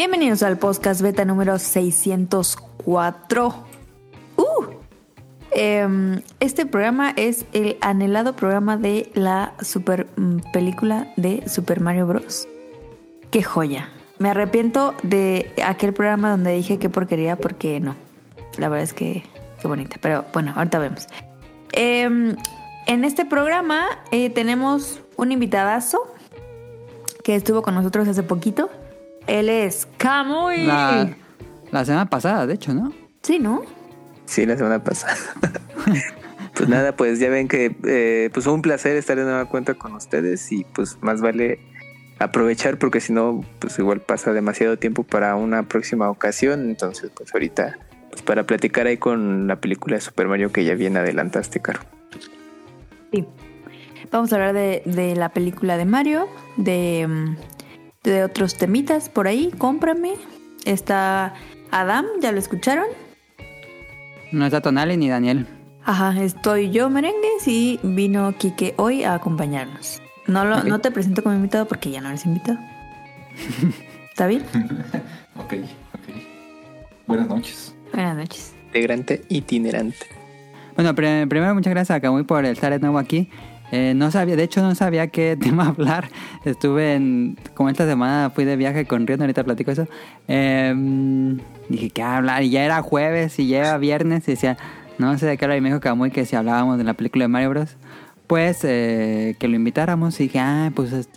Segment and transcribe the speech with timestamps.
[0.00, 3.54] Bienvenidos al podcast beta número 604.
[4.36, 4.44] Uh,
[5.50, 12.06] em, este programa es el anhelado programa de la super mm, película de Super Mario
[12.06, 12.48] Bros.
[13.30, 13.90] Qué joya.
[14.18, 17.94] Me arrepiento de aquel programa donde dije qué porquería porque no.
[18.56, 19.22] La verdad es que
[19.60, 19.96] qué bonita.
[20.00, 21.08] Pero bueno, ahorita vemos.
[21.72, 22.36] Em,
[22.86, 26.10] en este programa eh, tenemos un invitadazo
[27.22, 28.70] que estuvo con nosotros hace poquito.
[29.30, 30.66] Él es Kamui.
[30.66, 31.08] La,
[31.70, 32.92] la semana pasada, de hecho, ¿no?
[33.22, 33.62] Sí, ¿no?
[34.24, 35.16] Sí, la semana pasada.
[36.54, 39.74] pues nada, pues ya ven que eh, pues fue un placer estar de nueva cuenta
[39.74, 41.60] con ustedes y pues más vale
[42.18, 46.68] aprovechar porque si no, pues igual pasa demasiado tiempo para una próxima ocasión.
[46.68, 47.78] Entonces, pues ahorita,
[48.10, 51.82] pues para platicar ahí con la película de Super Mario que ya bien adelantaste, Caro.
[53.12, 53.24] Sí.
[54.10, 57.36] Vamos a hablar de, de la película de Mario, de, mm,
[58.02, 59.50] de otros temitas por ahí.
[59.58, 60.14] Cómprame.
[60.64, 61.34] Está
[61.70, 62.86] Adam, ¿ya lo escucharon?
[64.32, 65.46] No está Tonali ni Daniel.
[65.84, 70.00] Ajá, estoy yo, merengues, y vino Quique hoy a acompañarnos.
[70.26, 72.58] No, lo, no te presento como invitado porque ya no eres invitado.
[74.10, 74.44] ¿Está bien?
[75.36, 76.16] Ok, ok.
[77.06, 77.74] Buenas noches.
[77.94, 78.52] Buenas noches.
[78.66, 79.96] Integrante itinerante.
[80.76, 83.30] Bueno, pri- primero muchas gracias a Kamui por estar de nuevo aquí.
[83.72, 86.08] Eh, no sabía, de hecho no sabía qué tema hablar.
[86.44, 89.86] Estuve en, como esta semana fui de viaje con Rion, ahorita platico eso.
[90.28, 90.74] Eh,
[91.68, 92.42] dije, ¿qué hablar?
[92.42, 94.56] Y ya era jueves y ya era viernes y decía,
[94.98, 95.58] no sé de qué hablar.
[95.58, 95.80] Y me dijo
[96.12, 97.76] que si hablábamos de la película de Mario Bros.
[98.26, 101.08] Pues eh, que lo invitáramos y dije, ah, pues es-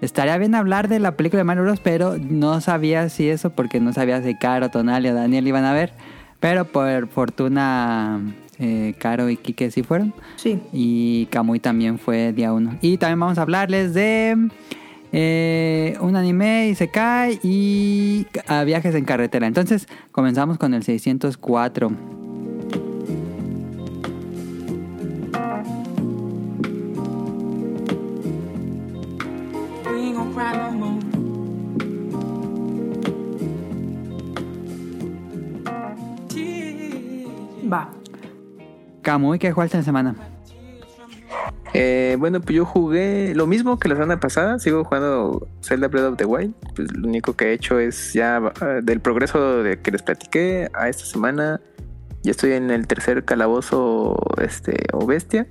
[0.00, 1.80] estaría bien hablar de la película de Mario Bros.
[1.80, 5.72] Pero no sabía si eso, porque no sabía si Caro, Tonali o Daniel iban a
[5.72, 5.92] ver.
[6.40, 8.20] Pero por fortuna,
[8.58, 10.14] eh, Caro y Kike sí fueron.
[10.36, 10.60] Sí.
[10.72, 12.78] Y Kamui también fue día uno.
[12.80, 14.48] Y también vamos a hablarles de
[15.12, 19.46] eh, un anime y se cae y a viajes en carretera.
[19.46, 21.92] Entonces comenzamos con el 604.
[29.84, 31.00] We ain't gonna cry no more.
[36.28, 37.26] Tears.
[37.72, 37.95] Va.
[39.06, 40.16] Kamui, ¿qué jugaste en semana?
[41.74, 44.58] Eh, bueno, pues yo jugué lo mismo que la semana pasada.
[44.58, 46.52] Sigo jugando Zelda Breath of the Wild.
[46.74, 50.88] Pues lo único que he hecho es ya eh, del progreso que les platiqué a
[50.88, 51.60] esta semana.
[52.24, 55.46] Ya estoy en el tercer calabozo este, o bestia.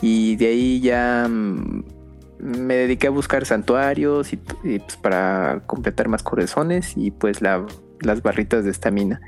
[0.00, 1.84] Y de ahí ya mm,
[2.38, 7.66] me dediqué a buscar santuarios y, pues, para completar más corazones y pues la-
[8.00, 9.20] las barritas de estamina.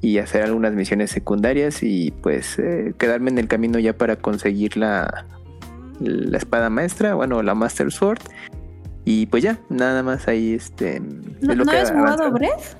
[0.00, 4.76] Y hacer algunas misiones secundarias y pues eh, quedarme en el camino ya para conseguir
[4.76, 5.26] la,
[6.00, 8.20] la espada maestra, bueno, la Master Sword.
[9.04, 11.00] Y pues ya, nada más ahí este.
[11.00, 12.30] ¿No, es lo ¿no que has ha jugado.
[12.32, 12.76] Breath?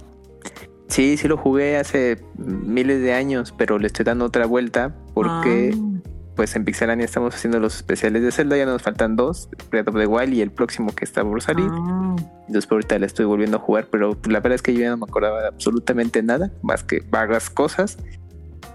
[0.89, 5.73] Sí, sí lo jugué hace miles de años, pero le estoy dando otra vuelta porque
[5.75, 6.10] Ah.
[6.37, 9.97] Pues en Pixelania estamos haciendo los especiales de Zelda, ya nos faltan dos, Breath of
[9.97, 11.69] the Wild y el próximo que está por salir.
[11.71, 12.17] Ah.
[12.47, 14.91] Entonces por ahorita la estoy volviendo a jugar, pero la verdad es que yo ya
[14.91, 17.99] no me acordaba de absolutamente nada, más que vagas cosas.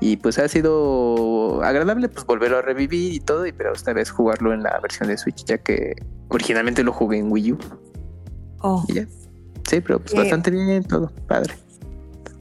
[0.01, 4.11] Y pues ha sido agradable pues volverlo a revivir y todo, y pero esta vez
[4.11, 5.95] jugarlo en la versión de Switch, ya que
[6.27, 7.57] originalmente lo jugué en Wii U.
[8.61, 9.07] Oh, Y ya.
[9.67, 10.17] Sí, pero pues Eh.
[10.17, 11.53] bastante bien todo, padre.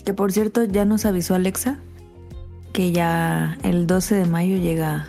[0.04, 1.78] que por cierto, ya nos avisó Alexa
[2.74, 5.06] que ya el 12 de mayo llega.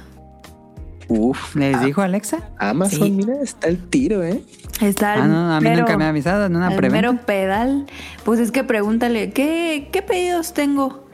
[1.08, 2.40] Uf, ¿Les ah, dijo Alexa?
[2.58, 3.12] Amazon, Sí.
[3.12, 4.42] mira, está el tiro, ¿eh?
[4.82, 7.12] Está el Ah, no, a mí mero- nunca me ha avisado en una el preventa.
[7.12, 7.86] mero pedal.
[8.24, 11.08] Pues es que pregúntale, ¿qué, qué pedidos tengo?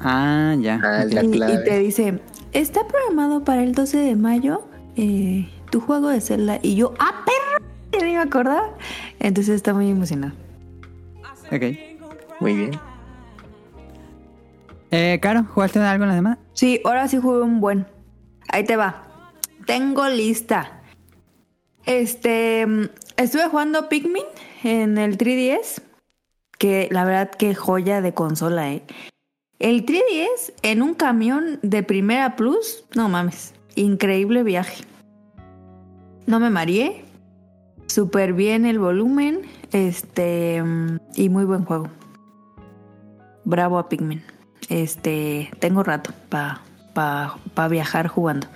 [0.00, 0.80] Ah, ya.
[0.82, 2.20] Ah, Y, te dice,
[2.52, 4.64] está programado para el 12 de mayo
[4.96, 6.58] eh, tu juego de Zelda.
[6.62, 7.66] Y yo, ¡ah, perro!
[7.92, 8.70] Ya ni me acordaba.
[9.20, 10.34] Entonces está muy emocionado.
[11.52, 11.62] Ok.
[12.40, 12.70] Muy bien.
[14.98, 16.38] Eh, Caro, ¿jugaste algo en la semana?
[16.54, 17.86] Sí, ahora sí jugué un buen.
[18.48, 19.02] Ahí te va.
[19.66, 20.80] Tengo lista.
[21.84, 22.84] Este, mm,
[23.18, 24.24] estuve jugando Pikmin
[24.64, 25.82] en el 3DS,
[26.56, 28.84] que la verdad que joya de consola, eh.
[29.58, 34.82] El 3DS en un camión de primera plus, no mames, increíble viaje.
[36.24, 37.04] No me mareé,
[37.86, 41.90] súper bien el volumen, este, mm, y muy buen juego.
[43.44, 44.35] Bravo a Pikmin.
[44.68, 46.60] Este, tengo rato para
[46.94, 48.46] pa, pa viajar jugando.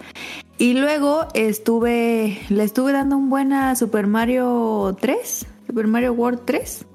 [0.58, 6.40] Y luego estuve, le estuve dando un buen a Super Mario 3, Super Mario World
[6.44, 6.86] 3,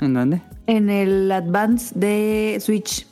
[0.00, 0.40] ¿En dónde?
[0.66, 3.06] en el Advance de Switch.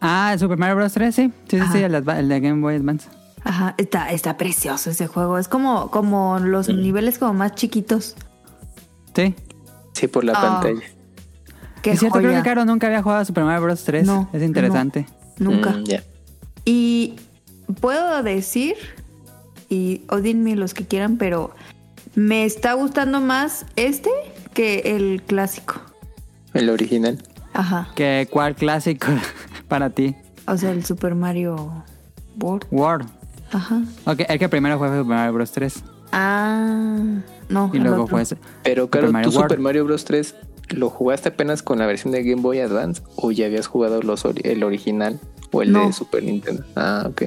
[0.00, 0.92] Ah, el Super Mario Bros.
[0.92, 1.32] 3, sí.
[1.48, 1.72] Sí, sí, Ajá.
[1.72, 3.08] sí, el, de Game Boy Advance.
[3.44, 5.38] Ajá, está, está precioso ese juego.
[5.38, 8.16] Es como, como los niveles como más chiquitos.
[9.14, 9.34] Sí.
[9.92, 10.60] Sí, por la Ah.
[10.60, 10.82] pantalla.
[11.86, 13.84] Qué es cierto, creo que Caro nunca había jugado a Super Mario Bros.
[13.84, 14.04] 3.
[14.04, 15.06] No, es interesante.
[15.38, 15.70] Nunca.
[15.70, 16.02] Mm, ya.
[16.64, 17.14] Y
[17.80, 18.74] puedo decir,
[19.68, 21.54] y odienme los que quieran, pero
[22.16, 24.10] me está gustando más este
[24.52, 25.80] que el clásico.
[26.54, 27.22] El original.
[27.52, 27.88] Ajá.
[27.94, 29.06] ¿Qué, ¿Cuál clásico
[29.68, 30.16] para ti?
[30.48, 31.84] O sea, el Super Mario
[32.40, 32.66] World.
[32.72, 33.08] World.
[33.52, 33.80] Ajá.
[34.06, 35.52] Ok, el que primero fue Super Mario Bros.
[35.52, 35.84] 3.
[36.10, 36.98] Ah,
[37.48, 37.70] no.
[37.72, 38.08] Y luego otro.
[38.08, 38.36] fue ese.
[38.64, 39.50] Pero Super claro, Mario ¿tú World.
[39.50, 40.04] Super Mario Bros.
[40.04, 40.34] 3
[40.68, 44.24] lo jugaste apenas con la versión de Game Boy Advance o ya habías jugado los
[44.24, 45.20] ori- el original
[45.52, 45.86] o el No.
[45.86, 46.64] de Super Nintendo?
[46.74, 47.22] Ah, ok.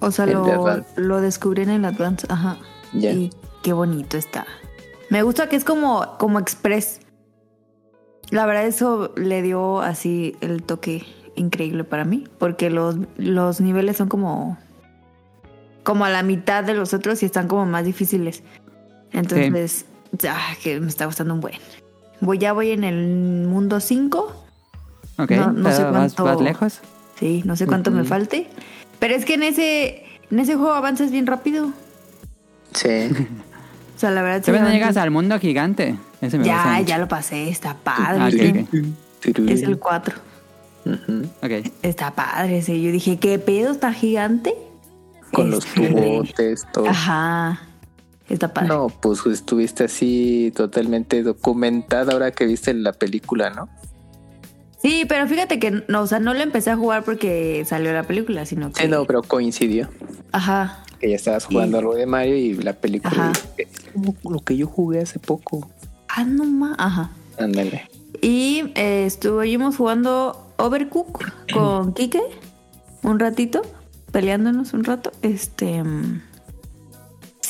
[0.00, 2.26] O sea, el lo, lo descubrí en el Advance.
[2.30, 2.58] Ajá.
[2.92, 3.12] Ya.
[3.12, 3.30] Y
[3.62, 4.46] qué bonito está.
[5.10, 7.00] Me gusta que es como, como express.
[8.30, 11.04] La verdad, eso le dio así el toque
[11.36, 12.24] increíble para mí.
[12.38, 14.58] Porque los, los niveles son como.
[15.84, 18.42] como a la mitad de los otros y están como más difíciles.
[19.12, 19.84] Entonces,
[20.28, 21.54] ah, que me está gustando un buen.
[22.22, 24.32] Voy, ya voy en el mundo 5.
[25.18, 26.80] Ok, No- no sé pero vas, cuánto- vas lejos.
[27.20, 28.08] Sí, no sé cuánto me Ujú.
[28.08, 28.48] falte.
[28.98, 31.70] Pero es que en ese, en ese juego avanzas bien rápido.
[32.74, 32.88] Sí.
[33.94, 35.94] O sea, la verdad sí Todavía no llegas al mundo gigante.
[36.20, 38.66] Ese me Ya, ya lo pasé, está Ah, padre.
[38.66, 39.38] ok, ok.
[39.48, 40.16] Es el 4.
[40.86, 41.22] Ujú.
[41.40, 41.70] Ok.
[41.82, 42.80] Está padre ese.
[42.82, 43.70] Yo dije, ¿qué pedo?
[43.70, 44.56] ¿Está gigante?
[45.32, 46.88] Con los Este, tubotes, todo.
[46.88, 47.60] Ajá.
[48.28, 48.68] Está padre.
[48.68, 53.68] No, pues estuviste así totalmente documentada ahora que viste la película, ¿no?
[54.80, 58.02] Sí, pero fíjate que no, o sea, no lo empecé a jugar porque salió la
[58.04, 58.82] película, sino que.
[58.82, 59.88] Sí, no, pero coincidió.
[60.32, 60.82] Ajá.
[60.98, 63.30] Que ya estabas jugando Y- algo de Mario y la película.
[63.30, 63.32] Ajá.
[63.92, 65.70] Como lo que yo jugué hace poco.
[66.08, 66.74] Ah, no más.
[66.78, 67.10] Ajá.
[67.38, 67.88] Ándale.
[68.20, 72.20] Y eh, estuvimos jugando Overcook con Kike
[73.02, 73.62] un ratito,
[74.10, 75.12] peleándonos un rato.
[75.22, 75.82] Este.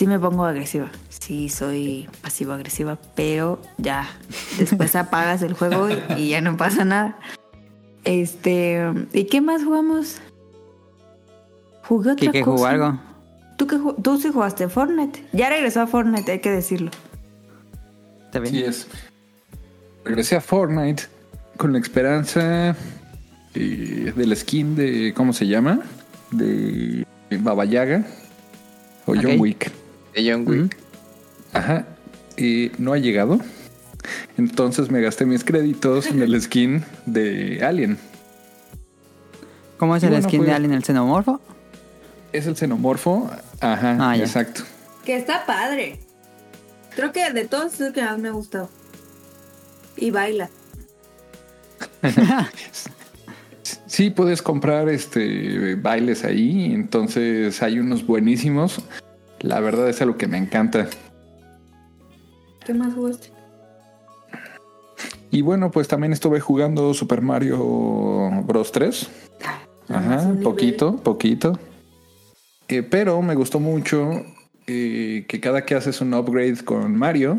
[0.02, 0.90] Sí me pongo agresiva.
[1.10, 4.10] Sí, soy pasivo-agresiva, pero ya.
[4.58, 7.16] Después apagas el juego y, y ya no pasa nada.
[8.02, 8.82] Este.
[9.12, 10.16] ¿Y qué más jugamos?
[11.84, 12.56] Jugué otra Kike cosa.
[12.56, 13.00] jugó algo.
[13.56, 15.24] ¿Tú, qué Tú sí jugaste Fortnite.
[15.32, 16.90] Ya regresó a Fortnite, hay que decirlo.
[18.24, 18.56] Está bien.
[18.56, 18.88] Así es.
[20.04, 21.04] Regresé a Fortnite
[21.58, 22.74] con la esperanza
[23.54, 25.14] eh, del skin de.
[25.14, 25.78] ¿Cómo se llama?
[26.32, 27.06] De
[27.38, 28.04] Baba Yaga
[29.06, 29.38] o John.
[29.38, 29.70] Wick.
[30.14, 30.76] De John Wick.
[31.52, 31.86] Ajá.
[32.36, 33.38] Y no ha llegado.
[34.36, 37.98] Entonces me gasté mis créditos en el skin de Alien.
[39.78, 41.40] ¿Cómo es Y el bueno, skin pues- de Alien el xenomorfo?
[42.32, 43.30] Es el xenomorfo.
[43.60, 44.24] Ajá, Ah, ya.
[44.24, 44.62] exacto.
[45.04, 46.00] Que está padre.
[46.96, 48.68] Creo que de todos es el que más me ha gustado.
[49.96, 50.48] Y baila.
[53.86, 58.80] Sí, puedes comprar este bailes ahí, entonces hay unos buenísimos.
[59.42, 60.88] La verdad es algo que me encanta.
[62.64, 63.32] ¿Qué más jugaste?
[65.30, 69.10] Y bueno, pues también estuve jugando Super Mario Bros 3.
[69.88, 70.44] Ajá, es un nivel.
[70.44, 71.58] poquito, poquito.
[72.68, 74.24] Eh, pero me gustó mucho
[74.66, 77.38] eh, que cada que haces un upgrade con Mario,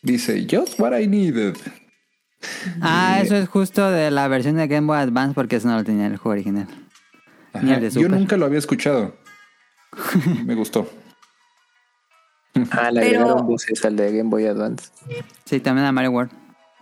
[0.00, 1.56] dice just what I needed.
[2.80, 5.84] Ah, eso es justo de la versión de Game Boy Advance porque eso no lo
[5.84, 6.66] tenía el juego original.
[7.54, 9.14] Ni Ajá, el de Yo nunca lo había escuchado.
[10.44, 10.88] me gustó.
[12.70, 14.90] Ah, le Pero- agregaron voces al de Game Boy Advance.
[15.44, 16.30] Sí, también a Mario World.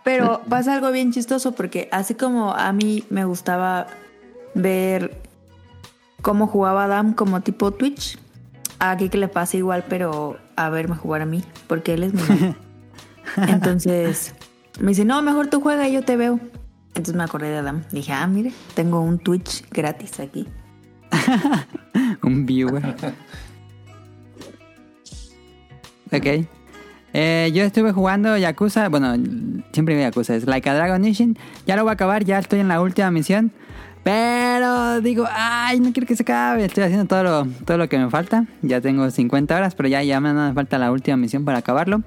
[0.03, 3.87] Pero pasa algo bien chistoso porque así como a mí me gustaba
[4.53, 5.21] ver
[6.21, 8.17] cómo jugaba Adam como tipo Twitch,
[8.79, 12.21] a que le pasa igual, pero a verme jugar a mí, porque él es mi
[12.21, 12.55] hermano.
[13.47, 14.33] Entonces
[14.79, 16.39] me dice, no, mejor tú juega y yo te veo.
[16.89, 17.83] Entonces me acordé de Adam.
[17.91, 20.47] Dije, ah, mire, tengo un Twitch gratis aquí.
[22.23, 22.95] Un viewer.
[26.11, 26.45] Ok.
[27.13, 28.89] Eh, yo estuve jugando Yakuza.
[28.89, 29.15] Bueno,
[29.73, 30.35] siempre digo Yakuza.
[30.35, 31.37] Es Like a Dragon Ishin.
[31.65, 32.23] Ya lo voy a acabar.
[32.23, 33.51] Ya estoy en la última misión.
[34.03, 36.65] Pero digo, ay, no quiero que se acabe.
[36.65, 38.45] Estoy haciendo todo lo, todo lo que me falta.
[38.61, 42.01] Ya tengo 50 horas, pero ya, ya me me falta la última misión para acabarlo.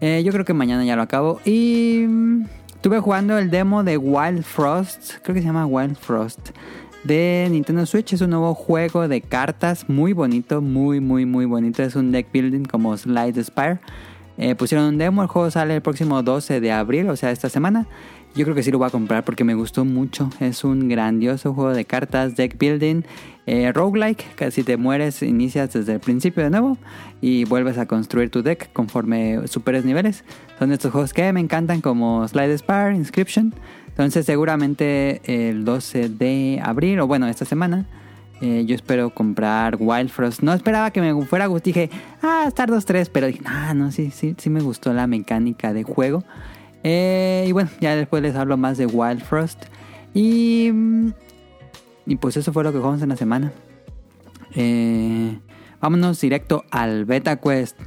[0.00, 1.40] Eh, yo creo que mañana ya lo acabo.
[1.44, 5.14] Y mm, estuve jugando el demo de Wild Frost.
[5.22, 6.50] Creo que se llama Wild Frost.
[7.04, 8.14] De Nintendo Switch.
[8.14, 9.88] Es un nuevo juego de cartas.
[9.88, 10.60] Muy bonito.
[10.60, 11.82] Muy, muy, muy bonito.
[11.82, 13.78] Es un deck building como Slide Spire.
[14.38, 15.22] Eh, pusieron un demo.
[15.22, 17.10] El juego sale el próximo 12 de abril.
[17.10, 17.86] O sea, esta semana.
[18.34, 20.28] Yo creo que sí lo voy a comprar porque me gustó mucho.
[20.40, 23.02] Es un grandioso juego de cartas, deck building,
[23.46, 26.76] eh, roguelike, que si te mueres inicias desde el principio de nuevo
[27.20, 30.24] y vuelves a construir tu deck conforme superes niveles.
[30.58, 33.54] Son estos juegos que me encantan como Slide Spire, Inscription.
[33.94, 37.86] Entonces seguramente el 12 de abril, o bueno, esta semana,
[38.40, 40.42] Eh, yo espero comprar Wild Frost.
[40.42, 41.48] No esperaba que me fuera.
[41.48, 41.88] Dije,
[42.20, 43.08] ah, Stardust 3.
[43.08, 46.24] Pero dije, ah, no, sí, sí, sí me gustó la mecánica de juego.
[46.82, 49.64] Eh, y bueno, ya después les hablo más de Wild Frost.
[50.12, 51.12] Y, mm,
[52.06, 53.52] y pues eso fue lo que jugamos en la semana.
[54.54, 55.38] Eh,
[55.80, 57.78] vámonos directo al Beta Quest.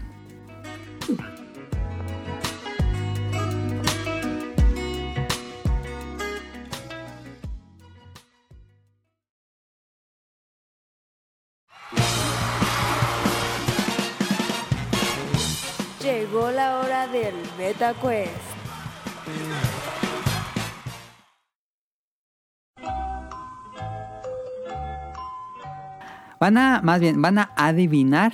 [16.30, 18.34] Llegó la hora del Beta Quest.
[26.40, 28.34] Van a, más bien, van a adivinar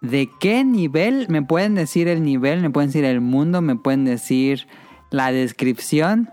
[0.00, 1.26] de qué nivel.
[1.28, 4.66] Me pueden decir el nivel, me pueden decir el mundo, me pueden decir
[5.10, 6.28] la descripción.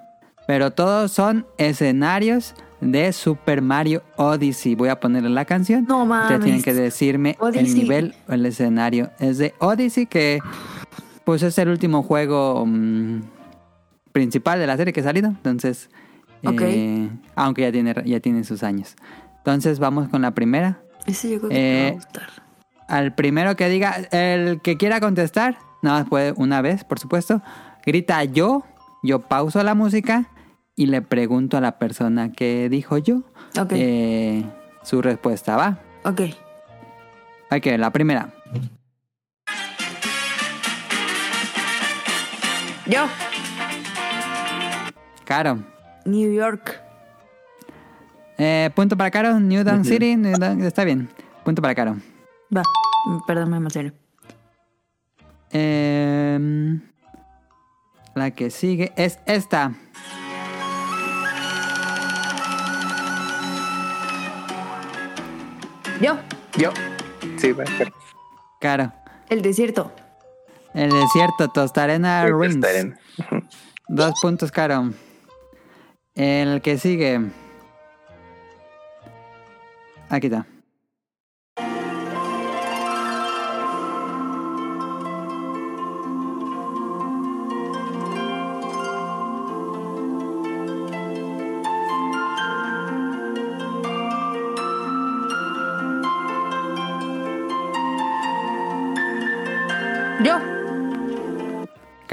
[0.46, 4.76] Pero todos son escenarios de Super Mario Odyssey.
[4.76, 5.86] Voy a ponerle la canción.
[5.88, 6.40] No Ustedes mames.
[6.42, 9.10] tienen que decirme el nivel o el escenario.
[9.20, 10.40] Es de Odyssey, que
[11.26, 13.22] pues es el último juego mm,
[14.12, 15.30] principal de la serie que ha salido.
[15.30, 15.90] Entonces,
[16.44, 18.96] eh, aunque ya tiene, ya tiene sus años.
[19.38, 20.82] Entonces vamos con la primera.
[21.06, 22.30] Ese yo creo que va Eh, a gustar.
[22.88, 27.42] Al primero que diga, el que quiera contestar, nada más puede una vez, por supuesto.
[27.86, 28.64] Grita yo,
[29.02, 30.26] yo pauso la música
[30.76, 33.24] y le pregunto a la persona que dijo yo
[33.72, 34.44] eh,
[34.84, 35.56] su respuesta.
[35.56, 35.80] ¿Va?
[36.04, 36.22] Ok.
[37.50, 38.34] Ok, la primera.
[42.92, 43.08] Yo.
[45.24, 45.60] Caro.
[46.04, 46.78] New York.
[48.38, 50.18] Eh, punto para Caro, New Dunk City.
[50.18, 50.34] New
[50.66, 51.08] está bien.
[51.46, 51.96] Punto para Caro.
[52.54, 52.64] Va.
[53.26, 53.94] Perdón, me serio.
[55.52, 56.82] Em,
[58.14, 59.72] la que sigue es esta.
[66.02, 66.20] Yo.
[66.58, 66.72] Yo.
[67.38, 67.94] Sí, va a ser.
[68.60, 68.92] Caro.
[69.30, 69.94] El desierto.
[70.74, 72.60] El desierto, Tostarena Rings.
[73.88, 74.92] Dos puntos, Caro.
[76.16, 77.20] El que sigue.
[80.10, 80.46] Aquí está.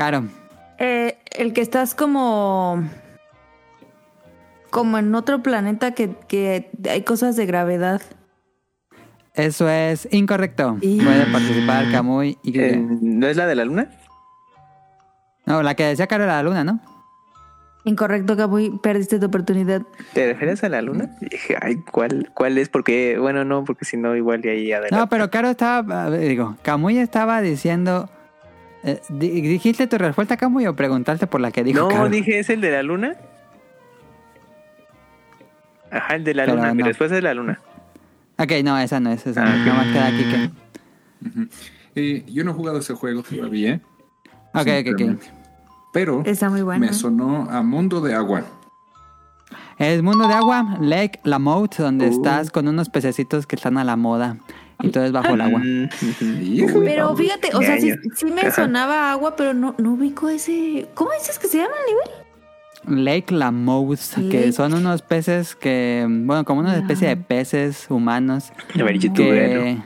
[0.09, 0.25] Caro.
[0.79, 2.83] Eh, el que estás como.
[4.71, 8.01] Como en otro planeta que, que hay cosas de gravedad.
[9.35, 10.79] Eso es incorrecto.
[10.81, 13.91] Y- Puede participar Camuy y Eh, ¿No es la de la luna?
[15.45, 16.81] No, la que decía Caro era la luna, ¿no?
[17.85, 18.79] Incorrecto, Camuy.
[18.83, 19.83] Perdiste tu oportunidad.
[20.15, 21.11] ¿Te refieres a la luna?
[21.61, 22.71] Ay, ¿cuál, ¿cuál es?
[22.71, 24.97] Porque, bueno, no, porque si no, igual de ahí adelante.
[24.97, 28.09] No, pero Caro estaba, digo, Camuy estaba diciendo...
[28.85, 32.51] eh, di- ¿Dijiste tu respuesta, Camuy, o preguntaste por la que dijo no, dije, ¿es
[32.51, 33.17] el de la luna?
[35.91, 36.75] Ajá, el de la Pero luna.
[36.75, 36.89] Mi no.
[36.89, 37.61] respuesta es la luna.
[38.39, 39.75] Ok, no, esa no es, esa Ah, no.
[39.75, 41.49] más queda aquí que...
[41.95, 43.81] Eh, yo no he jugado ese juego todavía.
[44.55, 45.23] Ok, ok, ok.
[45.93, 46.87] Pero Está muy bueno.
[46.87, 48.45] me sonó a Mundo de Agua.
[49.79, 52.11] Es Mundo de Agua, Lake Lamote, donde Uh.
[52.13, 54.37] estás con unos pececitos que están a la moda.
[54.81, 55.63] Y todo es bajo el agua.
[56.85, 57.95] Pero fíjate, o sea, sí,
[58.27, 60.87] me sonaba agua, pero no, no ubico ese.
[60.95, 63.05] ¿Cómo dices que se llama el nivel?
[63.05, 68.83] Lake Lamote, que son unos peces que, bueno, como una especie de peces humanos A
[68.83, 69.79] ver, que,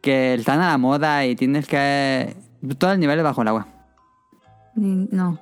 [0.00, 2.36] que están a la moda y tienes que...
[2.78, 3.66] Todo el nivel es bajo el agua.
[4.76, 5.38] No.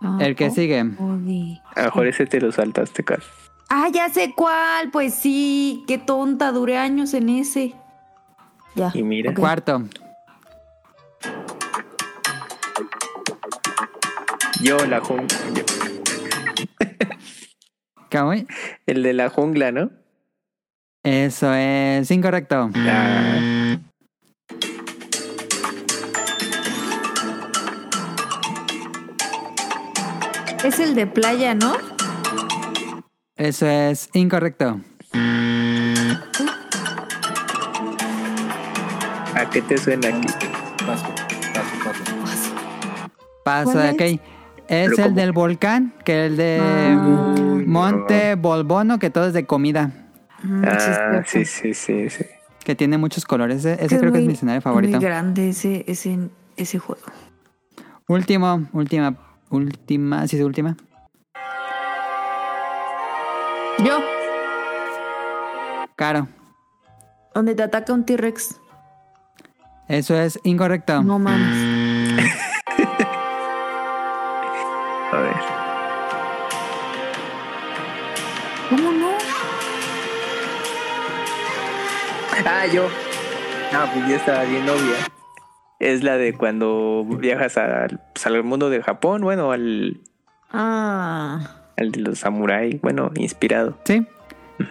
[0.00, 0.80] Ah, El que oh, sigue.
[0.80, 3.22] A lo mejor ese te lo saltaste, Carl.
[3.68, 4.90] Ah, ya sé cuál.
[4.90, 6.52] Pues sí, qué tonta.
[6.52, 7.74] Duré años en ese.
[8.74, 8.90] Ya.
[8.94, 9.34] Y mira.
[9.34, 9.82] Cuarto.
[14.62, 15.36] Yo, la jungla.
[18.08, 18.46] Camuy.
[18.86, 19.90] El de la jungla, ¿no?
[21.04, 22.70] Eso es incorrecto.
[22.74, 23.76] Ah,
[30.64, 31.97] Es el de playa, ¿no?
[33.38, 34.80] Eso es incorrecto.
[39.34, 40.26] ¿A qué te suena aquí?
[40.84, 41.04] Paso,
[41.54, 42.54] paso, paso.
[43.44, 44.00] Paso, ¿Cuál ok.
[44.00, 44.20] es?
[44.68, 47.62] Es el del volcán, que el de Ah.
[47.66, 49.92] Monte Bolbono, que todo es de comida,
[50.42, 51.28] es Ah, cierto.
[51.30, 52.24] sí, sí, sí, sí.
[52.64, 53.64] que tiene muchos colores.
[53.64, 54.98] Ese, ese creo que es mi escenario favorito.
[54.98, 56.18] Muy grande ese, ese,
[56.56, 57.00] ese juego.
[58.08, 59.14] Último, última,
[59.48, 60.76] última, sí, es última.
[63.84, 64.00] Yo.
[65.96, 66.28] Caro.
[67.34, 68.60] Donde te ataca un T-Rex.
[69.88, 71.02] Eso es incorrecto.
[71.02, 72.18] No mames.
[75.12, 75.34] A ver.
[78.70, 79.08] ¿Cómo no?
[82.46, 82.86] Ah, yo.
[83.72, 84.96] Ah, pues ya estaba bien obvia.
[85.78, 90.00] Es la de cuando viajas al, pues, al mundo de Japón, bueno, al,
[90.50, 91.57] Ah.
[91.78, 93.78] Al de los samuráis, bueno, inspirado.
[93.84, 94.06] Sí.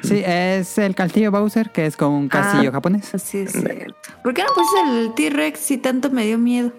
[0.04, 2.74] Sí, es el castillo Bowser, que es como un castillo Ah.
[2.74, 3.16] japonés.
[3.16, 3.96] Así es cierto.
[4.22, 6.74] ¿Por qué no pusiste el T-Rex si tanto me dio miedo?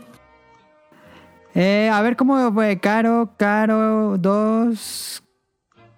[1.55, 2.79] Eh, a ver cómo fue.
[2.79, 5.23] Caro, Caro, dos.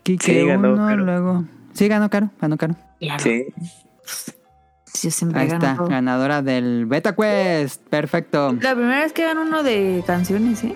[0.05, 1.05] Kike, Sí, ganó uno, Caro.
[1.05, 1.45] luego.
[1.73, 2.77] Sí, ganó Caro, ganó Caro.
[3.19, 3.47] Sí.
[5.03, 5.89] Yo siempre Ahí gano está, todo.
[5.89, 7.83] ganadora del Beta Quest.
[7.89, 8.53] Perfecto.
[8.61, 10.75] La primera vez que gano uno de canciones, ¿eh?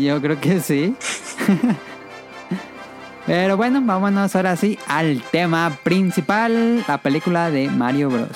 [0.00, 0.96] Yo creo que sí.
[3.28, 8.30] Pero bueno, vámonos ahora sí al tema principal, la película de Mario Bros.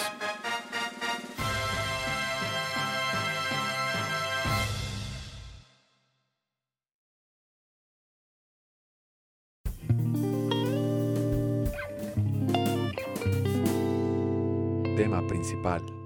[14.95, 16.02] Tema principal.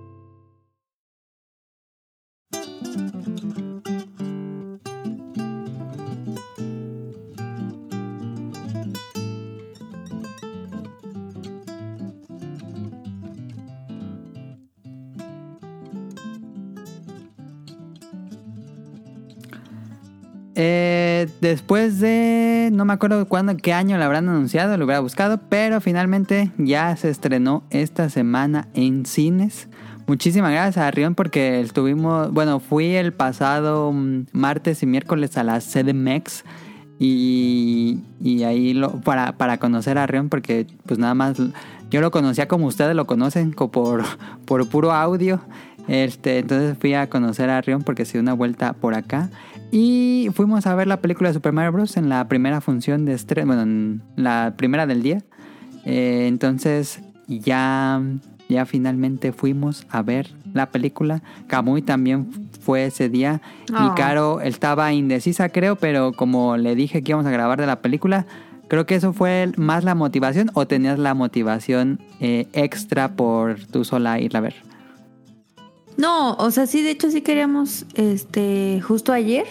[21.49, 22.71] Después de.
[22.73, 26.95] No me acuerdo cuándo, qué año lo habrán anunciado, lo hubiera buscado, pero finalmente ya
[26.97, 29.69] se estrenó esta semana en cines.
[30.07, 32.33] Muchísimas gracias a Rion porque estuvimos.
[32.33, 33.93] Bueno, fui el pasado
[34.33, 36.45] martes y miércoles a la CDMX
[36.99, 41.37] y, y ahí lo, para, para conocer a Rion porque, pues nada más.
[41.89, 44.03] Yo lo conocía como ustedes lo conocen, co- por,
[44.45, 45.41] por puro audio.
[45.87, 49.31] Este, entonces fui a conocer a Rion porque se dio una vuelta por acá.
[49.71, 51.97] Y fuimos a ver la película de Super Mario Bros.
[51.97, 55.23] en la primera función de estreno, bueno, en la primera del día.
[55.85, 58.01] Eh, entonces ya,
[58.49, 61.23] ya finalmente fuimos a ver la película.
[61.47, 63.41] Kamui también fue ese día.
[63.73, 63.87] Oh.
[63.87, 67.81] Y Caro estaba indecisa, creo, pero como le dije que íbamos a grabar de la
[67.81, 68.27] película,
[68.69, 73.85] creo que eso fue más la motivación o tenías la motivación eh, extra por tú
[73.85, 74.55] sola irla a ver.
[75.97, 79.47] No, o sea, sí, de hecho sí queríamos, este, justo ayer,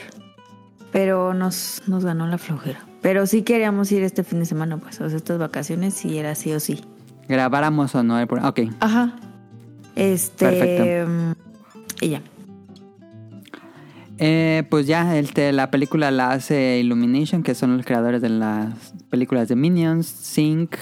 [0.91, 2.86] pero nos, nos ganó la flojera.
[3.01, 6.36] Pero sí queríamos ir este fin de semana, pues, o sea, estas vacaciones sí era
[6.36, 6.81] sí o sí.
[7.27, 8.49] Grabáramos o no el programa.
[8.49, 8.60] Ok.
[8.79, 9.15] Ajá.
[9.95, 10.45] Este.
[10.45, 11.10] Perfecto.
[11.12, 11.31] mm,
[12.01, 12.21] Y ya.
[14.17, 18.93] Eh, pues ya este, la película la hace Illumination, que son los creadores de las
[19.10, 20.75] películas de Minions, Sync.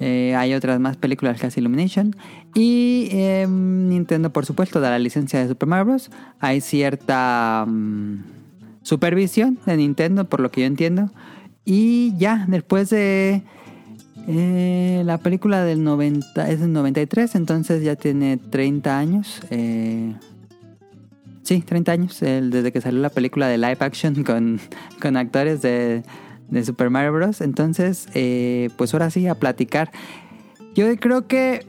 [0.00, 2.14] Eh, hay otras más películas que hace Illumination.
[2.54, 6.10] Y eh, Nintendo, por supuesto, da la licencia de Super Mario Bros.
[6.40, 8.22] Hay cierta mm,
[8.82, 11.10] supervisión de Nintendo, por lo que yo entiendo.
[11.64, 13.42] Y ya, después de
[14.28, 19.40] eh, la película del 90, es del 93, entonces ya tiene 30 años.
[19.50, 20.14] Eh,
[21.48, 24.60] Sí, 30 años, desde que salió la película de live action con,
[25.00, 26.02] con actores de,
[26.50, 27.40] de Super Mario Bros.
[27.40, 29.90] Entonces, eh, pues ahora sí, a platicar.
[30.74, 31.66] Yo creo que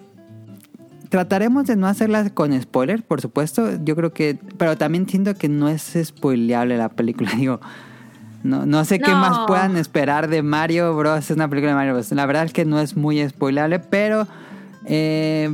[1.09, 3.69] trataremos de no hacerlas con spoiler, por supuesto.
[3.83, 7.31] Yo creo que, pero también siento que no es spoileable la película.
[7.37, 7.59] Digo,
[8.43, 11.29] no, no sé qué más puedan esperar de Mario Bros.
[11.29, 12.11] Es una película de Mario Bros.
[12.11, 14.27] La verdad es que no es muy spoileable, pero...
[14.85, 15.49] eh,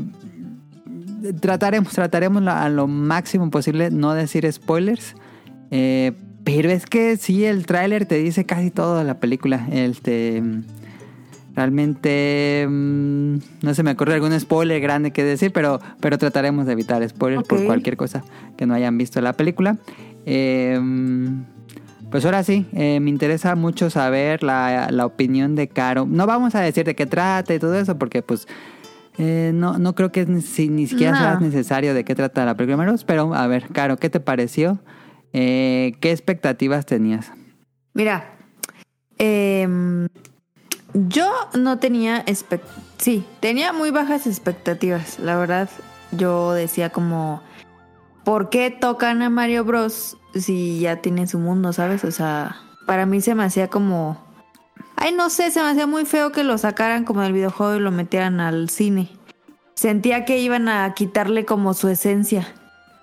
[1.40, 5.16] trataremos, trataremos a lo máximo posible no decir spoilers.
[5.72, 6.14] Eh,
[6.46, 9.68] pero es que sí, el tráiler te dice casi todo de la película.
[9.72, 10.42] Este,
[11.56, 16.74] realmente mm, no se me ocurre algún spoiler grande que decir, pero, pero trataremos de
[16.74, 18.24] evitar spoilers por cualquier cosa
[18.58, 19.78] que no hayan visto la película.
[20.26, 20.80] Eh,
[22.12, 26.06] pues ahora sí, eh, me interesa mucho saber la, la opinión de Caro.
[26.10, 28.48] No vamos a decir de qué trata y todo eso, porque pues
[29.18, 31.18] eh, no, no creo que es ni, si- ni siquiera No.
[31.20, 34.80] sea necesario de qué trata la película, pero a ver, Caro, ¿qué te pareció?
[35.38, 37.30] Eh, ¿Qué expectativas tenías?
[37.94, 38.24] Mira,
[39.18, 40.08] em,
[40.94, 42.24] yo no tenía
[42.98, 45.20] sí, tenía muy bajas expectativas.
[45.20, 45.70] La verdad,
[46.14, 47.42] yo decía como,
[48.24, 52.06] ¿por qué tocan a Mario Bros si ya tiene su mundo, sabes?
[52.06, 54.24] O sea, para mí se me hacía como,
[54.96, 57.82] ay, no sé, se me hacía muy feo que lo sacaran como del videojuego y
[57.82, 59.10] lo metieran al cine.
[59.74, 62.48] Sentía que iban a quitarle como su esencia.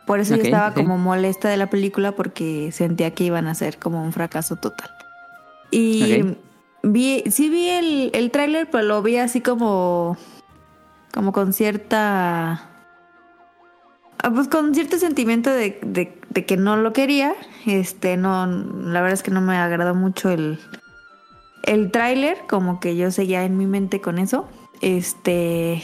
[0.06, 3.78] Por eso yo estaba como molesta de la película porque sentía que iban a ser
[3.78, 4.90] como un fracaso total.
[5.70, 6.36] Y
[6.82, 10.16] vi, sí vi el, el tráiler, pero lo vi así como...
[11.14, 12.68] como con cierta...
[14.18, 17.34] ah, Pues con cierto sentimiento de, de- de que no lo quería.
[17.66, 20.58] Este, no, la verdad es que no me agradó mucho el,
[21.64, 24.48] el tráiler, como que yo seguía en mi mente con eso.
[24.80, 25.82] Este.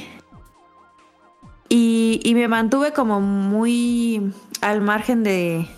[1.68, 5.68] Y, y me mantuve como muy al margen de,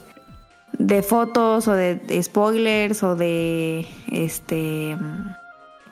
[0.81, 4.97] de fotos o de, spoilers o de este.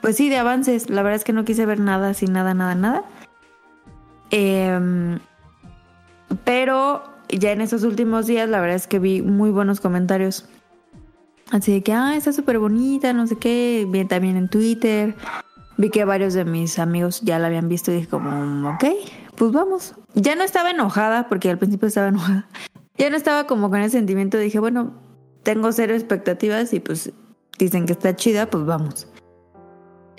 [0.01, 0.89] Pues sí, de avances.
[0.89, 3.03] La verdad es que no quise ver nada, sin nada, nada, nada.
[4.31, 5.19] Em,
[6.43, 10.47] pero ya en esos últimos días, la verdad es que vi muy buenos comentarios.
[11.51, 13.85] Así de que, ah, está súper bonita, no sé qué.
[13.89, 15.15] Vi también en Twitter.
[15.77, 18.85] Vi que varios de mis amigos ya la habían visto y dije como, ok,
[19.39, 19.95] pues vamos.
[20.15, 22.47] Ya no estaba enojada, porque al principio estaba enojada.
[22.97, 24.37] Ya no estaba como con ese sentimiento.
[24.37, 24.93] Dije, bueno,
[25.43, 27.13] tengo cero expectativas y pues
[27.57, 29.07] dicen que está chida, pues vamos.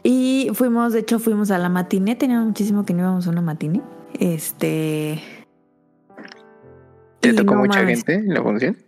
[0.02, 2.16] Y fuimos, de hecho, fuimos a la matiné.
[2.16, 3.83] Tenía muchísimo que no íbamos a una matiné.
[4.18, 5.22] Este...
[7.20, 7.98] ¿Te tocó no mucha mames.
[7.98, 8.78] gente en la función?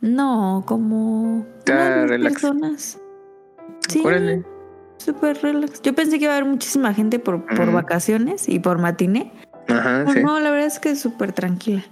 [0.00, 2.32] No, como Está diez relax.
[2.32, 3.00] personas.
[3.88, 4.44] Sí, Órale.
[4.98, 5.80] Súper relax.
[5.82, 9.32] Yo pensé que iba a haber muchísima gente por, por vacaciones y por matiné.
[9.68, 10.22] Ajá, sí.
[10.22, 11.84] No, la verdad es que es súper tranquila.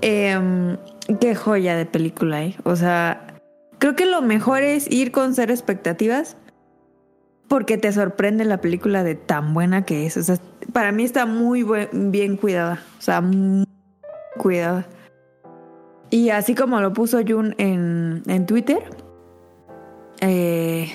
[0.00, 0.76] Em,
[1.20, 2.56] qué joya de película, ¿eh?
[2.64, 3.26] O sea,
[3.78, 6.36] creo que lo mejor es ir con cero expectativas
[7.48, 10.16] porque te sorprende la película de tan buena que es.
[10.16, 10.36] O sea,
[10.72, 12.82] para mí está muy buen- bien cuidada.
[12.98, 13.66] O sea, muy
[14.38, 14.86] cuidada.
[16.10, 18.82] Y así como lo puso Jun en, en Twitter,
[20.20, 20.90] eh,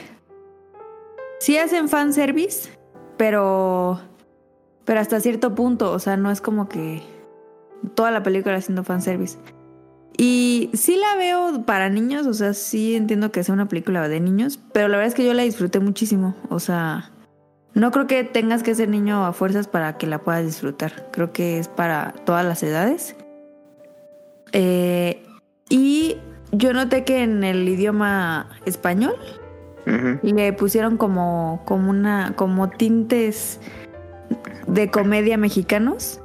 [1.40, 2.70] sí hacen fanservice,
[3.18, 4.00] pero
[4.88, 7.02] pero hasta cierto punto, o sea, no es como que
[7.94, 9.38] toda la película haciendo fanservice.
[10.18, 14.22] Y sí la veo para niños, o sea, sí entiendo que sea una película de
[14.22, 17.12] niños, pero la verdad es que yo la disfruté muchísimo, o sea,
[17.74, 21.34] no creo que tengas que ser niño a fuerzas para que la puedas disfrutar, creo
[21.34, 23.18] que es para todas las edades.
[24.54, 25.22] Eh,
[25.70, 26.16] y
[26.54, 29.18] yo noté que en el idioma español
[30.22, 33.60] Le pusieron como, como una, como tintes
[34.68, 36.20] de comedia mexicanos,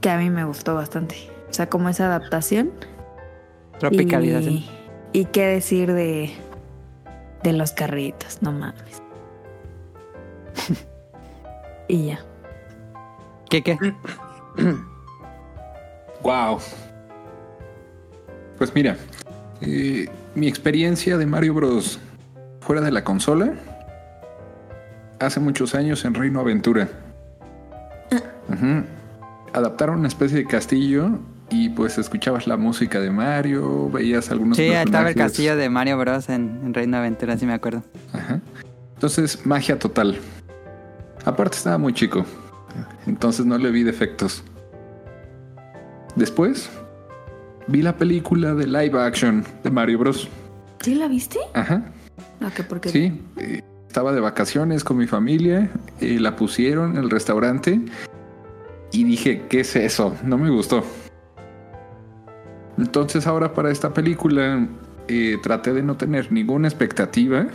[0.00, 1.16] que a mí me gustó bastante.
[1.50, 2.70] O sea, como esa adaptación.
[3.78, 4.54] Tropicalización.
[4.54, 4.70] Y,
[5.12, 6.30] y qué decir de,
[7.42, 9.02] de los carritos, no mames.
[11.88, 12.24] y ya.
[13.50, 13.76] ¿Qué qué?
[16.22, 16.58] Wow.
[18.56, 18.96] Pues mira,
[19.60, 22.00] eh, mi experiencia de Mario Bros.
[22.64, 23.52] Fuera de la consola,
[25.20, 26.88] hace muchos años en Reino Aventura.
[28.48, 28.84] Ujú.
[29.52, 31.10] Adaptaron una especie de castillo
[31.50, 35.16] y pues escuchabas la música de Mario, veías algunos Sí, estaba el personajes.
[35.16, 36.28] castillo de Mario Bros.
[36.28, 37.82] en, en Reino Aventura, sí me acuerdo.
[38.12, 38.40] Ajá.
[38.94, 40.16] Entonces, magia total.
[41.24, 42.24] Aparte estaba muy chico.
[43.06, 44.42] Entonces no le vi defectos.
[46.16, 46.70] Después,
[47.66, 50.28] vi la película de live action de Mario Bros.
[50.80, 51.38] ¿Sí la viste?
[51.54, 51.82] Ajá.
[52.90, 53.20] Sí.
[53.38, 55.70] eh, estaba de vacaciones con mi familia.
[56.00, 57.80] eh, la pusieron en el restaurante.
[58.90, 60.16] Y dije, ¿qué es eso?
[60.24, 60.84] No me gustó.
[62.78, 64.66] Entonces ahora para esta película
[65.08, 67.46] eh, traté de no tener ninguna expectativa.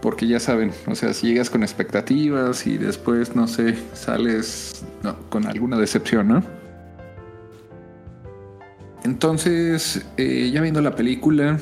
[0.00, 5.16] Porque ya saben, o sea, si llegas con expectativas y después, no sé, sales no,
[5.28, 6.42] con alguna decepción, ¿no?
[9.04, 11.58] Entonces, eh, ya viendo la película,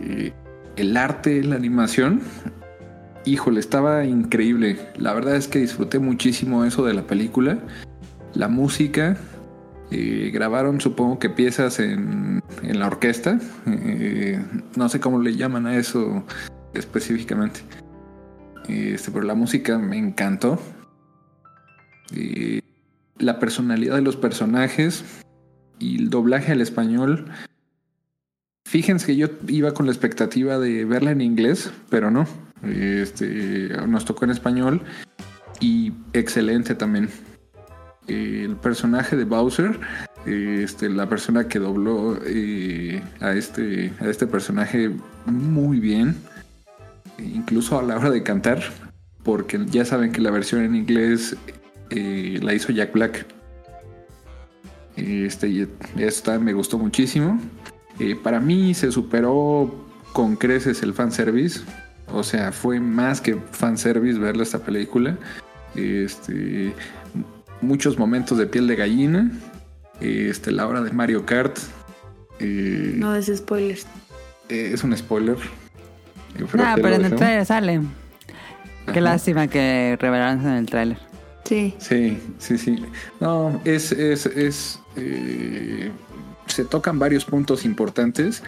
[0.00, 0.32] eh,
[0.76, 2.20] el arte, la animación,
[3.24, 4.78] híjole, estaba increíble.
[4.96, 7.58] La verdad es que disfruté muchísimo eso de la película.
[8.34, 9.16] La música,
[9.90, 13.38] eh, grabaron supongo que piezas en, en la orquesta.
[13.66, 14.42] Eh,
[14.76, 16.24] no sé cómo le llaman a eso
[16.74, 17.60] específicamente.
[18.68, 20.58] Este, pero la música me encantó.
[22.14, 22.60] Eh,
[23.18, 25.04] la personalidad de los personajes
[25.78, 27.26] y el doblaje al español.
[28.74, 32.26] Fíjense que yo iba con la expectativa de verla en inglés, pero no.
[32.64, 34.82] Este, nos tocó en español
[35.60, 37.08] y excelente también.
[38.08, 39.78] El personaje de Bowser,
[40.26, 44.90] este, la persona que dobló eh, a, este, a este personaje
[45.24, 46.16] muy bien,
[47.20, 48.60] incluso a la hora de cantar,
[49.22, 51.36] porque ya saben que la versión en inglés
[51.90, 53.24] eh, la hizo Jack Black.
[54.96, 55.68] Este,
[56.24, 57.38] también me gustó muchísimo.
[57.98, 59.72] Eh, para mí se superó
[60.12, 61.60] con creces el fanservice.
[62.12, 65.16] O sea, fue más que fanservice verla esta película.
[65.74, 66.72] Este,
[67.60, 69.30] muchos momentos de piel de gallina.
[70.00, 71.56] Este, la hora de Mario Kart.
[72.40, 73.86] Eh, No des spoilers.
[74.48, 75.36] eh, es un spoiler.
[76.34, 77.80] Te lo pero en el trailer sale.
[78.86, 79.00] Qué Ajá.
[79.00, 80.98] lástima que revelaron en el tráiler.
[81.44, 81.74] Sí.
[81.78, 82.84] Sí, sí, sí.
[83.20, 85.90] No, es, es, es, eh,
[86.54, 88.42] se tocan varios puntos importantes.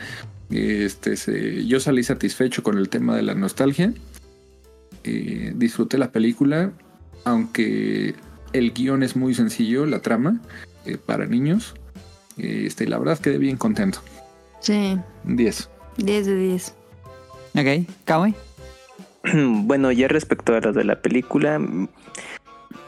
[0.50, 3.92] Este, se- yo salí satisfecho con el tema de la nostalgia.
[5.04, 6.72] Eh, disfruté la película,
[7.24, 8.14] aunque
[8.52, 10.40] el guion es muy sencillo, la trama,
[10.84, 11.74] eh, para niños.
[12.38, 14.00] Este, la verdad quedé bien contento.
[14.60, 14.98] Sí.
[15.24, 15.68] 10.
[15.98, 16.74] 10 de 10.
[17.54, 18.34] Ok, Kawaii.
[19.34, 21.60] Bueno, ya respecto a lo de la película,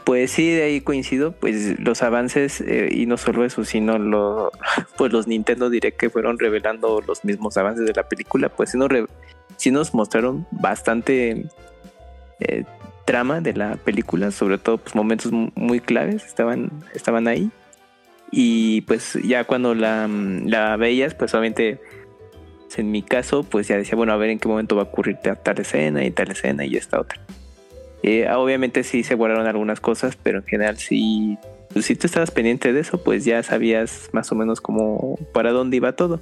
[0.09, 4.49] pues sí, de ahí coincido, pues los avances eh, y no solo eso, sino
[4.97, 8.77] pues los Nintendo Direct que fueron revelando los mismos avances de la película, pues sí
[8.79, 8.89] nos,
[9.57, 11.45] sí nos mostraron bastante
[12.39, 12.63] eh,
[13.05, 17.51] trama de la película, sobre todo pues momentos mu- muy claves estaban, estaban ahí.
[18.31, 21.79] Y pues ya cuando la, mm, la veías, pues obviamente
[22.77, 25.17] en mi caso, pues ya decía, bueno, a ver en qué momento va a ocurrir
[25.21, 27.21] ta- tal escena y tal escena y esta otra.
[28.03, 31.37] Eh, obviamente sí se guardaron algunas cosas, pero en general sí,
[31.73, 35.51] pues, si tú estabas pendiente de eso, pues ya sabías más o menos cómo, para
[35.51, 36.21] dónde iba todo.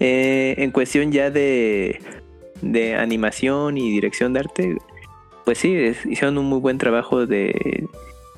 [0.00, 2.00] Eh, en cuestión ya de,
[2.60, 4.76] de animación y dirección de arte,
[5.44, 5.74] pues sí,
[6.08, 7.86] hicieron un muy buen trabajo de,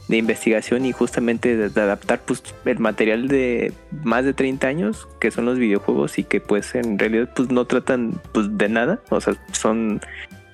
[0.09, 3.73] de investigación y justamente de, de adaptar pues, el material de
[4.05, 7.65] más de 30 años que son los videojuegos y que pues en realidad pues no
[7.65, 10.01] tratan pues de nada, o sea, son,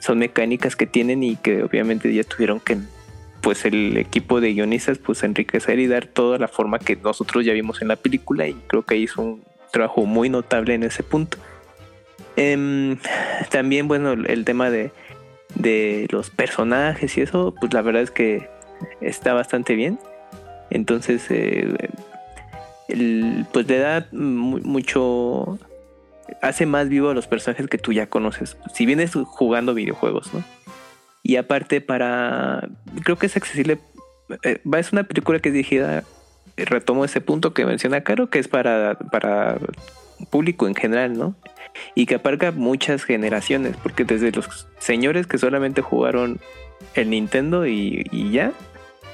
[0.03, 2.77] son mecánicas que tienen y que obviamente ya tuvieron que
[3.41, 7.53] pues el equipo de guionistas pues enriquecer y dar toda la forma que nosotros ya
[7.53, 11.39] vimos en la película y creo que hizo un trabajo muy notable en ese punto.
[12.37, 12.97] Em,
[13.51, 14.91] también bueno el tema de,
[15.55, 18.49] de los personajes y eso pues la verdad es que
[19.01, 19.99] está bastante bien.
[20.71, 21.69] Entonces, eh,
[23.53, 25.59] pues le da mu- mucho.
[26.41, 28.57] Hace más vivo a los personajes que tú ya conoces.
[28.73, 30.43] Si vienes jugando videojuegos, ¿no?
[31.23, 32.69] Y aparte, para.
[33.05, 33.79] Creo que es accesible.
[34.43, 36.05] eh, es una película que es dirigida.
[36.57, 39.59] eh, Retomo ese punto que menciona Caro, que es para, para
[40.31, 41.35] público en general, ¿no?
[41.95, 46.41] Y que abarca muchas generaciones, porque desde los señores que solamente jugaron
[46.95, 48.53] el Nintendo y, y ya,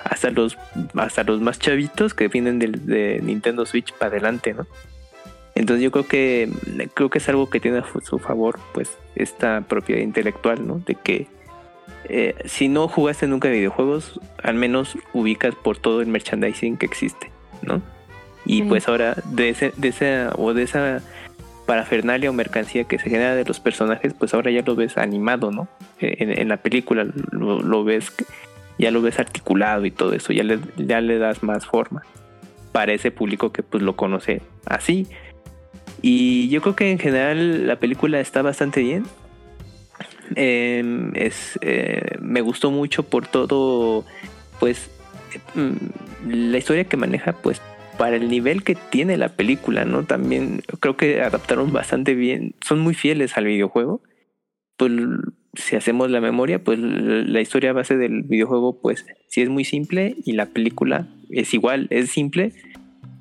[0.05, 0.59] hasta los
[0.95, 4.67] hasta los más chavitos que vienen del, de Nintendo Switch para adelante, ¿no?
[5.59, 6.49] Entonces yo creo que
[6.95, 10.79] creo que es algo que tiene a su favor, pues esta propiedad intelectual, ¿no?
[10.87, 11.27] De que
[12.09, 17.31] eh, si no jugaste nunca videojuegos, al menos ubicas por todo el merchandising que existe,
[17.63, 17.83] ¿no?
[18.47, 18.63] Y Sí.
[18.69, 21.03] pues ahora de ese de esa o de esa
[21.67, 25.51] parafernalia o mercancía que se genera de los personajes, pues ahora ya lo ves animado,
[25.51, 25.69] ¿no?
[25.99, 28.13] En, en la película lo, lo ves
[28.79, 32.05] ya lo ves articulado y todo eso, ya le, ya le das más forma
[32.71, 35.09] para ese público que pues lo conoce así.
[36.03, 39.05] Y yo creo que en general la película está bastante bien.
[40.37, 44.05] Eh, es, eh, me gustó mucho por todo,
[44.61, 44.91] pues,
[45.55, 47.61] mm, la historia que maneja, pues,
[47.99, 50.05] para el nivel que tiene la película, ¿no?
[50.05, 54.03] También creo que adaptaron bastante bien, son muy fieles al videojuego.
[54.77, 54.93] Pues
[55.55, 60.15] si hacemos la memoria, pues la historia base del videojuego, pues sí es muy simple
[60.25, 62.53] y la película es igual, es simple,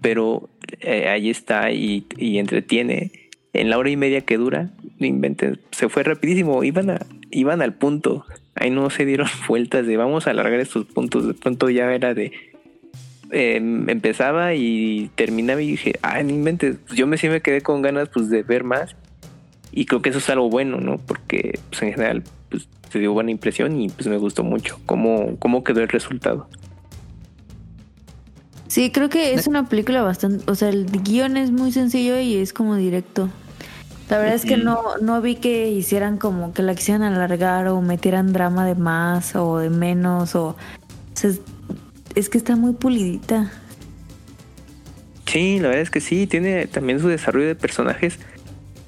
[0.07, 0.47] pero
[0.79, 3.11] eh, ahí está y, entretiene.
[3.51, 7.73] En la hora y media que dura, inventen, se fue rapidísimo, iban, a, iban al
[7.73, 8.25] punto.
[8.55, 11.27] Ahí no se dieron vueltas de vamos a alargar estos puntos.
[11.27, 12.31] De pronto ya era de
[13.31, 17.81] eh, empezaba y terminaba y dije, ah, no inventes, yo me sí me quedé con
[17.81, 18.95] ganas pues de ver más.
[19.73, 20.99] Y creo que eso es algo bueno, ¿no?
[20.99, 25.35] Porque pues, en general pues, se dio buena impresión y pues me gustó mucho cómo,
[25.37, 26.47] cómo quedó el resultado.
[28.77, 32.35] Sí, creo que es una película bastante, o sea, el guion es muy sencillo y
[32.35, 33.27] es como directo.
[34.07, 37.81] La verdad es que no, no vi que hicieran como que la quisieran alargar o
[37.81, 40.55] metieran drama de más o de menos o, o
[41.15, 41.31] sea,
[42.13, 43.51] es, que está muy pulidita.
[45.25, 48.19] Sí, la verdad es que sí, tiene también su desarrollo de personajes.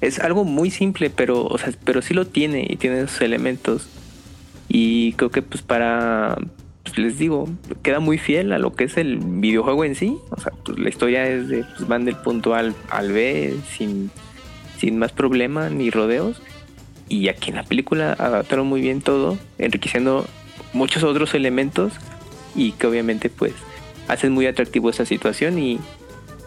[0.00, 3.88] Es algo muy simple, pero, o sea, pero sí lo tiene y tiene sus elementos.
[4.68, 6.38] Y creo que pues para,
[6.98, 7.48] les digo,
[7.82, 10.16] queda muy fiel a lo que es el videojuego en sí.
[10.30, 14.10] O sea, pues la historia es de, pues van del punto al, al B sin,
[14.78, 16.42] sin más problema ni rodeos.
[17.08, 20.26] Y aquí en la película adaptaron muy bien todo, enriqueciendo
[20.72, 21.92] muchos otros elementos
[22.54, 23.54] y que obviamente pues
[24.08, 25.78] hacen muy atractivo esa situación y,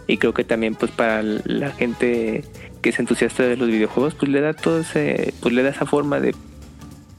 [0.07, 2.43] y creo que también pues para la gente
[2.81, 5.85] que es entusiasta de los videojuegos pues le da todo ese pues le da esa
[5.85, 6.35] forma de,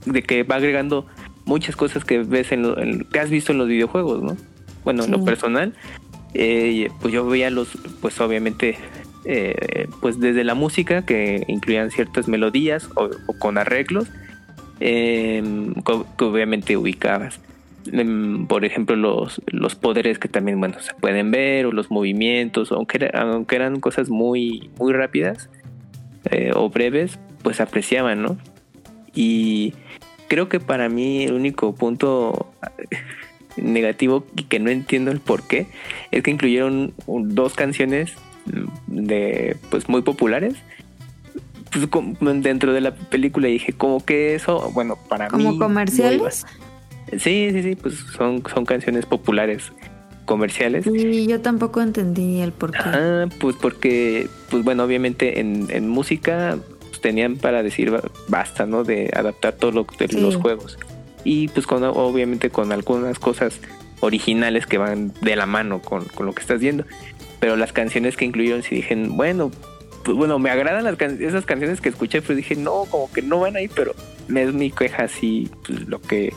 [0.07, 1.07] de que va agregando
[1.47, 4.37] muchas cosas que ves en, lo- en- que has visto en los videojuegos no
[4.85, 5.25] bueno en lo Sí.
[5.25, 5.73] personal
[6.35, 7.69] eh, pues yo veía los
[8.01, 8.77] pues obviamente
[9.25, 14.09] eh, pues desde la música que incluían ciertas melodías o, o con arreglos
[14.81, 15.75] em,
[16.17, 17.41] que obviamente ubicabas.
[17.93, 22.73] Em, por ejemplo, los, los poderes que también, bueno, se pueden ver, o los movimientos,
[22.73, 25.49] aunque, era- aunque eran cosas muy, muy rápidas
[26.31, 28.37] eh, o breves, pues apreciaban, ¿no?
[29.15, 29.75] Y
[30.35, 32.53] creo que para mí el único punto
[33.57, 35.69] negativo y que no entiendo el por qué
[36.11, 38.15] es que incluyeron dos canciones
[38.89, 40.55] de pues muy populares
[41.71, 41.89] pues,
[42.43, 46.45] dentro de la película y dije como que eso bueno para mí ¿Como comerciales?
[47.13, 49.71] sí sí sí pues son son canciones populares
[50.25, 52.79] comerciales Y yo tampoco entendí el por qué.
[52.83, 56.57] Ah, pues porque, pues bueno, obviamente en, en música
[57.05, 58.83] tenían para decir ba- basta, ¿no?
[58.83, 60.19] De adaptar todo lo de Sí.
[60.19, 60.79] los juegos.
[61.23, 63.61] Y pues con, obviamente con algunas cosas
[64.01, 66.85] originales que van de la mano con, con lo que estás viendo.
[67.41, 69.51] Pero las canciones que incluyeron, sí dije, bueno,
[70.03, 73.21] pues bueno, me agradan las can- esas canciones que escuché, pero dije, no, como que
[73.21, 73.95] no van ahí, pero
[74.29, 76.33] me es mi queja así, pues, lo que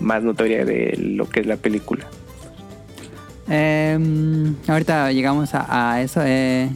[0.00, 2.06] más notoria de lo que es la película.
[3.48, 6.22] Em, ahorita llegamos a, a eso.
[6.24, 6.70] eh.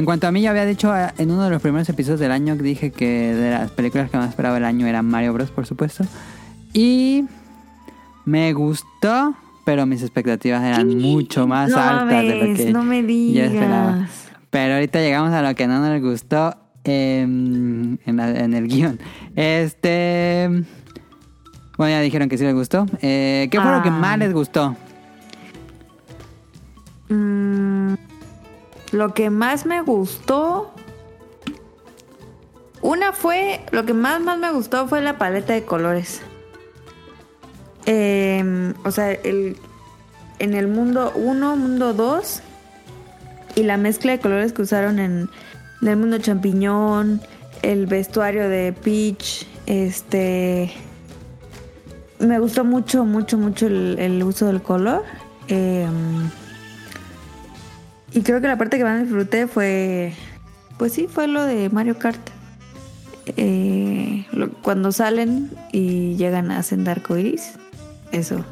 [0.00, 2.32] En cuanto a mí, ya había dicho eh, en uno de los primeros episodios del
[2.32, 5.50] año que dije que de las películas que más esperaba el año eran Mario Bros,
[5.50, 6.04] por supuesto.
[6.72, 7.24] Y
[8.24, 9.34] me gustó,
[9.64, 13.94] pero mis expectativas eran mucho más no altas de lo que no me yo esperaba.
[13.94, 14.10] digas.
[14.50, 18.98] Pero ahorita llegamos a lo que no nos gustó en, la- en el guion.
[19.36, 20.48] Este.
[21.78, 22.86] Bueno, ya dijeron que sí les gustó.
[23.00, 23.92] Eh, ¿Qué fue lo que Ah.
[23.92, 24.76] más les gustó?
[27.08, 27.94] Mm,
[28.92, 30.70] lo que más me gustó.
[32.82, 33.60] Una fue.
[33.70, 36.22] Lo que más, más me gustó fue la paleta de colores.
[37.86, 39.56] Em, o sea, el,
[40.38, 42.42] en el mundo 1, mundo 2.
[43.56, 45.28] Y la mezcla de colores que usaron en,
[45.82, 47.20] el mundo champiñón.
[47.62, 49.46] El vestuario de Peach.
[49.66, 50.72] Este.
[52.18, 55.04] Me gustó mucho, mucho, mucho el, el uso del color.
[55.48, 56.30] Em,
[58.12, 60.12] y creo que la parte que más disfruté fue,
[60.78, 62.20] pues sí, fue lo de Mario Kart.
[63.36, 67.52] Eh, lo- cuando salen y llegan a Senda Arcoiris.
[68.12, 68.44] Eso.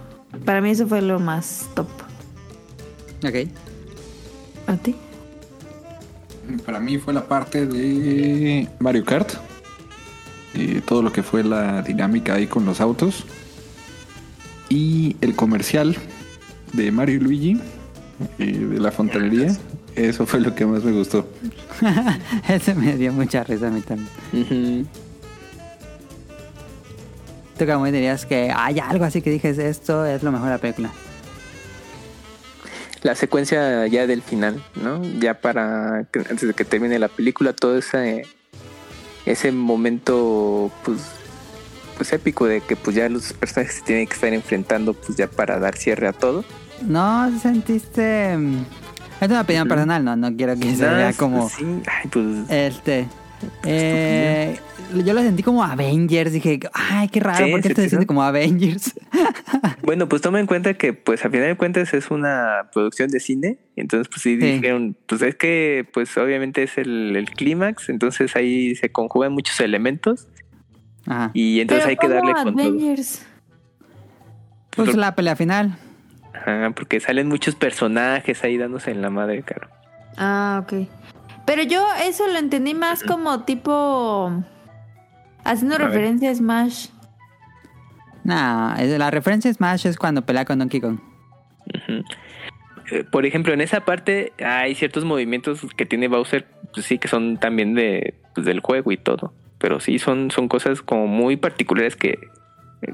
[0.45, 1.89] Para mí eso fue lo más top.
[3.27, 3.49] Ok.
[4.69, 4.95] ¿A ti?
[6.65, 9.31] Para mí fue la parte de Mario Kart.
[10.55, 13.25] Eh, todo lo que fue la dinámica ahí con los autos.
[14.69, 15.97] Y el comercial
[16.73, 17.61] de Mario y Luigi,
[18.39, 19.57] eh, de la fontanería.
[19.95, 21.29] Eso fue lo que más me gustó.
[22.49, 24.09] Ese me dio mucha risa a mí también.
[24.33, 24.89] Ujú.
[27.59, 30.59] ¿Tú, Camuy, dirías que hay algo así que dijes esto es lo mejor de la
[30.59, 30.91] película?
[33.03, 35.01] la secuencia ya del final, ¿no?
[35.21, 38.27] Ya para que- antes de que termine la película, todo ese
[39.25, 40.99] ese momento pues
[41.97, 45.29] pues épico de que pues ya los personajes se tienen que estar enfrentando pues ya
[45.29, 46.45] para dar cierre a todo.
[46.87, 48.37] No sentiste.
[48.37, 48.65] mm,
[49.21, 49.69] Es una opinión Ujú.
[49.75, 51.49] personal, no, no quiero que se vea como.
[51.49, 53.09] sí, ay, pues Este.
[53.65, 54.59] eh,
[55.05, 56.33] yo lo sentí como Avengers.
[56.33, 58.95] Dije, ay, qué raro, Sí, ¿por qué sí, esto se siente como Avengers?
[59.83, 63.21] bueno, pues toma en cuenta que pues a final de cuentas es una producción de
[63.21, 64.53] cine, entonces pues sí, Sí.
[64.53, 69.59] dijeron, pues es que pues obviamente es el, el clímax, entonces ahí se conjugan muchos
[69.61, 70.29] elementos
[71.07, 71.31] Ajá.
[71.35, 72.67] y entonces Pero hay que ¿cómo darle con todo.
[72.69, 73.23] Avengers?
[74.77, 75.77] Pues la pelea final.
[76.41, 79.69] Ajá, porque salen muchos personajes ahí dándose en la madre, caro.
[80.17, 80.89] Ah, ok.
[81.47, 84.31] Pero yo eso lo entendí más como tipo...
[85.45, 85.89] Haciendo A ver.
[85.89, 86.89] referencia a Smash.
[88.25, 90.99] No, es- la referencia Smash es cuando pelea con Donkey Kong.
[92.91, 97.09] Eh, Por ejemplo, en esa parte hay ciertos movimientos que tiene Bowser, pues sí, que
[97.09, 99.33] son también de, pues, del juego y todo.
[99.59, 102.19] Pero sí, son, son cosas como muy particulares que,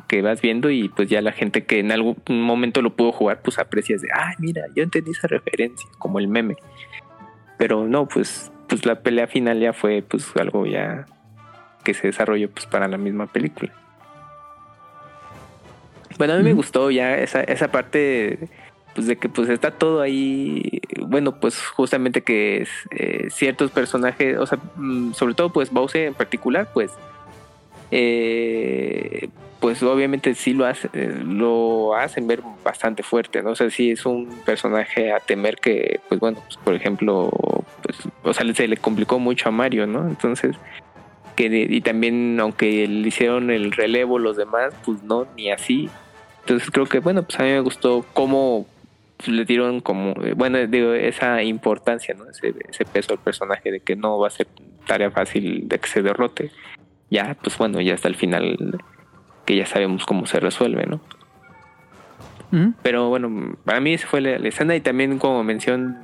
[0.08, 3.40] que vas viendo y pues ya la gente que en algún momento lo pudo jugar,
[3.42, 6.56] pues aprecias de, ay, mira, yo entendí esa referencia, como el meme.
[7.58, 11.06] Pero no, pues, pues la pelea final ya fue pues algo ya
[11.85, 13.72] que se desarrolló pues para la misma película.
[16.16, 18.48] Bueno, a mí me gustó ya esa, esa parte
[18.94, 24.46] pues de que pues está todo ahí bueno pues justamente que eh, ciertos personajes o
[24.46, 26.92] sea mm, sobre todo pues Bowser en particular pues
[27.90, 29.28] eh,
[29.65, 33.92] pues obviamente sí lo hace, eh, lo hacen ver bastante fuerte no o sea sí
[33.92, 37.31] es un personaje a temer que pues bueno pues, por ejemplo
[37.83, 40.54] pues o sea se le complicó mucho a Mario no entonces
[41.35, 45.88] que y también aunque le hicieron el relevo los demás pues no ni así.
[46.40, 48.67] Entonces creo que bueno pues a mí me gustó cómo
[49.17, 53.73] pues, le dieron como eh, bueno digo esa importancia no ese, ese peso al personaje
[53.73, 54.46] de que no va a ser
[54.87, 56.50] tarea fácil de que se derrote.
[57.10, 58.79] Ya, pues bueno, ya hasta el final
[59.44, 61.00] que ya sabemos cómo se resuelve, ¿no?
[62.52, 62.72] Ujú.
[62.82, 65.96] Pero bueno, para mí esa fue la, la escena y también como mención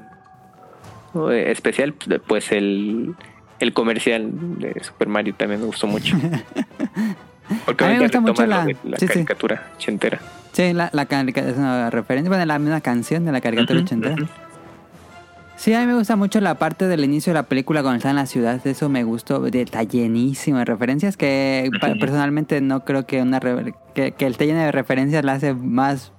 [1.30, 1.94] eh, especial,
[2.26, 3.14] pues el,
[3.60, 6.16] el comercial de Super Mario también me gustó mucho.
[7.66, 9.12] Porque A mí me gusta mucho la- la sí, sí.
[9.12, 10.20] caricatura ochentera.
[10.52, 13.86] Sí, la, la caricatura es una referencia, bueno, la misma canción de la caricatura Ujú,
[13.86, 14.14] ochentera.
[14.14, 14.26] ujú.
[15.60, 18.08] Sí, a mí me gusta mucho la parte del inicio de la película cuando está
[18.08, 18.66] en la ciudad.
[18.66, 19.44] Eso me gustó.
[19.46, 21.68] Está llenísimo de referencias que
[22.00, 23.40] personalmente no creo que una
[23.92, 26.12] que, que el esté lleno de referencias la hace más,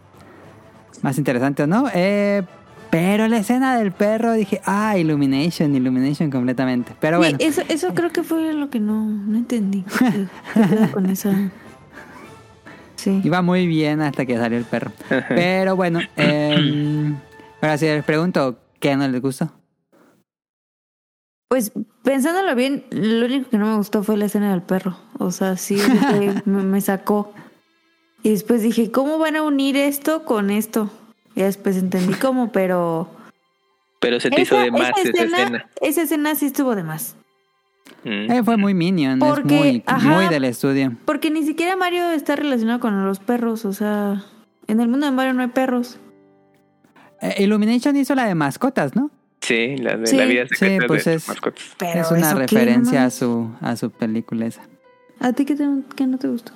[1.01, 1.85] más interesante, ¿no?
[1.91, 2.43] Eh,
[2.91, 6.93] pero la escena del perro dije, ah, Illumination, Illumination completamente.
[6.99, 9.83] Pero bueno, eso, eso creo que fue lo que no, no entendí.
[9.97, 11.31] ¿Qué- qué pedo con esa?
[12.95, 13.19] Sí.
[13.23, 14.91] iba muy bien hasta que salió el perro.
[15.29, 17.11] Pero bueno, eh,
[17.59, 19.49] ahora sí les pregunto, ¿qué no les gustó?
[21.47, 21.71] Pues
[22.03, 24.97] pensándolo bien, lo único que no me gustó fue la escena del perro.
[25.19, 25.77] O sea, sí,
[26.45, 27.33] me, me sacó.
[28.23, 30.89] Y después dije, ¿cómo van a unir esto con esto?
[31.35, 33.09] Y después entendí cómo, pero...
[33.99, 35.69] Pero se te hizo de más esa esa escena.
[35.81, 37.15] Esa escena sí estuvo de más.
[38.03, 38.31] Mm.
[38.31, 40.09] Eh, fue muy Minion, Porque, es muy, ajá.
[40.09, 40.95] muy del estudio.
[41.05, 43.65] Porque ni siquiera Mario está relacionado con los perros.
[43.65, 44.23] O sea,
[44.67, 45.99] en el mundo de Mario no hay perros.
[47.21, 49.11] Eh, Illumination hizo la de mascotas, ¿no?
[49.41, 50.15] Sí, la de Sí.
[50.17, 51.63] la vida secreta Sí, pues de es- mascotas.
[51.77, 54.61] Pero es una ¿eso qué, referencia no a su, a su película esa.
[55.19, 56.51] ¿A ti qué, te- qué no te gustó?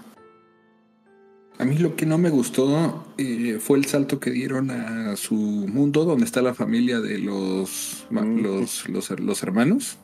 [1.57, 5.36] A mí lo que no me gustó eh, fue el salto que dieron a su
[5.36, 8.41] mundo donde está la familia de los, Mm.
[8.41, 9.97] los, los, los hermanos.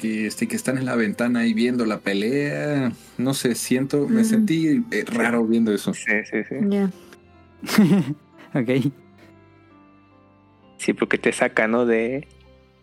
[0.00, 2.92] Y este, que están en la ventana ahí viendo la pelea.
[3.16, 4.30] No sé, siento, me Ujú.
[4.30, 5.92] sentí eh, raro viendo eso.
[5.94, 6.54] Sí, sí, sí.
[6.68, 6.90] Ya.
[8.54, 8.92] ok.
[10.78, 11.86] Sí, porque te saca, ¿no?
[11.86, 12.26] De,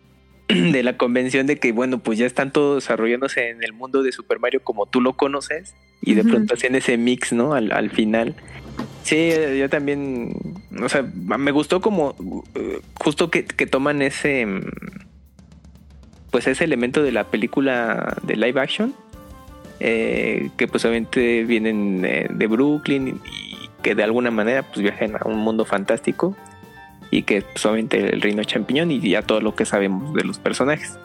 [0.48, 4.12] de la convención de que, bueno, pues ya están todos desarrollándose en el mundo de
[4.12, 5.74] Super Mario como tú lo conoces.
[6.02, 7.54] Y de pronto hacen ese mix, ¿no?
[7.54, 8.36] Al, al final.
[9.02, 10.32] Sí, eh, yo también,
[10.82, 12.14] o sea, me gustó como
[12.54, 14.60] eh, justo que, que toman ese, mm,
[16.30, 18.94] pues ese elemento de la película de live action,
[19.80, 23.45] eh, que pues obviamente vienen de Brooklyn y
[23.86, 26.34] que de alguna manera pues viajan a un mundo fantástico
[27.12, 30.40] y que pues, obviamente el reino champiñón y ya todo lo que sabemos de los
[30.40, 30.98] personajes.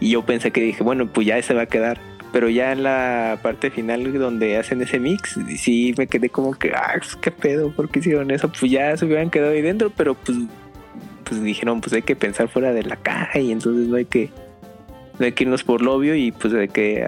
[0.00, 1.98] Y yo pensé que dije, bueno, pues ya ese va a quedar.
[2.30, 6.72] Pero ya en la parte final donde hacen ese mix, sí me quedé como que,
[6.74, 8.52] ah, qué pedo, ¿por qué hicieron eso?
[8.52, 10.36] Pues ya se hubieran quedado ahí dentro, pero pues,
[11.24, 14.28] pues dijeron, pues hay que pensar fuera de la caja y entonces no hay que,
[15.20, 17.06] hay que irnos por lo obvio y pues hay que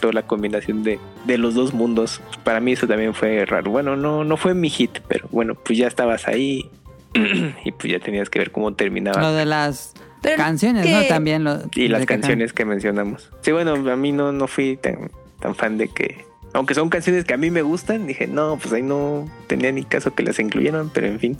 [0.00, 2.20] toda la combinación de, de los dos mundos.
[2.44, 3.70] Para mí eso también fue raro.
[3.70, 6.70] Bueno, no, no fue mi hit, pero bueno, pues ya estabas ahí
[7.64, 9.20] y pues ya tenías que ver cómo terminaba.
[9.20, 11.02] Lo de las Pero canciones, que- ¿no?
[11.04, 13.30] También lo Y las de que- canciones que mencionamos.
[13.42, 16.24] Sí, bueno, a mí no, no fui tan, tan fan de que...
[16.52, 19.84] Aunque son canciones que a mí me gustan, dije, no, pues ahí no tenía ni
[19.84, 21.36] caso que las incluyeran, pero en fin.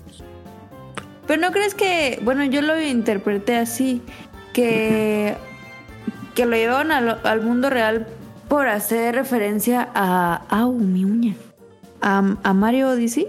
[1.26, 4.02] Pero no crees que, bueno, yo lo interpreté así,
[4.52, 5.34] que,
[6.40, 8.06] que lo llevaron al, al mundo real
[8.48, 11.34] por hacer referencia a, au, mi uña,
[12.00, 13.28] a, a Mario Odyssey.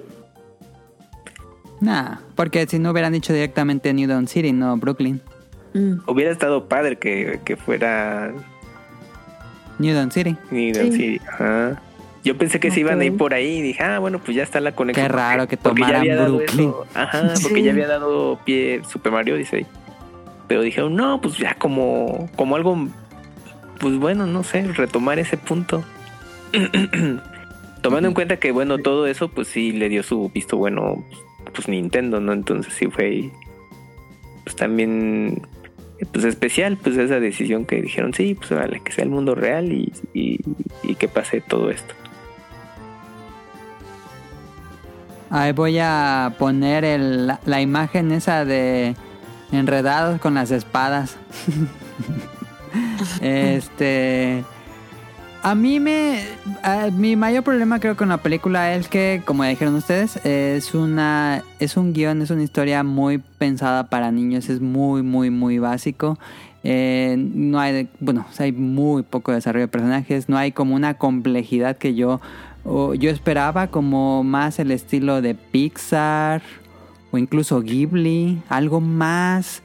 [1.82, 5.20] Nah, porque si no hubieran dicho directamente New Dawn City, no Brooklyn.
[5.74, 5.96] Mm.
[6.08, 8.32] Hubiera estado padre que, que fuera
[9.80, 10.38] New Dawn City.
[10.52, 10.92] New Sí.
[10.92, 11.22] City.
[11.28, 11.82] Ajá.
[12.24, 14.44] Yo pensé que se iban a ir por ahí y dije, ah, bueno, pues ya
[14.44, 15.08] está la conexión.
[15.08, 16.70] Qué raro que tomaran Brooklyn.
[16.70, 16.86] eso.
[16.94, 17.64] Ajá, porque Sí.
[17.64, 19.66] ya había dado pie Super Mario Odyssey.
[20.48, 22.78] Pero dijeron, no, pues ya como, como algo,
[23.82, 25.84] pues bueno, no sé, retomar ese punto.
[27.82, 31.04] Tomando en cuenta que, bueno, todo eso, pues sí le dio su visto bueno,
[31.54, 32.32] pues Nintendo, ¿no?
[32.32, 33.32] Entonces sí fue,
[34.44, 35.48] pues también,
[36.14, 39.72] pues especial, pues esa decisión que dijeron, sí, pues vale, que sea el mundo real
[39.72, 39.92] y,
[40.96, 41.96] que pase todo esto.
[45.32, 48.96] Ahí voy a poner el- la, la imagen esa de
[49.52, 51.18] enredados con las espadas.
[53.22, 54.44] este.
[55.44, 56.24] A mí me.
[56.94, 61.44] mi mayor problema creo con la película es que, como ya dijeron ustedes, es una.
[61.60, 64.50] Es un guion, es una historia muy pensada para niños.
[64.50, 66.20] Es muy, muy, muy básico.
[66.64, 67.90] Eh, no hay.
[68.00, 70.30] Bueno, hay muy poco desarrollo de personajes.
[70.30, 72.22] No hay como una complejidad que yo.
[72.64, 76.44] yo esperaba como más el estilo de Pixar
[77.12, 79.62] o incluso Ghibli, algo más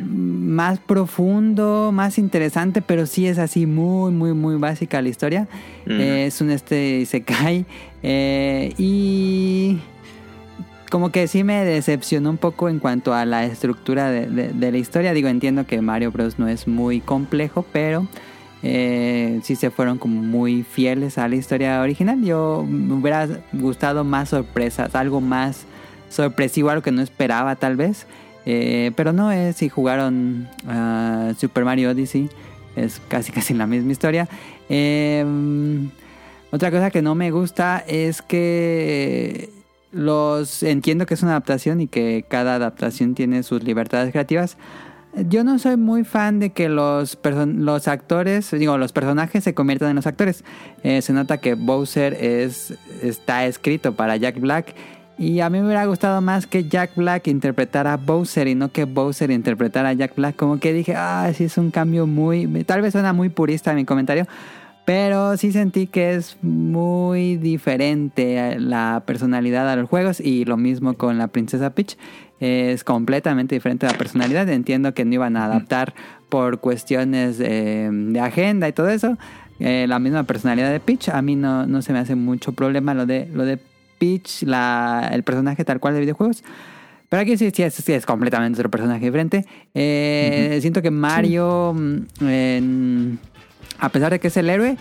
[0.00, 5.48] Más profundo, más interesante, pero sí es así muy, muy, muy básica la historia.
[5.86, 7.64] Eh, es un este se cae
[8.78, 9.78] y
[10.90, 14.72] como que sí me decepcionó un poco en cuanto a la estructura de, de- de
[14.72, 15.12] la historia.
[15.12, 18.06] Digo, entiendo que Mario Bros no es muy complejo, pero
[18.62, 22.22] eh, sí se fueron como muy fieles a la historia original.
[22.22, 25.66] Yo me hubiera gustado más sorpresas, algo más
[26.08, 28.06] sorpresivo, algo que no esperaba tal vez.
[28.50, 32.30] Eh, pero no es si jugaron a Super Mario Odyssey.
[32.76, 34.26] Es casi casi la misma historia.
[34.70, 35.22] Eh,
[36.50, 39.50] otra cosa que no me gusta es que
[39.92, 44.56] los entiendo que es una adaptación y que cada adaptación tiene sus libertades creativas.
[45.14, 49.90] Yo no soy muy fan de que los, los actores, digo, los personajes se conviertan
[49.90, 50.42] en los actores.
[50.82, 54.74] Eh, se nota que Bowser es, está escrito para Jack Black.
[55.18, 58.70] Y a mí me hubiera gustado más que Jack Black interpretara a Bowser y no
[58.70, 60.36] que Bowser interpretara a Jack Black.
[60.36, 62.46] Como que dije, ah, sí es un cambio muy...
[62.64, 64.28] Tal vez suena muy purista mi comentario.
[64.84, 70.94] Pero sí sentí que es muy diferente la personalidad a los juegos y lo mismo
[70.94, 71.98] con la princesa Peach.
[72.38, 74.48] Es completamente diferente la personalidad.
[74.48, 75.94] Entiendo que no iban a adaptar
[76.28, 79.18] por cuestiones de, agenda y todo eso.
[79.58, 81.08] Eh, la misma personalidad de Peach.
[81.08, 83.58] A mí no, no se me hace mucho problema lo de, lo de
[83.98, 86.42] Peach, la, el personaje tal cual de videojuegos.
[87.08, 89.46] Pero aquí sí, sí, es, sí es completamente otro personaje diferente.
[89.74, 93.12] Eh, Siento que Mario, mm,
[93.78, 94.76] a pesar de que es el héroe,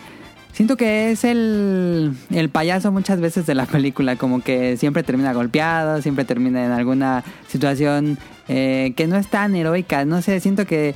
[0.52, 4.18] siento que es el, el payaso muchas veces de la película.
[4.18, 8.18] Como que siempre termina golpeado, siempre termina en alguna situación
[8.50, 10.04] eh, que no es tan heroica.
[10.04, 10.96] No sé, siento que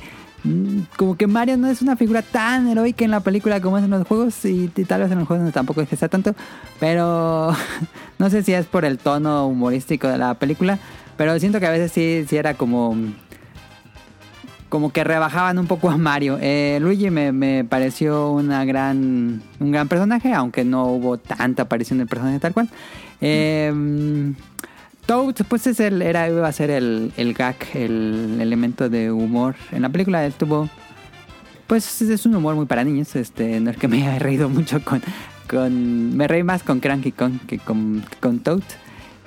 [0.96, 3.90] como que Mario no es una figura tan heroica en la película como es en
[3.90, 6.34] los juegos y, tal vez en los juegos tampoco es que sea tanto,
[6.80, 7.54] pero
[8.18, 10.78] no sé si es por el tono humorístico de la película,
[11.16, 12.96] pero siento que a veces sí, sí era como
[14.68, 16.38] como que rebajaban un poco a Mario.
[16.40, 21.98] Eh, Luigi me, me pareció una gran, un gran personaje, aunque no hubo tanta aparición
[21.98, 22.70] del personaje tal cual.
[23.20, 23.70] Eh,
[25.06, 29.54] Toad, pues es el, era, iba a ser el, el gag, el elemento de humor.
[29.70, 30.68] En la película él tuvo,
[31.66, 33.14] pues es un humor muy para niños.
[33.16, 35.02] Este, no es que me haya reído mucho con,
[35.48, 38.62] con me reí más con Cranky Kong que con, con Toad.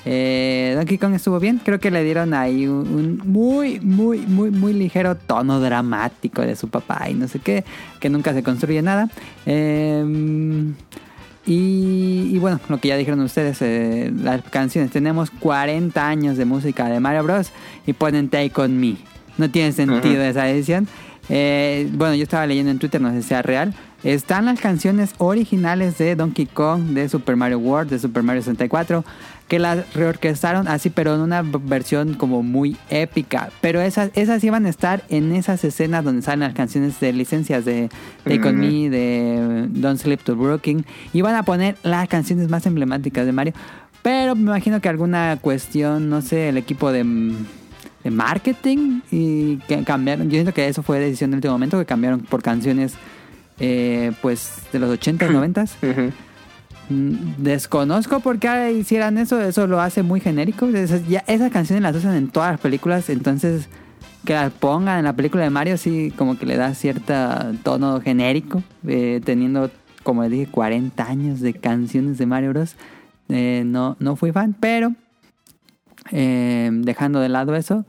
[0.08, 4.52] Eh, Donkey Kong estuvo bien, creo que le dieron ahí un, un muy, muy, muy,
[4.52, 7.66] muy ligero tono dramático de su papá y no sé qué,
[8.00, 9.10] que nunca se construye nada.
[9.48, 10.06] Eh,
[11.46, 16.46] y, y bueno, lo que ya dijeron ustedes, eh, las canciones, tenemos 40 años de
[16.46, 17.52] música de Mario Bros.
[17.86, 18.96] y ponen Take On Me.
[19.38, 20.88] No tiene sentido esa edición.
[21.30, 23.74] Eh, bueno, yo estaba leyendo en Twitter, no sé si sea real.
[24.04, 29.04] Están las canciones originales de Donkey Kong, de Super Mario World, de Super Mario 64,
[29.48, 33.50] que las reorquestaron así, pero en una versión como muy épica.
[33.62, 37.64] Pero esas, esas iban a estar en esas escenas donde salen las canciones de licencias
[37.64, 37.90] de
[38.24, 38.66] Take On Ujú.
[38.66, 40.86] Me, de Don't Sleep to Brooklyn.
[41.14, 43.54] Iban a poner las canciones más emblemáticas de Mario.
[44.02, 47.04] Pero me imagino que alguna cuestión, no sé, el equipo de,
[48.04, 50.28] de marketing y que cambiaron.
[50.30, 52.94] Yo siento que eso fue decisión del último momento, que cambiaron por canciones
[53.60, 55.92] eh, pues de los 80s, 90s.
[55.92, 56.02] Ujú.
[56.02, 56.12] Mm,
[56.90, 60.68] Desconozco por qué hicieran eso, eso lo hace muy genérico.
[60.68, 61.02] Esas,
[61.52, 63.68] canciones las usan en todas las películas, entonces
[64.26, 67.14] que las pongan en la película de Mario sí como que le da cierto
[67.64, 69.70] tono genérico, eh, teniendo,
[70.04, 72.76] como les dije, 40 años de canciones de Mario Bros.
[73.30, 74.94] Eh, no, no fui fan, pero
[76.12, 77.86] eh, dejando de lado eso,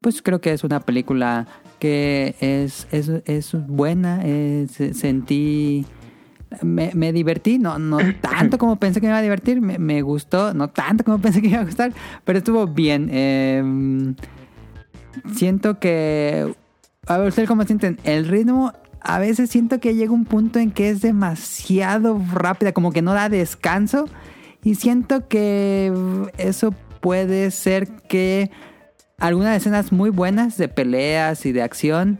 [0.00, 1.46] pues creo que es una película
[1.78, 5.86] que es, es, es buena, es- sentí...
[6.62, 10.02] Me, me divertí, no, no tanto como pensé que me iba a divertir, me, me
[10.02, 11.92] gustó, no tanto como pensé que me iba a gustar,
[12.24, 13.08] pero estuvo bien.
[13.12, 14.14] Eh,
[15.34, 16.54] siento que...
[17.06, 17.98] A ver, ¿ustedes cómo sienten?
[18.04, 22.92] El ritmo, a veces siento que llega un punto en que es demasiado rápida, como
[22.92, 24.06] que no da descanso.
[24.62, 25.92] Y siento que
[26.36, 28.50] eso puede ser que
[29.18, 32.18] algunas escenas muy buenas de peleas y de acción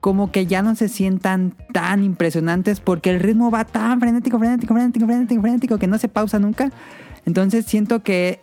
[0.00, 4.74] como que ya no se sientan tan impresionantes porque el ritmo va tan frenético, frenético,
[4.74, 6.70] frenético, frenético, frenético que no se pausa nunca.
[7.24, 8.40] Entonces siento que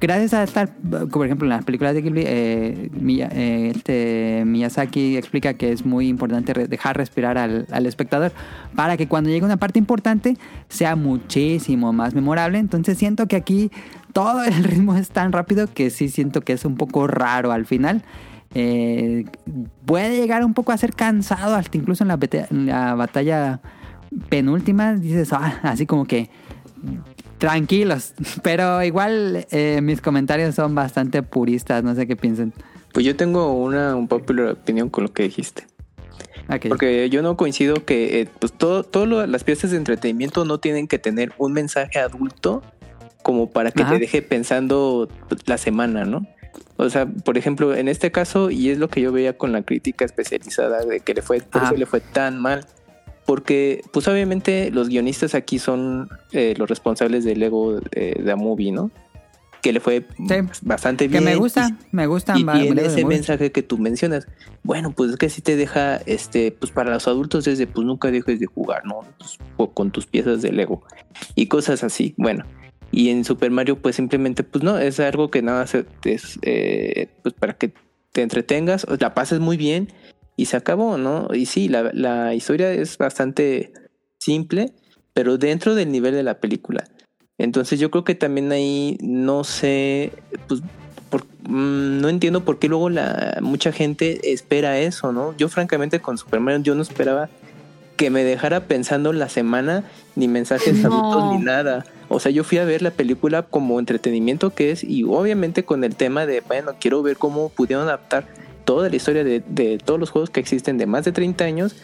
[0.00, 0.70] gracias a estar,
[1.10, 6.08] por ejemplo, en las películas de Ghibli, eh, eh, este, Miyazaki explica que es muy
[6.08, 8.32] importante dejar respirar al, al espectador
[8.74, 10.36] para que cuando llegue una parte importante
[10.68, 12.58] sea muchísimo más memorable.
[12.58, 13.70] Entonces siento que aquí
[14.12, 17.66] todo el ritmo es tan rápido que sí siento que es un poco raro al
[17.66, 18.02] final.
[18.54, 19.24] Eh,
[19.84, 23.60] puede llegar un poco a ser cansado, hasta incluso en la, bete- en la batalla
[24.28, 26.30] penúltima, dices, ah, así como que
[27.38, 32.52] tranquilos, pero igual eh, mis comentarios son bastante puristas, no sé qué piensen.
[32.92, 35.64] Pues yo tengo una un popular opinión con lo que dijiste.
[36.70, 40.88] Porque yo no coincido que eh, pues todo, todas las piezas de entretenimiento no tienen
[40.88, 42.62] que tener un mensaje adulto
[43.22, 43.92] como para que Ajá.
[43.92, 45.08] te deje pensando
[45.44, 46.26] la semana, ¿no?
[46.80, 49.62] O sea, por ejemplo, en este caso, y es lo que yo veía con la
[49.62, 52.64] crítica especializada de que le fue, por eso le fue tan mal,
[53.26, 58.36] porque pues obviamente los guionistas aquí son eh, los responsables del Lego eh, de The
[58.36, 58.90] Movie, ¿no?
[59.60, 60.34] Que le fue Sí.
[60.62, 61.24] bastante Que bien.
[61.24, 62.38] me gusta, me gustan.
[62.38, 64.28] Y, y en ese mensaje que tú mencionas,
[64.62, 67.84] bueno, pues es que si te deja, este, pues para los adultos es de, pues
[67.84, 69.00] nunca dejes de jugar, ¿no?
[69.18, 69.36] Pues,
[69.74, 70.84] con tus piezas de Lego
[71.34, 72.44] y cosas así, bueno.
[72.90, 75.74] Y en Super Mario, pues simplemente, pues no, es algo que nada más
[76.04, 77.72] es, eh, pues para que
[78.12, 79.88] te entretengas, la pases muy bien
[80.36, 81.28] y se acabó, ¿no?
[81.34, 83.72] Y sí, la, la historia es bastante
[84.18, 84.72] simple,
[85.12, 86.84] pero dentro del nivel de la película.
[87.36, 90.12] Entonces yo creo que también ahí no sé,
[90.48, 90.60] pues
[91.10, 95.36] por- mm, no entiendo por qué luego la mucha gente espera eso, ¿no?
[95.36, 97.28] Yo francamente con Superman yo no esperaba
[97.98, 99.84] que me dejara pensando la semana
[100.16, 100.88] ni mensajes No.
[100.88, 101.84] adultos ni nada.
[102.08, 105.84] O sea, yo fui a ver la película como entretenimiento que es y obviamente con
[105.84, 108.26] el tema de, bueno, quiero ver cómo pudieron adaptar
[108.64, 111.74] toda la historia de, de todos los juegos que existen de más de 30 años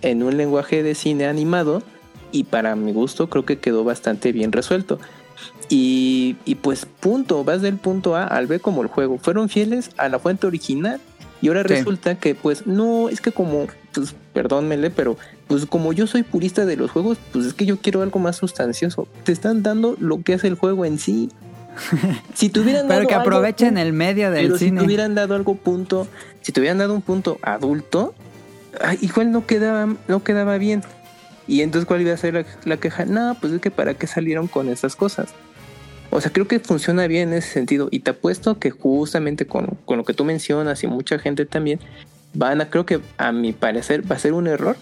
[0.00, 1.82] en un lenguaje de cine animado
[2.32, 4.98] y para mi gusto creo que quedó bastante bien resuelto.
[5.68, 9.18] Y, y pues punto, vas del punto A al B como el juego.
[9.18, 11.00] Fueron fieles a la fuente original
[11.42, 11.68] y ahora Sí.
[11.68, 15.16] resulta que pues no, es que como, pues perdón Mele, pero
[15.46, 18.36] pues como yo soy purista de los juegos, pues es que yo quiero algo más
[18.36, 19.08] sustancioso.
[19.24, 21.30] Te están dando lo que hace el juego en sí.
[22.34, 24.80] Si te hubieran Pero dado que algo- aprovechen el medio del pero si cine.
[24.80, 26.06] te hubieran dado algo punto,
[26.42, 28.14] si te hubieran dado un punto adulto,
[28.80, 30.82] ay, igual no quedaba, no quedaba bien.
[31.46, 33.04] Y entonces, ¿cuál iba a ser la, la queja?
[33.04, 35.28] No, pues es que para qué salieron con esas cosas.
[36.10, 37.88] O sea, creo que funciona bien en ese sentido.
[37.90, 41.80] Y te apuesto que justamente con, con lo que tú mencionas y mucha gente también,
[42.34, 44.76] van a, creo que a mi parecer, va a ser un error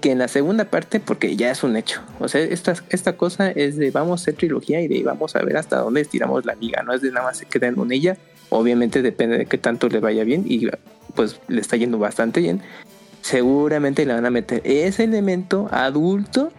[0.00, 2.00] que en la segunda parte, porque ya es un hecho.
[2.20, 5.42] O sea, esta, esta cosa es de vamos a hacer trilogía y de vamos a
[5.42, 6.82] ver hasta dónde estiramos la liga.
[6.82, 8.16] No es de nada más se queden con ella.
[8.48, 10.68] Obviamente depende de qué tanto le vaya bien y
[11.14, 12.62] pues le está yendo bastante bien.
[13.20, 16.50] Seguramente le van a meter ese elemento adulto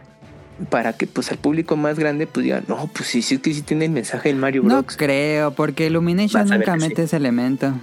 [0.70, 3.64] para que pues al público más grande pues diga, no, pues sí, sí que sí
[3.64, 4.96] tiene el mensaje del Mario No Bros.
[4.96, 6.88] creo, porque Illumination nunca que sí.
[6.88, 7.74] mete ese elemento.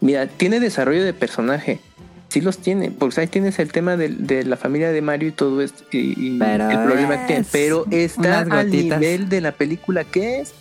[0.00, 1.80] Mira, tiene desarrollo de personaje.
[2.28, 5.32] Sí los tiene, porque ahí tienes el tema de, de la familia de Mario y
[5.32, 7.40] todo esto y, y Pero el problema que tiene.
[7.40, 10.52] es Pero está al nivel de la película que es.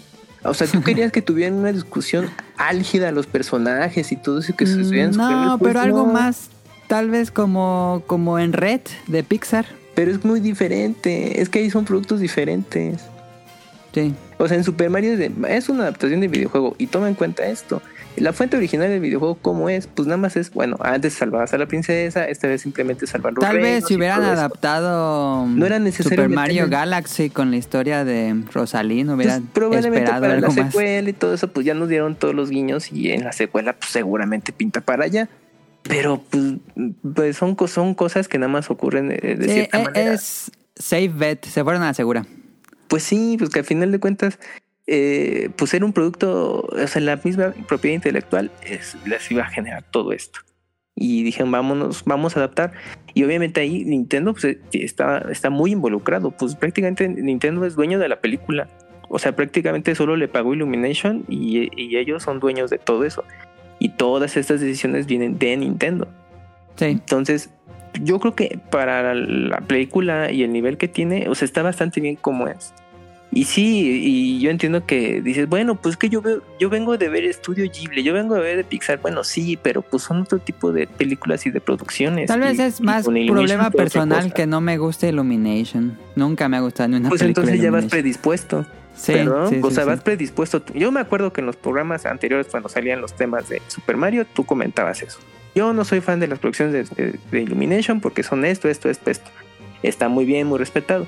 [0.43, 4.65] O sea, tú querías que tuvieran una discusión álgida los personajes y todo eso que
[4.65, 6.13] se estuvieran Mm, No, pues pero algo no.
[6.13, 6.49] más,
[6.87, 9.65] tal vez como, como en Red de Pixar.
[9.93, 11.41] Pero es muy diferente.
[11.41, 13.01] Es que ahí son productos diferentes.
[13.93, 14.13] Sí.
[14.37, 17.15] O sea, en Super Mario es, de- es una adaptación de videojuego y toma en
[17.15, 17.81] cuenta esto.
[18.17, 19.87] La fuente original del videojuego, ¿cómo es?
[19.87, 23.43] Pues nada más es, bueno, antes salvabas a la princesa, esta vez simplemente salvar los
[23.45, 28.03] Tal vez si hubieran adaptado No era necesario Super Mario meterle- Galaxy con la historia
[28.03, 30.71] de Rosalind, hubieran Pues, probablemente esperado para la algo más.
[30.71, 33.73] secuela y todo eso, pues ya nos dieron todos los guiños y en la secuela,
[33.73, 35.29] pues seguramente pinta para allá.
[35.83, 36.43] Pero pues,
[37.15, 40.13] pues son, son cosas que nada más ocurren de, de Sí, cierta e- manera.
[40.13, 42.25] es safe bet, se fueron a la segura.
[42.87, 44.39] Pues sí, pues que al final de cuentas,
[44.87, 49.49] eh, pues era un producto, o sea, la misma propiedad intelectual es, les iba a
[49.49, 50.39] generar todo esto.
[50.95, 52.71] Y dijeron, vámonos, vamos a adaptar.
[53.13, 56.31] Y obviamente ahí Nintendo pues, eh, está, está muy involucrado.
[56.31, 58.67] Pues prácticamente Nintendo es dueño de la película.
[59.09, 63.23] O sea, prácticamente solo le pagó Illumination y, y ellos son dueños de todo eso.
[63.77, 66.07] Y todas estas decisiones vienen de Nintendo.
[66.77, 66.85] Sí.
[66.85, 67.51] Entonces,
[68.01, 72.01] yo creo que para la película y el nivel que tiene, o sea, está bastante
[72.01, 72.73] bien como es.
[73.31, 77.09] Y sí, y yo entiendo que dices, bueno, pues que yo veo, yo vengo de
[77.09, 80.39] ver Estudio Ghibli, yo vengo de ver de Pixar, bueno, sí, pero pues son otro
[80.39, 82.27] tipo de películas y de producciones.
[82.27, 85.97] Tal vez es más problema personal que no me guste Illumination.
[86.15, 88.65] Nunca me ha gustado ni una Pues película entonces ya vas predispuesto.
[88.95, 90.63] Sí, Perdón, sí, o sí, sea, vas predispuesto.
[90.73, 94.25] Yo me acuerdo que en los programas anteriores, cuando salían los temas de Super Mario,
[94.33, 95.19] tú comentabas eso.
[95.53, 98.89] Yo no soy fan de las producciones de, de- de Illumination porque son esto, esto,
[98.89, 99.29] esto, esto.
[99.83, 101.05] Está muy bien, muy respetado.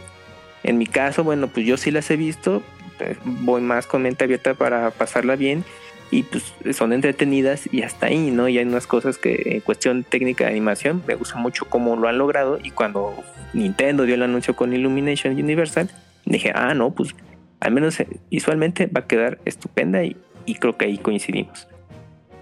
[0.63, 2.63] En mi caso, bueno, pues yo sí las he visto.
[2.99, 5.63] eh, Voy más con mente abierta para pasarla bien.
[6.11, 8.49] Y pues son entretenidas y hasta ahí, ¿no?
[8.49, 12.07] Y hay unas cosas que en cuestión técnica de animación me gusta mucho cómo lo
[12.07, 12.57] han logrado.
[12.63, 13.13] Y cuando
[13.53, 15.89] Nintendo dio el anuncio con Illumination Universal,
[16.25, 17.15] dije, ah, no, pues
[17.59, 21.67] al menos eh, visualmente va a quedar estupenda y, y creo que ahí coincidimos.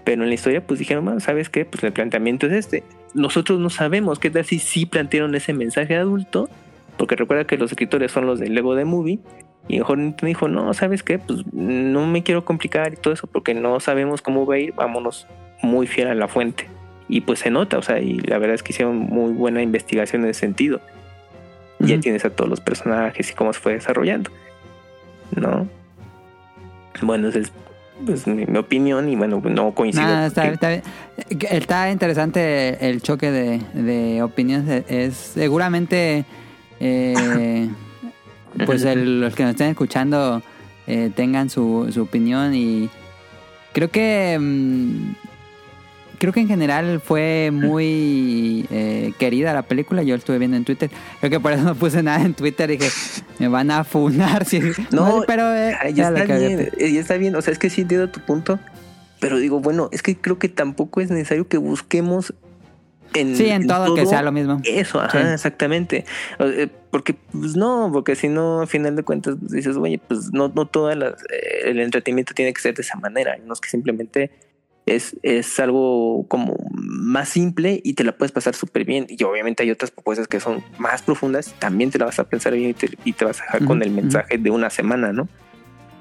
[0.04, 1.66] Pero en la historia pues dijeron, bueno, ¿sabes qué?
[1.66, 2.84] Pues el planteamiento es este.
[3.12, 6.48] Nosotros no sabemos qué tal si sí plantearon ese mensaje adulto,
[6.98, 9.20] porque recuerda que los escritores son los del Lego de Movie,
[9.68, 11.18] y mejor Nintendo dijo, no, ¿sabes qué?
[11.18, 14.72] Pues no me quiero complicar y todo eso, porque no sabemos cómo va a ir,
[14.72, 15.26] vámonos
[15.62, 16.68] muy fiel a la fuente.
[17.08, 20.24] Y pues se nota, o sea, y la verdad es que hicieron muy buena investigación
[20.24, 20.80] en ese sentido.
[21.80, 24.30] Ya tienes a todos los personajes y cómo se fue desarrollando.
[25.36, 25.68] ¿no?
[27.02, 27.52] Bueno, esa es
[28.04, 30.26] pues, mi, mi opinión y bueno, no coincido.
[30.26, 30.82] Está.
[31.28, 34.84] Está interesante el choque de, de opiniones.
[34.88, 36.24] Es seguramente
[36.80, 37.68] eh,
[38.66, 40.42] pues el- los que nos estén escuchando
[40.86, 42.88] eh, tengan su, su opinión y
[43.72, 45.12] creo que mm,
[46.18, 50.02] creo que en general fue muy eh, querida la película.
[50.02, 50.90] Yo estuve viendo en Twitter.
[51.20, 52.68] Creo que por eso no puse nada en Twitter.
[52.70, 52.88] Dije,
[53.38, 54.44] me van a funar.
[54.44, 54.60] Si...
[54.90, 57.36] No, pero eh, ya está bien, eh, ya está bien.
[57.36, 58.58] O sea, es que sí entiendo tu punto.
[59.20, 62.34] Pero digo, bueno, es que creo que tampoco es necesario que busquemos
[63.14, 64.60] en, Sí, en todo que sea lo mismo.
[64.64, 65.32] Eso, ajá, Sí.
[65.34, 66.04] exactamente.
[66.38, 70.32] Eh, Porque, pues no, porque si no, al final de cuentas, pues, dices, oye, pues
[70.32, 71.02] no, no todo el
[71.80, 73.32] entretenimiento tiene que ser de esa manera.
[73.34, 74.30] Hay unos que simplemente
[74.86, 79.06] es, es algo como más simple y te la puedes pasar súper bien.
[79.08, 82.54] Y obviamente hay otras propuestas que son más profundas, también te la vas a pensar
[82.54, 85.28] bien y te, y te vas a dejar con el mensaje de una semana, ¿no?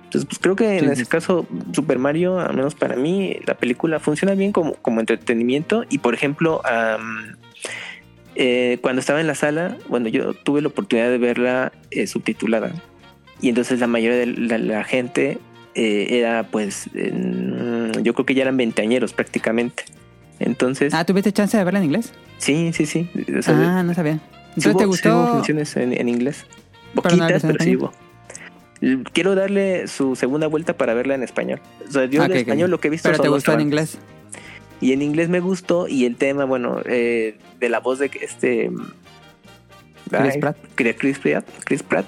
[0.07, 1.09] Entonces, pues creo que en Sí, ese sí.
[1.09, 5.83] caso, Super Mario, al menos para mí, la película funciona bien como, como entretenimiento.
[5.89, 6.61] Y por ejemplo,
[8.35, 12.71] eh, cuando estaba en la sala, bueno, yo tuve la oportunidad de verla eh, subtitulada.
[13.41, 15.39] Y entonces la mayoría de la, la gente
[15.75, 16.89] eh, era, pues,
[18.01, 19.83] yo creo que ya eran veinteañeros prácticamente.
[20.39, 22.13] Entonces, Ah, ¿tuviste chance de verla en inglés?
[22.37, 23.09] sí, sí, sí.
[23.37, 24.13] O sea, Ah, no sabía.
[24.15, 24.19] sí
[24.55, 25.17] Entonces, hubo- ¿te sí gustó?
[25.17, 26.45] hubo funciones en, en inglés.
[27.01, 27.91] Pero no Poquitas, en pero sí hubo.
[29.13, 31.59] Quiero darle su segunda vuelta para verla en español.
[31.87, 33.61] O sea, yo Ah, en español lo que he visto Pero son te gustó en
[33.61, 33.97] inglés.
[34.81, 38.69] Y en inglés me gustó y el tema, bueno, eh, de la voz de este...
[40.09, 40.57] Chris ay, Pratt.
[40.75, 41.45] Chris Pratt.
[41.65, 42.05] Chris Pratt.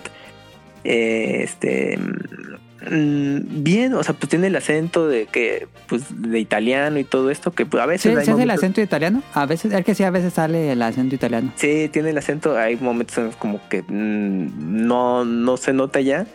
[0.83, 1.97] eh, este...
[1.97, 7.31] mm, Bien, o sea, pues tiene el acento de que, pues, de italiano y todo
[7.31, 9.23] esto, que pues, a veces ¿Sí, hay ¿se hace el momentos- acento italiano?
[9.33, 11.51] A veces, es que sí, a veces sale el acento italiano.
[11.55, 12.55] Sí, tiene el acento.
[12.57, 16.25] Hay momentos en los como que mm, no, no se nota ya,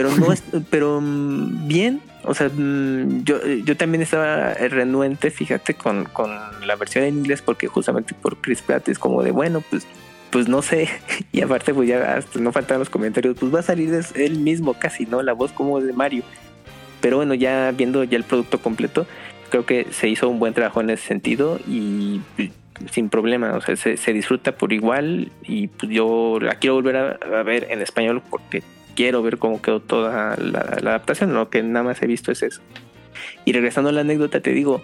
[0.00, 2.00] pero no es, pero mm, bien.
[2.24, 6.30] O sea, mm, yo, yo también estaba renuente, fíjate, con, con
[6.66, 9.86] la versión en inglés, porque justamente por Chris Pratt es como de bueno, pues,
[10.30, 10.88] pues no sé.
[11.32, 14.74] Y aparte, pues ya hasta no faltan los comentarios, pues va a salir él mismo
[14.74, 15.22] casi, ¿no?
[15.22, 16.22] La voz como de Mario.
[17.00, 19.06] Pero bueno, ya viendo ya el producto completo,
[19.50, 22.20] creo que se hizo un buen trabajo en ese sentido y
[22.90, 26.96] sin problema, o sea, se, se disfruta por igual y pues, yo la quiero volver
[26.96, 28.62] a, a ver en español porque
[28.94, 32.42] quiero ver cómo quedó toda la, la adaptación, lo que nada más he visto es
[32.42, 32.60] eso.
[33.44, 34.82] Y regresando a la anécdota, te digo,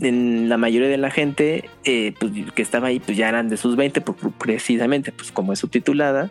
[0.00, 3.56] en la mayoría de la gente eh, pues, que estaba ahí pues ya eran de
[3.56, 6.30] sus 20, pues, precisamente pues como es subtitulada.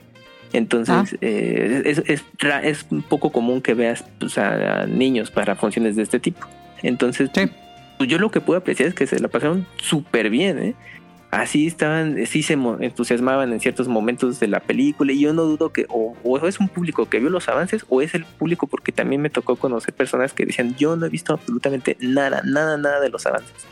[0.53, 1.18] Entonces Ah.
[1.22, 2.24] eh, es, es,
[2.64, 6.47] es un poco común que veas pues, a, a niños para funciones de este tipo.
[6.84, 7.49] Entonces Sí.
[7.97, 10.76] pues yo lo que puedo apreciar es que se la pasaron súper bien, ¿eh?
[11.36, 15.73] Así estaban, sí se entusiasmaban en ciertos momentos de la película y yo no dudo
[15.73, 18.93] que o, o es un público que vio los avances o es el público porque
[18.93, 23.01] también me tocó conocer personas que decían yo no he visto absolutamente nada, nada, nada
[23.01, 23.67] de los avances.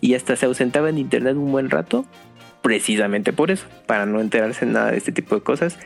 [0.00, 2.04] Y hasta se ausentaba en internet un buen rato
[2.62, 5.78] precisamente por eso, para no enterarse nada de este tipo de cosas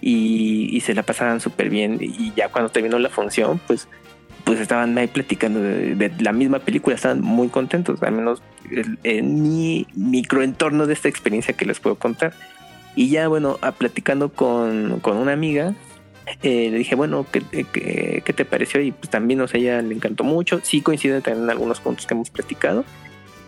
[0.00, 3.86] y, y se la pasaban súper bien y ya cuando terminó la función pues
[4.44, 8.42] pues estaban ahí platicando de, de la misma película, estaban muy contentos, al menos
[9.04, 12.32] en mi microentorno de esta experiencia que les puedo contar.
[12.96, 15.74] Y ya, bueno, a- platicando con, con una amiga,
[16.42, 18.80] eh, le dije, bueno, ¿qué, qué, qué te pareció?
[18.80, 20.60] Y pues también, o sea, ella le encantó mucho.
[20.62, 22.84] Sí coincide también en algunos puntos que hemos platicado,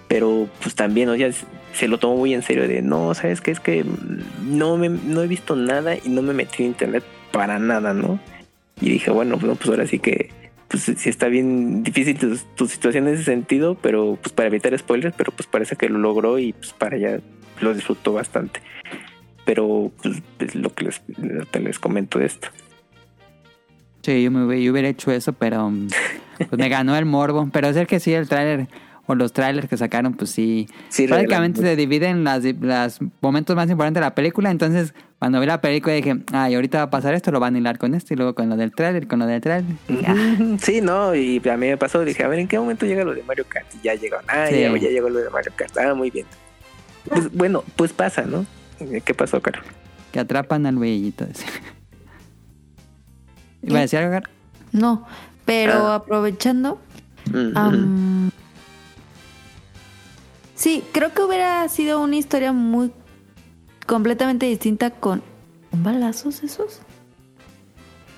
[0.08, 1.30] pero pues también, o sea,
[1.74, 3.50] se lo tomó muy en serio de, no, ¿sabes qué?
[3.50, 3.84] Es que
[4.44, 8.18] no, me, no he visto nada y no me metí en internet para nada, ¿no?
[8.80, 10.30] Y dije, bueno, pues ahora sí que
[10.68, 14.76] pues sí está bien difícil tu, tu situación en ese sentido, pero pues para evitar
[14.78, 17.20] spoilers, pero pues parece que lo logró y pues para allá
[17.60, 18.60] lo disfrutó bastante.
[19.44, 21.02] Pero pues es lo que les,
[21.50, 22.48] te les comento de esto.
[24.02, 25.72] Sí, yo, me hubiera, yo hubiera hecho eso, pero
[26.36, 27.48] pues me ganó el morbo.
[27.52, 28.68] Pero es el que sí, el tráiler
[29.06, 30.66] o los trailers que sacaron, pues sí.
[30.88, 34.50] Sí, Prácticamente se dividen las, los momentos más importantes de la película.
[34.50, 37.58] Entonces, cuando vi la película dije, ay, ahorita va a pasar esto, lo van a
[37.58, 39.42] hilar con esto y luego con lo del tráiler, con lo del.
[39.88, 43.04] Ujú, Sí, no, y a mí me pasó, dije, a ver, ¿en qué momento llega
[43.04, 43.66] lo de Mario Kart?
[43.74, 44.60] Y ya llegó, ah, Sí.
[44.60, 46.26] ya, ya llegó lo de Mario Kart, ah, muy bien.
[47.08, 48.46] Pues, bueno, pues pasa, ¿no?
[49.04, 49.60] ¿Qué pasó, Caro?
[50.12, 51.24] que atrapan al güeyito.
[51.24, 51.44] ese.
[53.62, 54.12] ¿Iba a decir algo?
[54.12, 54.30] Gar?
[54.72, 55.06] No,
[55.44, 55.94] pero Ah.
[55.96, 56.80] aprovechando,
[57.54, 58.30] am,
[60.64, 62.90] sí, creo que hubiera sido una historia muy
[63.86, 65.22] completamente distinta con
[65.70, 66.80] ¿Son balazos esos.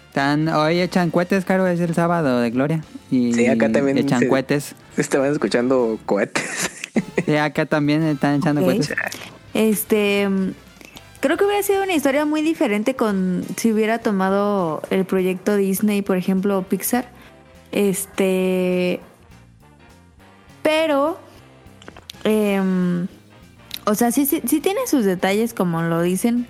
[0.09, 2.84] Están, hoy echan cohetes, Caro, es el sábado de Gloria.
[3.11, 4.74] Y Sí, acá también echan se- cohetes.
[4.97, 6.70] Estaban escuchando cohetes.
[7.26, 8.94] Sí, acá también están echando cohetes.
[9.53, 10.26] Este,
[11.20, 16.01] creo que hubiera sido una historia muy diferente con si hubiera tomado el proyecto Disney,
[16.03, 17.11] por ejemplo, o Pixar.
[17.72, 19.01] Este,
[20.62, 21.18] pero,
[22.26, 23.06] em,
[23.86, 26.46] o sea, sí, sí, sí tiene sus detalles, como lo dicen,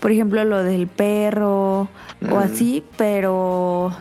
[0.00, 1.88] por ejemplo, lo del perro
[2.30, 3.92] o así, pero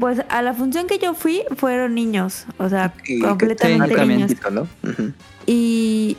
[0.00, 4.32] pues a la función que yo fui fueron niños, o sea, Y completamente niños.
[4.50, 4.66] ¿no?
[5.46, 6.16] Y,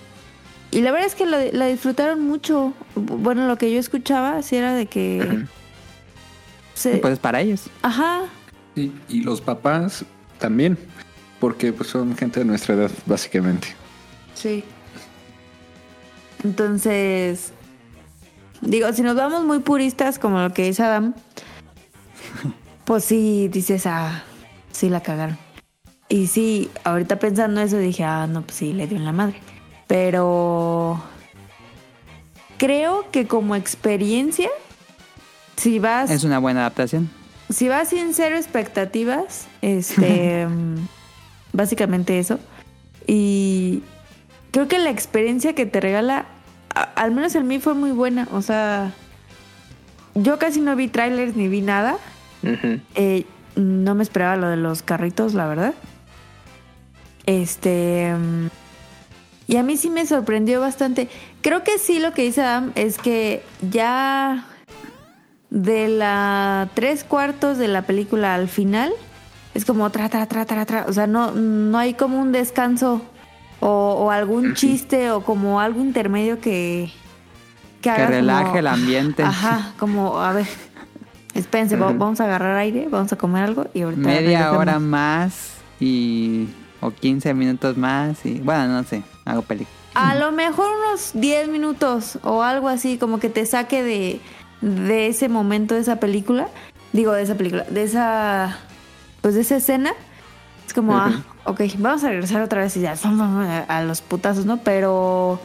[0.71, 2.73] y la verdad es que la, la disfrutaron mucho.
[2.95, 5.45] Bueno, lo que yo escuchaba sí era de que...
[6.75, 7.63] Se- Pues para ellos.
[7.81, 8.23] Ajá,
[8.75, 10.03] Sí, y los papás
[10.37, 10.77] también,
[11.39, 13.69] porque pues, son gente de nuestra edad, básicamente.
[14.33, 14.63] sí.
[16.43, 17.53] Entonces,
[18.61, 21.15] digo, si nos vamos muy puristas como lo que dice Adam,
[22.85, 24.23] pues sí, dices, ah,
[24.71, 25.39] sí la cagaron.
[26.07, 29.41] Y sí, ahorita pensando eso dije, ah, no, pues sí, le dio en la madre.
[29.87, 31.01] Pero
[32.57, 34.49] creo que como experiencia,
[35.55, 36.11] si vas...
[36.11, 37.09] Es una buena adaptación.
[37.49, 40.87] si vas sin cero expectativas, este, mm,
[41.55, 42.39] básicamente eso.
[43.07, 43.81] Y
[44.51, 46.25] creo que la experiencia que te regala,
[46.73, 48.27] a- al menos en mí fue muy buena.
[48.31, 48.91] O sea,
[50.13, 51.97] yo casi no vi trailers ni vi nada.
[52.95, 53.25] Eh,
[53.55, 55.73] no me esperaba lo de los carritos, la verdad.
[57.25, 58.13] Este.
[58.15, 58.47] mm,
[59.47, 61.07] Y a mí sí me sorprendió bastante.
[61.41, 64.45] Creo que sí lo que dice Adam es que ya
[65.51, 68.91] de la tres cuartos de la película al final
[69.55, 70.85] es como tra, tra, tra, tra, tra.
[70.87, 73.01] O sea, no, no hay como un descanso
[73.61, 76.91] o, o algún chiste o como algo intermedio que.
[77.81, 79.23] Que como- relaje el ambiente.
[79.23, 80.45] Ajá, como, a ver.
[81.33, 84.01] Espérense, va- vamos a agarrar aire, vamos a comer algo y ahorita.
[84.07, 86.47] Media hora más y...
[86.81, 88.39] O 15 minutos más y...
[88.41, 89.01] Bueno, no sé.
[89.25, 89.75] Hago película.
[89.95, 94.19] A lo mejor unos 10 minutos o algo así, como que te saque de,
[94.61, 96.47] de ese momento de esa película.
[96.93, 98.57] Digo, de esa película, de esa.
[99.25, 99.91] Pues de esa escena.
[100.67, 102.93] Es como, ah, ok, vamos a regresar otra vez y ya,
[103.67, 104.57] a los putazos, ¿no?
[104.57, 105.39] Pero.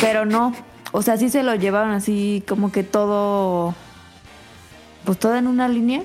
[0.00, 0.54] Pero no.
[0.92, 3.74] O sea, sí se lo llevaron así, como que todo.
[5.04, 6.02] Pues todo en una línea.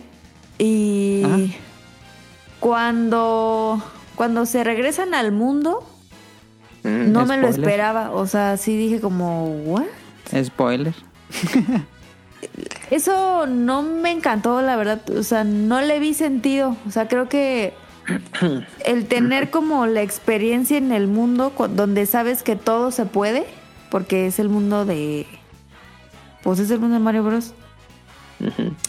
[0.57, 1.24] Y.
[1.24, 1.38] Ajá.
[2.59, 3.82] Cuando.
[4.18, 5.89] Cuando se regresan al mundo.
[6.84, 9.86] Mm, No me lo esperaba, o sea, sí dije como, ¿what?
[10.43, 10.93] Spoiler.
[12.91, 17.28] Eso no me encantó, la verdad, o sea, no le vi sentido, o sea, creo
[17.28, 17.74] que
[18.86, 23.46] el tener como la experiencia en el mundo donde sabes que todo se puede,
[23.89, 25.26] porque es el mundo de,
[26.43, 27.54] pues es el mundo de Mario Bros.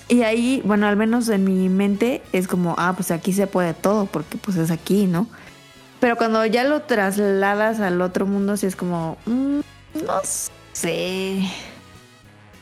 [0.09, 3.75] Y ahí, bueno, al menos en mi mente es como, ah, pues aquí se puede
[3.75, 5.29] todo, porque pues es aquí, ¿no?
[6.01, 9.61] Pero cuando ya lo trasladas al otro mundo, sí es como, mm,
[10.05, 10.21] no
[10.73, 11.43] sé.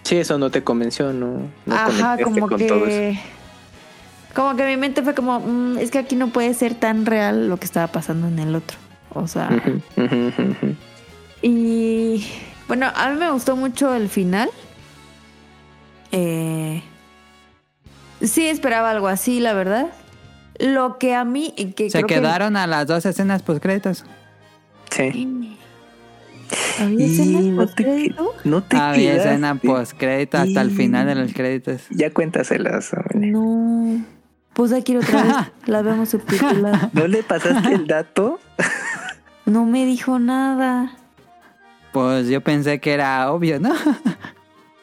[0.05, 1.48] Sí, eso no te convenció, ¿no?
[1.66, 2.88] no Ajá, como con todo eso.
[2.88, 3.18] que.
[4.34, 7.48] Como que mi mente fue como, "Mm, es que aquí no puede ser tan real
[7.48, 8.76] lo que estaba pasando en el otro.
[9.14, 9.48] O sea,
[11.42, 12.26] y
[12.66, 14.48] bueno, a mí me gustó mucho el final.
[16.12, 16.82] Eh,
[18.22, 19.86] sí esperaba algo así, la verdad.
[20.59, 21.52] Lo que a mí...
[21.76, 24.05] Que Se creo que- quedaron a las dos escenas post créditos.
[24.90, 25.57] Sí.
[26.80, 28.34] ¿Había te, postcrédito?
[28.45, 29.28] no te Había quedaste.
[29.30, 31.82] escena post crédito hasta el Y- final de los créditos.
[31.90, 33.30] Ya cuéntaselas, hombre.
[33.30, 34.05] No.
[34.53, 35.34] Pues que ir otra vez.
[35.66, 36.90] La vemos subtitulada.
[36.92, 38.38] ¿No le pasaste el dato?
[39.47, 40.97] No me dijo nada.
[41.92, 43.74] Pues yo pensé que era obvio, ¿no?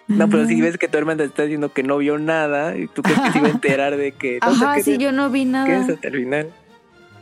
[0.08, 2.86] No, pero si ves que tu hermana te está diciendo que no vio nada y
[2.88, 4.38] tú crees que se iba a enterar de que...
[4.40, 5.78] no Ajá, qué sí, es- yo no vi qué nada.
[5.78, 6.50] es hasta el final.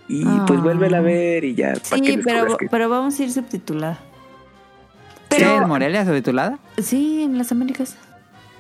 [0.10, 0.44] Y Ah.
[0.48, 1.76] pues vuélvela a ver y ya.
[1.76, 4.00] Sí, pero, que- pero vamos a ir subtitulada.
[5.32, 6.58] ¿Sí, Pero, en Morelia subtitulada?
[6.78, 7.96] sí, en las Américas.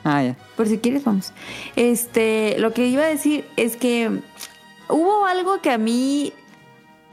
[0.03, 0.37] Ah, ya.
[0.55, 1.33] Por si quieres, vamos.
[1.75, 4.21] Este, lo que iba a decir es que
[4.87, 6.31] hubo algo que a mí,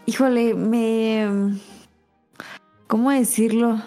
[0.07, 1.55] híjole, me...
[2.87, 3.81] ¿Cómo decirlo?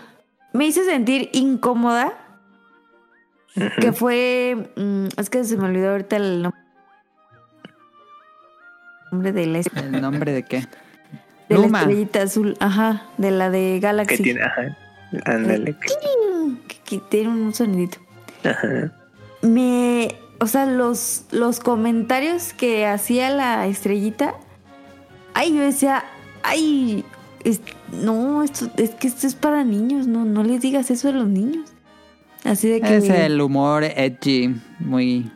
[0.54, 2.14] Me hizo sentir incómoda.
[3.80, 4.72] Que fue...
[4.76, 6.54] mm, es que se me olvidó ahorita el nom-
[9.12, 10.68] nombre de la, ¿El nombre de qué?
[11.48, 11.80] de la Luma.
[11.82, 12.56] estrellita azul.
[12.60, 14.18] Ajá, de la de Galaxy.
[14.18, 14.78] Que tiene, ajá.
[15.26, 15.76] Ándale.
[16.68, 17.98] que, que tiene un sonidito.
[18.44, 18.92] Ajá.
[19.42, 24.36] Me, o sea, los, los comentarios que hacía la estrellita,
[25.34, 26.04] ay, yo decía,
[26.44, 27.04] ay,
[27.44, 31.12] es- no, esto, es que esto es para niños, no, no les digas eso a
[31.12, 31.70] los niños.
[32.44, 35.32] Así de que, Es el humor edgy, muy...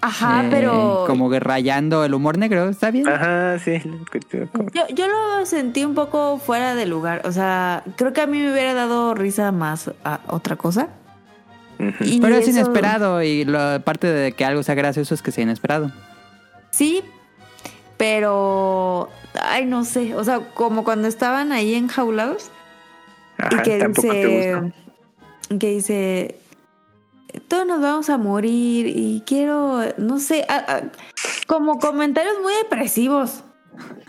[0.00, 3.08] ajá, eh, pero Como que rayando el humor negro, ¿está bien?
[3.08, 3.78] Ajá, sí.
[3.84, 7.82] lo que te- como- yo, yo lo sentí un poco fuera de lugar, o sea,
[7.96, 10.88] creo que a mí me hubiera dado risa más a otra cosa.
[12.00, 15.30] Y Pero es eso- inesperado y lo, parte de que algo sea gracioso es que
[15.30, 15.92] sea inesperado.
[16.70, 17.02] Sí,
[17.96, 19.08] pero,
[19.40, 22.50] ay, no sé, o sea, como cuando estaban ahí enjaulados
[23.38, 25.58] y Ajá, que tampoco te dice, gustó.
[25.58, 26.38] que dice,
[27.48, 30.82] todos nos vamos a morir y quiero, no sé, a- a-
[31.46, 33.44] como comentarios muy depresivos.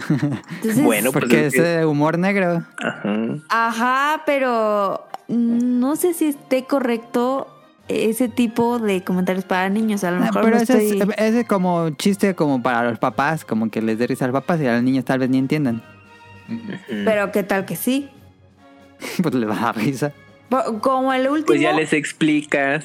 [0.09, 2.63] Entonces, Bueno, pues Porque es de humor negro.
[2.81, 3.13] Ajá.
[3.49, 7.47] Ajá, pero no sé si esté correcto
[7.87, 10.03] ese tipo de comentarios para niños.
[10.03, 12.99] A lo Ah, mejor Pero no ese es, ese es como chiste como para los
[12.99, 15.29] papás, como que les dé risa a los papás y a los niños tal vez
[15.29, 15.83] ni entiendan.
[16.87, 18.09] Pero qué tal que sí.
[19.21, 20.11] Pues les va a dar risa.
[20.81, 22.83] Como el último, Pues ya les explicas.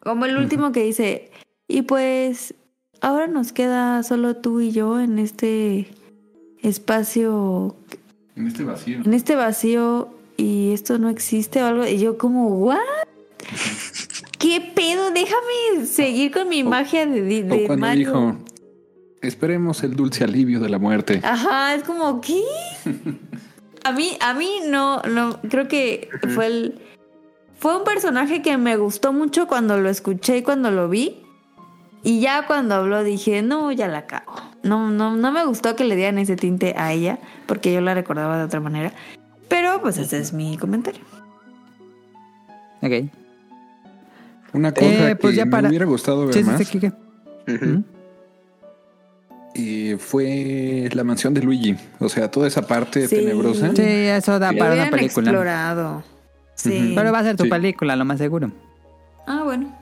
[0.00, 1.30] como el último que dice,
[1.68, 2.54] y pues
[3.00, 5.88] ahora nos queda solo tú y yo en este
[6.62, 7.76] espacio,
[8.36, 9.00] En este vacío.
[9.04, 11.86] en este vacío y esto no existe o algo.
[11.86, 12.78] Y yo como, ¿what?
[14.38, 15.10] ¿Qué pedo?
[15.10, 18.06] Déjame seguir con mi magia de, de, O cuando Mario.
[18.08, 18.36] dijo,
[19.22, 21.20] esperemos el dulce alivio de la muerte.
[21.22, 22.42] Ajá, es como, ¿qué?
[23.84, 26.80] A mí, a mí no, no, creo que fue el...
[27.58, 31.22] Fue un personaje que me gustó mucho cuando lo escuché y cuando lo vi.
[32.02, 34.32] Y ya cuando habló dije, no, ya la cago.
[34.62, 37.92] No, no, no me gustó que le dieran ese tinte a ella, porque yo la
[37.92, 38.92] recordaba de otra manera.
[39.48, 41.02] Pero pues ese es mi comentario.
[42.80, 43.10] Ok.
[44.54, 46.78] Una cosa Eh, pues que ya para- me hubiera gustado ver Sí, sí, más sí.
[46.78, 47.84] Ujú.
[49.92, 51.76] Eh, fue la mansión de Luigi.
[51.98, 53.16] O sea, toda esa parte Sí.
[53.16, 53.70] tenebrosa.
[53.74, 55.30] Sí, eso da Lo para una película.
[55.30, 56.02] explorado.
[56.54, 56.92] Sí.
[56.94, 57.50] Pero va a ser tu Sí.
[57.50, 58.50] película, lo más seguro.
[59.26, 59.76] Ah, bueno.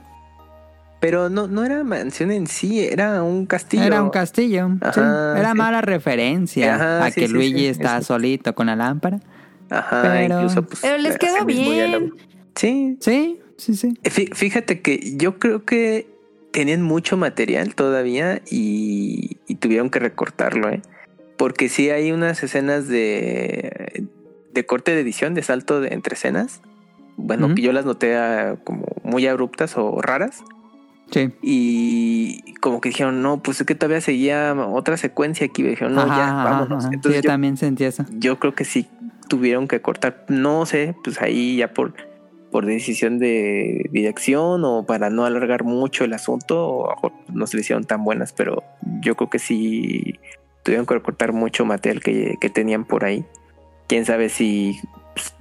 [1.00, 3.84] Pero no, no era mansión en sí, era un castillo.
[3.84, 4.68] Era un castillo.
[4.72, 4.78] sí.
[5.00, 5.59] Ajá, Era sí.
[5.59, 8.09] mala referencia Ajá, a sí, que sí, Luigi sí, está eso.
[8.14, 9.20] solito con la lámpara.
[9.70, 10.80] Ajá, Pero- incluso pues.
[10.82, 12.14] Pero les hace quedó bien.
[12.56, 13.94] Sí, Sí, sí, sí.
[14.02, 16.09] Fí- Fíjate que yo creo que
[16.53, 20.82] tenían mucho material todavía y, y tuvieron que recortarlo, ¿eh?
[21.36, 24.07] Porque sí hay unas escenas de,
[24.53, 26.61] de corte de edición, de salto de, entre escenas.
[27.16, 28.16] Bueno, que yo las noté
[28.64, 30.42] como muy abruptas o raras.
[31.11, 31.30] Sí.
[31.42, 35.62] Y como que dijeron, no, pues es que todavía seguía otra secuencia aquí.
[35.62, 36.84] Dijeron, no, Ajá, ya, vámonos.
[36.84, 36.88] ajá.
[36.90, 38.05] Sí, Entonces yo yo, también sentí eso.
[38.11, 38.88] yo creo que sí
[39.28, 40.24] tuvieron que cortar.
[40.28, 41.94] No sé, pues ahí ya por,
[42.51, 46.88] por decisión de dirección o para no alargar mucho el asunto,
[47.32, 48.62] no se le hicieron tan buenas, pero
[49.03, 50.18] yo creo que sí
[50.64, 53.24] tuvieron que recortar mucho material que, que tenían por ahí.
[53.86, 54.78] Quién sabe si
[55.14, 55.34] pues,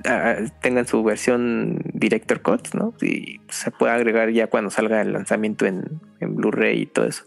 [0.62, 2.94] tengan su versión Director Cut, ¿no?
[3.02, 7.24] Y se puede agregar ya cuando salga el lanzamiento en, en Blu-ray y todo eso.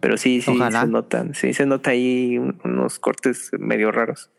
[0.00, 0.80] Pero sí, sí, Ojalá.
[0.82, 4.30] se notan, sí, se nota ahí un- unos cortes medio raros.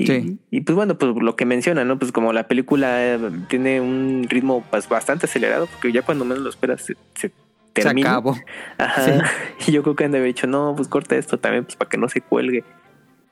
[0.00, 0.38] Y, Sí.
[0.50, 1.98] y pues bueno, pues lo que menciona, ¿no?
[1.98, 3.18] Pues como la película eh,
[3.48, 7.28] tiene un ritmo pues, bastante acelerado, porque ya cuando menos lo esperas se, se
[7.74, 8.10] Se termina.
[8.10, 8.36] acabó.
[8.78, 9.24] Ajá.
[9.66, 11.88] Y yo creo que han de haber dicho, no, pues corta esto también, pues para
[11.88, 12.64] que no se cuelgue.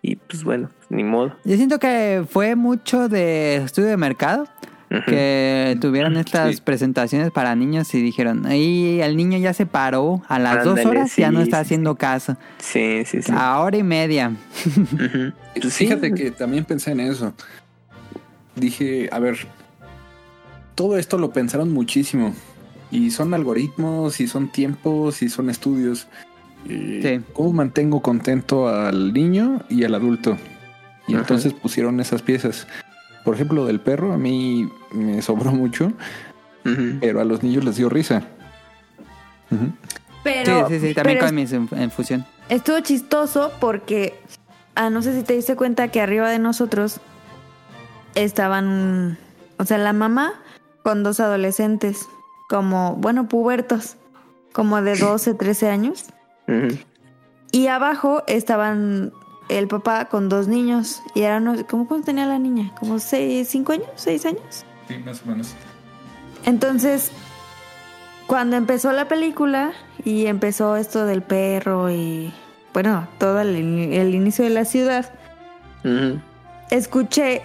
[0.03, 1.35] Y pues bueno, ni modo.
[1.45, 4.47] Yo siento que fue mucho de estudio de mercado.
[4.89, 6.62] Que tuvieron estas Sí.
[6.62, 11.14] presentaciones para niños y dijeron, y el niño ya se paró a las dos horas,
[11.16, 12.37] ya no está sí, haciendo caso.
[12.59, 13.32] Sí, sí, sí.
[13.34, 14.32] A hora y media.
[15.61, 15.87] Pues sí.
[15.87, 17.32] Fíjate que también pensé en eso.
[18.55, 19.37] Dije, a ver,
[20.74, 22.34] todo esto lo pensaron muchísimo.
[22.91, 26.07] Y son algoritmos, y son tiempos, y son estudios.
[26.68, 27.32] Eh, Sí.
[27.32, 30.37] ¿Cómo mantengo contento al niño y al adulto?
[31.09, 31.22] Y Ajá.
[31.22, 32.66] entonces pusieron esas piezas.
[33.27, 35.93] Por ejemplo, del perro a mí me sobró mucho,
[37.01, 38.22] pero a los niños les dio risa.
[40.22, 42.24] Pero, sí, sí, sí, también pero con mis en, en fusión.
[42.49, 44.14] Estuvo chistoso porque,
[44.77, 47.01] ah, no sé si te diste cuenta que arriba de nosotros
[48.14, 49.18] estaban,
[49.59, 50.35] o sea, la mamá
[50.85, 52.07] con dos adolescentes,
[52.49, 53.97] como, bueno, pubertos,
[54.53, 56.05] como de 12, 13 años.
[57.51, 59.12] Y abajo estaban
[59.49, 61.03] el papá con dos niños.
[61.15, 62.73] Y eran, unos- ¿cómo cuánto tenía la niña?
[62.79, 63.89] ¿Como seis, cinco años?
[63.97, 64.65] ¿Seis años?
[64.89, 65.55] Sí, más o menos.
[66.45, 67.11] Entonces,
[68.27, 69.73] cuando empezó la película
[70.05, 72.33] y empezó esto del perro y,
[72.73, 75.13] bueno, todo el, el inicio de la ciudad,
[76.71, 77.43] escuché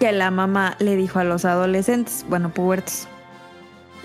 [0.00, 3.06] que la mamá le dijo a los adolescentes, bueno, pubertos,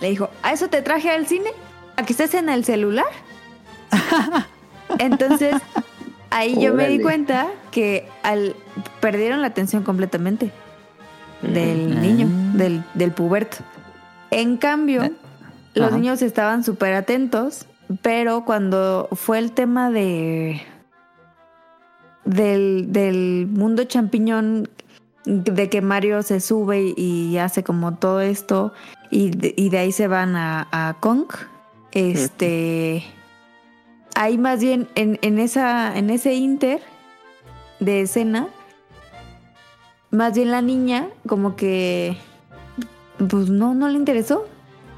[0.02, 1.50] le dijo, ¿a eso te traje al cine?
[1.96, 3.06] ¿A que estés en el celular?
[5.00, 5.56] Entonces,
[6.30, 8.56] ahí yo me di cuenta que al,
[9.00, 10.52] perdieron la atención completamente
[11.42, 12.00] del Ujú.
[12.00, 12.58] niño, Ah.
[12.58, 13.58] del, del puberto.
[14.32, 15.12] En cambio, Eh,
[15.76, 15.98] los ajá.
[15.98, 17.66] niños estaban súper atentos,
[18.02, 20.62] pero cuando fue el tema de
[22.26, 24.68] del, del mundo champiñón,
[25.26, 28.74] de que Mario se sube y, y hace como todo esto,
[29.12, 31.26] y de, y de ahí se van a, a Kong,
[31.92, 33.04] este...
[34.20, 36.82] Ahí más bien en, en, esa, en ese inter
[37.80, 38.48] de escena,
[40.10, 42.18] más bien la niña como que
[43.30, 44.48] pues no, no le interesó.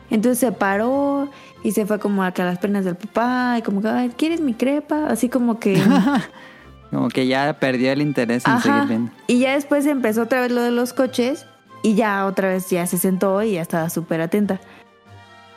[0.10, 1.30] Entonces se paró
[1.66, 4.54] y se fue como a las penas del papá y como que, "Ay, ¿quieres mi
[4.54, 5.08] crepa?
[5.08, 5.76] Así como que...
[6.90, 9.12] Como que ya perdió el interés en seguir viendo.
[9.28, 11.46] Y ya después empezó otra vez lo de los coches
[11.84, 14.60] y ya otra vez ya se sentó y ya estaba súper atenta.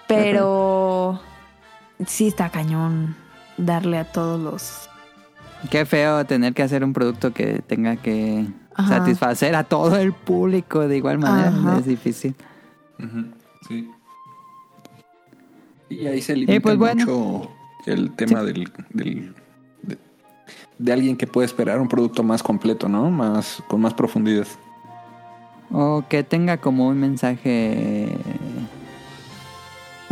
[0.08, 1.22] Pero
[2.06, 3.16] sí está cañón
[3.62, 4.88] darle a todos los...
[5.70, 8.98] Qué feo tener que hacer un producto que tenga que Ajá.
[8.98, 11.48] satisfacer a todo el público de igual manera.
[11.48, 11.78] Ajá.
[11.78, 12.34] Es difícil.
[13.68, 13.88] Sí.
[15.88, 17.04] Y ahí se limita Eh, pues bueno.
[17.06, 17.50] mucho
[17.86, 19.34] el tema del, del-
[19.82, 19.98] de,
[20.78, 23.10] de alguien que puede esperar un producto más completo, ¿no?
[23.10, 24.46] Más con más profundidad.
[25.70, 28.16] O que tenga como un mensaje...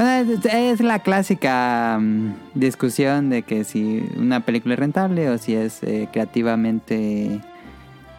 [0.01, 5.37] Bueno, es, es la clásica mm, discusión de que si una película es rentable o
[5.37, 7.43] si es eh, creativamente...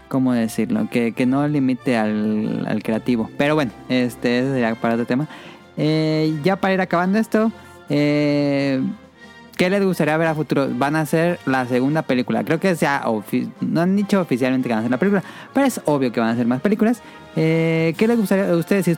[0.08, 0.90] ¿Cómo decirlo?
[0.92, 3.32] Que, que no limite al, al creativo.
[3.36, 5.28] Pero bueno, este sería para otro tema.
[5.76, 7.52] Eh, ya para ir acabando esto,
[7.90, 8.80] eh,
[9.58, 10.68] ¿qué les gustaría ver a futuro?
[10.70, 12.44] Van a hacer la segunda película.
[12.44, 13.06] Creo que sea
[13.62, 15.24] no han dicho oficialmente que van a hacer la película,
[15.54, 17.02] pero es obvio que van a hacer más películas.
[17.34, 18.92] ¿Qué les gustaría a ustedes si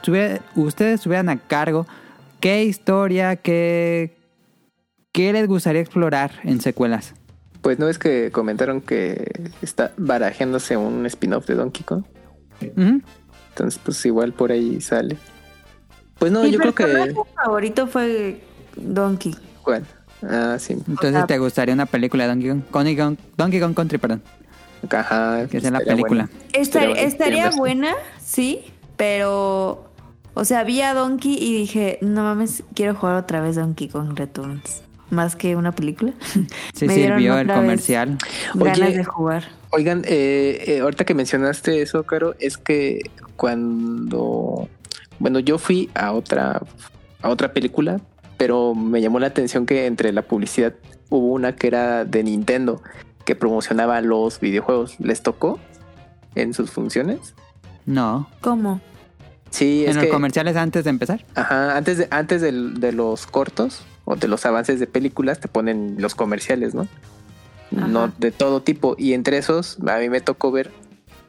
[0.56, 1.86] ustedes estuvieran a cargo?
[2.44, 4.18] ¿Qué historia, qué,
[5.14, 7.14] qué les gustaría explorar en secuelas?
[7.62, 9.32] Pues no es que comentaron que
[9.62, 12.04] está barajándose un spin-off de Donkey Kong.
[12.60, 15.16] Entonces, pues igual por ahí sale.
[16.20, 17.16] Pues no, Mi yo creo que.
[17.34, 18.42] favorito fue
[18.76, 19.34] Donkey.
[19.64, 19.86] ¿Cuál?
[20.22, 20.74] Ah, sí.
[20.86, 22.62] Entonces, ¿te gustaría una película de Donkey Kong?
[22.74, 24.22] Donkey Kong, Donkey Kong Country, perdón.
[24.92, 25.48] Ajá.
[25.50, 26.30] Que sea la película.
[26.52, 28.66] Estar- Estaría buena, sí,
[28.98, 29.93] pero...
[30.36, 34.18] O sea, vi a Donkey y dije, no mames, quiero jugar otra vez Donkey Kong
[34.18, 34.82] Returns.
[35.10, 36.14] Más que una película.
[36.74, 38.18] Sí Me dieron sirvió el comercial.
[38.56, 39.44] Ganas Oye, de jugar.
[39.70, 44.68] Oigan, eh, eh, ahorita que mencionaste eso, Caro, es que cuando,
[45.20, 46.62] bueno, yo fui a otra,
[47.22, 48.02] a otra película,
[48.38, 50.74] pero me llamó la atención que entre la publicidad
[51.10, 52.82] hubo una que era de Nintendo
[53.24, 55.00] que promocionaba los videojuegos.
[55.00, 55.60] ¿Les tocó
[56.34, 57.36] en sus funciones?
[57.86, 58.28] No.
[58.42, 58.82] ¿Cómo?
[59.54, 61.24] Sí, es ¿En los que, comerciales antes de empezar?
[61.36, 65.48] ajá, antes de, antes del- de los cortos o de los avances de películas te
[65.48, 66.88] ponen los comerciales, ¿no?
[67.70, 68.96] No de todo tipo.
[68.98, 70.72] Y entre esos, a mí me tocó ver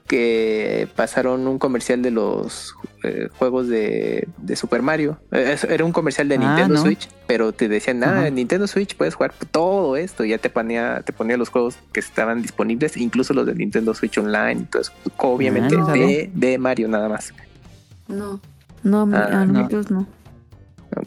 [0.06, 5.18] que pasaron un comercial de los eh, juegos de, de Super Mario.
[5.32, 6.80] Eh, Era un comercial de Ah, Nintendo no.
[6.82, 8.26] Switch, pero te decían, ah, Ajá.
[8.28, 10.24] en Nintendo Switch puedes jugar todo esto.
[10.24, 13.94] Y ya te ponía, te ponía los juegos que estaban disponibles, incluso los de Nintendo
[13.94, 14.52] Switch Online.
[14.52, 17.32] Entonces, obviamente, Ah, no de, de Mario nada más.
[18.08, 18.40] No.
[18.82, 19.68] No, a Ah, a no.
[19.90, 20.06] no.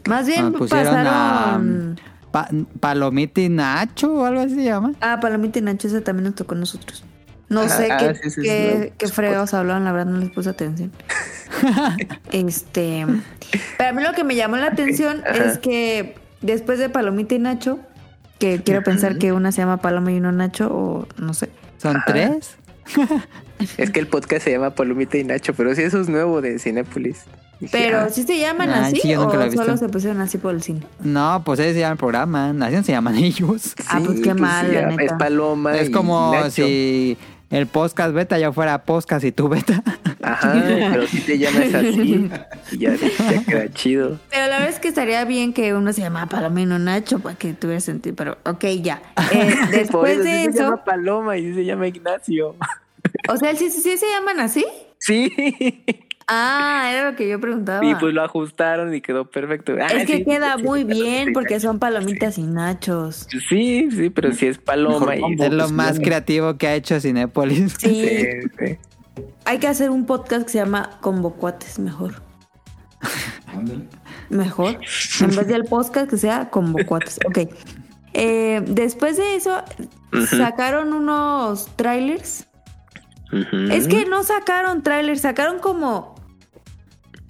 [0.06, 2.00] Más bien Ah, pasaron...
[2.30, 2.48] Pa-
[2.80, 4.92] Palomita y Nacho o algo así se llama.
[5.00, 7.04] Ah, Palomita y Nacho, ese también nos tocó a nosotros.
[7.48, 9.14] No Ah, sé ah, qué, sí, sí, sí, qué, qué supongo.
[9.14, 10.92] fregados hablaban, la verdad no les puse atención.
[12.32, 13.06] este.
[13.78, 17.38] Pero a mí lo que me llamó la atención es que después de Palomita y
[17.38, 17.78] Nacho,
[18.38, 21.48] que quiero pensar que una se llama Paloma y uno Nacho, o no sé.
[21.78, 22.56] ¿Son tres?
[23.78, 26.58] Es que el podcast se llama Palomita y Nacho, pero sí, eso es nuevo de
[26.58, 27.24] Cinépolis.
[27.72, 29.64] Pero ah, ¿sí se llaman Ah, así sí, yo o nunca lo he visto.
[29.64, 30.80] solo se pusieron así por el cine?
[31.00, 32.54] No, pues ese se llama el programa.
[32.62, 33.74] Así se llaman ellos.
[33.88, 35.02] Ah, pues qué mal, la ya, neta.
[35.02, 35.76] Es Paloma.
[35.76, 36.50] Es y como Nacho.
[36.50, 37.18] si
[37.50, 39.82] el podcast beta ya fuera podcast y tú beta.
[40.22, 40.52] Ajá,
[40.92, 42.30] pero si te llamas así,
[42.72, 44.20] y ya, ya queda chido.
[44.30, 47.54] Pero la verdad es que estaría bien que uno se y uno Nacho para que
[47.54, 48.14] tuviera sentido.
[48.14, 49.02] Pero ok, ya.
[49.32, 52.54] Eh, Por después eso de sí se eso, llama Paloma y sí se llama Ignacio.
[53.28, 54.64] O sea, ¿sí, sí se llaman así?
[54.98, 55.32] Sí.
[56.30, 57.82] Ah, era lo que yo preguntaba.
[57.86, 59.72] Y pues lo ajustaron y quedó perfecto.
[59.80, 63.26] Ah, es que sí, queda sí, muy sí, bien sí, porque son palomitas y nachos.
[63.48, 65.22] Sí, sí, pero si es Paloma y...
[65.22, 67.76] es lo pues, más creativo que ha hecho Cinépolis.
[67.78, 68.26] Sí, Sí,
[68.58, 68.78] sí.
[69.46, 72.20] hay que hacer un podcast que se llama Convocuates, mejor.
[74.28, 74.78] Mejor.
[75.20, 77.20] En vez del podcast que sea Convocuates.
[77.26, 77.38] Ok.
[78.12, 79.62] Eh, después de eso,
[80.28, 82.47] sacaron unos trailers.
[83.70, 86.14] Es que no sacaron trailers, sacaron como,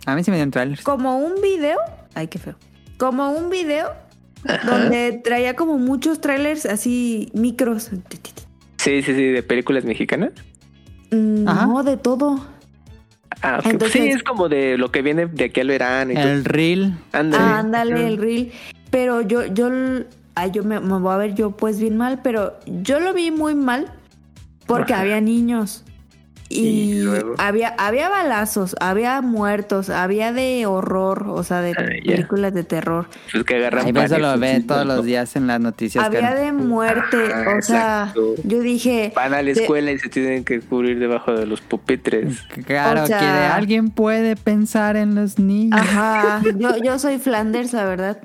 [0.07, 0.83] A mí sí me dieron trailers.
[0.83, 1.79] como un video.
[2.15, 2.55] Ay, qué feo.
[2.99, 3.91] Como un video
[4.65, 7.91] donde traía como muchos trailers así micros.
[8.77, 10.33] Sí, sí, sí, de películas mexicanas.
[11.11, 11.67] Mm, Ajá.
[11.67, 12.47] No, de todo.
[13.43, 13.67] Ah, ok.
[13.67, 16.95] Entonces- sí, es como de lo que viene de aquí al verano y El reel.
[17.13, 17.43] Ándale.
[17.45, 18.53] Ah, ándale, el reel.
[18.91, 19.69] Pero yo, yo,
[20.35, 23.31] ay, yo me, me voy a ver yo pues bien mal, pero yo lo vi
[23.31, 23.93] muy mal
[24.67, 25.03] porque Ajá.
[25.03, 25.85] había niños.
[26.51, 27.35] Y, Y luego.
[27.37, 33.07] había, había balazos, había muertos, había de horror, o sea, de Ah, películas de terror.
[33.31, 36.03] Pues que agarran Ahí eso lo panes, ve sí, todos los días en las noticias.
[36.05, 38.15] Había de muerte, Ah, o sea,
[38.45, 41.61] yo dije, Van a la de- escuela y se tienen que cubrir debajo de los
[41.61, 42.41] pupitres.
[42.67, 45.79] Claro, o sea- que alguien puede pensar en los niños.
[45.79, 48.19] Ajá, yo, yo soy Flanders, la verdad.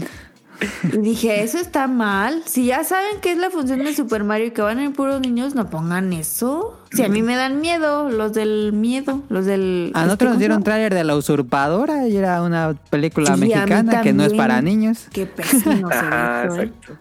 [0.91, 2.41] Y dije, eso está mal.
[2.45, 4.93] Si ya saben qué es la función de Super Mario y que van a ir
[4.93, 6.79] puros niños, no pongan eso.
[6.91, 9.91] Si a mí me dan miedo, los del miedo, los del...
[9.93, 13.41] A este, nosotros nos ¿cómo dieron tráiler de La Usurpadora y era una película Sí,
[13.41, 15.07] mexicana que no es para niños.
[15.11, 16.63] Qué pésimo se Ajá, ve, ¿eh?
[16.65, 16.97] exacto.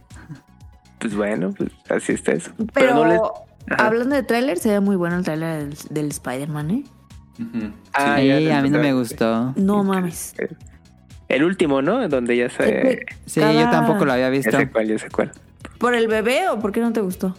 [0.98, 2.50] Pues bueno, pues así está eso.
[2.72, 3.20] Pero, no les-
[3.70, 3.86] Ajá.
[3.86, 6.84] hablando de tráiler, se ve muy bueno el tráiler del, del Spider-Man, ¿eh?
[7.40, 7.72] Ujú.
[7.94, 9.52] Ah, sí, a mí no me gustó.
[9.56, 10.34] No mames.
[11.32, 12.08] El último, ¿no?
[12.08, 13.04] Donde ya se...
[13.26, 14.56] Sí, Cada- yo tampoco lo había Ya visto.
[14.56, 15.32] sé cuál, ya sé cuál.
[15.78, 17.34] ¿Por el bebé o por qué no te gustó?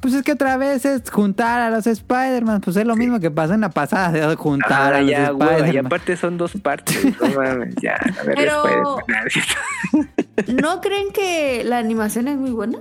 [0.00, 2.60] Pues es que otra vez es juntar a los Spider-Man.
[2.60, 5.20] Pues es lo mismo que pasó en la pasada de juntar Ah, a los ya.
[5.22, 5.86] Y Spider-Man.
[5.86, 7.04] aparte son dos partes.
[7.20, 7.94] No mames, ya.
[8.20, 8.98] A ver, Pero-.
[10.46, 12.78] ¿No creen que la animación es muy buena?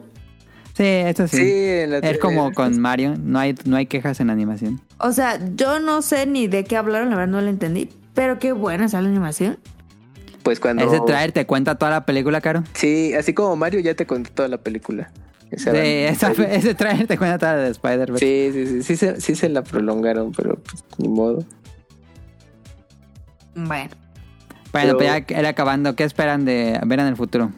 [0.75, 1.37] Sí, eso sí.
[1.37, 3.15] Sí, la es como con Mario.
[3.19, 4.79] No hay, no hay quejas en animación.
[4.99, 7.89] O sea, yo no sé ni de qué hablaron, la verdad no la entendí.
[8.13, 9.57] Pero qué buena está la animación.
[10.47, 10.85] Pues cuando...
[10.85, 12.63] Ese trailer te cuenta toda la película, Caro.
[12.71, 15.11] Sí, así como Mario ya te contó toda la película.
[15.51, 18.17] Sí, esa- ese trailer te cuenta toda la de Spider-Man.
[18.17, 21.43] Sí, sí, sí, sí, se, sí se la prolongaron, pero pues ni modo.
[23.55, 23.89] Bueno.
[24.71, 25.97] Bueno, Pero- pues ya era acabando.
[25.97, 27.51] ¿Qué esperan de ver en el futuro?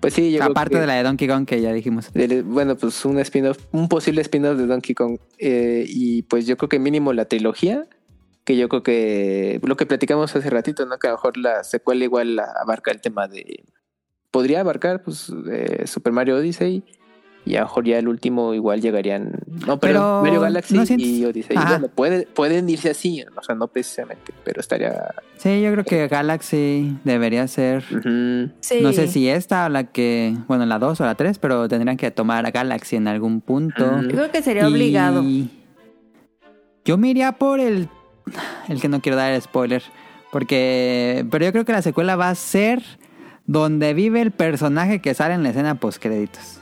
[0.00, 2.08] Pues sí, yo creo Aparte que- de la de Donkey Kong que ya dijimos.
[2.46, 5.18] bueno, pues un spin-off, un posible spin-off de Donkey Kong.
[5.38, 7.84] eh, y pues yo creo que mínimo la trilogía,
[8.44, 10.98] que yo creo que lo que platicamos hace ratito, ¿no?
[10.98, 13.64] Que a lo mejor la secuela igual abarca el tema de...
[14.30, 16.84] Podría abarcar, pues, eh, Super Mario Odyssey.
[17.46, 19.32] Y a lo mejor ya el último igual llegarían...
[19.66, 21.56] No, pero, Pero, Mario Galaxy ¿no sientes- y Odyssey.
[21.56, 21.70] Ajá.
[21.78, 25.14] Bueno, puede- pueden irse así, o sea, no precisamente, pero estaría...
[25.38, 27.82] Sí, yo creo que Galaxy debería ser.
[28.60, 28.80] Sí.
[28.82, 30.36] No sé si esta o la que.
[30.48, 33.90] Bueno, la 2 o la 3, pero tendrían que tomar a Galaxy en algún punto.
[34.06, 35.24] Creo que sería Y obligado.
[36.84, 37.88] Yo me iría por el.
[38.68, 39.82] El que no quiero dar spoiler.
[40.32, 41.26] Porque.
[41.30, 42.82] Pero yo creo que la secuela va a ser
[43.46, 46.58] donde vive el personaje que sale en la escena post créditos.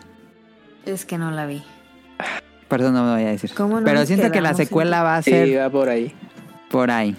[0.87, 1.63] Es que no la vi.
[2.69, 3.51] Por eso no me voy a decir.
[3.55, 6.13] ¿Cómo no pero siento que la secuela va a Sí, ser va por ahí.
[6.71, 7.15] por ahí.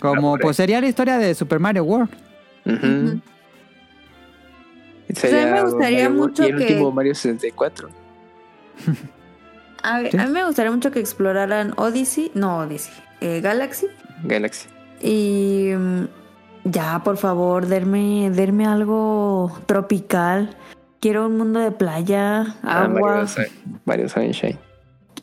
[0.00, 0.42] Como por ahí.
[0.42, 2.10] pues sería la historia de Super Mario World.
[2.66, 2.74] Ujú.
[2.76, 3.20] Ujú.
[5.14, 7.88] Sería me gustaría Mario- mucho y el que- último Mario 64.
[9.84, 10.16] A, Sí.
[10.16, 12.30] a mí me gustaría mucho que exploraran Odyssey.
[12.34, 12.92] No, Odyssey.
[13.20, 13.86] eh, Galaxy.
[14.24, 14.68] Galaxy.
[15.00, 16.04] Y mm,
[16.64, 20.56] ya, por favor, derme, derme algo tropical.
[21.00, 23.26] Quiero un mundo de playa, Ah, agua.
[23.84, 24.58] Mario Sunshine.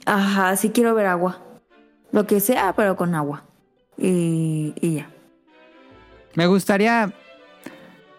[0.05, 1.39] Ajá, sí quiero ver agua.
[2.11, 3.43] Lo que sea, pero con agua.
[3.97, 5.09] Y, y ya.
[6.35, 7.13] Me gustaría.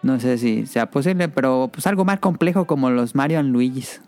[0.01, 4.01] No sé si sea posible, pero pues algo más complejo como los Mario and Luigi's.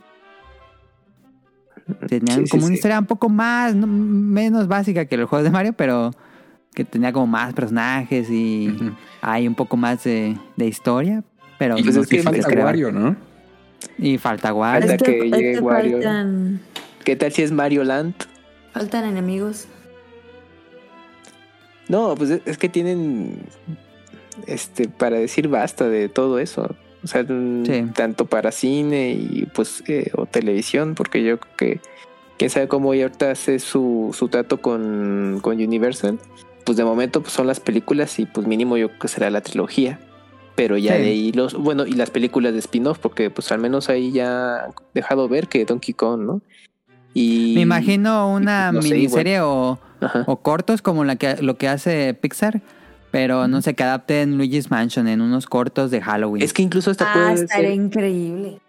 [2.07, 2.75] Tenían Sí, sí, como una sí.
[2.75, 6.11] historia un poco más, no- menos básica que los juegos de Mario, pero
[6.73, 8.75] que tenía como más personajes y
[9.21, 11.23] hay un poco más de, de historia.
[11.57, 13.15] Pero Y Pues no es que falta Wario, ¿no?
[13.97, 14.87] Y falta Wario.
[14.89, 15.97] Falta que, llegue Wario.
[15.97, 16.59] faltan,
[17.03, 18.15] ¿Qué tal si es Mario Land?
[18.73, 19.67] faltan enemigos.
[21.87, 23.43] No, pues es- es que tienen
[24.47, 26.75] este para decir basta de todo eso.
[27.05, 27.85] O sea, Sí.
[27.95, 31.79] tanto para cine y pues eh, o televisión, porque yo creo que
[32.37, 36.19] quién sabe cómo ahorita hace su, su trato con, con Universal.
[36.65, 39.41] Pues de momento pues son las películas y pues mínimo yo creo que será la
[39.41, 39.99] trilogía.
[40.55, 41.01] Pero ya Sí.
[41.01, 44.65] de ahí los, bueno, y las películas de spin-off, porque pues al menos ahí ya
[44.65, 46.41] han dejado ver que Donkey Kong, ¿no?
[47.13, 49.79] Y Me imagino una no sé, miniserie o,
[50.25, 52.61] o cortos como la que, lo que hace Pixar,
[53.15, 56.43] pero no sé, que adapten Luigi's Mansion en unos cortos de Halloween.
[56.43, 58.59] Es que incluso hasta Ah, puede estaría ser increíble.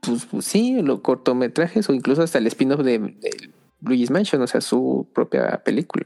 [0.00, 3.50] pues, pues sí, los cortometrajes o incluso hasta el spin-off de, de
[3.82, 6.04] Luigi's Mansion, o sea, su propia película.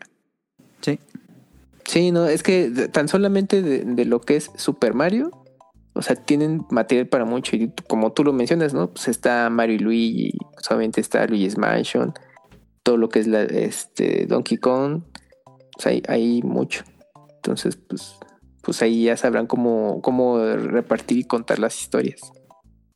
[0.82, 0.98] Sí.
[1.86, 5.30] Sí, no, es que tan solamente de, de lo que es Super Mario,
[5.94, 7.56] o sea, tienen material para mucho.
[7.56, 8.90] Y como tú lo mencionas, ¿no?
[8.90, 10.38] Pues está Mario y Luigi,
[10.68, 12.12] obviamente está Luigi's Mansion,
[12.82, 15.00] todo lo que es la, este, Donkey Kong,
[15.72, 16.84] pues hay, hay mucho.
[17.40, 18.16] Entonces, pues,
[18.62, 22.20] pues ahí ya sabrán cómo, cómo repartir y contar las historias.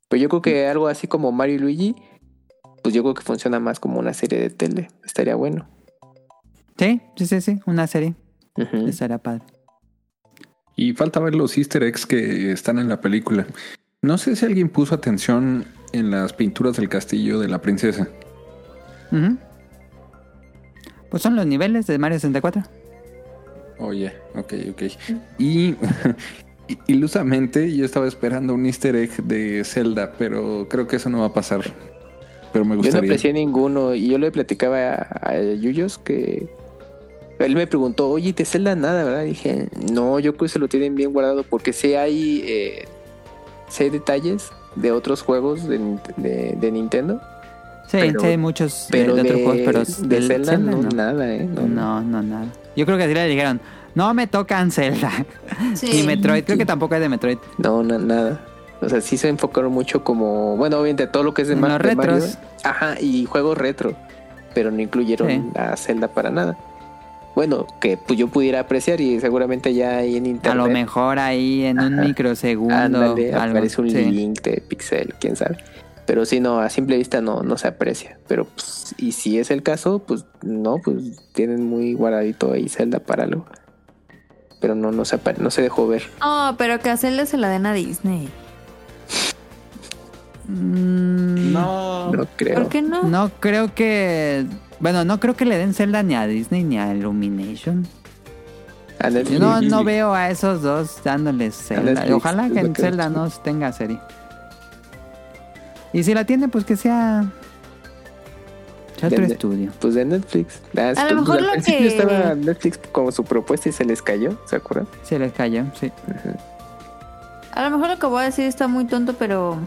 [0.09, 1.97] Pero yo creo que algo así como Mario y Luigi,
[2.83, 4.89] pues yo creo que funciona más como una serie de tele.
[5.05, 5.67] Estaría bueno.
[6.79, 8.15] Sí, sí, sí, sí, una serie.
[8.87, 9.43] Estaría padre.
[10.77, 13.47] Y falta ver los easter eggs que están en la película.
[14.03, 18.09] No sé si alguien puso atención en las pinturas del castillo de la princesa.
[21.11, 22.84] Pues son los niveles de Mario 64.
[23.87, 24.83] Oye, ok, ok.
[25.39, 25.77] Y
[26.87, 31.27] ilusamente yo estaba esperando un easter egg de Zelda, pero creo que eso no va
[31.27, 31.61] a pasar.
[32.53, 33.09] Pero me Yo no gustaría.
[33.11, 36.49] aprecié ninguno y yo le platicaba a, a Yuyos que
[37.39, 39.25] él me preguntó, oye, ¿te Zelda nada, verdad?
[39.25, 42.85] Y dije, no, yo creo que se lo tienen bien guardado porque sí hay, eh,
[43.69, 47.21] sí hay detalles de otros juegos de, Nint- de- de Nintendo,
[47.87, 50.77] Sí, Pero- sí, hay muchos de- pero de, de, otros juegos, pero de Zelda, no,
[50.83, 50.89] no.
[50.91, 51.47] nada, ¿eh?
[51.53, 52.47] No, No, no, nada.
[52.77, 53.61] Yo creo que así le dijeron,
[53.95, 55.11] no me tocan Zelda.
[55.75, 56.01] Sí.
[56.01, 57.39] Y Metroid, creo que tampoco es de Metroid.
[57.59, 58.41] No, na- nada.
[58.81, 61.63] O sea, sí se enfocaron mucho como, bueno, obviamente todo lo que es de, los
[61.63, 61.89] de Mario.
[62.03, 62.39] retros.
[62.65, 63.95] Ajá, y juegos retro,
[64.55, 65.43] pero no incluyeron Sí.
[65.55, 66.57] a Zelda para nada.
[67.35, 70.67] Bueno, que pues, yo pudiera apreciar y seguramente ya ahí en A internet.
[70.67, 72.75] lo mejor ahí en un microsegundo.
[72.75, 74.05] Ándale, algo, aparece un sí.
[74.05, 75.57] link de pixel, quién sabe.
[76.07, 78.19] Pero sí, no, a simple vista no, no se aprecia.
[78.29, 83.01] Pero pues, y si es el caso, pues no, pues tienen muy guardadito ahí Zelda
[83.01, 83.47] para algo.
[84.61, 86.03] Pero no, no se, no se dejó ver.
[86.21, 88.29] No, pero que a Zelda se la den a Disney.
[90.49, 92.13] Mm, No.
[92.13, 92.55] No creo.
[92.55, 93.03] ¿Por qué no?
[93.05, 94.47] No creo que.
[94.81, 97.87] Bueno, no creo que le den Zelda ni a Disney ni a Illumination.
[98.99, 99.39] A Netflix.
[99.39, 101.93] Yo no, no veo a esos dos dándoles Zelda.
[101.93, 103.99] Netflix, Ojalá que en que Zelda no tenga serie.
[105.95, 107.25] Y si la tiene, pues que sea.
[108.97, 109.71] otro De- estudio.
[109.81, 110.61] Pues de Netflix.
[110.77, 113.73] Ah, A lo pues, mejor al lo principio que- estaba Netflix como su propuesta y
[113.73, 114.87] se les cayó, ¿se acuerdan?
[115.05, 115.91] Se les cayó, sí.
[117.53, 119.59] A lo mejor lo que voy a decir está muy tonto, pero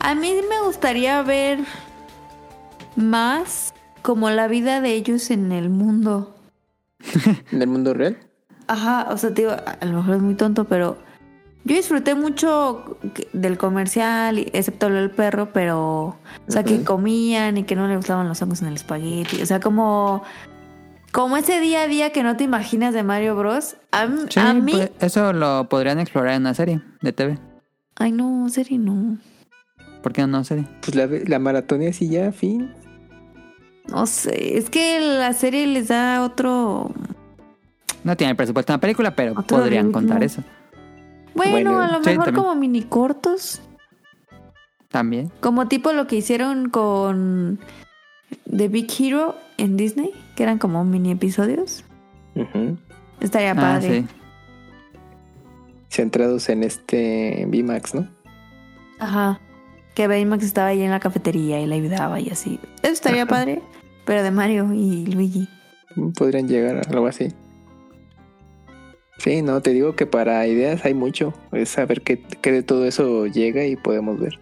[0.00, 1.60] a mí me gustaría ver
[2.96, 6.34] más como la vida de ellos en el mundo.
[7.52, 8.16] En el mundo real.
[8.66, 10.96] Ajá, o sea, te digo, a lo mejor es muy tonto, pero
[11.64, 12.96] yo disfruté mucho
[13.32, 16.16] del comercial, y- excepto lo del perro, pero,
[16.48, 19.46] o sea, que comían y que no le gustaban los hongos en el espagueti, o
[19.46, 20.22] sea, como,
[21.12, 23.76] como ese día a día que no te imaginas de Mario Bros.
[23.92, 27.38] A, m- Sí, a mí, pues, eso lo podrían explorar en una serie de TV.
[27.96, 29.18] ay no, serie no,
[30.02, 30.66] ¿Por qué no serie?
[30.80, 32.72] Pues la, la maratón así ya, fin.
[33.88, 36.90] no sé, es que la serie les da otro,
[38.02, 40.00] No tiene el presupuesto de una película, pero podrían ritmo.
[40.00, 40.42] contar eso
[41.34, 42.44] bueno, Bueno, a lo sí, mejor también.
[42.44, 43.60] como mini cortos,
[44.88, 45.30] también.
[45.40, 47.58] como tipo lo que hicieron con
[48.54, 51.84] The Big Hero en Disney, que eran como mini episodios.
[53.20, 54.00] Estaría Ah, padre.
[54.02, 54.06] sí.
[55.88, 58.08] Centrados en este VMAX, ¿no?
[59.00, 59.40] Ajá.
[59.94, 62.60] Que Baymax estaba ahí en la cafetería y le ayudaba y así.
[62.82, 63.60] Eso estaría padre,
[64.06, 65.48] pero de Mario y Luigi.
[66.16, 67.32] Podrían llegar a algo así.
[69.20, 71.34] Sí, no, te digo que para ideas hay mucho.
[71.52, 74.40] Es saber qué, qué de todo eso llega y podemos ver.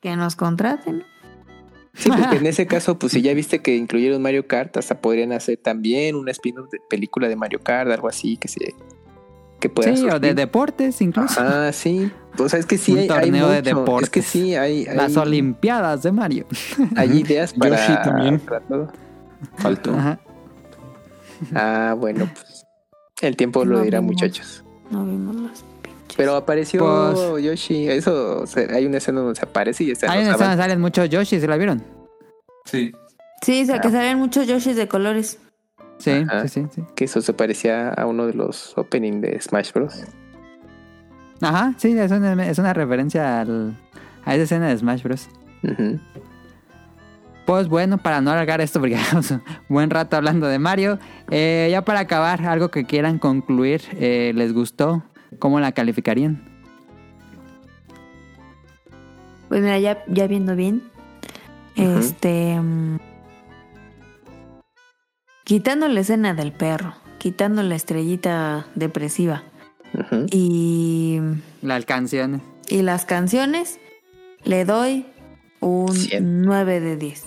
[0.00, 1.04] Que nos contraten.
[1.92, 5.32] Sí, porque en ese caso, pues si ya viste que incluyeron Mario Kart, hasta podrían
[5.32, 8.74] hacer también una spin-off de película de Mario Kart, algo así, que se
[9.60, 11.38] que pueda Sí, o de deportes incluso.
[11.38, 12.10] Ah, sí.
[12.38, 13.68] O sea, es que sí Un hay, hay torneo de mucho.
[13.68, 14.10] Es deportes.
[14.10, 16.46] que sí, hay, hay, Las Olimpiadas de Mario.
[16.96, 18.40] hay ideas para, Yoshi también.
[18.40, 18.92] para todo.
[19.58, 19.94] Faltó.
[19.94, 20.18] Ajá.
[21.54, 22.63] Ah, bueno, pues
[23.26, 24.14] el tiempo lo No dirá, vimos.
[24.14, 24.64] muchachos.
[24.90, 26.16] No vimos las pinches.
[26.16, 26.80] Pero apareció
[27.14, 27.88] Pues- Yoshi.
[27.88, 30.58] Eso, o sea, hay una escena donde se aparece y está los en esa avances.
[30.58, 31.82] salen muchos Yoshi, ¿se la vieron?
[32.64, 32.92] Sí.
[33.42, 35.38] Sí, o sea, que salen muchos Yoshis de colores.
[35.98, 36.48] Sí, Ajá.
[36.48, 36.82] sí, sí, sí.
[36.96, 40.02] Que eso se parecía a uno de los opening de Smash Bros.
[41.40, 43.76] Ajá, sí, es una, es una referencia al,
[44.24, 45.28] a esa escena de Smash Bros.
[45.62, 46.00] Ujú.
[47.46, 50.98] Pues bueno, para no alargar esto, porque llevamos un buen rato hablando de Mario,
[51.30, 55.04] eh, ya para acabar, algo que quieran concluir, eh, ¿les gustó?
[55.38, 56.42] ¿Cómo la calificarían?
[59.48, 60.82] Pues mira, ya, ya viendo bien.
[61.76, 62.58] Este.
[62.60, 62.98] mm,
[65.44, 69.42] quitando la escena del perro, quitando la estrellita depresiva
[70.30, 71.20] y,
[71.62, 72.40] Las canciones.
[72.68, 73.78] y las canciones,
[74.44, 75.06] le doy
[75.60, 76.42] un Cien.
[76.42, 77.24] 9 de 10.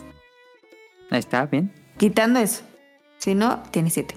[1.10, 1.72] Ahí está, bien.
[1.98, 2.64] Quitando eso.
[3.18, 4.16] Si no, tiene 7.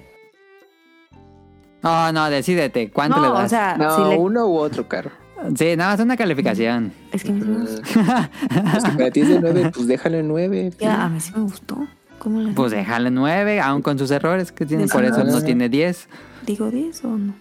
[1.83, 3.45] No, no, decídete, ¿cuánto No, le das?
[3.45, 5.09] o sea, No, si le- uno u otro, caro.
[5.55, 6.93] Sí, nada más una calificación.
[7.11, 7.81] es que gustó.
[8.71, 10.71] Pues que para ti es de nueve, pues déjalo en nueve.
[10.79, 11.87] Ya, a mí sí me gustó.
[12.19, 15.67] ¿Cómo le Pues déjale nueve, aún con sus errores que tiene, por eso no tiene
[15.69, 16.07] 10.
[16.45, 17.33] digo 10 o no?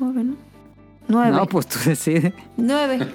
[0.00, 0.36] 9, ¿no?
[1.08, 1.30] 9.
[1.36, 2.32] No, pues tú decides.
[2.56, 3.06] 9.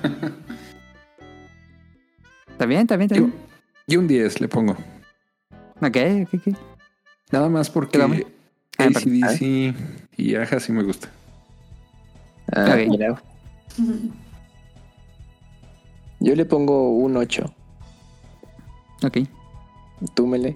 [2.52, 2.82] ¿Está bien?
[2.82, 3.06] ¿Está bien?
[3.12, 3.34] ¿Está Yo, bien?
[3.88, 4.78] yo un 10 le pongo.
[5.82, 6.56] Ok, ok, ok.
[7.32, 8.02] Nada más porque.
[8.78, 9.74] Ah, ACDC
[10.18, 11.10] y Aja sí me gusta.
[12.52, 12.88] Ah, Ok.
[12.90, 13.22] mira.
[16.20, 17.54] Yo le pongo un 8.
[19.04, 19.18] Ok.
[20.16, 20.56] Tú, Mele.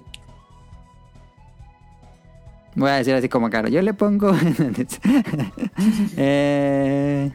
[2.76, 3.68] Voy a decir así como caro.
[3.68, 4.32] Yo le pongo.
[6.18, 7.32] Eh,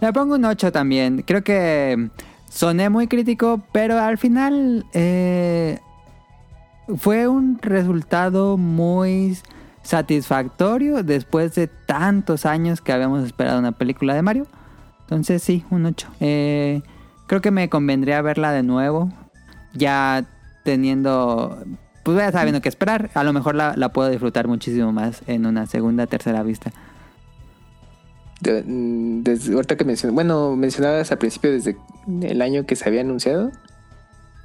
[0.00, 1.22] le pongo un 8 también.
[1.22, 2.08] Creo que
[2.50, 5.78] soné muy crítico, pero al final eh,
[6.98, 9.38] fue un resultado muy
[9.82, 14.46] satisfactorio después de tantos años que habíamos esperado una película de Mario.
[15.00, 16.08] Entonces sí, un 8.
[16.20, 16.82] Eh,
[17.26, 19.10] creo que me convendría verla de nuevo.
[19.74, 20.24] Ya
[20.64, 21.62] teniendo...
[22.02, 23.10] Pues ya sabiendo qué esperar.
[23.14, 26.72] A lo mejor la, la puedo disfrutar muchísimo más en una segunda, tercera vista.
[28.44, 31.76] Mm, desde ahorita que mencioné, bueno, mencionabas al principio desde
[32.22, 33.52] el año que se había anunciado.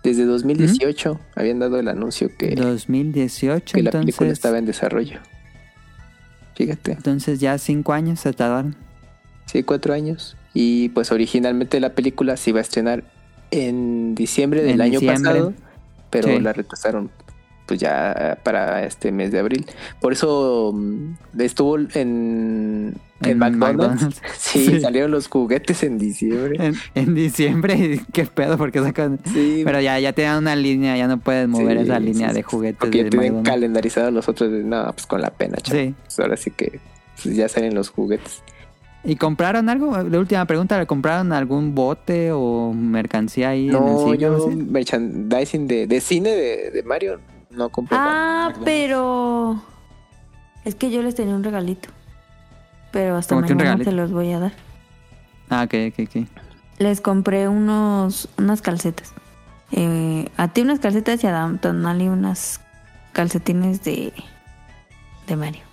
[0.04, 5.20] Desde 2018 habían dado el anuncio que, 2018, que la película estaba en desarrollo.
[6.56, 8.76] Fíjate, Entonces ya cinco años se tardaron.
[9.46, 10.36] sí, cuatro años.
[10.54, 13.04] Y pues originalmente la película se iba a estrenar
[13.52, 15.32] en diciembre del En año diciembre.
[15.32, 15.54] pasado,
[16.10, 16.40] pero Sí.
[16.40, 17.12] la retrasaron
[17.68, 19.66] pues ya para este mes de abril.
[20.00, 24.22] Por eso mm, estuvo en, en, McDonald's.
[24.38, 24.80] Sí, Sí.
[24.82, 26.56] salieron los juguetes en diciembre.
[26.60, 29.20] En, en diciembre, qué pedo, porque sacan...
[29.34, 32.36] Sí, Pero ya, ya tenían una línea, ya no puedes mover Sí, esa línea sí,
[32.36, 33.50] de juguetes Porque de tienen McDonald's.
[33.50, 34.50] calendarizados los otros.
[34.52, 35.86] No, pues con la pena, chaval.
[35.88, 35.96] Sí.
[36.04, 36.80] Pues ahora sí que
[37.22, 38.42] pues, ya salen los juguetes.
[39.04, 39.96] ¿Y compraron algo?
[40.04, 44.18] La última pregunta, ¿le compraron algún bote o mercancía ahí en el No, cine?
[44.18, 44.56] yo No sé?
[44.56, 47.20] merchandising de, de cine de, de Mario
[47.52, 47.98] no compré.
[48.00, 49.62] Ah, pero.
[50.66, 51.90] Es que yo les tenía un regalito.
[52.92, 54.54] Pero hasta ¿Cómo que un mañana se los voy a dar.
[55.50, 56.28] Ah, ok, ok, ok.
[56.80, 59.14] Les compré unos unas calcetas.
[59.72, 62.62] Eh, a ti unas calcetas y a Tonali unas
[63.12, 64.14] calcetines de,
[65.28, 65.64] de Mario.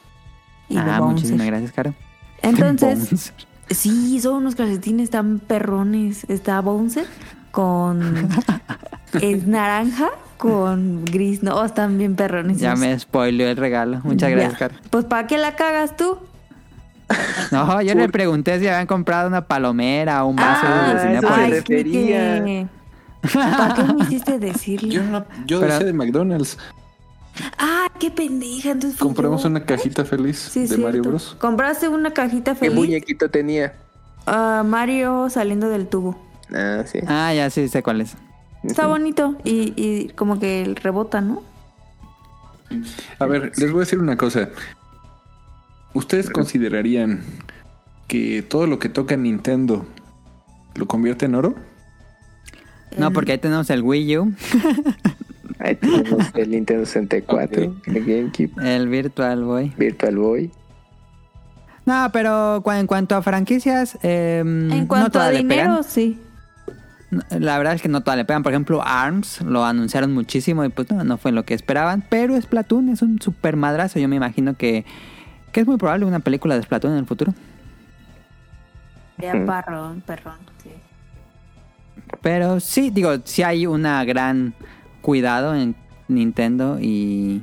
[0.69, 1.95] Y Ah, muchísimas gracias, Caro.
[2.43, 3.33] Entonces,
[3.71, 6.25] sí, son unos calcetines tan perrones.
[6.29, 7.07] Está Bouncer
[7.51, 8.29] con.
[9.21, 11.43] es naranja con gris.
[11.43, 12.59] No, están bien perrones.
[12.59, 14.01] Ya me spoileó el regalo.
[14.05, 14.59] Muchas gracias.
[14.59, 14.75] Caro.
[14.91, 16.19] Pues ¿para qué la cagas tú?
[17.51, 21.63] No, yo le pregunté si habían comprado una palomera o un vaso Ah, de Cinépolis.
[21.63, 22.67] Quique.
[23.33, 24.95] ¿Para qué me hiciste decirle?
[24.95, 26.59] Yo, no, yo Pero- decía de McDonald's.
[27.59, 28.71] Ah, qué pendeja.
[28.71, 29.49] Entonces Compramos yo.
[29.49, 30.85] una cajita feliz Sí, de cierto.
[30.87, 31.37] Mario Bros.
[31.41, 32.75] Compraste una cajita ¿Qué feliz.
[32.77, 33.75] muñequito tenía?
[34.27, 36.17] Ah, Mario saliendo del tubo.
[36.55, 37.01] Ah, sí.
[37.07, 38.17] Ah, ya sí sé cuál es.
[38.63, 41.43] Está bonito y, y como que rebota, ¿no?
[43.19, 44.49] A ver, les voy a decir una cosa.
[45.95, 47.21] ¿Ustedes considerarían
[48.09, 49.87] que todo lo que toca Nintendo
[50.75, 51.55] lo convierte en oro?
[52.99, 54.33] No, porque ahí tenemos el Wii U,
[55.59, 57.89] Ahí tenemos el Nintendo 64, Ok.
[57.89, 59.73] el GameCube, el Virtual Boy.
[59.77, 60.51] Virtual Boy.
[61.87, 65.67] No, pero en cuanto a franquicias, eh, En no cuanto a todas le pegan.
[65.69, 66.19] dinero, sí.
[67.11, 68.43] No, La verdad es que no todas le pegan.
[68.43, 72.03] Por ejemplo, ARMS lo anunciaron muchísimo y pues no, no fue lo que esperaban.
[72.09, 73.99] Pero Splatoon es un super madrazo.
[73.99, 74.85] Yo me imagino que,
[75.55, 77.33] que es muy probable una película de Splatoon en el futuro.
[79.19, 79.47] Ya Mm.
[79.47, 80.37] parrón, perrón.
[80.63, 80.71] sí.
[82.21, 84.53] Pero sí, digo, sí hay una gran
[85.01, 85.75] cuidado en
[86.09, 87.43] Nintendo y,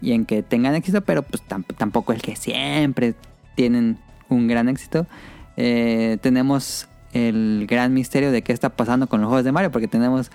[0.00, 3.14] y en que tengan éxito, pero pues tam- tampoco el que siempre
[3.54, 3.98] tienen
[4.28, 5.06] un gran éxito.
[5.56, 9.86] Eh, tenemos el gran misterio de qué está pasando con los juegos de Mario, porque
[9.88, 10.30] tenemos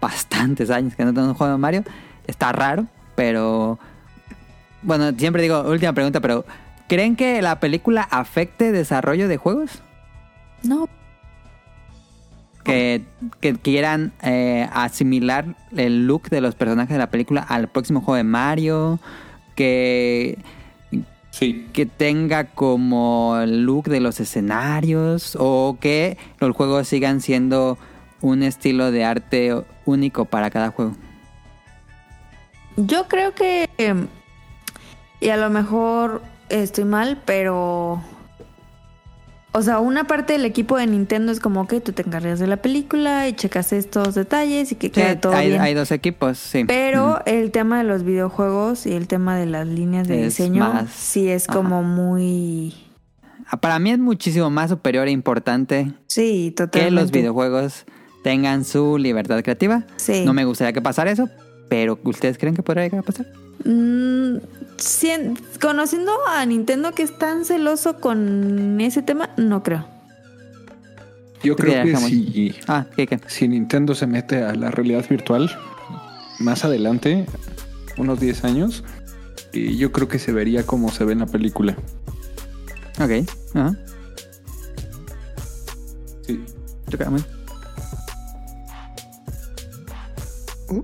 [0.00, 1.84] bastantes años que no tenemos un juego de Mario.
[2.26, 2.86] Está raro,
[3.16, 3.78] pero
[4.82, 6.44] bueno, siempre digo, última pregunta, pero
[6.88, 9.82] ¿creen que la película afecte desarrollo de juegos?
[10.62, 10.88] No,
[12.64, 13.02] que,
[13.40, 18.16] que quieran eh, asimilar el look de los personajes de la película al próximo juego
[18.16, 19.00] de Mario,
[19.56, 20.38] que,
[21.30, 21.66] Sí.
[21.72, 27.78] que tenga como el look de los escenarios o que los juegos sigan siendo
[28.20, 29.54] un estilo de arte
[29.86, 30.92] único para cada juego.
[32.76, 33.68] yo creo que...
[33.78, 34.06] em,
[35.20, 36.22] Y a lo mejor
[36.52, 38.02] estoy mal, pero...
[39.54, 42.46] O sea, una parte del equipo de Nintendo es como que tú te encargas de
[42.46, 45.60] la película y checas estos detalles y que Sí, quede todo hay, bien.
[45.60, 46.64] hay dos equipos, sí.
[46.64, 50.72] Pero el tema de los videojuegos y el tema de las líneas de Es diseño
[50.72, 51.58] más- sí es Ajá.
[51.58, 52.74] como muy...
[53.46, 57.84] Ah, Para mí es muchísimo más superior e importante Sí, que los videojuegos
[58.24, 59.84] tengan su libertad creativa.
[59.96, 60.24] Sí.
[60.24, 61.28] No me gustaría que pasara eso,
[61.68, 63.26] pero ¿ustedes creen que podría llegar a pasar?
[63.64, 64.36] Mm,
[65.60, 69.86] conociendo a Nintendo que es tan celoso con ese tema, no creo.
[71.42, 73.20] Yo ¿Tú creo que si, Ah, ¿qué, qué?
[73.26, 75.50] si Nintendo se mete a la realidad virtual
[76.38, 77.26] más adelante,
[77.96, 78.84] unos 10 años,
[79.52, 81.76] eh, yo creo que se vería como se ve en la película.
[83.00, 83.28] Ok.
[83.54, 83.76] Ajá.
[86.26, 86.44] Sí.
[86.90, 87.20] Toca muy.
[90.70, 90.80] ¿Mm?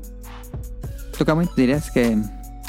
[1.17, 1.49] Toca muy.
[1.57, 2.19] Dirías que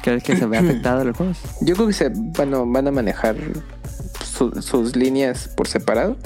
[0.04, 1.38] ¿Crees que se ve afectado los juegos?
[1.62, 2.10] Yo creo que se
[2.54, 3.36] a, van a manejar
[4.24, 6.18] su- sus líneas por separado.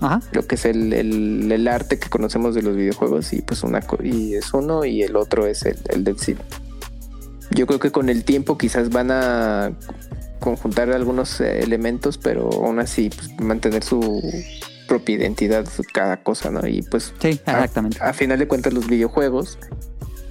[0.00, 0.20] Ajá.
[0.32, 3.80] Lo que es el, el- el arte que conocemos de los videojuegos y pues una
[4.02, 6.42] y es uno y el otro es el, el Dead City.
[7.50, 9.72] Yo creo que con el tiempo quizás van a
[10.40, 14.20] conjuntar algunos eh, elementos, pero aún así pues, mantener su
[14.86, 16.66] propia identidad cada cosa, ¿no?
[16.66, 17.98] Y pues Sí, a- exactamente.
[18.02, 19.58] a, final de cuentas los videojuegos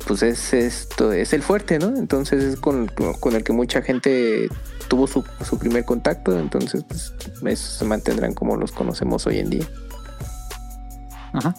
[0.08, 4.50] pues es esto es el fuerte no entonces es con, con el que mucha gente
[4.88, 7.14] tuvo su, su primer contacto entonces pues
[7.46, 9.68] esos se mantendrán como los conocemos hoy en día
[11.36, 11.54] Ajá.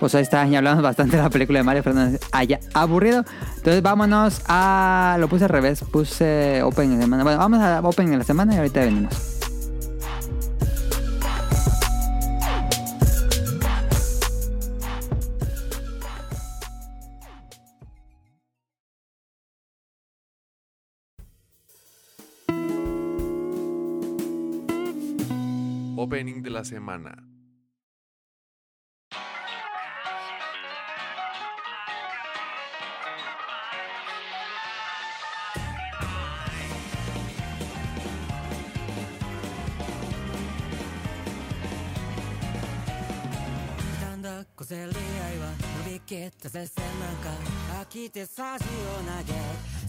[0.00, 2.20] Pues ahí está, ya hablamos bastante de la película de Mario Fernández.
[2.32, 3.24] Haya aburrido.
[3.56, 5.16] Entonces vámonos a.
[5.18, 7.22] Lo puse al revés, puse Open en la semana.
[7.22, 9.35] Bueno, vamos a Open en la semana y ahorita venimos.
[26.56, 27.35] La semana.
[46.06, 47.10] 伸びきった接戦な。
[47.10, 47.30] んか
[47.82, 48.68] 飽きてさじを
[49.02, 49.34] 投げ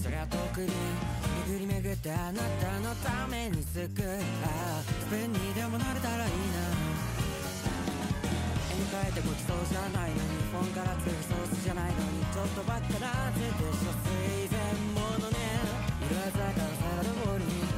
[0.01, 0.67] そりゃ特に
[1.47, 4.09] 巡り巡ってあなたのために救う
[4.43, 6.37] ああスペンにでもなれたらいいな。
[8.73, 14.57] 絵に描いてごちそうじゃないのにフォンから次ソースじゃないのにちょっとばっかなぜでしょ水前
[14.97, 15.37] ものね
[16.01, 16.73] 色鮮やかな。
[16.81, 17.76] サラダボウルに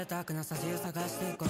[0.00, 1.48] 贅沢な差しを探していこう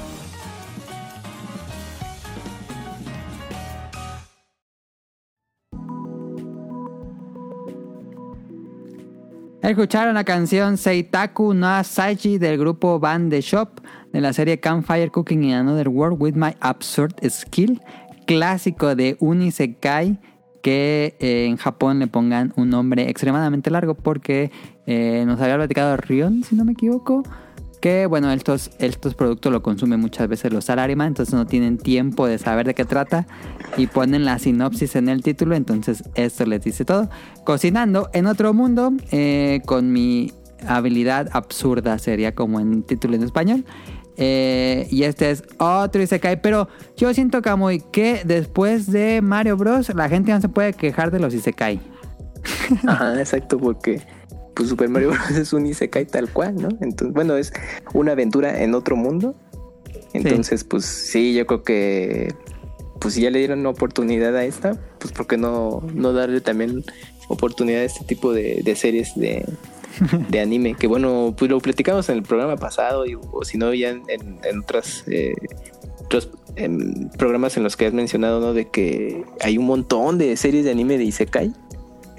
[9.62, 13.80] Escucharon la canción Seitaku no Asaji del grupo Band The Shop
[14.12, 17.80] de la serie Campfire Cooking in Another World with My Absurd Skill,
[18.26, 20.20] clásico de Unisekai
[20.62, 24.52] que eh, en Japón le pongan un nombre extremadamente largo porque
[24.86, 27.24] eh, nos había platicado Rion, si no me equivoco,
[27.81, 32.27] que bueno, estos, estos productos lo consumen muchas veces los salaryman, entonces no tienen tiempo
[32.27, 33.27] de saber de qué trata
[33.75, 37.09] y ponen la sinopsis en el título, entonces esto les dice todo.
[37.43, 40.31] Cocinando en otro mundo, eh, con mi
[40.67, 43.65] habilidad absurda sería como en título en español.
[44.17, 49.89] Eh, y este es otro Isekai, pero yo siento Kamui que después de Mario Bros
[49.95, 51.79] la gente no se puede quejar de los Isekai.
[52.87, 54.01] Ajá, exacto, porque
[54.53, 55.31] pues Super Mario Bros.
[55.37, 56.69] es un Isekai tal cual, ¿no?
[56.81, 57.53] Entonces, bueno, es
[57.93, 59.35] una aventura en otro mundo.
[60.13, 62.33] Entonces, pues sí, yo creo que
[62.99, 66.39] pues si ya le dieron una oportunidad a esta, pues ¿por qué no, no darle
[66.39, 66.83] también
[67.29, 69.43] oportunidad a este tipo de, de series de,
[70.29, 70.75] de anime?
[70.75, 74.03] Que bueno, pues lo platicamos en el programa pasado, y, o si no, ya en,
[74.07, 75.03] en, en otras...
[75.07, 75.33] eh,
[76.05, 78.53] otros em, programas en los que has mencionado, ¿no?
[78.53, 81.53] De que hay un montón de series de anime de Isekai.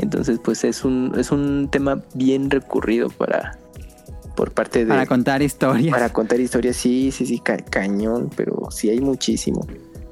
[0.03, 3.59] Entonces, pues es un, es un tema bien recurrido para
[4.37, 5.93] por parte de Para contar historias.
[5.95, 9.66] para contar historias, sí, sí, sí, ca- cañón, pero sí hay muchísimo.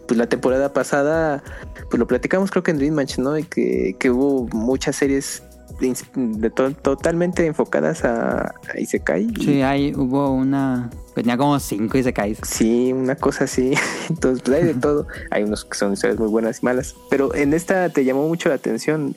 [0.07, 1.43] Pues la temporada pasada,
[1.89, 3.37] pues lo platicamos creo que en Dream Match, ¿no?
[3.39, 5.43] Y que, que hubo muchas series
[5.81, 8.43] de de to- totalmente enfocadas a,
[8.75, 9.29] a Isekai.
[9.39, 10.91] y- Sí, ahí hubo una...
[11.15, 12.39] Tenía como cinco Isekais.
[12.43, 13.73] Sí, una cosa así.
[14.11, 15.07] Entonces, pues hay de todo.
[15.31, 16.95] Hay unos que son historias muy buenas y malas.
[17.09, 19.17] Pero en esta te llamó mucho la atención.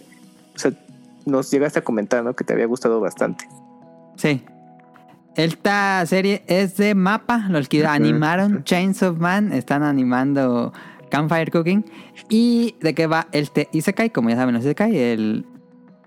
[0.56, 0.72] O sea,
[1.26, 2.36] nos llegaste a comentar, ¿no?
[2.36, 3.48] Que te había gustado bastante.
[4.16, 4.44] Sí.
[5.36, 10.74] Esta serie es de Mapa, los que animaron Chains of Man, están animando
[11.10, 11.86] Campfire Cooking.
[12.30, 14.12] ¿Y de qué va este Isekai?
[14.12, 15.46] Como ya saben, los Isekai, el,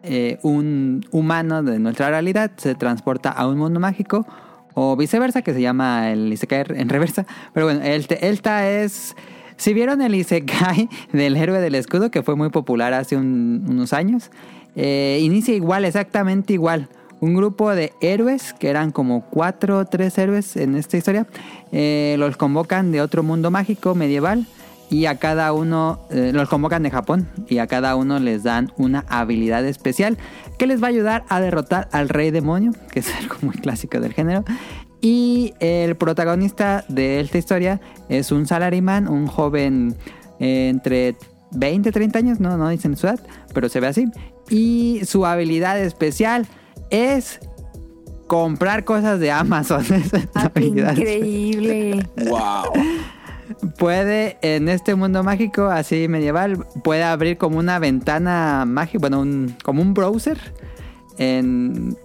[0.05, 4.27] eh, un humano de nuestra realidad se transporta a un mundo mágico
[4.74, 7.27] o viceversa, que se llama el Isekai en reversa.
[7.52, 9.16] Pero bueno, este, esta es...
[9.56, 13.92] Si vieron el Isekai del héroe del escudo, que fue muy popular hace un- unos
[13.92, 14.30] años,
[14.74, 16.88] eh, inicia igual, exactamente igual.
[17.18, 21.26] un grupo de héroes, que eran como cuatro o tres héroes en esta historia,
[21.72, 24.44] eh, los convocan de otro mundo mágico medieval
[24.90, 28.70] y a cada uno eh, los convocan de Japón y a cada uno les dan
[28.76, 30.18] una habilidad especial
[30.58, 33.98] que les va a ayudar a derrotar al rey demonio, que es algo muy clásico
[33.98, 34.44] del género.
[35.01, 39.94] Y el protagonista de esta historia es un salaryman, un joven
[40.40, 41.16] eh, entre
[41.52, 43.20] 20 y 30 años, no, no dicen su edad,
[43.52, 44.06] pero se ve así.
[44.48, 46.47] Y su habilidad especial
[46.90, 47.40] es
[48.27, 49.81] comprar cosas de Amazon.
[49.85, 52.06] Esa es su Ah, increíble.
[52.28, 52.73] ¡Wow!
[53.78, 59.56] puede en este mundo mágico así medieval puede abrir como una ventana mágica bueno un,
[59.62, 60.39] como un browser
[61.18, 61.97] en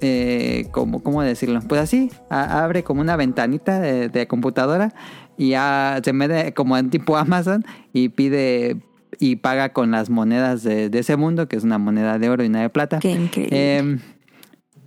[0.00, 4.92] eh, como cómo decirlo pues así a- abre como una ventanita de, de computadora
[5.36, 8.76] y ya se mete como en tipo Amazon y pide
[9.20, 12.44] y paga con las monedas de, de ese mundo que es una moneda de oro
[12.44, 13.76] y una de plata Qué increíble.
[13.78, 13.98] Em,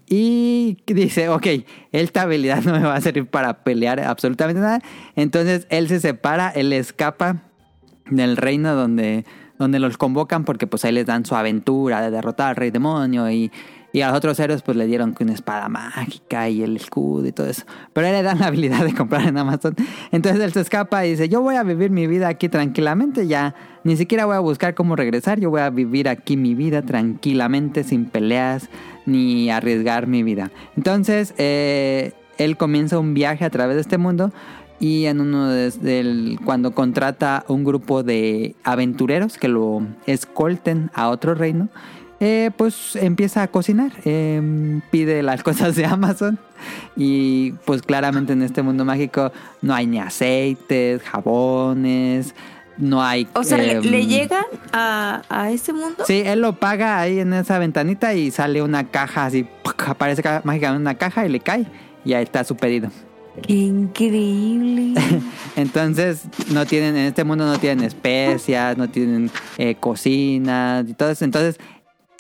[0.08, 1.48] y dice, ok,
[1.92, 4.80] esta habilidad no me va a servir para pelear absolutamente nada.
[5.16, 7.44] Entonces él se separa, él escapa
[8.10, 9.26] del reino donde,
[9.58, 13.30] donde los convocan porque pues ahí les dan su aventura de derrotar al rey demonio
[13.32, 13.52] y,
[13.94, 17.32] y a los otros héroes pues le dieron una espada mágica y el escudo y
[17.32, 17.64] todo eso.
[17.94, 19.76] Pero él le dan la habilidad de comprar en Amazon.
[20.12, 23.56] Entonces él se escapa y dice, yo voy a vivir mi vida aquí tranquilamente, ya
[23.84, 27.84] ni siquiera voy a buscar cómo regresar, yo voy a vivir aquí mi vida tranquilamente,
[27.84, 28.70] sin peleas
[29.06, 30.52] ni arriesgar mi vida.
[30.78, 34.32] Entonces eh, él comienza un viaje a través de este mundo
[34.82, 41.36] y en uno de, cuando contrata un grupo de aventureros que lo escolten a otro
[41.36, 41.70] reino,
[42.22, 46.40] eh, pues empieza a cocinar, eh, pide las cosas de Amazon
[46.96, 49.32] y pues claramente en este mundo mágico
[49.62, 52.34] no hay ni aceites, jabones,
[52.78, 53.28] no hay...
[53.34, 56.04] O sea, ¿le, em, le llegan a, a ese mundo?
[56.06, 59.90] Sí, él lo paga ahí en esa ventanita y sale una caja así, ¡puc!
[59.90, 61.66] aparece ca- mágicamente una caja y le cae
[62.06, 62.90] y ahí está su pedido.
[63.48, 64.94] Qué increíble.
[65.56, 71.10] Entonces, no tienen, en este mundo no tienen especias, no tienen eh, cocinas y todo
[71.12, 71.24] eso.
[71.26, 71.58] Entonces,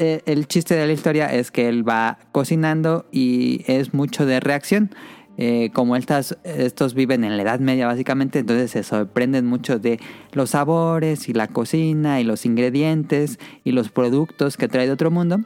[0.02, 4.40] eh, el chiste de la historia es que él va cocinando y es mucho de
[4.40, 4.95] reacción.
[5.38, 9.99] Eh, como estas, estos viven en la Edad Media básicamente, entonces se sorprenden mucho de
[10.32, 15.11] los sabores y la cocina y los ingredientes y los productos que trae de otro
[15.11, 15.38] mundo.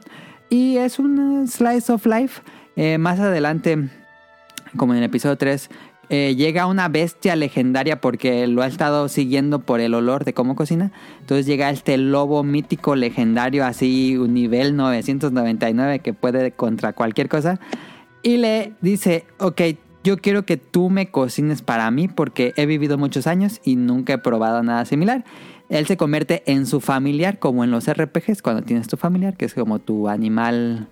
[0.48, 2.40] Y es un slice of life.
[2.76, 3.90] Eh, más adelante
[4.78, 5.68] como en el episodio 3,
[6.08, 10.54] eh, llega una bestia legendaria porque lo ha estado siguiendo por el olor de cómo
[10.54, 10.92] cocina.
[11.20, 17.58] Entonces llega este lobo mítico legendario, así un nivel 999 que puede contra cualquier cosa.
[18.22, 19.62] Y le dice, ok,
[20.04, 24.12] yo quiero que tú me cocines para mí porque he vivido muchos años y nunca
[24.12, 25.24] he probado nada similar.
[25.68, 29.46] Él se convierte en su familiar, como en los RPGs, cuando tienes tu familiar, que
[29.46, 30.88] es como tu animal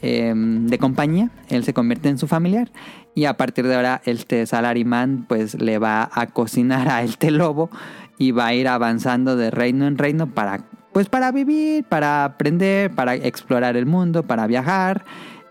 [0.00, 2.70] eh, de compañía, él se convierte en su familiar
[3.14, 7.68] y a partir de ahora este salaryman pues le va a cocinar a este lobo
[8.16, 12.92] y va a ir avanzando de reino en reino para pues para vivir, para aprender,
[12.92, 15.04] para explorar el mundo, para viajar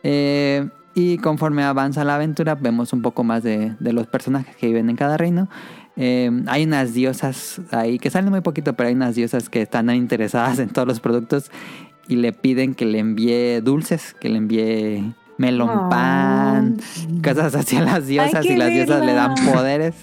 [0.03, 4.67] eh, y conforme avanza la aventura vemos un poco más de, de los personajes que
[4.67, 5.49] viven en cada reino.
[5.99, 9.89] Eh, hay unas diosas ahí que salen muy poquito, pero hay unas diosas que están
[9.89, 11.51] interesadas en todos los productos
[12.07, 15.89] y le piden que le envíe dulces, que le envíe melón Oh.
[15.89, 16.77] pan,
[17.23, 19.95] cosas así a las diosas y las diosas le dan poderes.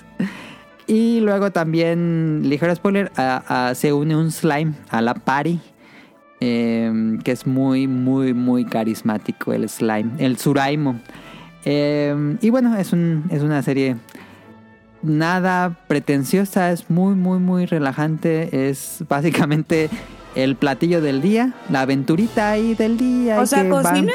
[0.86, 5.58] Y luego también, ligero spoiler, a- a- se une un slime a la party.
[6.46, 11.00] eh, que es muy, muy, muy carismático el slime, el Suraimo.
[11.64, 13.96] Eh, y bueno, es, un, es una serie
[15.02, 18.68] nada pretenciosa, es muy, muy, muy relajante.
[18.68, 19.88] Es básicamente
[20.34, 23.40] el platillo del día, la aventurita ahí del día.
[23.40, 24.12] O sea, van- ¿cocina?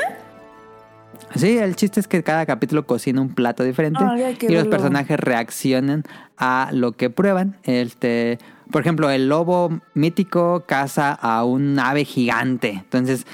[1.36, 5.20] Sí, el chiste es que cada capítulo cocina un plato diferente Ay, y los personajes
[5.20, 6.04] reaccionan
[6.38, 7.58] a lo que prueban.
[7.64, 8.40] Este,
[8.72, 12.70] por ejemplo, el lobo mítico caza a un ave gigante.
[12.72, 13.28] Entonces,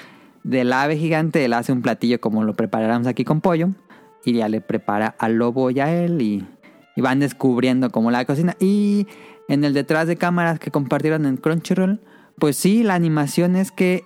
[0.44, 3.70] del ave gigante él hace un platillo como lo preparáramos aquí con pollo
[4.26, 6.46] y ya le prepara al lobo y a él y,
[6.96, 8.56] y van descubriendo cómo la cocina.
[8.60, 9.08] Y
[9.48, 12.02] en el detrás de cámaras que compartieron en Crunchyroll,
[12.40, 14.04] pues sí, la animación es que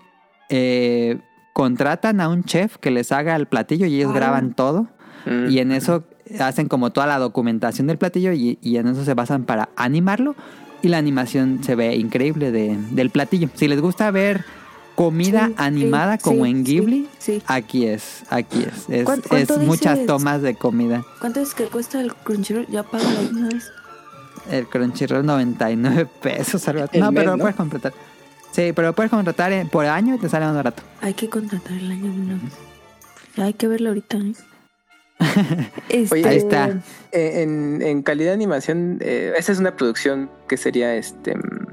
[0.49, 1.19] eh,
[1.53, 4.15] contratan a un chef que les haga el platillo y ellos Ah.
[4.15, 4.87] graban todo.
[5.25, 5.49] Mm.
[5.49, 6.03] Y en eso
[6.39, 10.35] hacen como toda la documentación del platillo y, y en eso se basan para animarlo.
[10.81, 13.49] Y la animación se ve increíble de- del platillo.
[13.55, 14.45] Si les gusta ver
[14.95, 17.41] comida Sí, animada sí, como sí, en Ghibli, sí.
[17.47, 18.89] aquí es, aquí es.
[18.89, 21.03] Es, ¿Cuán- es cuánto muchas tomas de comida.
[21.19, 22.67] ¿Cuánto es que cuesta el Crunchyroll?
[22.67, 23.71] Ya págalo de una vez.
[24.49, 26.65] El Crunchyroll 99 pesos.
[26.69, 27.41] algo No, mes, pero lo ¿no?
[27.43, 27.93] puedes contratar.
[28.59, 30.83] Sí, pero lo puedes contratar eh, por año y te sale más barato.
[31.01, 32.53] Hay que contratar el año de una vez.
[33.37, 34.17] Hay que verlo ahorita.
[34.17, 34.33] ¿eh?
[35.89, 36.69] Este, Oye, Ahí está.
[37.11, 41.35] Eh, en, en calidad de animación, eh, esa es una producción que sería este.
[41.35, 41.67] mm,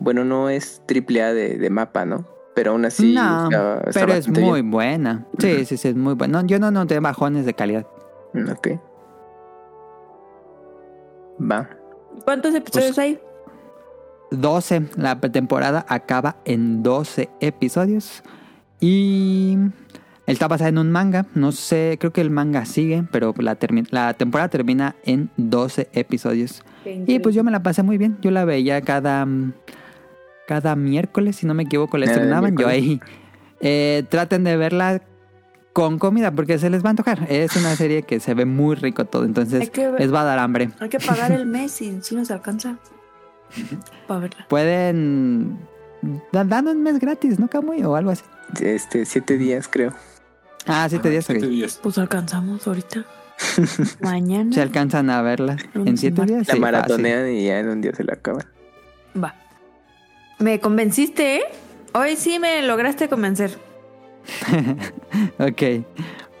[0.00, 2.26] Bueno, no es triple A de, de mapa, ¿no?
[2.54, 3.14] Pero aún así.
[3.14, 4.70] no, está- está pero es bastante muy bien.
[4.70, 5.26] buena.
[5.38, 6.42] Sí, sí, sí, es muy buena.
[6.42, 7.86] No, yo no noté bajones de calidad.
[8.34, 8.68] Mm, Ok.
[11.40, 11.68] Va.
[12.24, 13.20] ¿Cuántos episodios Pues- hay?
[14.40, 14.88] 12.
[14.96, 18.22] La temporada acaba en 12 episodios.
[18.80, 19.56] Y
[20.26, 21.26] está basada en un manga.
[21.34, 25.88] No sé, creo que el manga sigue, pero la, termi- la temporada termina en 12
[25.92, 26.62] episodios.
[26.84, 28.18] Y pues yo me la pasé muy bien.
[28.22, 29.52] Yo la veía cada, mm,
[30.48, 32.56] cada miércoles, si no me equivoco, la Ah, estrenaban.
[32.56, 33.00] Yo ahí.
[33.60, 35.00] eh, traten de verla
[35.72, 37.26] con comida porque se les va a antojar.
[37.30, 39.24] Es una serie que se ve muy rico todo.
[39.24, 40.70] Entonces que les va a dar hambre.
[40.80, 42.76] Hay que pagar el mes y si nos alcanza.
[44.06, 44.46] Para verla.
[44.48, 45.58] Pueden.
[46.32, 47.82] da- Dan un mes gratis, ¿no, Camuy?
[47.84, 48.22] O algo así.
[48.60, 49.92] Este, siete días, creo.
[50.66, 51.24] Ah, siete días.
[51.26, 51.50] Siete ok.
[51.50, 51.80] días.
[51.82, 53.04] Pues alcanzamos ahorita.
[54.00, 54.52] Mañana.
[54.52, 56.46] Se alcanzan a verla en siete días.
[56.48, 58.44] La Sí, maratonean y ya en un día se la acaban.
[59.22, 59.34] Va.
[60.38, 61.42] Me convenciste, ¿eh?
[61.94, 63.58] Hoy sí me lograste convencer.
[65.38, 65.84] Ok.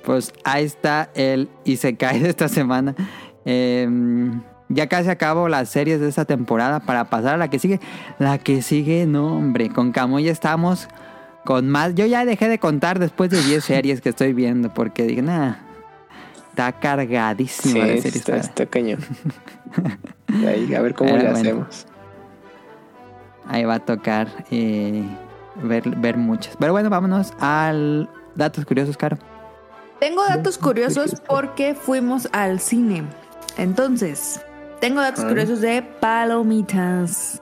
[0.04, 2.94] Pues ahí está el Isekai de esta semana.
[3.44, 4.40] Em,
[4.72, 7.80] ya casi acabo las series de esta temporada para pasar a la que sigue.
[8.18, 9.68] La que sigue, no, hombre.
[9.70, 10.88] Con Camuy estamos
[11.44, 11.94] con más.
[11.94, 15.58] Yo ya dejé de contar después de 10 series que estoy viendo porque dije, nada.
[16.50, 18.16] Está cargadísimo Sí, de series.
[18.16, 18.98] está, está cañón.
[20.46, 21.40] Ahí, a ver cómo Pero le bueno.
[21.40, 21.86] hacemos.
[23.48, 25.02] Ahí va a tocar eh,
[25.62, 26.56] ver, ver muchas.
[26.58, 29.16] Pero bueno, vámonos al datos curiosos, Caro.
[29.98, 33.04] Tengo datos curiosos porque fuimos al cine.
[33.56, 34.40] Entonces,
[34.82, 37.41] tengo datos curiosos de palomitas.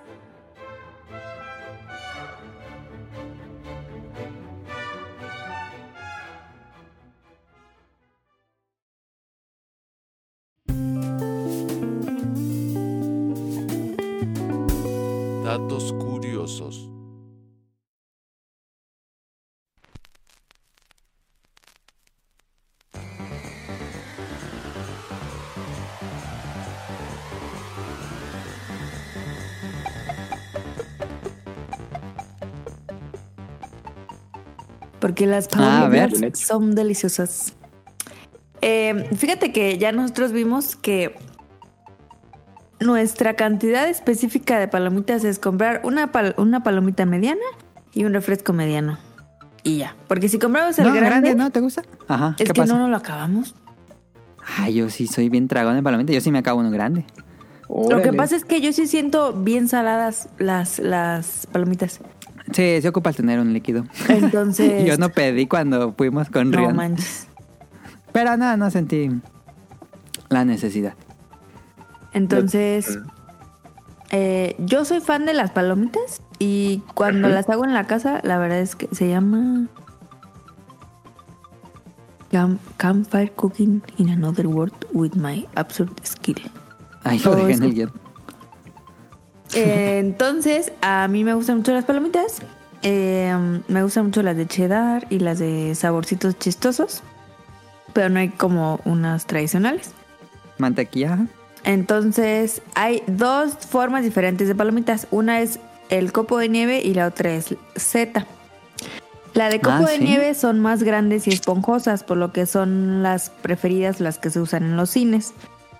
[35.20, 37.52] Porque las Ah, palomitas son deliciosas.
[38.62, 41.14] Eh, fíjate que ya nosotros vimos que
[42.78, 47.40] nuestra cantidad específica de palomitas es comprar una, pal- una palomita mediana
[47.92, 48.98] y un refresco mediano.
[49.62, 49.94] Y ya.
[50.08, 51.50] Porque si compramos el no, grande, ¿no?
[51.50, 51.82] ¿Te gusta?
[52.08, 52.30] Ajá.
[52.38, 52.72] es ¿Qué que pasa?
[52.72, 53.54] no nos lo acabamos.
[54.56, 56.14] Ay, yo sí soy bien tragón de palomita.
[56.14, 57.04] Yo sí me acabo uno grande.
[57.68, 62.00] Lo que pasa es que yo sí siento bien saladas las, las palomitas.
[62.52, 63.84] Sí, se ocupa el tener un líquido.
[64.08, 64.84] Entonces.
[64.88, 66.76] yo no pedí cuando fuimos con no Rion.
[66.76, 67.28] manches.
[68.12, 69.10] Pero no, no sentí
[70.28, 70.94] la necesidad.
[72.12, 72.98] Entonces,
[74.10, 78.36] eh, yo soy fan de las palomitas y cuando las hago en la casa, la
[78.38, 79.68] verdad es que se llama
[82.32, 86.40] Camp- Campfire Cooking in Another World with My Absurd Skill.
[87.04, 87.92] Ahí lo dejé en el guion.
[89.54, 92.40] Eh, entonces, a mí me gustan mucho las palomitas.
[92.82, 93.34] Eh,
[93.68, 97.02] me gustan mucho las de cheddar y las de saborcitos chistosos.
[97.92, 99.92] Pero no hay como unas tradicionales.
[100.58, 101.26] Mantequilla.
[101.64, 105.06] Entonces, hay dos formas diferentes de palomitas.
[105.10, 105.58] Una es
[105.90, 108.26] el copo de nieve y la otra es Z.
[109.34, 110.04] La de copo Ah, de ¿sí?
[110.04, 114.40] nieve son más grandes y esponjosas, por lo que son las preferidas, las que se
[114.40, 115.34] usan en los cines.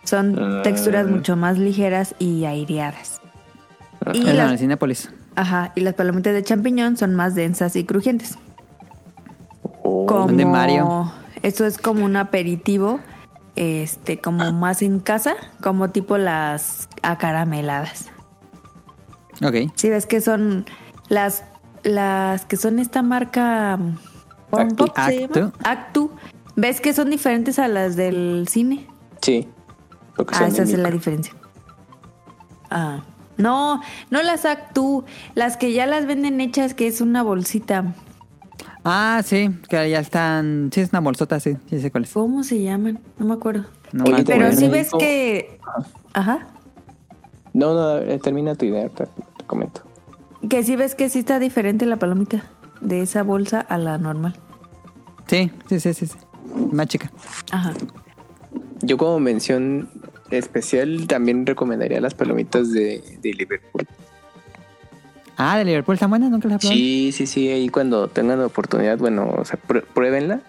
[0.04, 0.62] Son Ah.
[0.62, 3.19] texturas mucho más ligeras y aireadas.
[4.12, 5.10] Y en las, el Cinépolis.
[5.36, 8.38] ajá, y las palomitas de champiñón son más densas y crujientes.
[9.82, 11.12] Oh, Como, de Mario.
[11.42, 13.00] Esto es como un aperitivo,
[13.56, 18.06] este, como más en casa, como tipo las acarameladas.
[19.42, 19.72] Ok.
[19.74, 20.66] Si ves que son
[21.08, 21.44] las
[21.82, 23.78] las que son esta marca
[24.52, 24.84] Actu.
[24.94, 25.52] Actu.
[25.64, 26.10] Actu.
[26.56, 28.86] ¿Ves que son diferentes a las del cine?
[29.22, 29.48] Sí.
[30.32, 31.32] Ah, esa es la diferencia.
[32.70, 33.02] Ah,
[33.40, 33.80] no,
[34.10, 35.04] no las Actu,
[35.34, 37.94] las que ya las venden hechas, que es una bolsita.
[38.84, 40.70] Ah, sí, que ya están.
[40.72, 41.56] Sí, es una bolsota, sí.
[41.68, 42.12] Sí, sé cuál es.
[42.12, 42.98] ¿Cómo se llaman?
[43.18, 43.66] No me acuerdo.
[43.92, 44.70] No Oye, Pero bueno.
[44.70, 45.58] ves que...
[46.14, 46.46] Ajá.
[47.52, 49.82] No, no, termina tu idea, te, te comento.
[50.48, 52.44] Que sí ves que sí está diferente la palomita
[52.80, 54.34] de esa bolsa a la normal.
[55.26, 56.06] Sí, sí, sí, sí.
[56.06, 56.16] sí.
[56.72, 57.10] Más chica.
[57.50, 57.74] Ajá.
[58.82, 59.88] Yo como mención
[60.30, 63.86] especial también recomendaría las palomitas de, de Liverpool.
[65.36, 66.76] Ah, de Liverpool están buenas, nunca las probado.
[66.78, 70.40] Sí, sí, sí, ahí cuando tengan oportunidad, bueno, o sea, prue- pruébenla.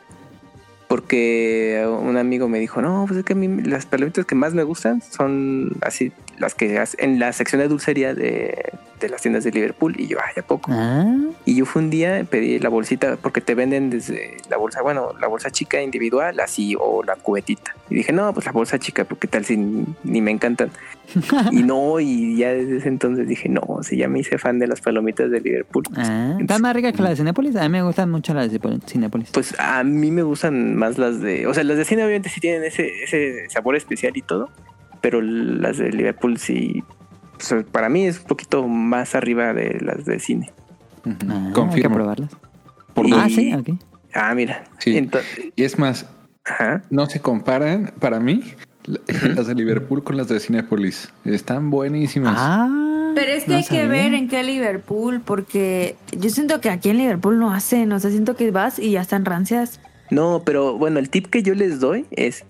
[0.87, 4.53] porque un amigo me dijo, no, pues es que a mí las palomitas que más
[4.53, 9.43] me gustan son así, las que en la sección de dulcería de, de las tiendas
[9.43, 9.95] de Liverpool.
[9.99, 10.71] Y yo, ay, ¿a poco?
[10.73, 11.05] Ah,
[11.45, 15.09] Y yo fue un día, pedí la bolsita, porque te venden desde la bolsa, bueno,
[15.19, 17.75] la bolsa chica individual, así, o la cubetita.
[17.89, 20.71] Y dije, no, pues la bolsa chica, porque tal si ni, me encantan.
[21.51, 24.67] y no, y ya desde ese entonces dije, no, si ya me hice fan de
[24.67, 25.83] las palomitas de Liverpool.
[25.97, 26.37] ah.
[26.39, 27.55] ¿Están más ricas que las de Cinépolis?
[27.55, 29.31] A mí me gustan mucho las de Cinépolis.
[29.31, 32.39] Pues a mí me gustan más las de, o sea, las de cine obviamente sí
[32.39, 34.49] tienen ese, ese sabor especial y todo,
[35.01, 36.83] pero las de Liverpool sí,
[37.41, 40.51] o sea, para mí es un poquito más arriba de las de cine.
[41.05, 41.95] Ah, Hay que Confirmo.
[41.95, 42.31] probarlas.
[42.93, 43.69] Por Y- Ah, sí, ok.
[44.13, 44.63] Ah, mira.
[44.79, 44.97] Sí.
[44.97, 46.05] Entonces, Y es más,
[46.45, 46.83] ajá.
[46.89, 48.43] no se comparan para mí
[48.85, 48.99] la-
[49.35, 51.11] las de Liverpool con las de Cinépolis.
[51.25, 52.35] Están buenísimas.
[52.37, 52.77] Ah.
[53.13, 56.89] Pero es que no hay que ver en qué Liverpool, porque yo siento que aquí
[56.91, 59.81] en Liverpool no hacen, o sea, siento que vas y ya están rancias.
[60.09, 62.45] No, pero bueno, el tip que yo les doy es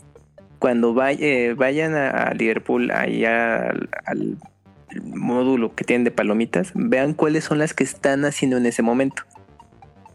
[0.60, 4.38] cuando eh, vayan a, a Liverpool, allá al, al
[5.04, 9.24] módulo que tienen de palomitas, vean cuáles son las que están haciendo en ese momento.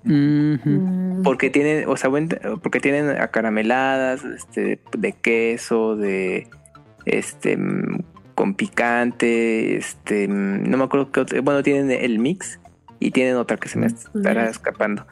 [0.04, 2.28] Mm, Porque tienen, o sea, buen-
[2.62, 6.46] porque tienen acarameladas, este, de queso, de
[7.06, 8.02] este mm,
[8.34, 12.60] con picante, este, mm, no me acuerdo qué otro, bueno, tienen el mix
[13.00, 14.50] y tienen otra que se me estará Ujú.
[14.50, 15.06] escapando.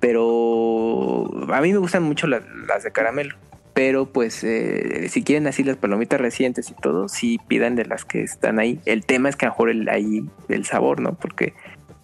[0.00, 3.36] Pero a mí me gustan mucho las, las de caramelo.
[3.74, 8.04] Pero pues eh, si quieren así las palomitas recientes y todo, sí pidan de las
[8.04, 8.80] que están ahí.
[8.86, 11.14] El tema es que a lo mejor el, ahí el sabor, ¿no?
[11.14, 11.54] Porque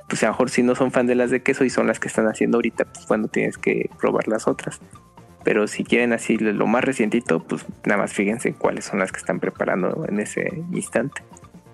[0.08, 2.00] pues a lo mejor si no son fan de las de queso y son las
[2.00, 4.80] que están haciendo ahorita, pues bueno, tienes que probar las otras.
[5.44, 9.18] Pero si quieren así lo más recientito, pues nada más fíjense cuáles son las que
[9.18, 11.22] están preparando en ese instante.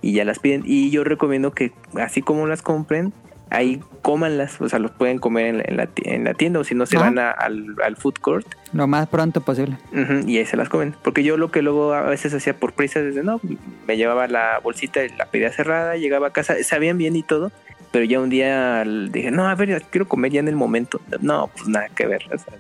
[0.03, 0.63] Y ya las piden.
[0.67, 3.15] Y yo recomiendo que así como las compren,
[3.51, 4.61] ahí cómanlas.
[4.61, 6.75] O sea, los pueden comer en la, en la ti- en la tienda o si
[6.75, 7.01] no se Ah.
[7.01, 9.79] van a- al, al food court Lo más pronto posible.
[10.27, 10.95] Y ahí se las comen.
[11.03, 13.41] Porque yo lo que luego a veces hacía por prisa desde no,
[13.87, 17.53] me llevaba la bolsita y la pedía cerrada, llegaba a casa, sabían bien y todo,
[17.93, 21.01] pero ya un día dije, no, a ver, quiero comer ya en el momento.
[21.21, 22.23] No, pues nada que ver.
[22.33, 22.53] O sea,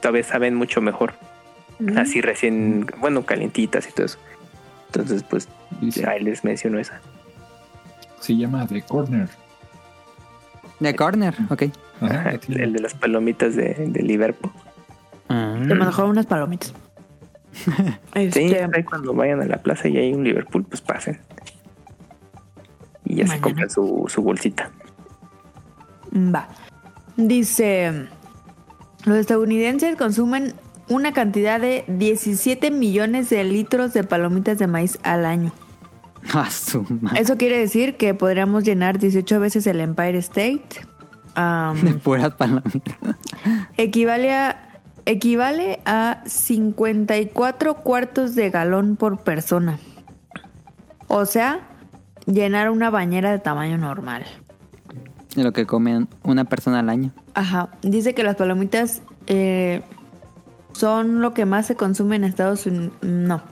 [0.00, 1.14] todavía saben mucho mejor.
[1.96, 4.18] Así recién, bueno, calientitas y todo eso.
[4.86, 5.48] Entonces, pues
[5.80, 7.00] Dice, ahí les menciono esa.
[8.20, 9.28] se llama The Corner.
[10.80, 11.64] De corner, ok.
[12.00, 12.64] Ajá, tienda.
[12.64, 14.52] el de las palomitas de, de Liverpool.
[15.28, 15.56] Ah.
[15.66, 16.74] Te mejor unas palomitas.
[18.14, 21.20] Sí, Este, ahí cuando vayan a la plaza y hay un Liverpool, pues pasen.
[23.04, 24.70] Y ya se compran su, su bolsita.
[26.14, 26.48] Va.
[27.16, 28.06] Dice,
[29.04, 30.54] los estadounidenses consumen
[30.88, 35.52] una cantidad de 17 millones de litros de palomitas de maíz al año.
[37.16, 40.64] Eso quiere decir que podríamos llenar 18 veces el Empire State.
[41.34, 42.96] Am, De puras palomitas.
[43.76, 44.70] equivale a
[45.06, 49.78] equivale a 54 cuartos de galón por persona.
[51.08, 51.68] O sea,
[52.26, 54.24] llenar una bañera de tamaño normal.
[55.34, 57.12] De lo que comen una persona al año.
[57.34, 59.82] Ajá, dice que las palomitas eh,
[60.72, 62.92] son lo que más se consume en Estados Unidos.
[63.02, 63.42] No.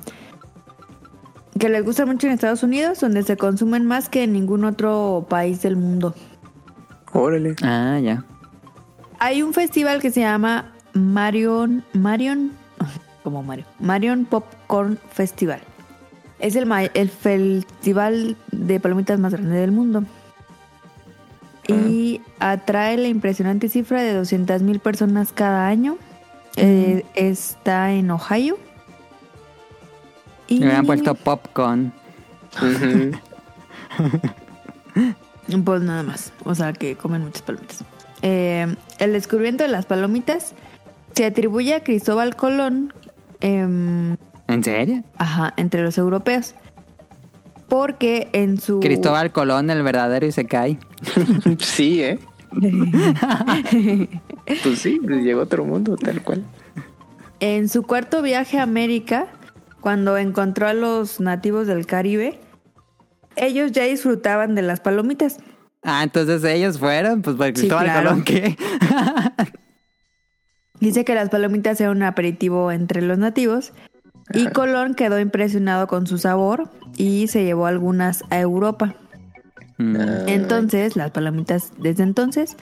[1.58, 5.26] Que les gusta mucho en Estados Unidos, donde se consumen más que en ningún otro
[5.28, 6.14] país del mundo.
[7.12, 7.54] Órale.
[7.62, 8.24] Ah, ya.
[9.18, 11.84] Hay un festival que se llama Marion.
[11.92, 12.52] Marion.
[13.22, 13.66] Como Mario.
[13.78, 15.60] Marion Popcorn Festival.
[16.38, 20.04] Es el, ma- el festival de palomitas más grande del mundo.
[21.68, 25.96] Y atrae la impresionante cifra de 200 mil personas cada año.
[26.56, 28.58] Eh, está en Ohio.
[30.52, 31.92] Y Le habían puesto popcorn.
[35.64, 36.32] Pues nada más.
[36.44, 37.84] O sea que comen muchas palomitas.
[38.22, 40.54] Eh, el descubrimiento de las palomitas
[41.14, 42.92] se atribuye a Cristóbal Colón.
[43.40, 44.16] em,
[44.48, 45.02] ¿En serio?
[45.18, 46.54] ajá, entre los europeos.
[47.68, 48.80] Porque en su.
[48.80, 50.78] Cristóbal Colón, el verdadero y se cae.
[51.58, 52.18] Sí, ¿eh?
[54.62, 56.44] Pues sí, pues llegó a otro mundo, tal cual.
[57.40, 59.26] En su cuarto viaje a América,
[59.82, 62.40] cuando encontró a los nativos del Caribe,
[63.36, 65.38] ellos ya disfrutaban de las palomitas.
[65.82, 68.10] Ah, entonces ellos fueron, pues Sí, Cristóbal claro.
[68.10, 68.56] Colón, ¿qué?
[70.80, 73.72] Dice que las palomitas eran un aperitivo entre los nativos
[74.32, 78.94] y Colón quedó impresionado con su sabor y se llevó algunas a Europa.
[79.78, 80.28] Mm.
[80.28, 82.56] Entonces, las palomitas, desde entonces,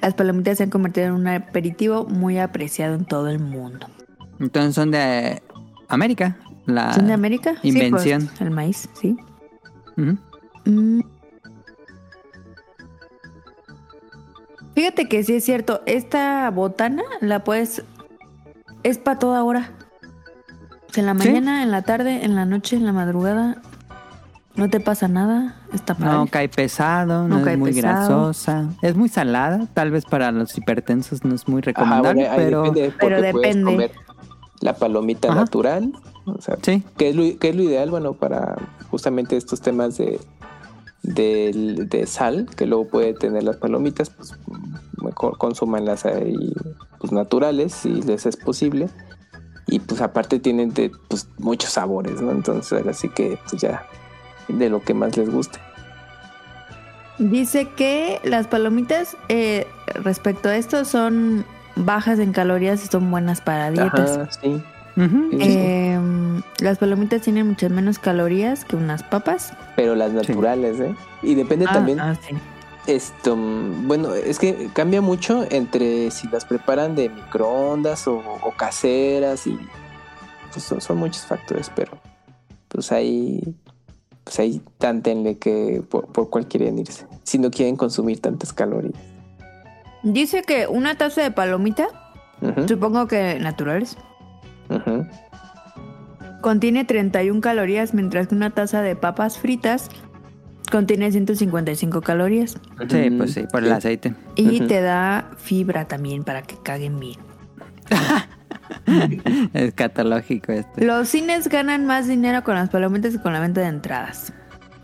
[0.00, 3.88] las palomitas se han convertido en un aperitivo muy apreciado en todo el mundo.
[4.38, 5.42] Entonces son de
[5.88, 6.36] América.
[6.66, 7.54] La ¿Son de América?
[7.62, 8.06] Sí, pues,
[8.40, 9.16] el maíz, sí.
[9.96, 11.00] Mm.
[14.74, 17.82] Fíjate que sí es cierto, esta botana la puedes
[18.82, 19.70] es para toda hora.
[20.96, 21.18] En la ¿Sí?
[21.28, 23.56] mañana, en la tarde, en la noche, en la madrugada.
[24.54, 25.56] No te pasa nada.
[25.74, 26.12] Está padre.
[26.14, 28.18] No cae pesado, no, No cae es muy pesado.
[28.20, 28.68] grasosa.
[28.80, 32.62] Es muy salada, tal vez para los hipertensos no es muy Ajá, recomendable, bueno, pero
[32.72, 33.90] depende, Pero depende.
[34.60, 35.40] La palomita Ajá.
[35.40, 35.92] natural,
[36.26, 36.82] o sea, sí.
[36.96, 38.56] que es, lo, que es lo ideal, bueno, para
[38.90, 40.18] justamente estos temas de,
[41.02, 44.32] del- de sal, que luego puede tener las palomitas, pues
[45.02, 46.52] mejor consúmanlas ahí
[46.98, 48.88] pues, naturales, si les es posible.
[49.68, 52.30] Y pues aparte tienen de, pues, muchos sabores, ¿no?
[52.30, 53.84] Entonces así que pues ya
[54.48, 55.58] de lo que más les guste.
[57.18, 61.44] Dice que las palomitas, eh, respecto a esto, son
[61.76, 64.18] bajas en calorías y son buenas para dietas.
[64.18, 64.62] Ajá, sí.
[65.32, 65.98] Eh,
[66.60, 69.52] las palomitas tienen muchas menos calorías que unas papas.
[69.76, 70.94] Pero las naturales, ¿eh?
[71.22, 72.34] Y depende Ah, también ah, sí.
[72.86, 79.46] Esto, bueno, es que cambia mucho entre si las preparan de microondas o, o caseras
[79.46, 79.58] y
[80.52, 81.98] pues son, son muchos factores, pero
[82.68, 83.42] pues ahí,
[84.22, 88.94] pues ahí tantenle que por, por cuál quieren irse, si no quieren consumir tantas calorías.
[90.06, 91.88] Dice que una taza de palomita,
[92.68, 93.96] supongo que naturales,
[94.68, 95.04] ujú.
[96.40, 99.88] contiene 31 calorías, mientras que una taza de papas fritas
[100.70, 102.56] contiene 155 calorías.
[102.88, 104.14] Sí, pues sí, por el aceite.
[104.36, 107.18] Y te da fibra también para que caguen bien.
[109.54, 110.84] Es catológico este.
[110.84, 114.32] Los cines ganan más dinero con las palomitas que con la venta de entradas.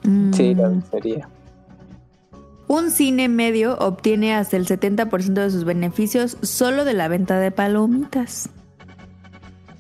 [0.03, 1.28] Mm, Sí, la sería.
[2.73, 7.51] Un cine medio obtiene hasta el 70% de sus beneficios solo de la venta de
[7.51, 8.49] palomitas.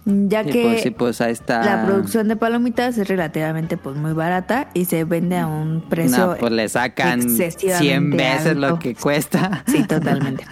[0.04, 1.64] Ya que pues sí, pues ahí está.
[1.64, 6.26] la producción de palomitas es relativamente pues muy barata y se vende a un precio
[6.26, 8.78] No, pues le sacan excesivamente 100 veces lo alto.
[8.80, 9.64] que cuesta.
[9.68, 10.44] Sí, totalmente.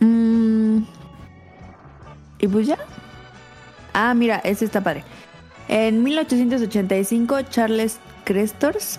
[0.00, 0.78] Mm,
[2.40, 2.78] y pues ya.
[3.94, 5.04] Ah, mira, este está padre.
[5.68, 8.98] En 1885, Charles Crestors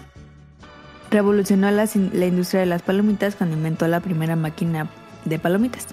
[1.10, 4.88] revolucionó la industria de las palomitas cuando inventó la primera máquina
[5.26, 5.88] de palomitas.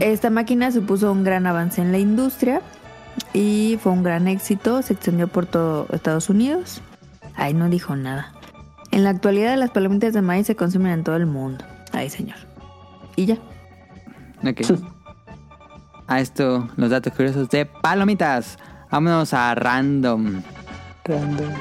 [0.00, 2.62] Esta máquina supuso un gran avance en la industria
[3.32, 4.82] y fue un gran éxito.
[4.82, 6.80] Se extendió por todo Estados Unidos.
[7.34, 8.32] Ay, no dijo nada.
[8.90, 11.64] En la actualidad, las palomitas de maíz se consumen en todo el mundo.
[11.92, 12.38] Ay, señor.
[13.16, 13.36] Y ya.
[14.44, 14.62] Ok.
[16.06, 18.58] A esto, los datos curiosos de palomitas.
[18.90, 20.42] Vámonos a random.
[21.04, 21.52] Random.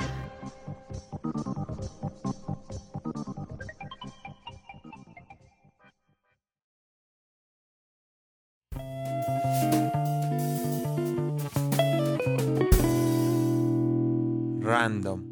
[14.68, 15.24] Random.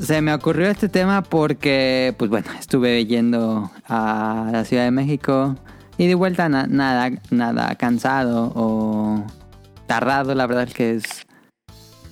[0.00, 5.56] Se me ocurrió este tema porque, pues bueno, estuve yendo a la Ciudad de México
[5.98, 9.22] y de vuelta na- nada, nada cansado o
[9.86, 10.34] tardado.
[10.34, 11.04] La verdad es que es.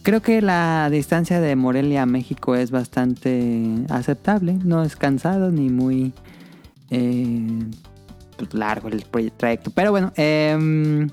[0.02, 4.58] Creo que la distancia de Morelia a México es bastante aceptable.
[4.64, 6.12] No es cansado ni muy
[6.90, 7.66] eh,
[8.52, 9.02] largo el
[9.32, 9.70] trayecto.
[9.70, 11.08] Pero bueno, em,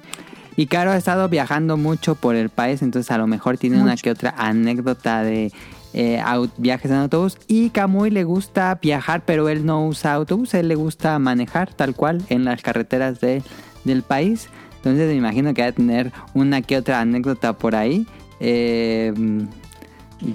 [0.58, 3.96] y Caro ha estado viajando mucho por el país, entonces a lo mejor tiene una
[3.98, 5.52] que otra anécdota de
[5.98, 6.22] eh,
[6.58, 7.38] viajes en autobús.
[7.48, 11.96] Y Camuy le gusta viajar, pero él no usa autobús, él le gusta manejar tal
[11.96, 13.42] cual en las carreteras de-
[13.86, 14.50] del país.
[14.78, 18.06] Entonces me imagino que va a tener una que otra anécdota por ahí.
[18.40, 19.14] Eh,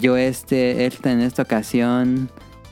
[0.01, 2.31] yo este, este en esta ocasión,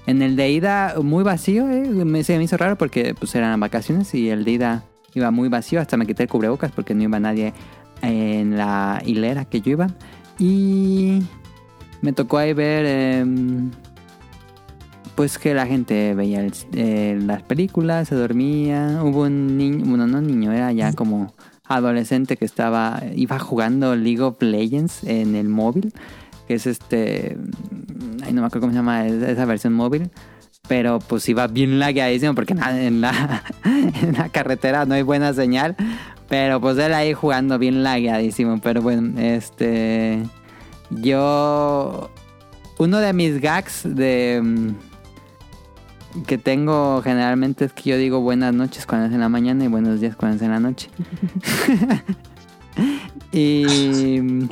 [0.08, 3.60] en el de ida muy vacío, eh, me, se me hizo raro porque pues eran
[3.60, 7.02] vacaciones y el de ida iba muy vacío, hasta me quité el cubrebocas porque no
[7.02, 7.52] iba nadie
[8.00, 9.88] en la hilera que yo iba.
[10.38, 11.22] Y
[12.00, 13.70] me tocó ahí ver em,
[15.14, 20.22] pues que la gente veía eh, las películas, se dormía, hubo un niño, bueno no
[20.22, 25.92] niño, era ya como adolescente que estaba, iba jugando League of Legends en el móvil,
[26.48, 27.36] que es este,
[28.24, 30.10] ay, no me acuerdo cómo se llama es- esa versión móvil,
[30.66, 35.76] pero pues iba bien lagueadísimo porque en la, en la carretera no hay buena señal,
[36.28, 40.22] pero pues él ahí jugando bien lagueadísimo, pero bueno, este,
[40.90, 42.10] yo,
[42.78, 44.40] uno de mis gags de...
[44.42, 44.68] mm,
[46.26, 49.68] que tengo generalmente es que yo digo buenas noches cuando es en la mañana y
[49.68, 50.88] buenos días cuando es en la noche.
[53.32, 54.48] y mm,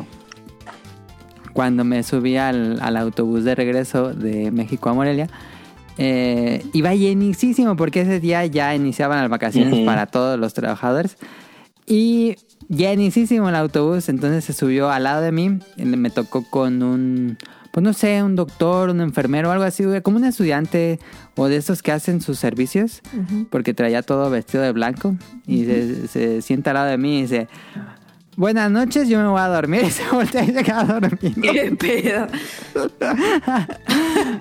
[1.57, 5.27] cuando me subí al, al autobús de regreso de México a Morelia,
[5.97, 11.17] eh, iba llenísimo porque ese día ya iniciaban las vacaciones para todos los trabajadores.
[11.87, 12.37] Y
[12.69, 17.39] llenísimo el autobús, entonces se subió al lado de mí, me tocó con un
[17.71, 20.99] pues no sé, un doctor, un enfermero, algo así, como un estudiante
[21.37, 23.03] o de estos que hacen sus servicios,
[23.51, 25.15] porque traía todo vestido de blanco
[25.47, 27.49] y se, se sienta al lado de mí y dice,
[28.37, 31.43] buenas noches, yo me voy a dormir y se voltea y se queda dormido.
[31.43, 32.27] ¿Qué pedo?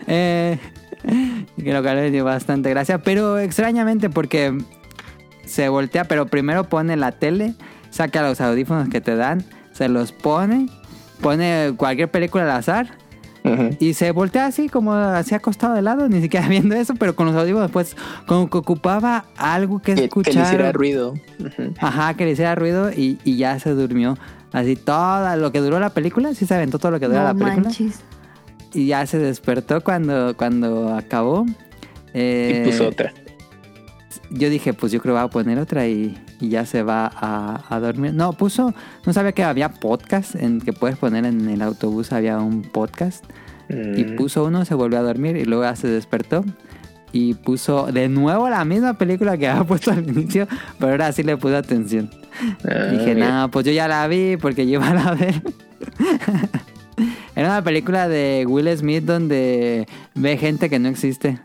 [0.07, 0.57] Eh,
[1.63, 4.57] que lo cual me dio bastante gracia, pero extrañamente porque
[5.45, 7.53] se voltea, pero primero pone la tele,
[7.89, 9.43] saca los audífonos que te dan,
[9.73, 10.67] se los pone,
[11.21, 12.97] pone cualquier película al azar
[13.79, 17.27] Y se voltea así como así acostado de lado, ni siquiera viendo eso, pero con
[17.27, 17.95] los audífonos pues
[18.25, 20.45] como que ocupaba algo que Que, que le escuchar.
[20.45, 21.13] hiciera ruido.
[21.79, 24.17] Ajá, que le hiciera ruido y, y ya se durmió.
[24.51, 27.23] Así todo lo que duró la película, sí se aventó todo lo que duró No
[27.25, 27.55] la película.
[27.63, 27.99] manches.
[28.73, 31.45] Y ya se despertó cuando, cuando acabó.
[32.13, 33.13] Eh, Y puso otra.
[34.31, 37.11] Yo dije, pues yo creo que va a poner otra y, y ya se va
[37.13, 38.13] a, a dormir.
[38.13, 38.73] No, puso,
[39.05, 43.23] no sabía que había podcast en que puedes poner en el autobús, había un podcast.
[43.69, 44.15] Y Mm.
[44.15, 46.45] puso uno, se volvió a dormir y luego se despertó.
[47.11, 50.47] Y puso de nuevo la misma película que había puesto al inicio,
[50.79, 52.09] pero ahora sí le puso atención.
[52.69, 55.41] Ah, Dije, no, pues yo ya la vi porque yo iba a la ver.
[57.35, 61.39] Era una película de Will Smith donde ve gente que no existe.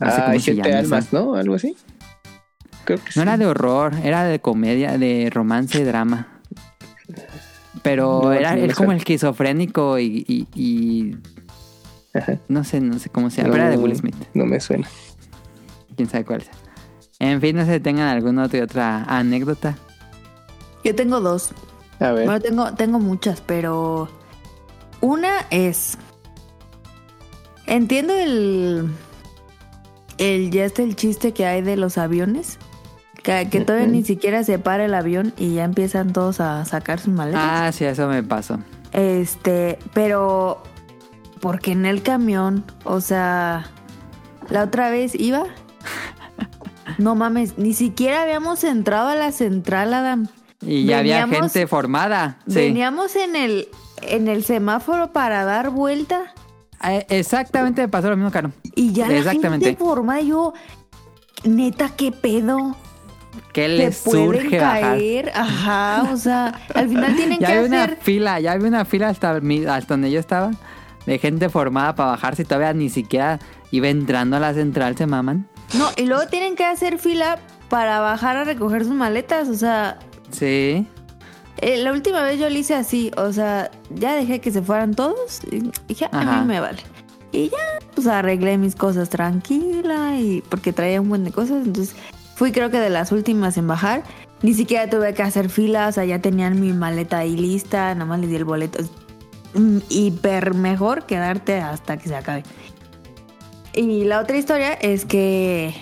[0.00, 1.12] No sé Ah, hay siete llama almas.
[1.12, 1.34] ¿no?
[1.34, 1.76] Algo así.
[2.84, 3.20] Creo que No sí.
[3.20, 6.28] era de horror, era de comedia, de romance y drama.
[7.82, 11.16] Pero No, era él como esquizofrénico y, y- y
[12.16, 12.38] Ajá.
[12.48, 14.16] no sé, no sé cómo se llama, pero era de No, Will Smith.
[14.34, 14.88] No me suena.
[15.96, 16.50] Quién sabe cuál es.
[17.18, 19.76] En fin, no sé si tengan alguna otra, otra anécdota.
[20.82, 21.50] Yo tengo dos.
[22.00, 22.24] A ver.
[22.26, 24.08] Bueno, tengo, tengo muchas, pero
[25.00, 25.96] una es.
[27.66, 28.88] Entiendo el.
[30.18, 32.58] El ya está el chiste que hay de los aviones.
[33.24, 37.00] Que, que todavía ni siquiera se para el avión y ya empiezan todos a sacar
[37.00, 37.42] sus maletas.
[37.42, 38.58] Ah, sí, eso me pasó.
[38.92, 40.62] Este, pero.
[41.40, 43.66] Porque en el camión, o sea.
[44.50, 45.44] La otra vez iba.
[46.98, 50.28] No mames, ni siquiera habíamos entrado a la central, Adam.
[50.60, 52.38] Y ya había gente formada.
[52.46, 52.54] Sí.
[52.54, 53.68] Veníamos en el,
[54.02, 56.32] en el semáforo para dar vuelta
[56.86, 58.52] Eh, Exactamente me pasó lo mismo, Caro.
[58.76, 60.20] y ya la gente formada.
[60.20, 60.52] Yo,
[61.42, 62.76] neta, qué pedo.
[63.52, 64.80] ¿Qué Que les surge bajar?
[64.80, 65.32] caer.
[65.34, 67.98] Ajá, o sea, al final tienen Ya que había una hacer.
[68.00, 70.50] fila, ya había una fila hasta, mi- hasta donde yo estaba
[71.06, 73.38] de gente formada para bajarse y todavía ni siquiera
[73.70, 75.46] iba entrando a la central, se maman.
[75.74, 77.38] No, y luego tienen que hacer fila
[77.68, 79.48] para bajar a recoger sus maletas.
[79.48, 79.98] O sea,
[80.30, 80.86] Sí.
[81.58, 83.10] eh, la última vez yo lo hice así.
[83.16, 86.78] O sea, ya dejé que se fueran todos y dije, a mí me vale.
[87.32, 87.56] Y ya,
[87.94, 91.66] pues arreglé mis cosas tranquila y porque traía un buen de cosas.
[91.66, 91.96] Entonces
[92.34, 94.02] fui creo que de las últimas en bajar.
[94.42, 98.04] Ni siquiera tuve que hacer fila, o sea, ya tenían mi maleta ahí lista, nada
[98.04, 98.80] más les di el boleto.
[98.80, 98.90] Es,
[99.54, 102.42] mm, hiper mejor quedarte hasta que se acabe.
[103.72, 105.74] Y la otra historia es que,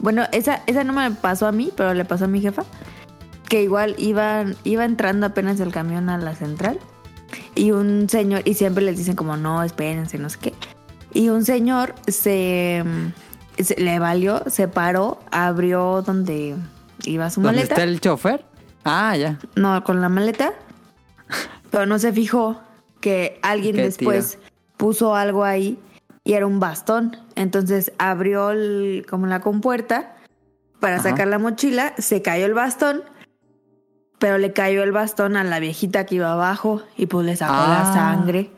[0.00, 2.64] bueno, esa, esa no me pasó a mí, pero le pasó a mi jefa,
[3.48, 6.78] que igual iba, iba entrando apenas el camión a la central
[7.54, 10.54] y un señor, y siempre les dicen como, no, espérense, no sé qué.
[11.14, 12.84] Y un señor se, se-
[13.76, 16.56] le valió, se paró, abrió donde
[17.04, 17.74] iba su ¿Dónde maleta.
[17.74, 18.44] está el chofer?
[18.84, 19.38] Ah, ya.
[19.56, 20.52] No, con la maleta.
[21.70, 22.60] Pero no se fijó
[23.00, 24.38] que alguien después
[24.76, 25.78] puso algo ahí
[26.24, 27.16] y era un bastón.
[27.34, 30.14] Entonces abrió el- como la compuerta
[30.80, 31.10] para Ajá.
[31.10, 33.02] sacar la mochila, se cayó el bastón,
[34.18, 37.52] pero le cayó el bastón a la viejita que iba abajo y pues le sacó
[37.54, 37.94] la Ah.
[37.94, 38.50] sangre.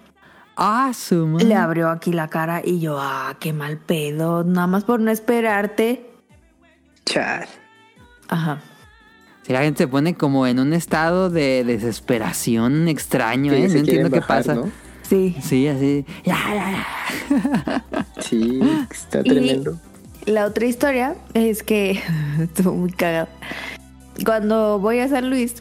[0.62, 1.46] Ah, su madre.
[1.46, 5.10] Le abrió aquí la cara y yo, ah, qué mal pedo, nada más por no
[5.10, 6.06] esperarte.
[7.06, 7.48] Chal.
[8.28, 8.60] Ajá.
[9.42, 13.68] Si la gente se pone como en un estado de desesperación extraño, ¿eh?
[13.68, 14.54] se No entiendo qué pasa.
[14.54, 14.70] ¿no?
[15.02, 15.34] Sí.
[15.42, 16.04] Sí, así.
[16.24, 17.84] Ya, ya, ya.
[18.20, 18.60] Sí,
[18.90, 19.78] está Y- tremendo.
[20.26, 22.00] La otra historia es que
[22.38, 23.28] estuvo muy cagado.
[24.26, 25.54] Cuando voy a San Luis,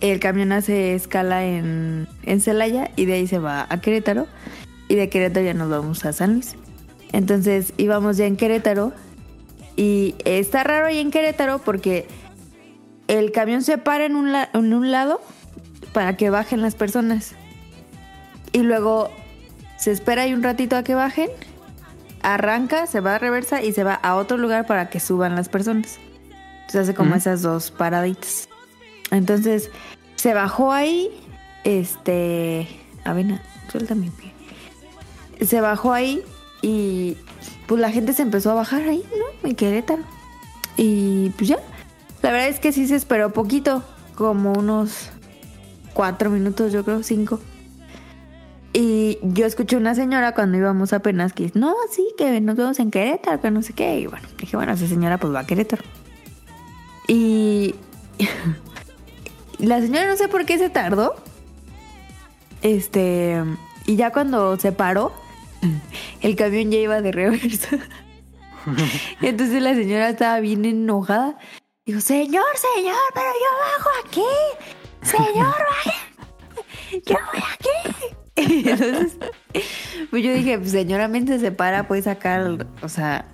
[0.00, 4.26] el camión hace escala en, en Celaya y de ahí se va a Querétaro.
[4.88, 6.56] Y de Querétaro ya nos vamos a San Luis.
[7.12, 8.92] Entonces íbamos ya en Querétaro.
[9.76, 12.06] Y está raro ahí en Querétaro porque
[13.08, 15.20] el camión se para en un, la- en un lado
[15.92, 17.32] para que bajen las personas.
[18.52, 19.10] Y luego
[19.78, 21.28] se espera ahí un ratito a que bajen
[22.22, 25.48] arranca, se va a reversa y se va a otro lugar para que suban las
[25.48, 25.98] personas.
[26.60, 28.49] Entonces hace como esas dos paraditas.
[29.10, 29.70] Entonces
[30.16, 31.10] se bajó ahí,
[31.64, 32.68] este,
[33.04, 34.32] Avena, suelta mi pie.
[35.46, 36.22] Se bajó ahí
[36.62, 37.16] y
[37.66, 39.48] pues la gente se empezó a bajar ahí, ¿no?
[39.48, 40.02] En Querétaro.
[40.76, 41.58] Y pues ya.
[42.22, 43.82] La verdad es que sí se esperó poquito,
[44.14, 45.10] como unos
[45.94, 47.40] cuatro minutos, yo creo, cinco.
[48.72, 52.78] Y yo escuché una señora cuando íbamos apenas que dice, no, sí, que nos vemos
[52.78, 54.00] en Querétaro, que no sé qué.
[54.00, 55.82] Y bueno, dije, bueno, esa señora pues va a Querétaro.
[57.08, 57.74] Y
[59.66, 61.16] la señora no sé por qué se tardó.
[62.62, 63.42] Este,
[63.86, 65.12] y ya cuando se paró,
[66.20, 67.78] el camión ya iba de reversa.
[69.22, 71.38] Entonces la señora estaba bien enojada.
[71.86, 74.22] Dijo, señor, señor, pero yo bajo aquí.
[75.02, 77.02] Señor, baje.
[77.06, 78.16] Yo voy aquí.
[78.68, 79.16] Entonces,
[80.10, 83.26] pues yo dije, pues señoramente se para, puede sacar, o sea,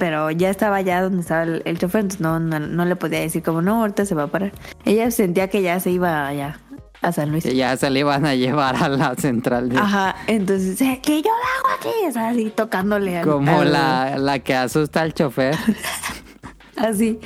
[0.00, 3.20] pero ya estaba allá donde estaba el, el chofer, entonces no, no, no le podía
[3.20, 4.50] decir como, no, ahorita se va a parar.
[4.84, 6.58] Ella sentía que ya se iba allá
[7.02, 7.44] a San Luis.
[7.44, 9.68] Que ya se le iban a llevar a la central.
[9.68, 13.72] de- Ajá, entonces, eh, que yo hago aquí, o sea, así tocándole al- Como al-
[13.72, 15.54] la, la que asusta al chofer.
[16.76, 17.20] Así.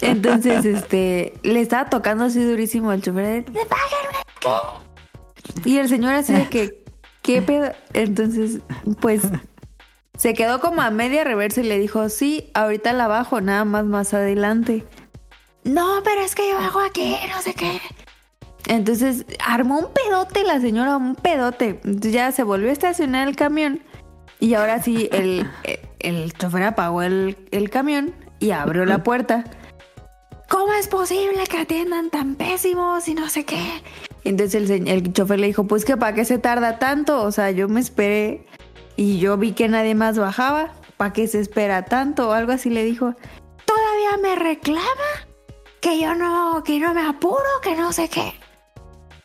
[0.00, 3.44] Entonces, este, le estaba tocando así durísimo al chofer.
[3.44, 5.70] de, "Bájenme, ¿qué?".
[5.70, 6.82] Y el señor así de que,
[7.20, 7.72] ¿qué pedo?
[7.92, 8.60] Entonces,
[9.00, 9.20] pues,
[10.16, 13.84] se quedó como a media reversa y le dijo, sí, ahorita la bajo, nada más
[13.84, 14.84] más adelante.
[15.64, 17.80] No, pero es que yo bajo aquí, no sé qué.
[18.66, 21.80] Entonces, armó un pedote la señora, un pedote.
[21.84, 23.80] Entonces ya se volvió a estacionar el camión.
[24.40, 29.44] Y ahora sí, el, el, el chofer apagó el, el camión y abrió la puerta.
[30.48, 33.82] ¿Cómo es posible que atiendan tan pésimos y no sé qué?
[34.24, 37.22] Entonces el, el chofer le dijo, pues que para qué se tarda tanto.
[37.22, 38.46] O sea, yo me esperé
[38.96, 40.72] y yo vi que nadie más bajaba.
[40.96, 42.30] ¿Para qué se espera tanto?
[42.30, 43.14] O algo así le dijo.
[43.66, 44.86] Todavía me reclama
[45.80, 48.32] que yo no, que no me apuro, que no sé qué.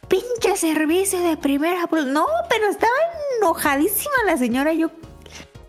[0.10, 1.88] Pinche servicio de primera.
[1.90, 2.92] No, pero estaba
[3.38, 4.74] enojadísima la señora.
[4.74, 4.92] Yo,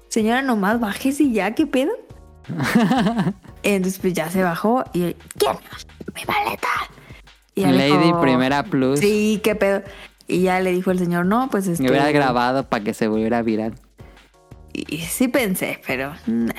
[0.09, 1.93] señora, nomás bájese y ya, ¿qué pedo?
[3.63, 5.57] Entonces, pues ya se bajó y ¿quién?
[6.15, 6.69] Mi maleta.
[7.55, 8.99] Y Lady dijo, Primera Plus.
[8.99, 9.83] Sí, qué pedo.
[10.27, 11.83] Y ya le dijo el señor, no, pues este.
[11.83, 13.75] Me hubiera grabado para que se volviera viral.
[14.73, 16.15] Y sí pensé, pero.
[16.27, 16.53] nah.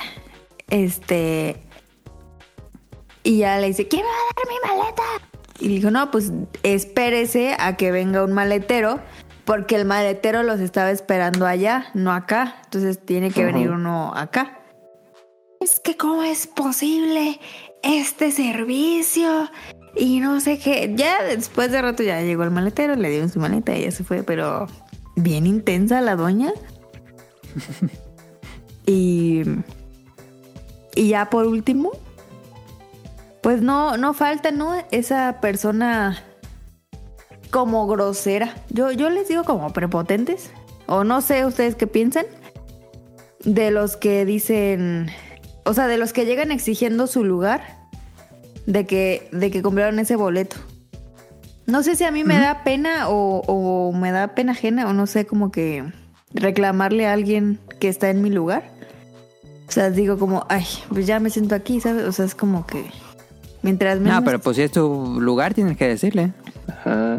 [0.70, 1.58] Este.
[3.24, 5.04] Y ya le dice, ¿quién me va a dar mi maleta?
[5.60, 6.32] Y dijo, no, pues
[6.64, 9.00] espérese a que venga un maletero,
[9.46, 12.62] porque el maletero los estaba esperando allá, no acá.
[12.66, 14.60] Entonces tiene que venir uno acá.
[15.62, 17.40] Es que, ¿cómo es posible
[17.82, 19.50] este servicio?
[19.96, 20.92] Y no sé qué.
[20.96, 24.04] Ya después de rato ya llegó el maletero, le dieron su maleta y ya se
[24.04, 24.68] fue, pero
[25.16, 26.52] bien intensa la doña.
[28.86, 29.44] Y,
[30.96, 31.92] y ya por último,
[33.42, 34.74] pues no, no falta, ¿no?
[34.92, 36.24] Esa persona
[37.54, 38.56] como grosera.
[38.70, 40.52] Yo, yo les digo como prepotentes.
[40.88, 42.26] O no sé ustedes qué piensan.
[43.44, 45.12] De los que dicen.
[45.64, 47.62] O sea, de los que llegan exigiendo su lugar.
[48.66, 50.56] De que, de que compraron ese boleto.
[51.66, 54.94] No sé si a mí me da pena o, o me da pena ajena o
[54.94, 55.84] no sé, como que
[56.34, 58.73] reclamarle a alguien que está en mi lugar.
[59.74, 62.04] O sea, digo como, ay, pues ya me siento aquí, ¿sabes?
[62.06, 62.86] O sea, es como que
[63.64, 64.20] mientras menos...
[64.20, 66.32] No, pero pues si es tu lugar, tienes que decirle.
[66.68, 67.18] Ajá.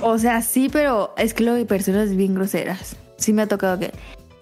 [0.00, 2.94] O sea, sí, pero es que luego hay personas bien groseras.
[3.16, 3.92] Sí me ha tocado que...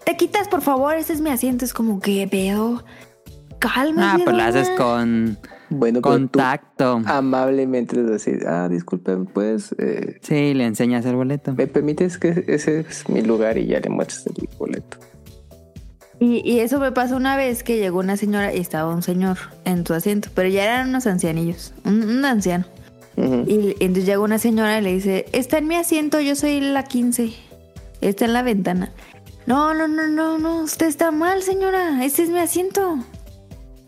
[0.05, 1.65] Te quitas, por favor, ese es mi asiento.
[1.65, 2.85] Es como que veo...
[3.59, 4.13] Calma.
[4.13, 5.39] Ah, pues lo haces con
[5.71, 7.01] Bueno, contacto.
[7.07, 11.55] amablemente les decís, ah, disculpen, pues, eh, Sí, le enseñas el boleto.
[11.55, 14.99] ¿me permites que ese es mi lugar y ya le muestras el boleto?
[16.19, 19.37] Y, y eso me pasó una vez que llegó una señora y estaba un señor
[19.65, 22.65] en su asiento, pero ya eran unos ancianillos, un, un anciano.
[23.17, 23.45] Ujú.
[23.47, 26.85] Y entonces llega una señora y le dice, está en mi asiento, yo soy la
[26.85, 27.33] 15,
[28.01, 28.93] está en la ventana.
[29.47, 32.99] No, no, no, no, no, usted está mal, señora, este es mi asiento.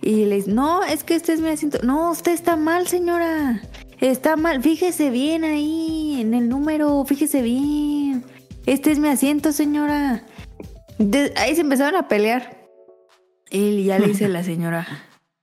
[0.01, 1.79] Y le dice, no, es que este es mi asiento.
[1.83, 3.61] No, usted está mal, señora.
[4.01, 8.25] Está mal, fíjese bien ahí, en el número, fíjese bien.
[8.67, 10.23] Este es mi asiento, señora.
[11.37, 12.59] Ahí se empezaron a pelear.
[13.51, 14.87] Y ya le dice la señora,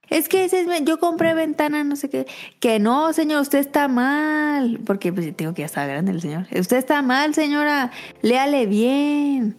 [0.10, 0.48] es que
[0.84, 2.28] yo compré ventana, no sé qué.
[2.60, 4.80] Que no, señor, usted está mal.
[4.86, 6.48] Porque pues tengo que ya está grande el señor.
[6.58, 7.92] Usted está mal, señora.
[8.22, 9.58] Léale bien.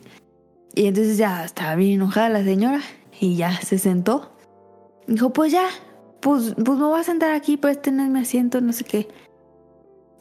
[0.74, 2.81] Y entonces ya estaba bien enojada la señora.
[3.20, 4.32] Y ya se sentó.
[5.06, 5.68] Dijo, pues ya,
[6.20, 9.09] pues, pues me voy a sentar aquí, pues no es mi asiento, no sé qué.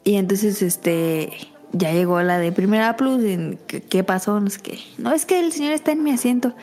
[0.04, 1.32] Y entonces, este,
[1.72, 4.40] ya llegó la de primera plus, y, ¿qué, pasó?
[4.40, 4.78] No sé qué.
[4.98, 6.54] No, es que el señor está en mi asiento.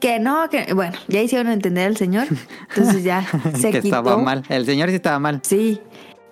[0.00, 2.26] Que no, que, bueno, ya hicieron entender al señor.
[2.68, 3.26] Entonces ya
[3.56, 3.96] se que quitó.
[3.98, 4.44] estaba mal.
[4.48, 5.40] El señor sí estaba mal.
[5.42, 5.80] Sí,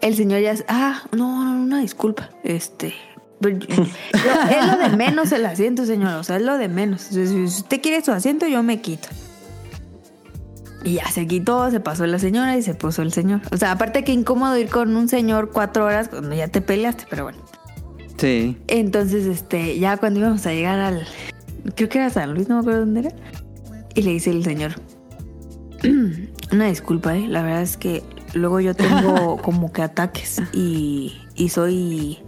[0.01, 2.95] el señor ya, ah, no, no, una disculpa, este...
[3.41, 7.03] yo- es lo de menos el asiento, señor, o sea, es lo de menos.
[7.03, 9.09] Si si usted quiere su asiento, yo me quito.
[10.85, 13.41] Y ya se quitó, se pasó la señora y se puso el señor.
[13.51, 17.05] O sea, aparte que incómodo ir con un señor cuatro horas cuando ya te peleaste,
[17.11, 17.39] pero bueno.
[18.17, 18.57] Sí.
[18.69, 21.07] Entonces, este, ya cuando íbamos a llegar al.
[21.75, 23.11] Creo que era San Luis, no me acuerdo dónde era.
[23.95, 24.73] Y le dice el señor.
[26.53, 27.27] Una disculpa, ¿eh?
[27.29, 28.03] La verdad es que
[28.35, 32.19] luego yo tengo como que ataques y, y soy.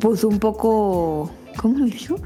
[0.00, 1.30] Pues un poco.
[1.56, 2.16] ¿Cómo le dijo?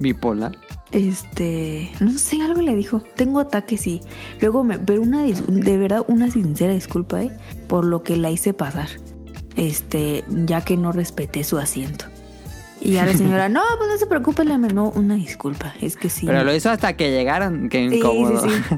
[0.00, 0.56] Bipolar.
[0.92, 3.00] Este, no sé, algo le dijo.
[3.16, 4.00] Tengo ataques y
[4.40, 7.30] luego me, pero una de verdad una sincera disculpa, ¿eh?
[7.66, 8.88] Por lo que la hice pasar.
[9.56, 12.06] Este, ya que no respeté su asiento.
[12.80, 16.10] Y ya la señora, no, pues no se preocupe, le no, una disculpa, es que
[16.10, 16.26] sí.
[16.26, 17.68] Pero lo hizo hasta que llegaron.
[17.70, 18.42] Sí, incómodo.
[18.42, 18.76] sí, sí.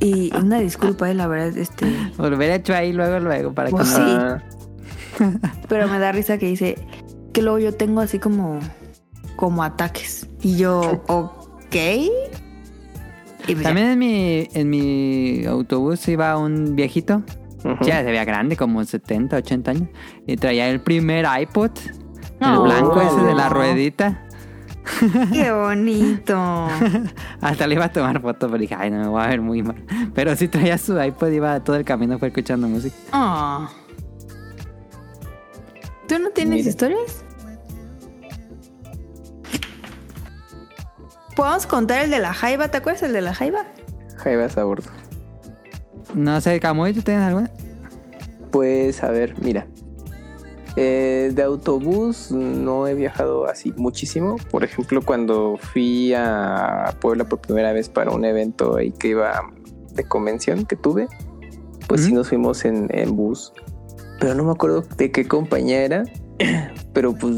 [0.00, 1.86] Y una disculpa, eh, la verdad, este,
[2.18, 4.42] Lo hubiera hecho ahí luego, luego, para que Pues no- sí.
[5.68, 6.76] Pero me da risa que dice
[7.32, 8.58] que luego yo tengo así como,
[9.36, 10.28] como ataques.
[10.40, 11.74] Y yo, ok.
[11.74, 13.62] Y pues ya.
[13.64, 17.22] También en mi, en mi autobús iba un viejito.
[17.82, 19.88] Ya se veía grande, como 70, 80 años.
[20.26, 21.70] Y traía el primer iPod.
[22.40, 22.62] El Oh.
[22.62, 24.24] blanco ese de la ruedita.
[25.32, 26.34] Qué bonito.
[27.40, 29.62] Hasta le iba a tomar foto, pero dije, ay, no me voy a ver muy
[29.62, 29.76] mal.
[30.12, 32.96] Pero sí traía su iPod, iba todo el camino fue escuchando música.
[33.12, 33.68] Ah.
[36.08, 36.68] ¿Tú no tienes Mira.
[36.70, 37.24] historias?
[41.36, 42.68] ¿Podemos contar el de la jaiba?
[42.68, 43.64] ¿Te acuerdas el de la jaiba?
[44.18, 44.90] Jaivas a bordo.
[46.14, 47.50] No sé, Camuy, ¿tú tienes alguna?
[48.50, 49.66] Pues a ver, mira.
[50.76, 54.36] Eh, de autobús no he viajado así muchísimo.
[54.50, 59.42] Por ejemplo, cuando fui a Puebla por primera vez para un evento ahí que iba
[59.92, 61.08] de convención que tuve,
[61.88, 63.52] pues sí nos fuimos en, en bus.
[64.18, 66.04] Pero no me acuerdo de qué compañía era.
[66.94, 67.36] Pero pues,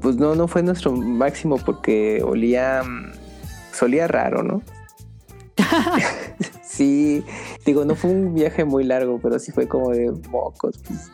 [0.00, 3.12] pues no, no fue nuestro máximo porque olía, mm,
[3.72, 4.62] solía raro, ¿no?
[6.72, 7.24] sí,
[7.66, 11.10] digo, no fue un viaje muy largo, pero sí fue como de mocos, pues,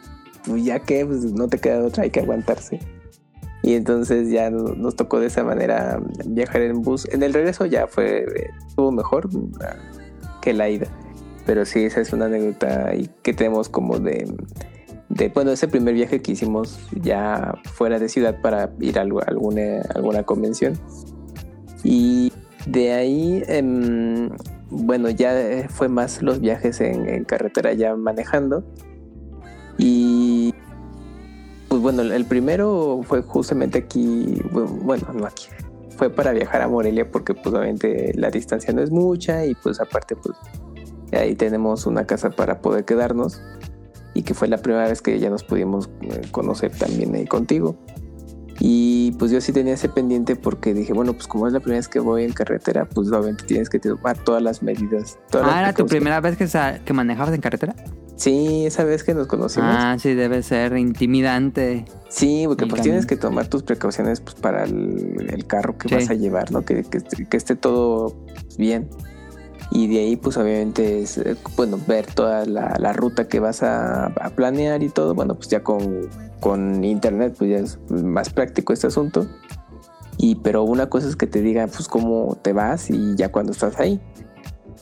[0.47, 2.78] pues ya que, pues no te queda otra, hay que aguantarse.
[3.62, 7.06] Y entonces ya no- nos tocó de esa manera viajar en bus.
[7.12, 9.28] En el regreso ya fue, eh, estuvo mejor
[9.60, 9.74] ah,
[10.40, 10.86] que la ida.
[11.44, 14.32] Pero sí, esa es una anécdota que tenemos como de,
[15.09, 19.80] de, bueno, ese primer viaje que hicimos ya fuera de ciudad para ir a alguna,
[19.94, 20.78] alguna convención.
[21.82, 22.32] Y
[22.66, 24.30] de ahí, em,
[24.70, 28.64] bueno, ya eh, fue más los viajes en, carretera ya manejando.
[29.78, 30.54] Y
[31.68, 35.46] pues bueno, el primero fue justamente aquí, bu- bueno, no aquí,
[35.96, 39.80] fue para viajar a Morelia porque pues obviamente la distancia no es mucha y pues
[39.80, 40.36] aparte pues
[41.12, 43.40] ahí tenemos una casa para poder quedarnos
[44.14, 47.76] y que fue la primera vez que ya nos pudimos eh, conocer también ahí contigo.
[48.60, 51.78] Y pues yo sí tenía ese pendiente porque dije, bueno, pues como es la primera
[51.78, 55.16] vez que voy en carretera, pues obviamente tienes que tomar todas las medidas.
[55.30, 56.48] Todas las Ah, ¿era tu primera vez que,
[56.85, 57.74] que manejabas en carretera?
[58.16, 59.76] Sí, esa vez que nos conocimos.
[59.78, 61.85] Ah, sí, debe ser intimidante.
[62.09, 65.94] Sí, porque pues tienes que tomar tus precauciones pues, para el, el carro que Sí.
[65.94, 66.64] vas a llevar, ¿no?
[66.64, 68.16] Que, que esté- que esté todo
[68.59, 68.89] bien.
[69.70, 73.62] Y de ahí, pues obviamente es, eh, bueno, ver toda la, la ruta que vas
[73.62, 75.14] a, a planear y todo.
[75.14, 76.09] Bueno, pues ya con,
[76.40, 79.27] con internet, pues ya es más práctico este asunto.
[80.16, 83.52] Y pero una cosa es que te diga, pues cómo te vas y ya cuando
[83.52, 84.01] estás ahí.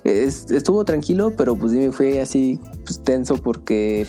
[0.04, 4.06] Es- estuvo tranquilo, pero pues me fue así pues, tenso porque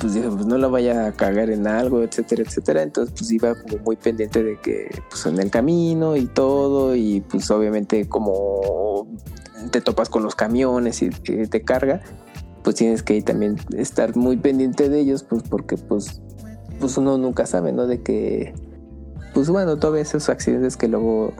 [0.00, 2.82] pues dije, pues no la vaya a cagar en algo, etcétera, etcétera.
[2.82, 7.20] Entonces pues iba como muy pendiente de que pues en el camino y todo y
[7.22, 9.06] pues obviamente como
[9.70, 12.00] te topas con los camiones y te carga,
[12.62, 16.20] pues tienes que también estar muy pendiente de ellos pues porque pues
[16.78, 17.86] pues uno nunca sabe, ¿no?
[17.86, 18.54] De que
[19.34, 21.34] pues bueno, todos esos accidentes que luego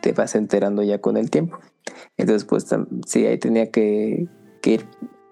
[0.00, 1.58] te vas enterando ya con el tiempo.
[2.16, 2.66] Entonces pues
[3.06, 4.26] sí, ahí tenía que,
[4.62, 4.86] que ir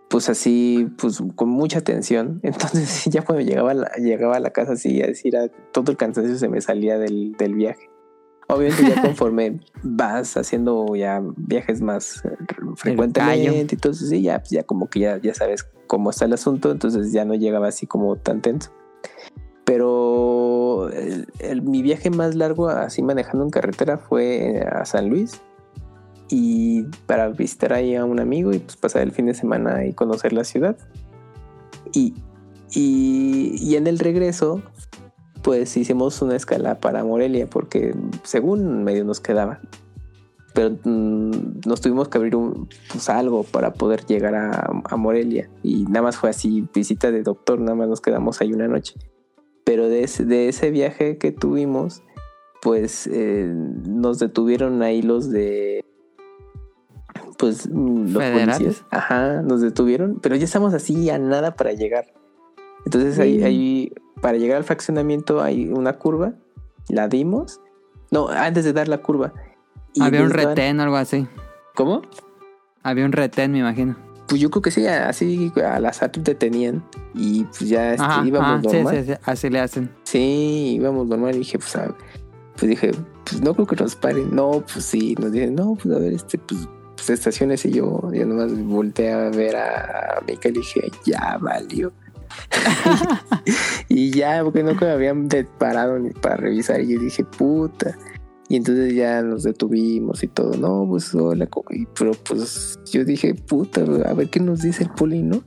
[0.08, 2.38] pues así, pues con mucha atención.
[2.44, 5.90] Entonces ya cuando llegaba a la, llegaba a la casa así a decir, ah, todo
[5.90, 7.90] el cansancio se me salía del, del viaje.
[8.48, 12.36] Obviamente ya conforme vas haciendo ya viajes más eh,
[12.76, 16.70] frecuentemente, entonces sí, ya, pues, ya como que ya, ya sabes cómo está el asunto,
[16.70, 18.70] entonces ya no llegaba así como tan tenso.
[19.64, 20.90] Pero
[21.62, 25.40] mi viaje más largo así manejando en carretera fue eh, a San Luis
[26.28, 29.92] y para visitar ahí a un amigo y pues pasar el fin de semana y
[29.92, 30.76] conocer la ciudad.
[31.92, 32.14] Y,
[32.72, 34.62] y, y en el regreso,
[35.42, 39.60] pues hicimos una escala para Morelia porque según medio nos quedaba.
[40.54, 45.50] Pero mm, nos tuvimos que abrir un, pues, algo para poder llegar a, a Morelia.
[45.62, 48.94] Y nada más fue así, visita de doctor, nada más nos quedamos ahí una noche.
[49.64, 52.02] Pero de ese, de ese viaje que tuvimos,
[52.62, 55.84] pues eh, nos detuvieron ahí los de
[57.38, 58.56] pues mm, los ¿Federales?
[58.56, 62.06] policías ajá nos detuvieron pero ya estamos así a nada para llegar
[62.84, 66.34] Entonces ahí, ahí, para llegar al fraccionamiento hay una curva,
[66.88, 67.60] la dimos.
[68.10, 69.32] No, antes de dar la curva.
[69.94, 71.26] Y Había un retén o algo así.
[71.74, 72.02] ¿Cómo?
[72.82, 73.96] Había un retén, me imagino.
[74.26, 76.82] Pues yo creo que sí, así al azar te tenían.
[77.14, 78.96] Y pues ya este, Ajá, íbamos ajá, sí, normal.
[79.04, 79.90] sí, sí, así le hacen.
[80.04, 81.94] Sí, íbamos normal y dije, pues, a-
[82.56, 82.92] pues dije,
[83.24, 84.34] pues no creo que nos paren.
[84.34, 88.10] No, pues sí, nos dicen, no, pues a ver, este, pues, pues estaciones y yo,
[88.12, 91.92] yo nomás volteé a ver a Mica y dije, ya valió.
[93.88, 95.28] y ya, porque nunca me habían
[95.58, 96.80] parado ni para revisar.
[96.80, 97.96] Y yo dije, puta.
[98.54, 100.56] Y entonces ya nos detuvimos y todo.
[100.56, 101.48] No, pues hola.
[101.70, 105.42] y- Pero pues yo dije, puta, a ver qué nos dice el poli, ¿no?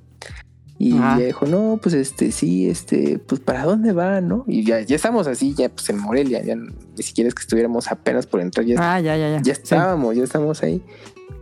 [0.78, 1.18] Y Ajá.
[1.18, 4.44] ya dijo, no, pues este, sí, este, pues para dónde va, ¿no?
[4.46, 6.68] Y ya, ya estamos así, ya pues en Morelia, ya ni
[7.02, 9.42] siquiera es que estuviéramos apenas por entrar, ya, Ah, ya, ya, ya.
[9.42, 9.62] ya Sí.
[9.64, 10.84] estábamos, ya estamos ahí.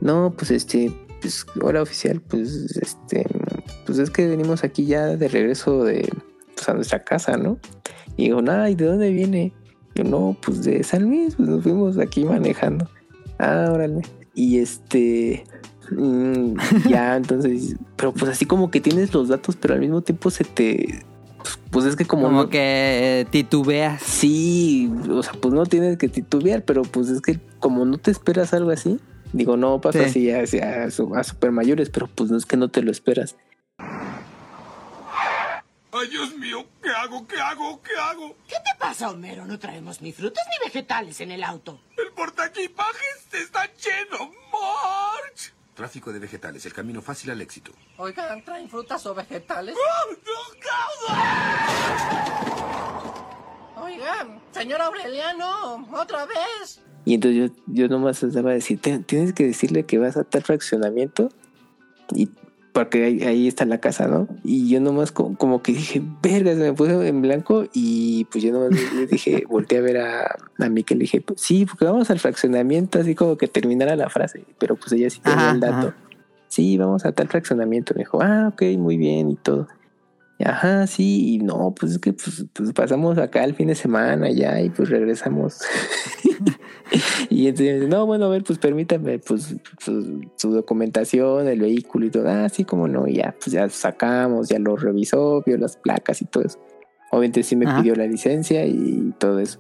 [0.02, 3.26] No, pues este, pues hora oficial, pues este,
[3.88, 6.08] pues es que venimos aquí ya de regreso de,
[6.56, 7.58] pues a nuestra casa, ¿no?
[8.18, 9.52] Y digo, ay, ¿de dónde viene?
[9.96, 12.88] Yo, no, pues de San Luis, pues nos fuimos aquí manejando.
[13.40, 14.02] Ah, órale.
[14.34, 15.46] Y este,
[15.92, 16.56] mm,
[16.90, 20.44] ya, entonces, pero pues así como que tienes los datos, pero al mismo tiempo se
[20.44, 21.04] te,
[21.38, 24.02] pues, pues es que como, Como no- que titubeas.
[24.02, 28.12] Sí, o sea, pues no tienes que titubear, pero pues es que como no te
[28.12, 29.00] esperas algo así,
[29.32, 30.30] digo, no pasa Sí.
[30.32, 33.36] así a, a, a super mayores, pero pues no es que no te lo esperas.
[35.98, 36.66] ¡Ay, Dios mío!
[36.84, 37.26] ¿Qué hago?
[37.26, 37.82] ¿Qué hago?
[37.82, 38.36] ¿Qué hago?
[38.48, 39.46] ¿Qué te pasa, Homero?
[39.46, 41.80] No traemos ni frutas ni vegetales en el auto.
[41.98, 44.32] ¡El portaequipajes está lleno!
[44.52, 45.54] ¡March!
[45.74, 47.72] Tráfico de vegetales, el camino fácil al éxito.
[47.98, 49.76] Oigan, ¿traen frutas o vegetales?
[53.78, 56.82] Oigan, señor Aureliano, otra vez.
[57.06, 60.24] Y entonces yo, yo nomás estaba a decir, "Te- tienes que decirle que vas a
[60.24, 61.30] tal fraccionamiento
[62.14, 62.30] y
[62.76, 64.28] porque ahí, ahí está la casa, ¿no?
[64.44, 68.44] Y yo nomás como, como que dije, verga, se me puse en blanco y pues
[68.44, 71.40] yo nomás le le dije, volteé a ver a, a mí que le dije, pues,
[71.40, 75.22] sí, porque vamos al fraccionamiento, así como que terminara la frase, pero pues ella sí
[75.22, 75.88] tenía Ajá, el dato.
[75.88, 75.96] ajá.
[76.50, 77.94] Sí, vamos a tal fraccionamiento.
[77.96, 79.70] Me dijo, ah, ok, muy bien y todo.
[80.44, 84.30] Ajá, sí, y no, pues es que pues, pues pasamos acá el fin de semana
[84.32, 85.60] ya y pues regresamos.
[87.30, 92.10] y entonces, no, bueno, a ver, pues permítame, pues su, su documentación, el vehículo y
[92.10, 92.30] todo.
[92.30, 96.22] Ah, sí, como no, y ya, pues ya sacamos, ya lo revisó, vio las placas
[96.22, 96.60] y todo eso.
[97.12, 97.82] Obviamente sí me Ajá.
[97.82, 99.60] pidió la licencia y todo eso.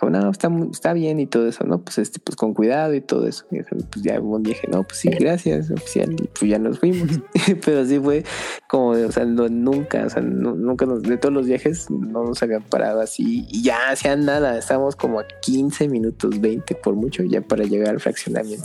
[0.00, 1.82] Dijo, no, está, está bien y todo eso, ¿no?
[1.82, 3.44] Pues este, pues con cuidado y todo eso.
[3.50, 6.12] Y dije, pues ya bueno, dije, no, pues sí, gracias, oficial.
[6.12, 7.20] Y pues ya nos fuimos.
[7.64, 8.24] Pero sí fue
[8.68, 12.24] como, o sea, no- nunca, o sea, nu- nunca nos, de todos los viajes no
[12.24, 13.46] nos habían parado así.
[13.50, 17.90] Y ya hacían nada, estábamos como a 15 minutos, 20 por mucho, ya para llegar
[17.90, 18.64] al fraccionamiento.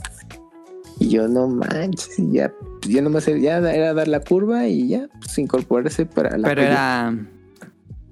[0.97, 4.65] Y yo no manches, y ya, pues ya nomás era, ya era dar la curva
[4.67, 6.71] y ya, pues incorporarse para la Pero curva.
[7.11, 7.25] era.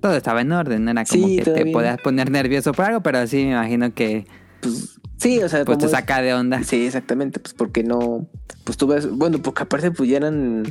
[0.03, 1.71] Todo estaba en orden, no era como Sí, que te bien.
[1.71, 4.27] podías poner nervioso por algo, pero sí me imagino que
[4.59, 6.61] Pues, sí, o sea, pues te saca de onda.
[6.61, 8.27] Sí, exactamente, pues porque no,
[8.65, 10.63] pues tú ves, bueno, porque aparte pues ya eran,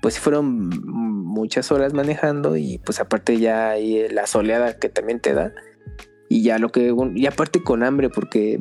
[0.00, 5.34] pues fueron muchas horas manejando y pues aparte ya hay la soleada que también te
[5.34, 5.52] da
[6.30, 8.60] y ya lo que, y aparte con hambre porque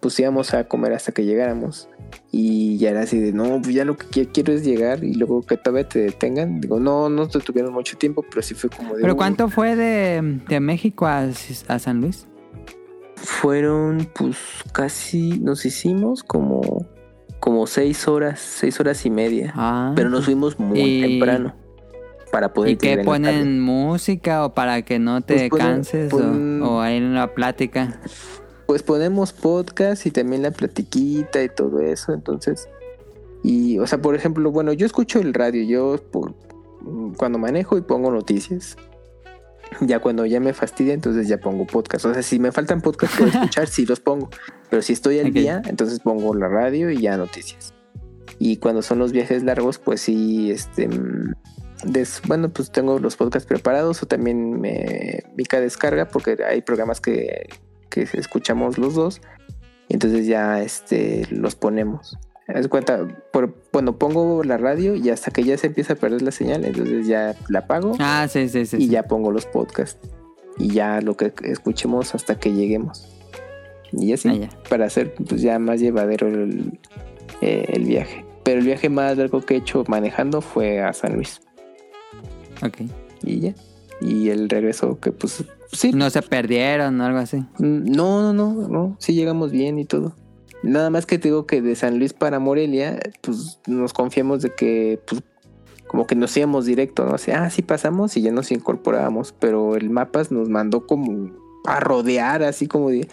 [0.00, 1.88] pues íbamos a comer hasta que llegáramos
[2.32, 5.14] y ya era así de, no, pues ya lo que qui- quiero es llegar y
[5.14, 8.68] luego que todavía te detengan, digo, no, no te tuvieron mucho tiempo, pero sí fue
[8.70, 9.02] como de...
[9.02, 9.16] ¿Pero "Uh".
[9.16, 11.28] cuánto fue de, de México a,
[11.68, 12.26] a San Luis?
[13.16, 14.36] Fueron pues
[14.72, 16.86] casi, nos hicimos como,
[17.40, 19.52] como seis horas, seis horas y media.
[19.56, 21.54] Ah, Pero nos fuimos muy Y- temprano
[22.34, 26.62] para poder ¿Y qué ponen música o para que no te Pues canses o- ponen-
[26.64, 28.00] o, ahí en la plática?
[28.66, 32.68] Pues ponemos podcast y también la platiquita y todo eso, entonces
[33.44, 36.34] y o sea, por ejemplo, bueno, yo escucho el radio, yo por,
[37.16, 38.76] cuando manejo y pongo noticias.
[39.80, 42.04] Ya cuando ya me fastidia, entonces ya pongo podcast.
[42.06, 44.28] O sea, si me faltan podcasts por escuchar, sí los pongo.
[44.70, 47.74] Pero si estoy al día, entonces pongo la radio y ya noticias.
[48.38, 51.34] Y cuando son los viajes largos, pues sí, este, mm,
[51.84, 57.00] des- bueno, pues tengo los podcasts preparados o también me Mica descarga porque hay programas
[57.00, 57.48] que,
[57.90, 59.20] que escuchamos los dos.
[59.88, 62.16] Y entonces ya este, los ponemos.
[62.48, 66.20] Haz cuenta, por, bueno, pongo la radio y hasta que ya se empieza a perder
[66.22, 68.76] la señal, entonces ya la apago Ah, sí, sí, sí.
[68.76, 68.88] y sí.
[68.88, 69.98] ya pongo los podcasts.
[70.58, 73.08] Y ya lo que escuchemos hasta que lleguemos.
[73.92, 74.48] Y así, Ah, ya.
[74.68, 76.78] para hacer pues ya más llevadero el,
[77.40, 78.24] eh, el viaje.
[78.42, 81.40] Pero el viaje más largo que he hecho manejando fue a San Luis.
[82.62, 82.82] Ok.
[83.22, 83.54] Y ya.
[84.00, 85.92] Y el regreso que pues sí.
[85.92, 87.38] No se perdieron o algo así.
[87.58, 88.96] Mm, No, no, no, no.
[88.98, 90.14] Sí llegamos bien y todo.
[90.62, 94.54] Nada más que te digo que de San Luis para Morelia, pues nos confiamos de
[94.54, 95.22] que pues,
[95.86, 97.12] como que nos íbamos directo, ¿no?
[97.14, 101.30] O sea, ah, sí pasamos y ya nos incorporábamos, pero el mapas nos mandó como
[101.66, 103.08] a rodear, así como de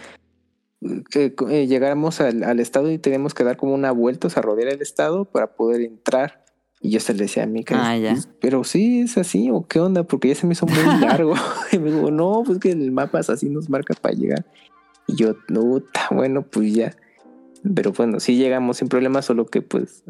[1.12, 4.42] que eh, llegáramos al, al estado y teníamos que dar como una vuelta, o sea,
[4.42, 6.41] rodear el estado para poder entrar.
[6.84, 8.16] Y yo se le decía a mi Ah, ya.
[8.40, 11.36] pero sí es así, o qué onda, porque ya se me hizo muy largo.
[11.72, 14.46] y me dijo, no, pues que el mapa es así nos marca para llegar.
[15.08, 16.96] Y yo, no, ta, bueno, pues ya.
[17.76, 20.04] Pero bueno, sí llegamos sin problema, solo que pues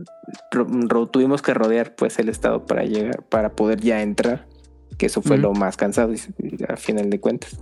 [0.52, 4.48] ro- ro- tuvimos que rodear pues el estado para llegar, para poder ya entrar.
[4.98, 7.57] Que eso fue lo más cansado, y- a final de cuentas.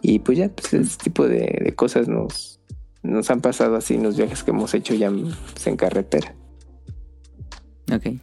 [0.00, 2.60] Y pues ya, pues ese tipo de, de cosas nos,
[3.02, 6.34] nos han pasado así en los viajes que hemos hecho ya pues, en carretera.
[7.92, 8.20] Ok.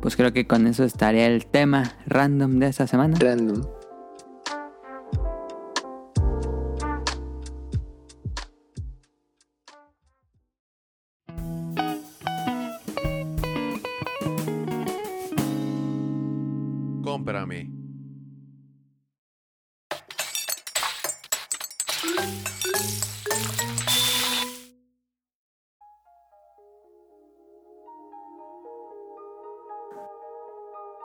[0.00, 3.16] Pues creo que con eso estaría el tema random de esta semana.
[3.18, 3.64] Random.
[17.02, 17.75] Cómprame.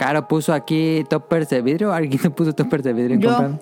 [0.01, 1.93] Caro puso aquí toppers de vidrio.
[1.93, 3.15] ¿Alguien puso toppers de vidrio?
[3.17, 3.59] en Yo.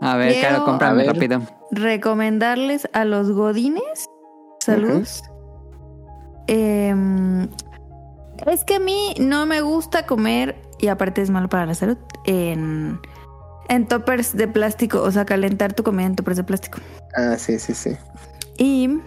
[0.00, 1.14] A ver, Quiero- Caro, cómprame A ver.
[1.14, 1.42] rápido.
[1.70, 4.08] recomendarles a los godines.
[4.58, 5.22] Saludos.
[6.48, 7.48] Em,
[8.46, 11.96] es que a mí no me gusta comer, y aparte es malo para la salud,
[12.24, 12.98] en,
[13.68, 16.78] en toppers de plástico, o sea, calentar tu comida en toppers de plástico.
[17.16, 17.96] Ah, sí, sí, sí.
[18.58, 18.98] Y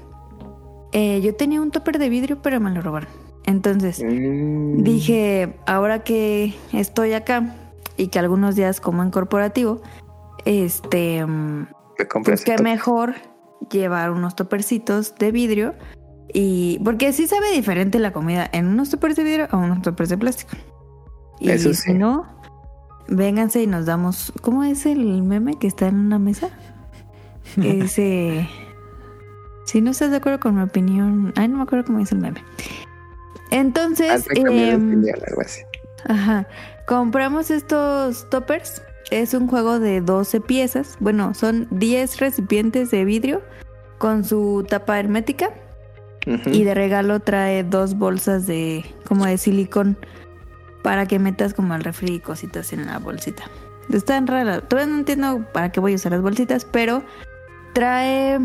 [0.94, 3.10] eh, yo tenía un topper de vidrio, pero me lo robaron.
[3.46, 4.84] Entonces Mm.
[4.84, 7.56] dije, ahora que estoy acá
[7.98, 9.82] y que algunos días como en corporativo,
[10.46, 11.26] este...
[11.26, 11.68] mm,
[12.24, 12.64] pues qué esto.
[12.64, 13.14] mejor
[13.72, 15.74] llevar unos topercitos de vidrio
[16.34, 20.10] y porque sí sabe diferente la comida en unos toppers de vidrio a unos toppers
[20.10, 20.52] de plástico.
[21.40, 21.94] Y Eso si sí.
[21.94, 22.26] no,
[23.08, 24.34] vénganse y nos damos.
[24.42, 26.50] ¿Cómo es el meme que está en una mesa?
[27.62, 28.48] Ese.
[29.66, 31.32] si no estás de acuerdo con mi opinión.
[31.38, 32.44] Ay, no me acuerdo cómo dice el meme.
[33.56, 35.62] Entonces, opinión, algo así.
[36.06, 36.48] Ajá.
[36.86, 38.82] Compramos estos toppers.
[39.12, 40.98] Es un juego de 12 piezas.
[41.00, 43.42] Bueno, son 10 recipientes de vidrio
[43.98, 45.52] con su tapa hermética.
[46.48, 49.96] Y de regalo trae dos bolsas de como de silicón
[50.82, 53.44] para que metas como el refri y cositas en la bolsita.
[53.94, 54.64] Están raras.
[54.68, 57.04] Todavía no entiendo para qué voy a usar las bolsitas, pero
[57.74, 58.40] trae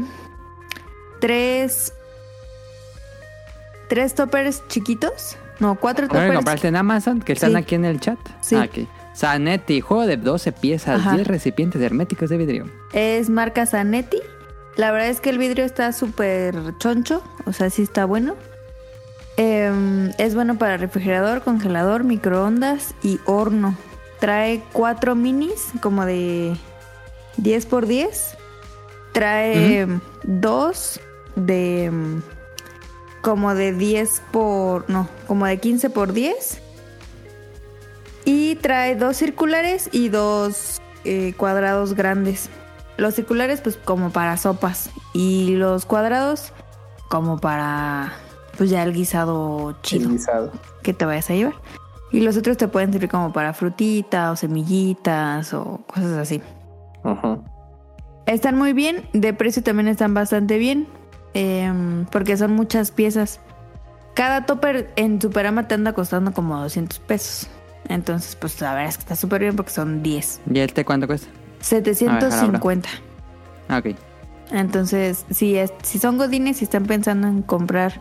[1.21, 1.95] tres
[3.91, 5.37] tres toppers chiquitos.
[5.59, 6.37] No, cuatro ¿No lo toppers.
[6.37, 7.21] compraste en Amazon?
[7.21, 7.57] Que están Sí.
[7.59, 8.19] aquí en el chat.
[8.41, 8.55] Sí.
[8.55, 8.89] Ah, ok.
[9.15, 11.15] Zanetti, juego de 12 piezas, Ajá.
[11.17, 12.71] 10 recipientes herméticos de vidrio.
[12.95, 14.19] Es marca Zanetti.
[14.77, 18.37] La verdad es que el vidrio está súper choncho, o sea, sí está bueno.
[19.37, 23.77] Em, es bueno para refrigerador, congelador, microondas y horno.
[24.21, 26.57] Trae cuatro minis, como de
[27.37, 28.37] 10 por 10.
[29.13, 29.87] Trae
[30.23, 31.01] dos
[31.37, 32.23] de em,
[33.21, 34.89] como de 10 por...
[34.91, 36.63] No, como de 15 por 10.
[38.25, 42.51] Y trae dos circulares y dos eh, cuadrados grandes.
[42.97, 46.53] Los circulares pues como para sopas y los cuadrados
[47.09, 48.13] como para
[48.59, 50.53] pues ya el guisado chido El guisado.
[50.83, 51.55] que te vayas a llevar.
[52.13, 56.43] Y los otros te pueden servir como para frutita o semillitas o cosas así.
[57.05, 57.43] Ujú.
[58.27, 60.87] Están muy bien, de precio también están bastante bien,
[61.35, 63.41] em, porque son muchas piezas.
[64.15, 67.49] Cada topper en Superama te anda costando como 200 pesos.
[67.89, 70.41] Entonces, pues la verdad es que está súper bien porque son 10.
[70.53, 71.29] ¿Y este cuánto cuesta?
[71.61, 72.89] 750.
[73.69, 73.97] Ah, ok.
[74.53, 78.01] Entonces, si, es, si son godines y están pensando en comprar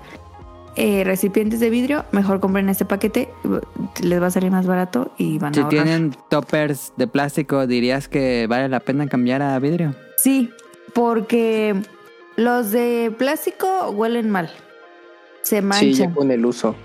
[0.75, 3.29] eh, recipientes de vidrio, mejor compren este paquete.
[4.01, 5.83] Les va a salir más barato y van Si a ahorrar.
[5.83, 9.93] tienen toppers de plástico, ¿dirías que vale la pena cambiar a vidrio?
[10.17, 10.49] Sí,
[10.93, 11.75] porque
[12.35, 14.49] los de plástico huelen mal.
[15.41, 15.93] Se Sí, manchan.
[15.93, 16.75] ya con el uso.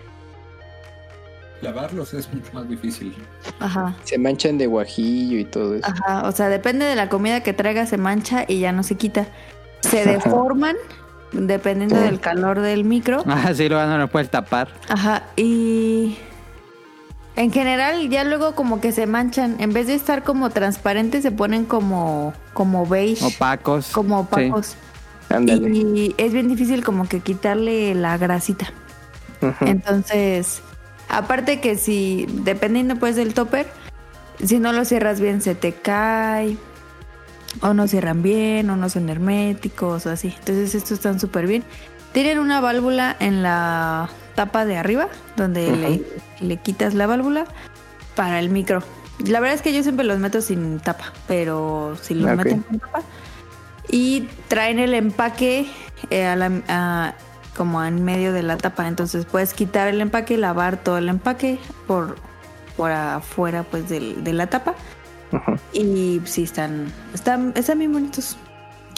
[1.61, 3.15] Lavarlos es mucho más difícil.
[3.59, 3.95] Ajá.
[4.05, 5.87] Se manchan de guajillo y todo eso.
[5.87, 6.29] Ajá.
[6.29, 9.27] O sea, depende de la comida que traiga, se mancha y ya no se quita.
[9.81, 10.77] Se deforman
[11.33, 13.23] dependiendo del calor del micro.
[13.27, 14.69] Ah, sí, luego no lo puedes tapar.
[14.89, 15.23] Ajá.
[15.37, 16.17] Y
[17.37, 19.57] en general ya luego como que se manchan.
[19.59, 23.25] En vez de estar como transparentes, se ponen como, como beige.
[23.25, 23.89] Opacos.
[23.93, 24.53] como Sí.
[25.35, 25.71] Ándale.
[25.71, 28.73] Y es bien difícil como que quitarle la grasita.
[29.61, 30.63] Entonces,
[31.09, 33.67] aparte que si, dependiendo pues del topper,
[34.43, 36.57] si no lo cierras bien se te cae,
[37.61, 40.35] o no cierran bien, o no son herméticos, o así.
[40.39, 41.65] Entonces estos están súper bien.
[42.13, 46.03] Tienen una válvula en la tapa de arriba, donde le,
[46.41, 47.45] le quitas la válvula,
[48.15, 48.83] para el micro.
[49.27, 52.79] La verdad es que yo siempre los meto sin tapa, pero si los meten con
[52.79, 53.03] tapa.
[53.91, 55.67] Y traen el empaque
[56.11, 57.15] eh, a la- a-
[57.57, 58.89] como en medio de la tapa.
[58.89, 62.17] Entonces puedes quitar el empaque, lavar todo el empaque por,
[62.77, 64.75] por afuera pues del- de la tapa.
[65.73, 68.37] Y sí, están, están, están bien bonitos.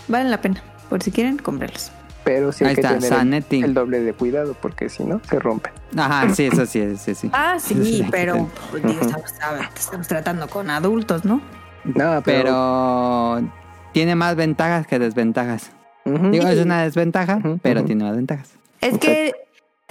[0.09, 0.63] Valen la pena.
[0.89, 1.91] Por si quieren, cómpralos.
[2.25, 5.21] Pero sí hay Ahí que está, tener el, el doble de cuidado porque si no,
[5.29, 5.73] se rompen.
[5.97, 7.31] Ajá, sí, eso sí, sí, sí.
[7.33, 9.33] Ah, sí, Sí, pero pues, digo, estamos,
[9.77, 11.41] estamos tratando con adultos, ¿no?
[11.85, 12.23] No, pero...
[12.25, 13.53] Pero
[13.97, 15.71] tiene más ventajas que desventajas.
[16.05, 18.51] Digo, es una desventaja, pero tiene más ventajas.
[18.83, 19.33] Es que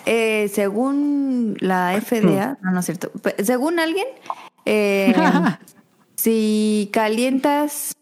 [0.05, 3.11] eh, según la FDA, no, no es cierto,
[3.43, 4.05] según alguien,
[4.65, 5.11] eh,
[6.17, 7.93] si calientas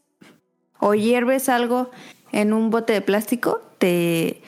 [0.77, 1.89] o hierves algo
[2.33, 4.41] en un bote de plástico, te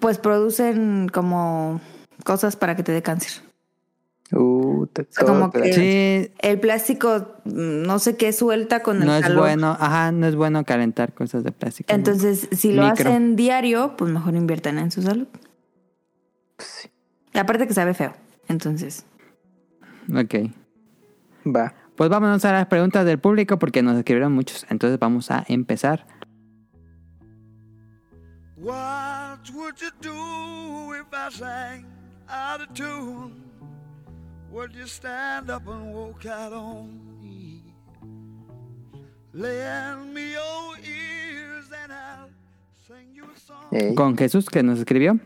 [0.00, 1.80] pues producen como
[2.24, 3.47] cosas para que te dé cáncer.
[4.30, 4.86] Uh,
[5.24, 9.76] Como que- Sí, El plástico, mm, no sé qué suelta con el no es bueno,
[9.80, 11.92] ajá, no es bueno calentar cosas de plástico.
[11.94, 13.08] Entonces, si lo Micro.
[13.08, 15.26] hacen diario, pues mejor inviertan en su salud.
[16.58, 16.90] Sí.
[17.32, 18.12] Y aparte que sabe feo.
[18.48, 19.04] Entonces,
[20.14, 20.34] Ok.
[21.46, 21.72] Va.
[21.96, 24.66] Pues vámonos a las preguntas del público porque nos escribieron muchos.
[24.70, 26.06] Entonces vamos a empezar.
[28.56, 31.86] What would you do if I sang
[32.28, 33.47] out of tune?
[34.50, 36.88] Would you stand up and walk out on
[37.22, 37.62] me?
[39.34, 42.30] Lend me your ears and I'll
[42.86, 43.68] sing you a song.
[43.70, 43.94] Ey.
[43.94, 45.18] Con Jesús que nos escribió.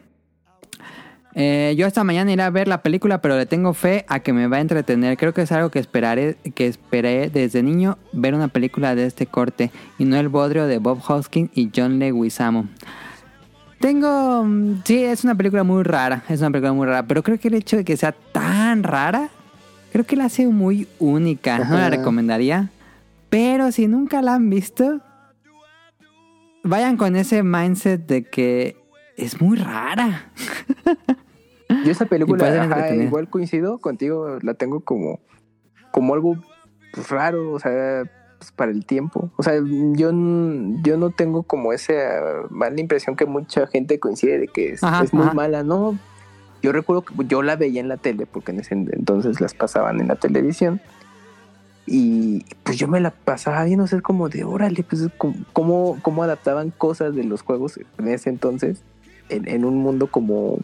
[1.35, 4.33] Eh, yo esta mañana iré a ver la película, pero le tengo fe a que
[4.33, 5.17] me va a entretener.
[5.17, 9.27] Creo que es algo que esperaré, que esperé desde niño ver una película de este
[9.27, 12.69] corte y no el bodrio de Bob Hoskins y John Leguizamo.
[13.83, 17.37] Tengo, mm, sí, es una película muy rara, es una película muy rara, pero creo
[17.41, 19.29] que el hecho de que sea tan rara,
[19.91, 21.59] creo que la hace muy única.
[21.59, 22.71] No la recomendaría,
[23.29, 25.01] pero si nunca la han visto,
[26.63, 28.77] vayan con ese mindset de que
[29.17, 30.31] es muy rara.
[31.85, 35.19] Yo esa película, ajá, igual coincido contigo, la tengo como,
[35.91, 36.37] como algo
[37.09, 38.05] raro, o sea,
[38.43, 39.31] pues, para el tiempo.
[39.37, 40.11] O sea, yo,
[40.83, 41.93] yo no tengo como esa
[42.51, 45.35] mala impresión que mucha gente coincide de que es, Ajá, es muy ajá.
[45.35, 45.97] mala, ¿no?
[46.61, 50.01] Yo recuerdo que yo la veía en la tele, porque en ese entonces las pasaban
[50.01, 50.81] en la televisión.
[51.87, 55.09] Y pues yo me la pasaba viendo, o sea, como de, órale, pues
[55.53, 58.83] cómo, cómo adaptaban cosas de los juegos en ese entonces
[59.29, 60.59] en, en un mundo como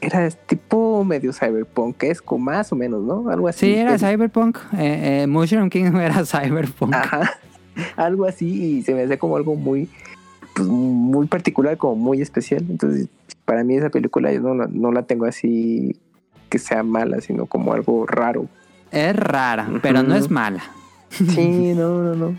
[0.00, 3.28] era tipo medio cyberpunkesco, más o menos, ¿no?
[3.30, 3.66] Algo así.
[3.66, 4.56] Sí, era Cyberpunk.
[4.78, 6.94] Eh, eh, Mushroom King era Cyberpunk.
[6.94, 7.32] Ajá,
[7.96, 8.46] algo así
[8.78, 9.88] y se me hace como algo muy,
[10.54, 12.64] pues, muy particular, como muy especial.
[12.68, 13.08] Entonces,
[13.44, 15.96] para mí esa película yo no, la- no la tengo así
[16.48, 18.46] que sea mala, sino como algo raro.
[18.90, 20.62] Es rara, pero no es mala.
[21.10, 22.38] Sí, no, no, no.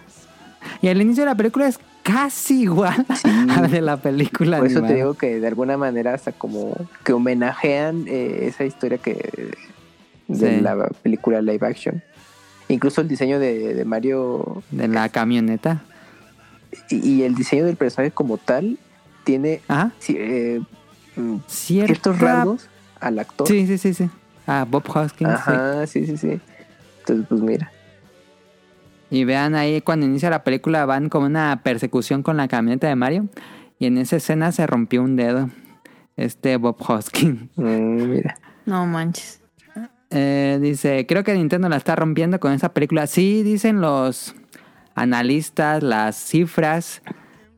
[0.81, 4.57] Y el inicio de la película es casi igual a la de la película.
[4.57, 8.97] Por eso te digo que de alguna manera hasta como que homenajean eh, esa historia
[8.97, 9.13] que
[10.27, 10.61] de Sí.
[10.61, 12.01] la película live action.
[12.69, 15.81] Incluso el diseño de, de Mario De la camioneta.
[16.89, 18.77] y, y el diseño del personaje como tal
[19.25, 19.61] tiene
[20.07, 20.61] eh,
[21.17, 23.47] mm, Cierta- ciertos rasgos al actor.
[23.47, 24.09] Sí, sí, sí, sí.
[24.47, 25.29] Ah, Bob Hoskins.
[25.31, 25.35] sí.
[25.51, 26.39] Ajá, sí, sí, sí.
[26.99, 27.71] Entonces, pues mira.
[29.11, 32.95] Y vean ahí cuando inicia la película van como una persecución con la camioneta de
[32.95, 33.27] Mario.
[33.77, 35.49] Y en esa escena se rompió un dedo.
[36.15, 37.49] Este Bob Hoskins.
[37.57, 38.37] mm, mira.
[38.65, 39.41] no manches.
[40.11, 43.05] Eh, dice, creo que Nintendo la está rompiendo con esa película.
[43.05, 44.33] Sí, dicen los
[44.95, 47.01] analistas, las cifras,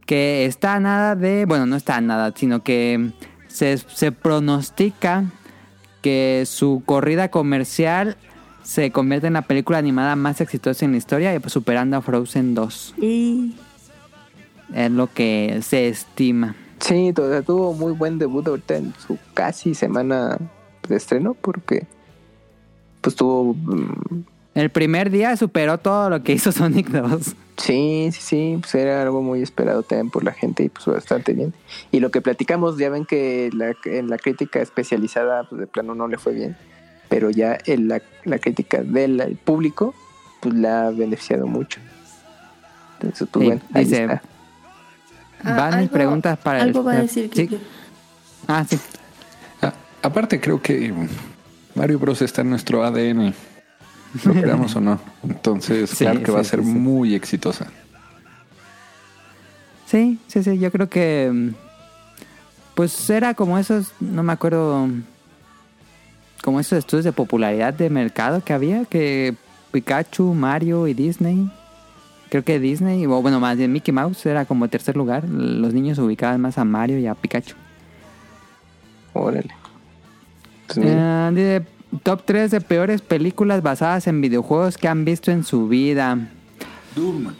[0.05, 3.11] que está a nada de, bueno, no está a nada, sino que
[3.47, 5.25] se, se pronostica
[6.01, 8.17] que su corrida comercial
[8.63, 12.01] se convierte en la película animada más exitosa en la historia, y pues superando a
[12.01, 12.95] Frozen 2.
[12.99, 13.53] Y
[14.73, 16.55] Es lo que se estima.
[16.79, 17.13] Sí,
[17.45, 20.37] tuvo muy buen debut ahorita en su casi semana
[20.87, 21.85] de estreno porque
[23.01, 24.23] pues tuvo mm,
[24.55, 27.35] El primer día superó todo lo que hizo Sonic 2.
[27.57, 31.33] Sí, sí, sí, pues era algo muy esperado también por la gente y pues bastante
[31.33, 31.53] bien.
[31.91, 35.93] Y lo que platicamos, ya ven que la- en la crítica especializada, pues de plano
[35.95, 36.57] no le fue bien,
[37.13, 39.93] pero ya en la, la crítica del el público,
[40.41, 41.79] pues la ha beneficiado mucho.
[42.99, 44.21] Entonces, pues Sí, bueno, ahí dice- está.
[45.43, 47.49] Ah, Van mis algo- preguntas para el- Algo va a decir Sí.
[48.47, 48.79] Ah, sí.
[49.61, 50.91] A- aparte, creo que
[51.75, 52.23] Mario Bros.
[52.23, 53.31] está en nuestro ADN.
[54.25, 54.99] Lo queramos o no.
[55.23, 56.71] Entonces, Sí, claro que va a ser sí, sí.
[56.71, 57.67] muy exitosa.
[59.85, 61.51] Sí, sí, sí, yo creo que
[62.73, 64.87] pues era como esos, no me acuerdo
[66.43, 69.35] como esos estudios de popularidad de mercado que había, que
[69.71, 71.49] Pikachu, Mario y Disney.
[72.29, 75.23] Creo que Disney, o bueno, más bien Mickey Mouse era como tercer lugar.
[75.27, 77.55] Los niños ubicaban más a Mario y a Pikachu.
[79.13, 79.55] Órale.
[80.75, 81.65] Eh, dice,
[82.01, 86.17] top 3 de peores películas basadas en videojuegos que han visto en su vida.
[86.95, 87.33] Doom.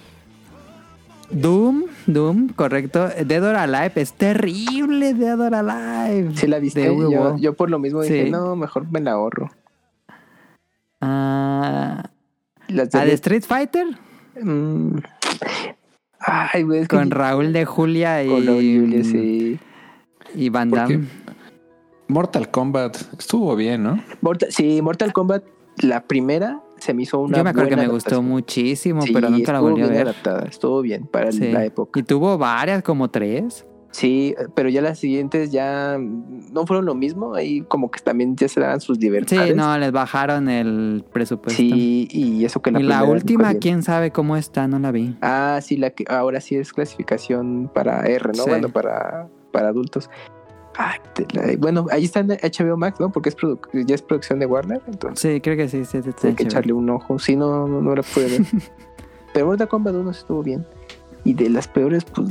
[1.33, 3.07] Doom, Doom, correcto.
[3.25, 6.31] Dead or Alive es terrible, Dead or Alive.
[6.35, 6.81] sí la viste.
[6.81, 8.31] De Yo, yo por lo mismo dije, Sí.
[8.31, 9.49] no, mejor me la ahorro.
[11.01, 12.03] Ah,
[12.67, 13.85] Las de- ¿A de Street Fighter?
[14.41, 14.97] Mm.
[16.19, 19.59] Ay, güey, es que Con Raúl de Julia y, con Julia, sí.
[20.33, 21.05] y Van Damme.
[22.07, 24.01] Mortal Kombat estuvo bien, ¿no?
[24.21, 25.43] Mortal, sí, Mortal Kombat,
[25.81, 29.29] la primera se me hizo una Yo me acuerdo que me gustó muchísimo, Sí, pero
[29.29, 30.01] nunca la volví a ver.
[30.07, 31.51] adaptada, estuvo bien para Sí.
[31.51, 31.99] la época.
[31.99, 33.65] Y tuvo varias, como tres.
[33.91, 38.47] Sí, pero ya las siguientes ya no fueron lo mismo, ahí como que también ya
[38.47, 39.55] se daban sus Sí, libertades.
[39.55, 41.61] no, les bajaron el presupuesto.
[41.61, 45.15] Sí, y eso que la y la última, quién sabe cómo está, no la vi.
[45.21, 48.43] Ah, sí, la que ahora sí es clasificación para R, ¿no?
[48.45, 48.49] Sí.
[48.49, 50.09] Bueno, para, para adultos.
[50.77, 53.11] Ay, te la- bueno, ahí está en HBO Max, ¿no?
[53.11, 53.35] Porque es
[53.85, 56.43] ya es producción de Warner, entonces Sí, creo que sí, sí, sí, sí, hay que
[56.43, 56.48] sí.
[56.50, 57.19] echarle un ojo.
[57.19, 58.42] Sí, no, no, no la pude ver.
[59.34, 60.66] Pero Mortal Kombat 1 estuvo bien.
[61.24, 62.30] Y de las peores, pues.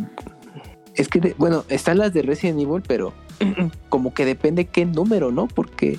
[0.95, 3.13] Es que, de- bueno, están las de Resident Evil, pero
[3.89, 5.47] como que depende qué número, ¿no?
[5.49, 5.99] Porque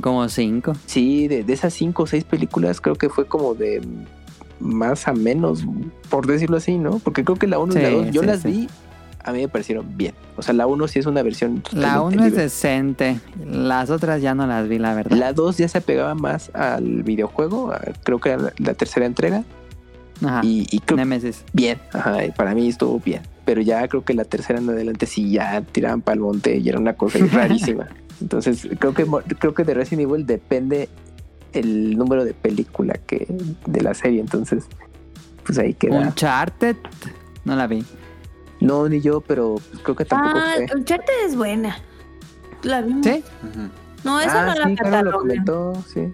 [0.00, 0.72] como cinco.
[0.86, 3.80] sí, de, de esas cinco o seis películas, creo que fue como de
[4.58, 5.64] más a menos,
[6.10, 6.98] por decirlo así, ¿no?
[6.98, 8.48] Porque creo que la 1 y la Sí, 2, yo sí, las sí.
[8.48, 8.68] vi,
[9.26, 10.14] a mí me parecieron bien.
[10.36, 11.62] O sea, la 1 sí es una versión.
[11.72, 12.42] La totalmente uno es libre.
[12.44, 13.20] decente.
[13.44, 15.16] Las otras ya no las vi, la verdad.
[15.16, 19.04] La 2 ya se apegaba más al videojuego, a- creo que era la, la tercera
[19.06, 19.44] entrega.
[20.24, 20.40] Ajá.
[20.44, 21.44] Y, y creo Nemesis.
[21.52, 23.20] bien, ajá, para mí estuvo bien.
[23.44, 26.68] Pero ya creo que la tercera en adelante sí ya tiraban para el monte y
[26.68, 27.86] era una cosa rarísima.
[28.20, 29.04] Entonces, creo que
[29.38, 30.88] creo que de Resident Evil depende
[31.52, 33.26] el número de película que
[33.66, 34.64] de la serie, entonces
[35.44, 35.98] pues ahí queda.
[36.00, 36.76] Uncharted.
[37.44, 37.84] No la vi.
[38.60, 40.66] No, ni yo, pero pues, creo que tampoco Ah, fue.
[40.76, 41.76] Uncharted es buena.
[42.62, 43.04] La vimos.
[43.06, 43.22] Sí,
[44.04, 46.12] No, esa ah, no la sí, claro, lo comentó, sí.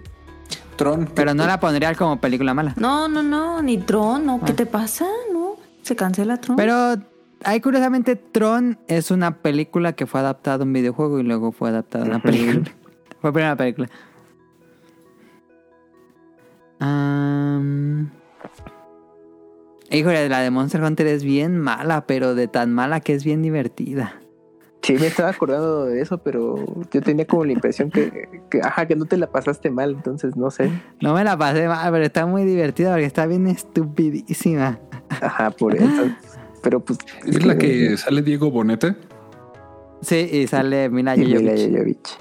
[0.75, 1.07] Tron.
[1.13, 2.73] pero no la pondría como película mala.
[2.77, 4.41] No, no, no, ni Tron, no.
[4.43, 4.55] ¿Qué Ah.
[4.55, 5.05] te pasa?
[5.31, 6.57] No, se cancela Tron.
[6.57, 6.95] Pero
[7.43, 11.69] hay curiosamente Tron es una película que fue adaptada a un videojuego y luego fue
[11.69, 12.63] adaptada a una película.
[13.21, 13.89] fue primera película.
[16.79, 18.09] Am,
[19.93, 23.43] Híjole, la de Monster Hunter es bien mala, pero de tan mala que es bien
[23.43, 24.19] divertida.
[24.81, 26.55] Sí, me estaba acordando de eso, pero
[26.91, 30.35] yo tenía como la impresión que, que, ajá, que no te la pasaste mal, entonces
[30.35, 30.71] no sé.
[30.99, 34.79] No me la pasé mal, pero está muy divertida porque está bien estupidísima.
[35.21, 36.09] Ajá, por eso.
[36.63, 36.97] Pero pues.
[37.25, 38.95] ¿Es la que sale Diego Boneta?
[40.01, 41.69] Sí, y sale Mila y Mila Jovovich.
[41.69, 42.17] Jovovich.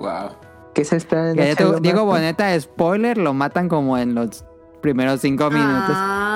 [0.00, 0.36] Wow.
[0.74, 2.04] Que esa está en Que Diego.
[2.04, 4.44] Boneta, spoiler, lo matan como en los
[4.82, 5.94] primeros cinco minutos.
[5.94, 6.35] Ah,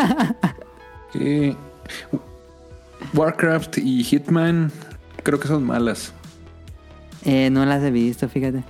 [1.12, 1.56] Sí.
[3.14, 4.70] Warcraft y Hitman
[5.24, 6.12] creo que son malas.
[7.24, 8.62] Eh, no las he visto, fíjate.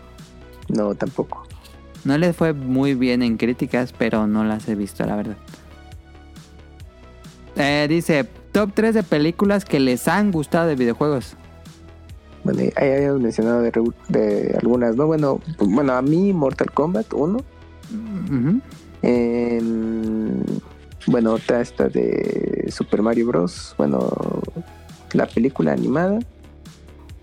[0.68, 1.46] No, tampoco.
[2.04, 5.36] No les fue muy bien en críticas, pero no las he visto, la verdad.
[7.56, 11.36] Eh, dice, top 3 de películas que les han gustado de videojuegos.
[12.42, 15.06] Bueno, ahí habíamos mencionado de, algunas, ¿no?
[15.06, 17.36] Bueno, pues, bueno, a mí Mortal Kombat 1.
[17.36, 18.60] Ujú.
[19.02, 20.42] Em,
[21.06, 23.74] bueno, otra esta de Super Mario Bros.
[23.78, 24.10] Bueno,
[25.12, 26.18] la película animada.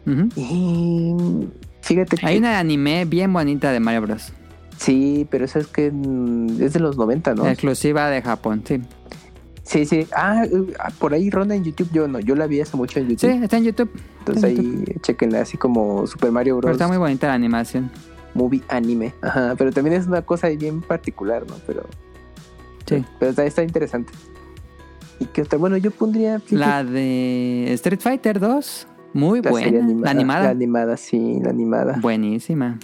[0.05, 0.29] Ujú.
[0.35, 1.47] Y
[1.81, 2.25] fíjate que...
[2.25, 4.33] Hay una anime bien bonita de Mario Bros.
[4.77, 7.47] Sí, pero esa es que mm, es de los 90, ¿no?
[7.47, 8.81] Exclusiva de Japón, sí.
[9.63, 10.07] Sí, sí.
[10.15, 11.89] Ah, uh, ah, por ahí ronda en YouTube.
[11.91, 13.43] Yo no, yo la vi hace mucho en Sí, YouTube.
[13.43, 13.91] está en YouTube.
[14.19, 16.71] Entonces en ahí chequenla así como Super Mario Pero Bros.
[16.73, 17.91] está muy bonita la animación.
[18.33, 19.13] Movie Anime.
[19.21, 21.55] Ajá, pero también es una cosa bien particular, ¿no?
[21.65, 21.85] Pero,
[22.87, 23.03] Sí.
[23.19, 24.13] pero está, está interesante.
[25.19, 25.57] ¿Y qué otra?
[25.59, 26.41] Bueno, yo pondría...
[26.51, 29.87] La de Street Fighter 2, muy la buena.
[30.01, 31.99] La animada, La animada, sí, la animada.
[32.01, 32.79] buenísima.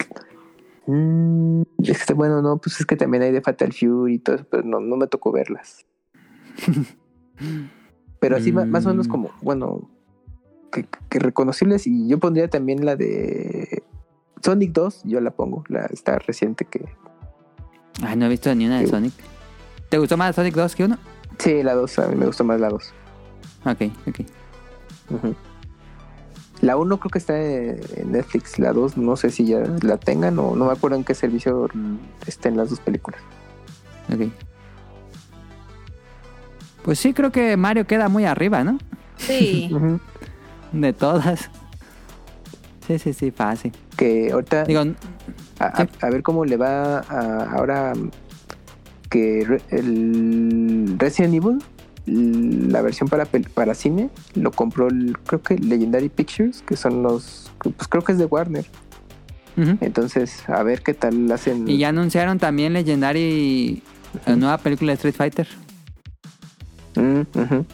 [0.88, 4.35] Mm, es que, bueno, no, pues es que también hay de Fatal Fury y todo
[4.38, 5.85] eso, pero no, no me tocó verlas.
[8.19, 9.11] pero así más o menos Mm.
[9.11, 9.90] como, bueno,
[10.72, 11.88] que, que reconocibles.
[11.88, 13.83] Y yo pondría también la de
[14.41, 16.85] Sonic 2, yo la pongo, la está reciente que...
[18.01, 18.88] Ay, no he visto ni una de.
[18.88, 19.14] Sonic.
[19.93, 20.97] ¿Te gustó más Sonic 2 que uno?
[21.38, 22.91] Sí, la 2, a mí me gustó más la 2.
[23.65, 25.35] Ok, ok.
[26.61, 27.80] La 1 creo que está en
[28.11, 31.13] Netflix, la 2 no sé si ya la tengan o no me acuerdo en qué
[31.13, 31.69] servicio
[32.25, 33.22] estén las dos películas.
[34.11, 34.31] ok.
[36.83, 38.80] Pues sí, creo que Mario queda muy arriba, ¿no?
[39.17, 39.69] sí.
[40.72, 41.51] De todas.
[42.88, 43.72] Sí, sí, sí, fácil.
[43.95, 44.81] Que ahorita Digo,
[45.59, 47.93] a, a- a ver cómo le va a- ahora
[49.14, 51.59] que el Resident Evil,
[52.72, 57.51] la versión para para cine, lo compró el- creo que Legendary Pictures, que son los,
[57.59, 58.66] pues creo que es de Warner.
[59.82, 61.69] Entonces, a ver qué tal hacen.
[61.69, 63.83] Y ya anunciaron también Legendary,
[64.25, 65.48] la nueva película de Street Fighter.
[66.95, 67.66] Mm, ujú.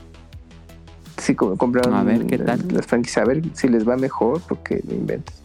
[1.22, 2.66] Sí, como compraron A ver, ¿qué tal?
[2.72, 5.42] las franquicias, a ver si les va mejor, porque no inventas.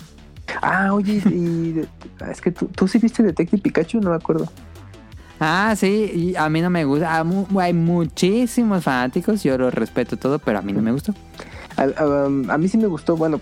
[0.60, 1.82] Ah, oye, y
[2.30, 4.48] es que tú, tú sí viste Detective Pikachu, no me acuerdo.
[5.40, 7.22] Ah, sí, y a mí no me gusta.
[7.58, 11.12] Hay muchísimos fanáticos, yo los respeto todo, pero a mí no me gustó.
[11.76, 13.40] A, a- a mí sí me gustó, bueno,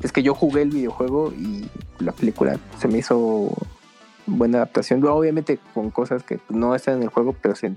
[0.00, 3.50] es que yo jugué el videojuego y la película se me hizo
[4.26, 5.04] buena adaptación.
[5.04, 7.74] Obviamente con cosas que no están en el juego, pero se,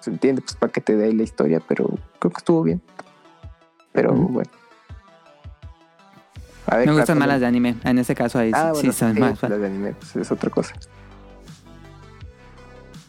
[0.00, 1.88] se entiende pues para que te dé la historia, pero
[2.18, 2.82] creo que estuvo bien.
[3.92, 4.50] Pero bueno.
[6.66, 7.76] A ver, Me gustan para más las cuando- de anime.
[7.84, 9.42] En este caso ahí sí- Ah, sí bueno, son sí, más.
[9.42, 10.74] las de anime, pues, es otra cosa.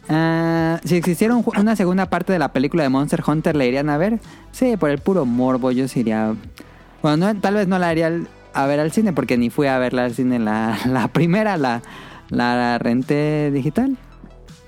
[0.09, 3.89] Ah, si existiera un una segunda parte de la película de Monster Hunter, ¿la irían
[3.89, 4.19] a ver?
[4.51, 6.33] Sí, por el puro morbo yo sí iría...
[7.01, 8.11] Bueno, no- tal vez no la iría
[8.53, 11.81] a ver al cine porque ni fui a verla al cine la, la primera, la,
[12.29, 13.97] la renté digital.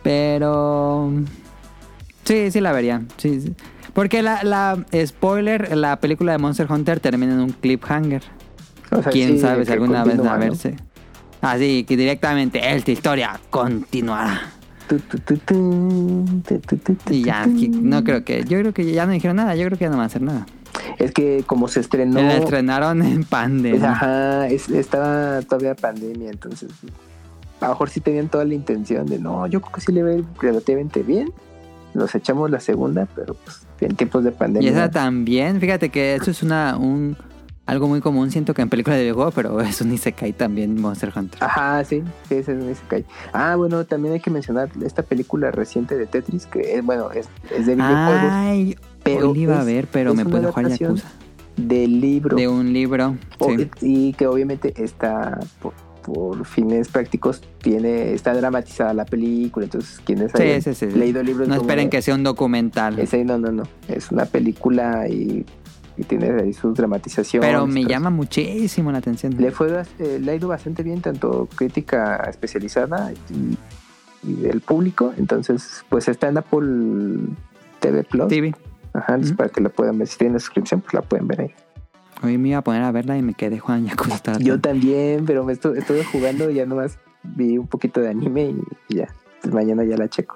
[0.03, 1.11] Pero...
[2.25, 3.01] Sí, sí la vería.
[3.17, 3.55] Sí, sí.
[3.93, 8.23] Porque la, la spoiler, la película de Monster Hunter termina en un cliffhanger.
[8.91, 10.45] O sea, ¿Quién sí, sabe si alguna vez va continúa, a ¿no?
[10.45, 10.75] verse?
[11.41, 14.41] Así que directamente esta historia continuará.
[17.09, 19.85] Y ya, no creo que, yo creo que ya no dijeron nada, yo creo que
[19.85, 20.45] ya no van a hacer nada.
[20.97, 22.21] Es que como se estrenó...
[22.21, 23.91] La estrenaron en pues, pandemia.
[23.91, 26.69] ajá, es- estaba todavía pandemia, entonces
[27.61, 30.03] a lo mejor sí tenían toda la intención de no, yo creo que sí le
[30.03, 31.31] va a ir relativamente bien.
[31.93, 34.69] Nos echamos la segunda, pero pues en tiempos de Y pandemia.
[34.71, 37.17] esa también, fíjate que eso es una un
[37.69, 40.79] algo muy común, siento que en películas de videojuego, pero eso ni se cae también
[40.79, 41.43] Monster Hunter.
[41.43, 43.05] Ajá, sí, sí, es un Isekai.
[43.33, 47.29] Ah, bueno, también hay que mencionar esta película reciente de Tetris, que es, bueno, es,
[47.55, 50.47] es de videojuegos, Ay, pero hoy iba a es- ver, pero es me una puede
[50.51, 51.07] jugar Yakuza.
[51.57, 52.35] del libro.
[52.35, 53.17] De un libro.
[53.39, 53.69] O- sí.
[53.81, 60.31] y que obviamente está por, por fines prácticos tiene está dramatizada la película entonces quienes
[60.35, 62.97] Sí, hayan sí, leído libros No como- esperen que sea un documental.
[62.99, 65.45] ese no no no es una película y,
[65.99, 69.35] y tiene ahí sus dramatizaciones Pero me llama muchísimo la atención.
[69.37, 73.57] le fue eh, le ha ido bastante bien tanto crítica especializada y,
[74.27, 77.27] y del público entonces pues está en Apple
[77.79, 78.55] TV Plus TV.
[78.93, 81.51] ajá para que la puedan ver si tienen suscripción pues la pueden ver ahí
[82.21, 84.59] Hoy me iba a poner a verla y me quedé jugando Yakuza hasta la Yo
[84.59, 88.61] también, pero me estu- estuve jugando y ya nomás vi un poquito de anime y,
[88.89, 89.07] y ya.
[89.41, 90.35] Pues mañana ya la checo.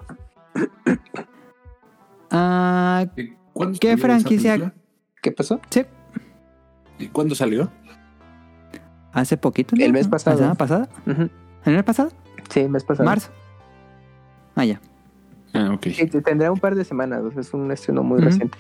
[2.32, 4.74] Ah, Eh, ¿cuándo ¿Qué franquicia?
[5.24, 5.60] ¿Qué pasó?
[5.72, 5.84] sí,
[7.00, 7.72] ¿Y cuándo salió?
[9.14, 9.76] hace poquito.
[9.76, 9.84] ¿no?
[9.84, 10.36] El mes pasado.
[10.36, 10.90] ¿La semana pasada?
[11.08, 11.30] Ujú.
[11.66, 12.12] ¿El mes pasado?
[12.50, 13.06] Sí, el mes pasado.
[13.10, 13.30] Marzo.
[14.56, 14.80] Ah, ya.
[15.54, 15.88] Ah, ok.
[15.96, 17.22] Sí, te- tendrá un par de semanas.
[17.38, 18.58] es un estreno muy reciente.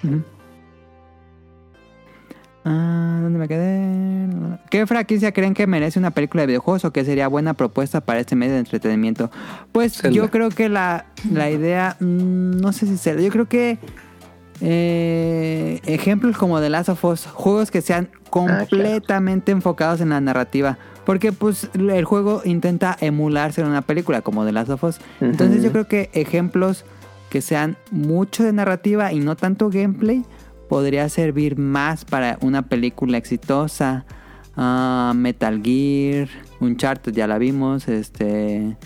[2.65, 4.29] Ah, ¿dónde me quedé?
[4.69, 8.19] ¿Qué franquicia creen que merece una película de videojuegos o que sería buena propuesta para
[8.21, 9.29] este medio de entretenimiento?
[9.73, 10.15] Pues Zelda.
[10.15, 13.79] yo creo que la, la idea, mm, no sé si será, yo creo que
[14.65, 20.77] eh, ejemplos como The Last of Us, juegos que sean completamente enfocados en la narrativa,
[21.05, 24.99] porque pues el juego intenta emularse en una película como The Last of Us.
[25.19, 26.85] Entonces yo creo que ejemplos
[27.29, 30.23] que sean mucho de narrativa y no tanto gameplay
[30.69, 34.05] podría servir más para una película exitosa.
[34.55, 36.29] Ah, Metal Gear,
[36.61, 38.77] Uncharted ya la vimos, este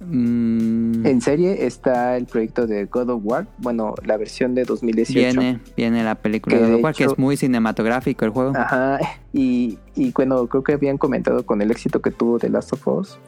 [0.00, 3.46] mm, En serie está el proyecto de God of War.
[3.58, 5.18] Bueno, la versión de 2018.
[5.40, 8.52] viene viene la película de God of War, que es muy cinematográfico el juego.
[8.56, 8.98] Ajá.
[9.32, 12.86] Y, y bueno, creo que habían comentado con el éxito que tuvo The Last of
[12.88, 13.18] Us.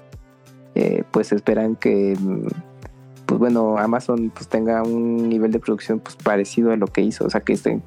[0.75, 2.47] eh, pues esperan que mm,
[3.27, 7.25] pues bueno Amazon pues tenga un nivel de producción pues parecido a lo que hizo
[7.27, 7.83] o sea que estén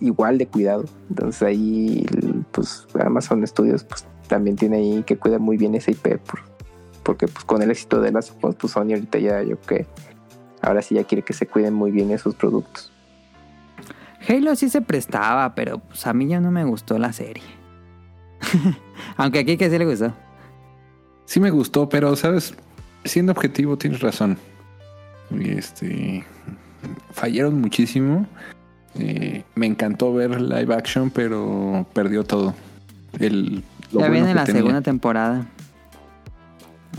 [0.00, 2.04] igual de cuidado entonces ahí
[2.50, 6.40] pues Amazon Studios pues también tiene ahí que cuidar muy bien ese IP por-
[7.02, 9.86] porque pues con el éxito de las pues Sony ahorita ya yo que
[10.60, 12.92] ahora sí ya quiere que se cuiden muy bien esos productos
[14.28, 17.42] Halo sí se prestaba, pero pues a mí ya no me gustó la serie.
[19.16, 20.12] Aunque aquí que sí le gustó.
[21.24, 22.54] Sí me gustó, pero sabes,
[23.04, 24.38] siendo objetivo tienes razón.
[25.40, 26.24] Este
[27.12, 28.26] fallaron muchísimo.
[28.98, 32.54] Eh, me encantó ver live action, pero perdió todo.
[33.18, 34.60] El, lo ya bueno viene la tenía.
[34.60, 35.46] segunda temporada.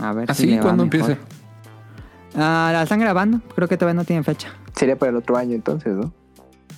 [0.00, 0.48] A ver ¿Ah, si sí?
[0.50, 1.10] le va ¿Cuándo mejor.
[1.10, 1.22] empieza?
[2.36, 3.40] Ah, la están grabando.
[3.54, 4.52] Creo que todavía no tienen fecha.
[4.74, 6.12] sería para el otro año entonces no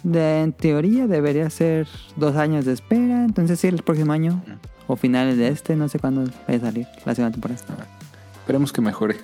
[0.02, 3.24] De, en teoría debería ser dos años de espera.
[3.24, 4.42] Entonces sí, el próximo año.
[4.86, 7.60] o finales de este, no sé cuándo vaya a salir la segunda temporada.
[8.40, 9.16] Esperemos que mejore.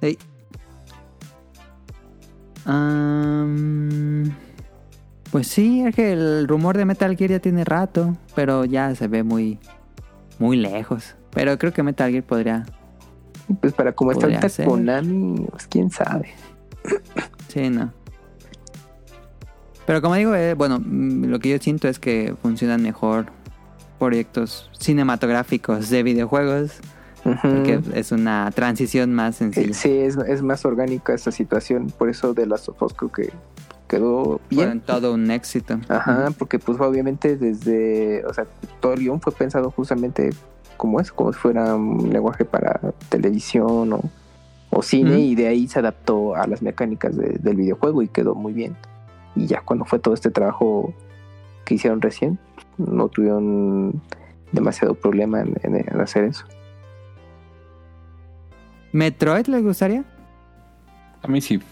[0.00, 0.18] Sí.
[5.30, 9.08] Pues sí, es que el rumor de Metal Gear ya tiene rato, pero ya se
[9.08, 9.58] ve muy,
[10.38, 11.14] muy lejos.
[11.32, 12.64] Pero creo que Metal Gear podría,
[13.60, 14.66] Pues para como está ahorita ser.
[14.66, 16.28] Konami, pues quién sabe.
[17.48, 17.92] sí, no.
[19.86, 23.26] Pero como digo, eh, bueno, mm, lo que yo siento es que funcionan mejor
[23.98, 26.78] proyectos cinematográficos de videojuegos,
[27.24, 27.36] Ujú.
[27.42, 29.74] porque es una transición más Eh, sencilla.
[29.74, 31.88] Sí, es, es más orgánica esta situación.
[31.96, 33.32] Por eso de las of Us creo que
[33.88, 34.80] quedó Fueron bien.
[34.80, 35.78] todo un éxito.
[35.88, 38.46] Ajá, porque pues obviamente desde, o sea,
[38.80, 40.30] todo el guion fue pensado justamente
[40.82, 44.00] como eso, como si fuera un lenguaje para televisión o,
[44.70, 48.34] o cine y de ahí se adaptó a las mecánicas de- del videojuego y quedó
[48.34, 48.74] muy bien.
[49.36, 50.92] Y ya cuando fue todo este trabajo
[51.64, 52.36] que hicieron recién,
[52.78, 54.02] no tuvieron
[54.50, 56.46] demasiado problema en, en- en hacer eso.
[58.90, 60.02] ¿Metroid les gustaría?
[61.22, 61.62] A mí sí.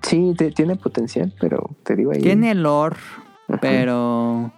[0.00, 2.22] Sí, te- tiene potencial, pero te digo ahí.
[2.22, 2.96] Tiene lore,
[3.48, 3.58] Ajá.
[3.60, 4.50] pero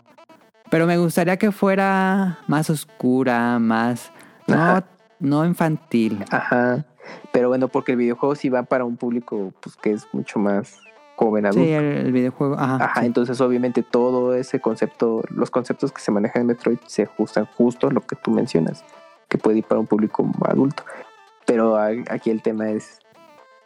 [0.74, 4.10] pero me gustaría que fuera más oscura, más
[4.48, 4.84] no, Ajá.
[5.20, 6.24] no infantil.
[6.32, 6.84] Ajá.
[7.30, 10.80] Pero bueno, porque el videojuego sí va para un público pues que es mucho más
[11.14, 11.64] joven adulto.
[11.64, 12.86] Sí, el, el videojuego, ajá.
[12.86, 13.06] Ajá, sí.
[13.06, 17.86] entonces obviamente todo ese concepto, los conceptos que se manejan en Metroid se ajustan justo
[17.86, 18.84] a lo que tú mencionas,
[19.28, 20.82] que puede ir para un público adulto.
[21.46, 22.98] Pero aquí el tema es,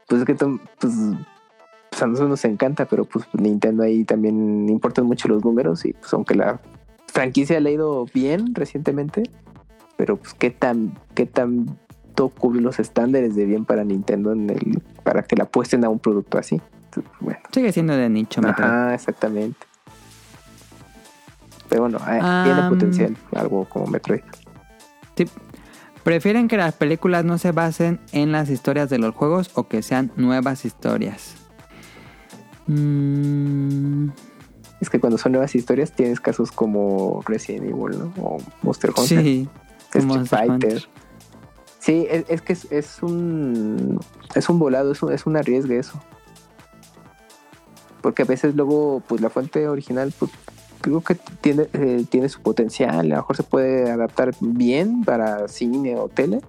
[0.09, 5.07] pues es que pues, pues, a nosotros nos encanta, pero pues Nintendo ahí también importan
[5.07, 6.61] mucho los números y pues aunque la
[7.19, 9.25] franquicia le ha ido bien recientemente,
[9.97, 14.81] pero pues qué tan, qué tanto cubre los estándares de bien para Nintendo en el,
[15.03, 16.61] para que la apuesten a un producto así.
[16.85, 17.41] Entonces, bueno.
[17.53, 18.71] Sigue siendo de nicho, Metroid.
[18.71, 19.59] Ajá, exactamente.
[21.69, 22.45] Pero bueno, Am.
[22.45, 24.23] tiene potencial, algo como Metroid.
[25.17, 25.27] Sí.
[26.05, 29.83] ¿Prefieren que las películas no se basen en las historias de los juegos o que
[29.83, 31.35] sean nuevas historias?
[32.69, 34.11] Mm,
[34.81, 38.13] Es que cuando son nuevas historias tienes casos como Resident Evil, ¿no?
[38.23, 39.49] O Monster Hunter, sí,
[39.93, 40.51] Street Fighter.
[40.51, 40.89] Hunter.
[41.81, 43.99] Sí, es, es que es, es un
[44.35, 46.01] es un volado, es un, es un arriesgue eso.
[48.01, 50.31] Porque a veces luego, pues la fuente original, pues
[50.81, 55.49] creo que tiene, eh, tiene su potencial, a lo mejor se puede adaptar bien para
[55.49, 56.41] cine o tele,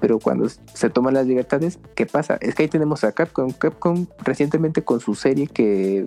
[0.00, 2.38] pero cuando se toman las libertades, ¿qué pasa?
[2.40, 3.50] Es que ahí tenemos a Capcom.
[3.50, 6.06] Capcom recientemente con su serie que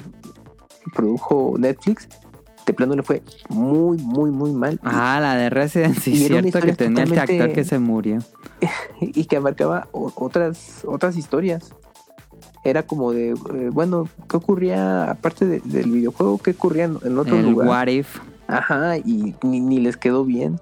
[0.93, 2.08] produjo Netflix,
[2.66, 4.80] de plano le fue muy, muy, muy mal.
[4.84, 8.19] Ah, la de Resident, sí, cierto que tenía totalmente- actor que se murió.
[9.01, 11.74] y que abarcaba otras otras historias.
[12.64, 16.38] Era como de, eh, bueno, ¿qué ocurría aparte de- del videojuego?
[16.38, 17.68] ¿Qué ocurría en, en otro El lugar?
[17.68, 18.19] What If.
[18.48, 20.60] Ajá, y ni, ni les quedó bien.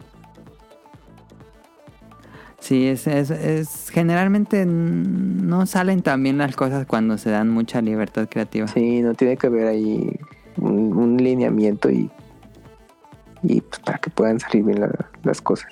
[2.59, 7.81] Sí, es, es, es- generalmente no salen tan bien las cosas cuando se dan mucha
[7.81, 8.67] libertad creativa.
[8.67, 10.09] Sí, no tiene que haber ahí
[10.57, 12.09] un, un lineamiento y,
[13.43, 15.71] y pues para que puedan salir bien la- las cosas.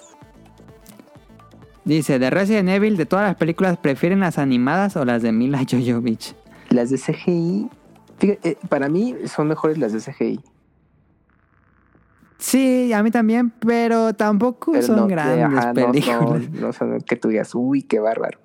[1.83, 5.59] Dice, de Resident Evil, de todas las películas, ¿prefieren las animadas o las de Mila
[5.69, 6.35] Jovovich?
[6.69, 7.69] Las de CGI,
[8.17, 10.39] fíjate, eh, para mí son mejores las de CGI.
[12.39, 16.43] Sí, a mí también, pero tampoco Pero son no, grandes ajá, películas.
[16.43, 18.39] son- No son, que tú digas, uy, qué bárbaro.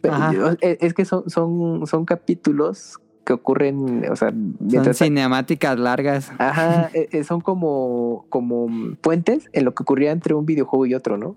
[0.00, 4.98] Pero yo- es, es que son, son, son capítulos que ocurren, o sea, Son mientras...
[4.98, 6.30] cinemáticas largas.
[6.38, 8.66] Ajá, eh, eh, son como, como
[9.00, 11.36] puentes en lo que ocurría entre un videojuego y otro, ¿no?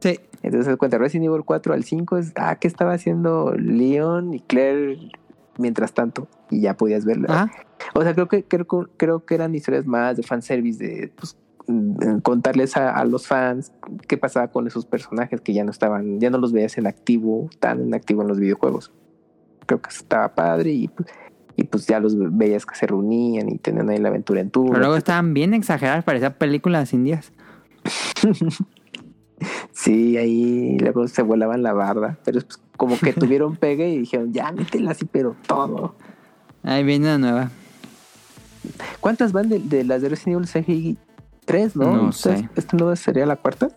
[0.00, 0.20] Sí.
[0.42, 4.98] Entonces, cuenta Resident Evil 4 al 5 es, ah, ¿qué estaba haciendo Leon y Claire
[5.58, 6.28] mientras tanto?
[6.50, 7.26] Y ya podías verla.
[7.28, 7.52] Ajá.
[7.94, 12.18] O sea, creo que, creo, creo que eran historias más de fanservice, de pues, mm,
[12.20, 13.72] contarles a, a los fans
[14.06, 17.50] qué pasaba con esos personajes que ya no estaban, ya no los veías en activo,
[17.60, 18.92] tan en activo en los videojuegos.
[19.66, 21.08] Creo que estaba padre y, pues,
[21.56, 24.70] y pues ya los veías que se reunían y tenían ahí la aventura en turno.
[24.70, 27.32] Pero luego estaban bien exageradas, parecían películas indias.
[29.72, 33.98] Sí, ahí luego se volaban la barda, pero es pues, como que tuvieron pegue y
[33.98, 35.94] dijeron, ya métela así, pero todo.
[36.62, 37.50] Ahí viene una nueva.
[39.00, 40.98] ¿Cuántas van de, de las de Resident Evil CGI?
[41.44, 41.94] Tres, ¿no?
[41.96, 42.48] No ¿Esta- sé.
[42.56, 43.68] ¿Esta no sería la cuarta?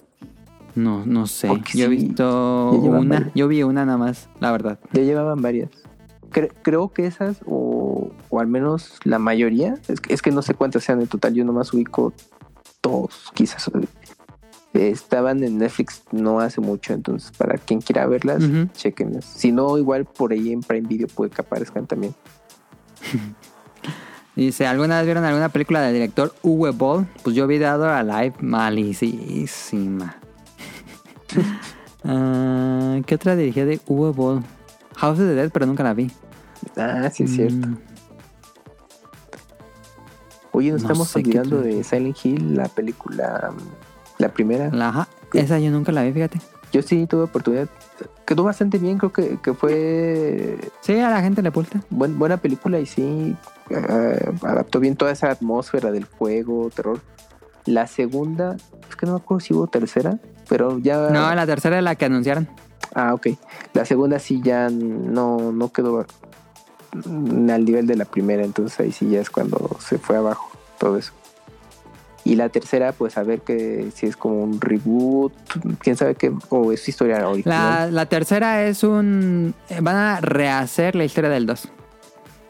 [0.76, 1.48] No, no sé.
[1.48, 3.30] Porque Yo he visto una.
[3.36, 4.80] Yo vi una nada más, la verdad.
[4.94, 5.70] Ya llevaban varias.
[6.32, 10.42] Cre- creo que esas, o, o al menos la mayoría, es que, es que no
[10.42, 12.14] sé cuántas sean en total, yo nomás ubico
[12.82, 13.70] dos, quizás.
[14.74, 18.42] Estaban en Netflix no hace mucho, entonces para quien quiera verlas,
[18.74, 19.26] chequenlas.
[19.26, 22.16] Si no, igual por ahí en Prime Video puede que aparezcan también.
[24.36, 27.06] Dice, ¿alguna vez vieron alguna película del director Uwe Boll?
[27.22, 30.16] Pues yo vi Dado a Live, malísima.
[32.04, 34.44] Ah, ¿Qué otra dirigía de Uwe Boll?
[34.96, 36.10] House of the Dead, pero nunca la vi.
[36.76, 37.68] Ah, sí, es cierto.
[37.68, 37.78] Mm,
[40.54, 43.54] Oye, nos No estamos olvidando de Silent Hill, la película,
[44.22, 44.68] la primera.
[44.88, 46.40] ajá, esa yo nunca la vi, fíjate.
[46.72, 47.68] Yo sí tuve oportunidad.
[48.26, 51.82] Quedó bastante bien, creo que, que fue Sí, a la gente le pulta.
[51.90, 53.36] buen- buena película y sí
[53.70, 57.00] eh, adaptó bien toda esa atmósfera del fuego, terror.
[57.66, 58.56] La segunda,
[58.90, 60.18] es que no me acuerdo si hubo tercera,
[60.48, 61.10] pero ya...
[61.10, 62.48] No, la tercera es la que anunciaron.
[62.96, 63.28] Ah, ok.
[63.74, 66.06] La segunda sí ya no, no quedó
[66.94, 70.98] al nivel de la primera, entonces ahí sí ya es cuando se fue abajo todo
[70.98, 71.14] eso.
[72.24, 75.34] Y la tercera, pues a ver que si es como un reboot,
[75.80, 77.88] quién sabe qué, o es historia original.
[77.88, 79.56] La, la tercera es un...
[79.82, 81.70] Van a rehacer la historia del 2.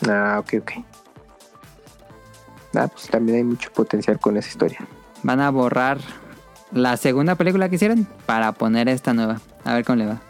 [0.10, 0.72] Ah, ok, ok.
[2.76, 4.80] Ah, pues también hay mucho potencial con esa historia.
[5.24, 6.00] Van a borrar
[6.72, 9.42] la segunda película que hicieron para poner esta nueva.
[9.64, 10.22] A ver cómo le va.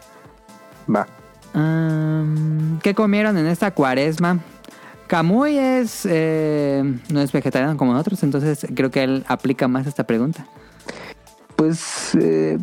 [0.94, 1.06] Va.
[1.54, 4.40] Am, ¿Qué comieron en esta cuaresma?
[5.06, 6.82] Camuy es, eh,
[7.12, 10.46] no es vegetariano como nosotros, entonces creo que él aplica más esta pregunta.
[11.56, 12.58] Pues, eh,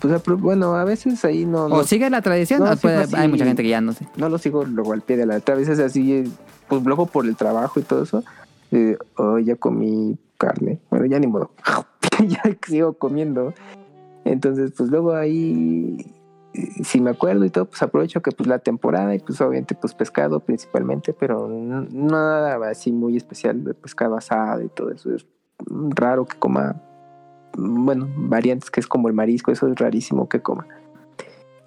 [0.00, 2.60] pues bueno, a veces ahí no, ¿O sigue la tradición?
[2.60, 3.16] no, o sí, puede- pues, sí.
[3.16, 4.06] Hay mucha gente que ya no sé.
[4.16, 5.54] no lo sigo luego al pie de la letra.
[5.54, 6.24] A veces así,
[6.68, 8.24] pues luego por el trabajo y todo eso,
[8.70, 10.80] eh, oh, ya comí carne.
[10.90, 11.50] Bueno, ya ni modo.
[12.26, 13.52] ya sigo comiendo.
[14.24, 16.10] Entonces, pues luego ahí, eh,
[16.82, 19.94] si me acuerdo y todo, pues aprovecho que pues la temporada y pues obviamente pues
[19.94, 25.14] pescado principalmente, pero n- nada así muy especial de pescado asado y todo eso.
[25.14, 25.26] Es
[25.68, 26.80] raro que coma,
[27.56, 30.66] bueno, variantes que es como el marisco, eso es rarísimo que coma.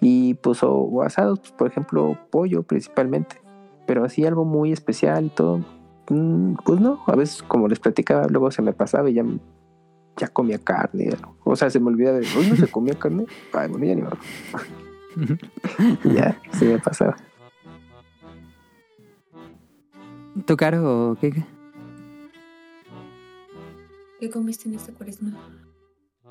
[0.00, 3.36] Y pues o, o asados, pues, por ejemplo, pollo principalmente.
[3.86, 5.60] Pero así algo muy especial y todo,
[6.10, 7.00] mm, pues no.
[7.06, 9.24] A veces, como les platicaba, luego se me pasaba y ya,
[10.16, 11.16] ya comía carne.
[11.44, 13.26] O sea, se me olvidaba de, hoy no se comía carne.
[13.52, 14.18] Ay, bueno, ya ni modo.
[16.04, 17.16] Y ya, se me pasaba.
[20.46, 21.30] ¿Tu caro o qué?
[21.30, 21.44] qué?
[24.20, 25.32] ¿Qué comiste en esta cuaresma?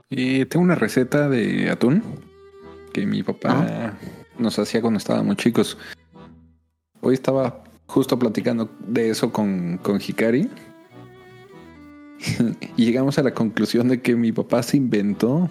[0.10, 2.04] Eh, tengo una receta de atún
[2.92, 3.94] que mi papá
[4.38, 5.78] nos hacía cuando estábamos chicos.
[7.02, 10.50] Hoy estaba justo platicando de eso con, con Hikari.
[12.78, 15.50] y llegamos a la conclusión de que mi papá se inventó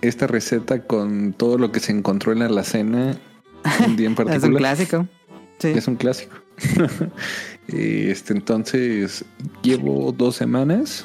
[0.00, 3.18] esta receta con todo lo que se encontró en la alacena
[3.86, 4.58] un día en Es un particular.
[4.58, 5.08] clásico.
[5.58, 5.68] Sí.
[5.68, 6.36] Es un clásico.
[7.68, 9.24] este, entonces,
[9.62, 11.04] llevo dos semanas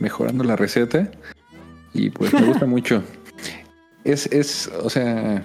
[0.00, 1.10] mejorando la receta
[1.92, 3.02] y pues me gusta mucho.
[4.02, 5.44] Es, es, o sea,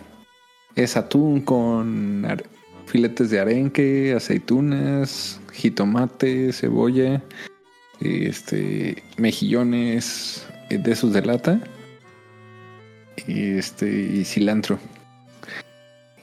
[0.76, 2.26] es atún con
[2.88, 7.22] filetes de arenque, aceitunas, jitomate, cebolla,
[8.02, 11.60] este, mejillones eh, de esos de lata,
[13.28, 14.80] y este, y cilantro.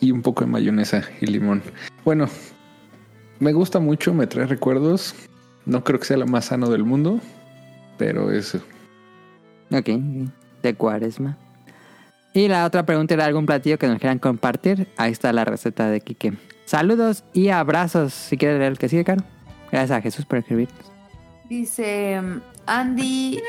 [0.00, 1.62] Y un poco de mayonesa y limón.
[2.04, 2.28] Bueno,
[3.38, 5.14] me gusta mucho, me trae recuerdos.
[5.64, 7.20] No creo que sea lo más sano del mundo,
[7.98, 8.60] pero eso.
[9.70, 9.88] Ok.
[10.62, 11.36] de cuaresma.
[12.34, 14.88] Y la otra pregunta era algún platillo que nos quieran compartir.
[14.96, 16.34] Ahí está la receta de Quique.
[16.66, 18.12] Saludos y abrazos.
[18.12, 19.24] Si quieres leer el que sigue, Caro.
[19.72, 20.95] Gracias a Jesús por escribirnos.
[21.48, 22.20] Dice
[22.66, 23.40] Andy,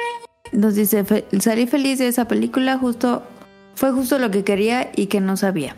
[0.52, 3.24] nos dice, "Fe- salí feliz de esa película, justo
[3.76, 5.76] fue justo lo que quería y que no sabía.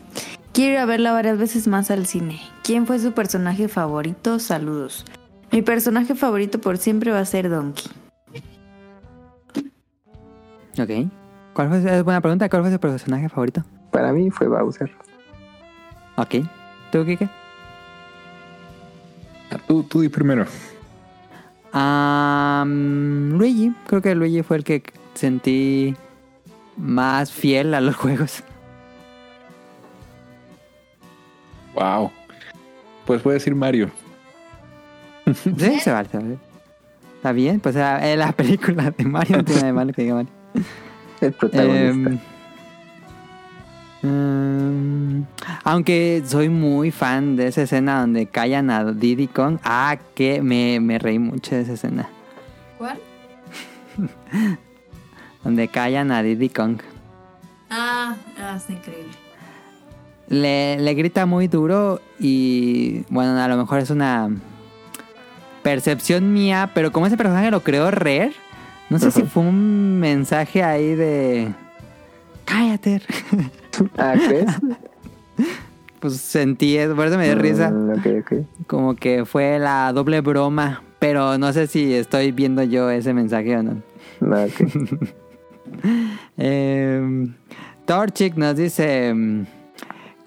[0.53, 2.41] Quiero ir a verla varias veces más al cine.
[2.63, 4.39] ¿Quién fue su personaje favorito?
[4.39, 5.05] Saludos.
[5.51, 7.85] Mi personaje favorito por siempre va a ser Donkey.
[10.79, 11.09] Ok.
[11.53, 12.49] ¿Cuál fue, es buena pregunta.
[12.49, 13.63] ¿Cuál fue su personaje favorito?
[13.91, 14.91] Para mí fue Bowser.
[16.17, 16.35] Ok.
[16.91, 17.29] ¿Tú, Quique?
[19.51, 20.45] Ah, Tú, tú di primero.
[21.71, 23.73] Am, Luigi.
[23.87, 24.83] Creo que Luigi fue el que
[25.13, 25.95] sentí
[26.77, 28.43] más fiel a los juegos.
[31.73, 32.11] Wow.
[33.05, 33.89] Pues voy a decir Mario.
[35.33, 36.37] Sí, se vale, se vale.
[37.15, 40.01] Está bien, pues era era la película de Mario, no tiene nada de malo que
[40.03, 40.31] diga Mario.
[41.21, 42.09] El protagonista.
[42.09, 42.19] Em,
[44.03, 45.25] em,
[45.63, 49.59] aunque soy muy fan de esa escena donde callan a Diddy Kong.
[49.63, 52.09] Ah, que me, me reí mucho de esa escena.
[52.77, 52.99] ¿Cuál?
[55.43, 56.81] Donde callan a Diddy Kong.
[57.69, 59.11] Ah, ah, está increíble.
[60.27, 64.29] Le, le grita muy duro y bueno, a lo mejor es una
[65.63, 68.33] percepción mía, pero como ese personaje lo creó Rare,
[68.89, 71.53] no sé si fue un mensaje ahí de...
[72.45, 73.01] Cállate.
[73.97, 74.51] Ah, ¿crees?
[75.99, 77.71] pues sentí eso, por eso me dio risa.
[77.71, 78.33] Mm, ok, ok.
[78.67, 83.57] Como que fue la doble broma, pero no sé si estoy viendo yo ese mensaje
[83.57, 83.81] o no.
[84.21, 85.09] No, ok.
[86.37, 87.27] Eh,
[87.85, 89.43] Torchic nos dice: mm,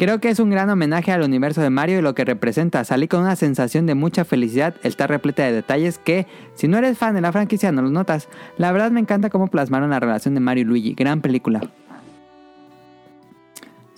[0.03, 2.83] Creo que es un gran homenaje al universo de Mario y lo que representa.
[2.83, 4.75] Salí con una sensación de mucha felicidad.
[4.83, 8.29] Está repleta de detalles que, si no eres fan de la franquicia, no los notas.
[8.57, 10.95] La verdad me encanta cómo plasmaron la relación de Mario y Luigi.
[10.95, 11.61] Gran película.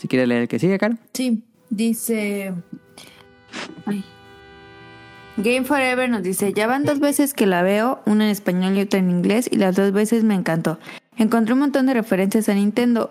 [0.04, 0.98] Si quieres leer el que sigue, Caro.
[1.14, 2.52] Sí, dice.
[3.86, 4.04] Ay.
[5.38, 8.82] Game Forever nos dice: Ya van dos veces que la veo, una en español y
[8.82, 10.78] otra en inglés, y las dos veces me encantó.
[11.16, 13.10] Encontré un montón de referencias a Nintendo.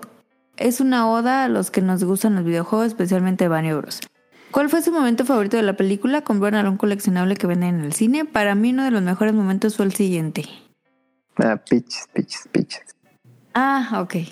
[0.55, 3.99] Es una oda a los que nos gustan los videojuegos, especialmente Mario Bros.
[4.51, 6.21] ¿Cuál fue su momento favorito de la película?
[6.21, 8.23] ¿Compraron algún coleccionable que venden en el cine?
[8.23, 10.45] Para mí, uno de los mejores momentos fue el siguiente.
[11.37, 12.95] Ah, pitches, pitches, pitches.
[13.55, 14.27] Ah, ok.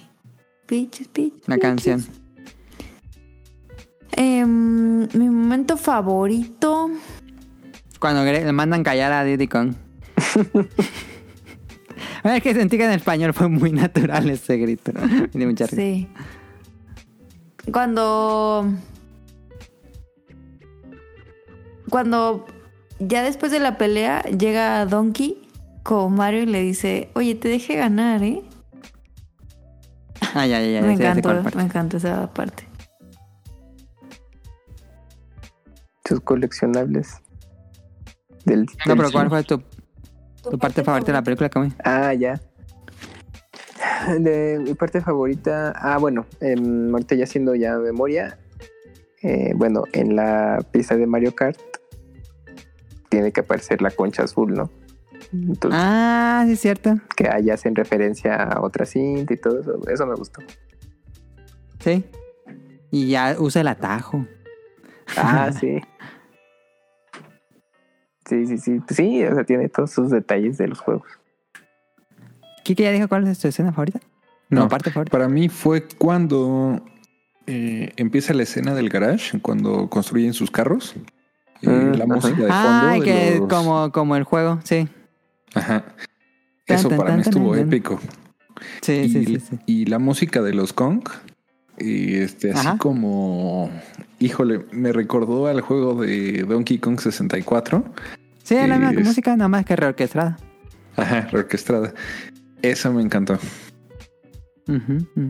[0.68, 1.48] Pitches, pitches.
[1.48, 2.21] La canción.
[4.12, 6.90] Em, mi momento favorito.
[8.00, 9.74] Cuando le mandan callar a Diddy Kong.
[12.24, 14.92] es que sentí que en español fue muy natural ese grito.
[15.34, 15.76] Mucha risa.
[15.76, 16.08] Sí.
[17.72, 18.72] Cuando.
[21.90, 22.46] Cuando
[23.00, 25.42] ya después de la pelea llega Donkey
[25.84, 28.42] con Mario y le dice: Oye, te dejé ganar, ¿eh?
[30.34, 30.82] Ah, ya, ya, ya.
[30.82, 32.71] me encantó, me encantó esa parte.
[36.20, 37.16] Coleccionables.
[38.46, 39.62] Del, No, del pero ¿cuál fue tu,
[40.50, 41.74] tu parte favorita de la película, Kamui?
[41.84, 42.40] Ah, ya.
[44.20, 45.74] De mi parte favorita.
[45.76, 48.38] Ah, bueno, em, ahorita ya haciendo ya memoria.
[49.24, 51.60] eh, bueno, en la pista de Mario Kart
[53.10, 54.72] tiene que aparecer la concha azul, ¿no?
[55.32, 56.96] Entonces, Ah, sí, es cierto.
[57.16, 59.80] que ahí hacen referencia a otra cinta y todo eso.
[59.88, 60.42] Eso me gustó.
[61.80, 62.04] Sí.
[62.90, 64.26] Y ya usa el atajo.
[65.16, 65.80] Ah, sí.
[68.32, 68.80] Sí, sí, sí.
[68.90, 71.06] Sí, o sea, tiene todos sus detalles de los juegos.
[72.64, 74.00] ¿Kike ya dijo cuál es tu escena favorita?
[74.50, 75.12] No, No, parte favorita.
[75.12, 76.82] Para mí fue cuando
[77.48, 80.96] eh, empieza la escena del garage, cuando construyen sus carros.
[81.62, 82.14] Eh, Mm, la ajá.
[82.16, 82.88] música de fondo.
[82.88, 84.88] Ah, de que los- como, como el juego, sí.
[85.54, 85.84] Ajá.
[86.68, 87.68] Eso tan, para tan, mí estuvo tan, tan.
[87.68, 88.00] épico.
[88.82, 89.60] Sí, y, sí, sí, sí.
[89.66, 91.02] y la música de los Kong,
[91.78, 92.78] y este, así Ajá.
[92.78, 93.70] como,
[94.20, 97.84] híjole, me recordó al juego de Donkey Kong 64.
[98.52, 100.38] Sí, es la misma es- música, nada más que reorquestrada.
[100.98, 101.94] Ajá, reorquestrada.
[102.62, 103.40] Esa me encantó.
[104.68, 105.30] Ujú, ujú.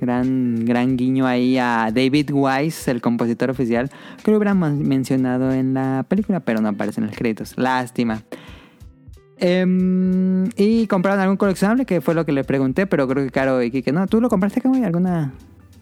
[0.00, 3.90] Gran, gran guiño ahí a David Wise, el compositor oficial,
[4.24, 7.52] que lo hubieran men- mencionado en la película, pero no aparece en los créditos.
[7.56, 8.22] Lástima.
[9.36, 13.62] Em, y compraron algún coleccionable, que fue lo que le pregunté, pero creo que Caro
[13.62, 14.06] y Kike no.
[14.06, 14.84] ¿Tú lo compraste, Kamui?
[14.84, 15.32] ¿Alguna?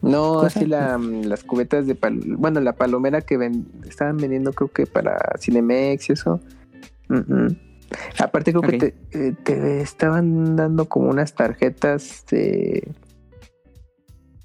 [0.01, 0.47] No, cosa.
[0.47, 4.87] así la, las cubetas de pal bueno, la palomera que ven, estaban vendiendo creo que
[4.87, 6.41] para Cinemex y eso.
[8.19, 12.89] Aparte creo que te, eh, te estaban dando como unas tarjetas de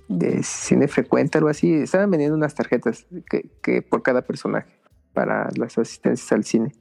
[0.08, 1.74] de cine frecuente, algo así.
[1.74, 4.72] Estaban vendiendo unas tarjetas que, que por cada personaje
[5.14, 6.72] para las asistencias al cine.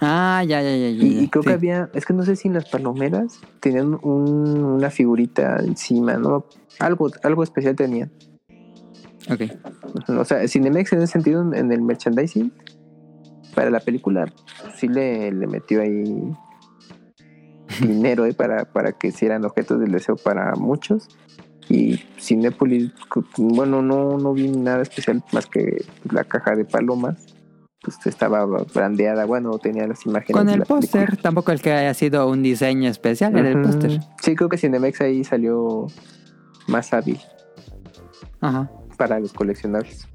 [0.00, 0.90] Ah, ya, ya, ya.
[0.90, 1.48] ya, Y, creo sí.
[1.48, 6.14] que había, es que no sé si en las palomeras tenían un- una figurita encima,
[6.14, 6.44] ¿no?
[6.78, 8.10] Algo, algo especial tenían.
[9.30, 9.42] Ok.
[10.18, 12.52] O sea, Cinemex en ese sentido, en- en el merchandising,
[13.54, 14.30] para la película,
[14.76, 16.04] sí le, le metió ahí
[17.80, 21.08] dinero eh, para, para que hicieran objetos del deseo para muchos.
[21.68, 22.92] Y Cinépolis,
[23.38, 27.16] bueno, no, no vi nada especial más que la caja de palomas.
[27.86, 30.36] Pues estaba brandeada, bueno, tenía las imágenes.
[30.36, 34.00] Con el póster, tampoco el que haya sido un diseño especial, era el póster.
[34.20, 35.86] Sí, creo que Cinemex ahí salió
[36.66, 37.20] más hábil
[38.40, 38.68] Ajá.
[38.96, 40.08] para los coleccionables.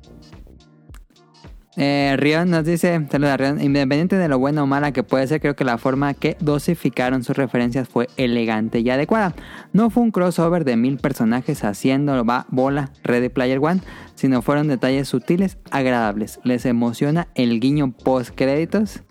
[1.77, 5.40] Eh, Rion nos dice, saluda Rion, independiente de lo buena o mala que puede ser,
[5.40, 9.33] creo que la forma que dosificaron sus referencias fue elegante y adecuada.
[9.72, 13.82] No fue un crossover de mil personajes haciendo va bola Ready Player One,
[14.16, 16.40] sino fueron detalles sutiles, agradables.
[16.43, 19.03] ¿Les emociona el guiño post créditos?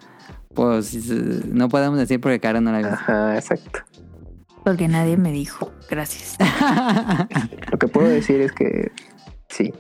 [0.55, 2.89] Pues eh, no podemos decir porque Caro no la vio.
[2.89, 3.81] Ajá, exacto.
[4.65, 5.73] Porque nadie me dijo.
[5.89, 6.37] Gracias.
[7.73, 8.93] Lo que puedo decir es que
[9.49, 9.73] sí.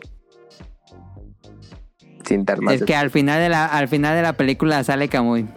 [2.30, 2.74] Sin dar más.
[2.74, 5.48] Es que al final de la, al final de la película sale Camuy.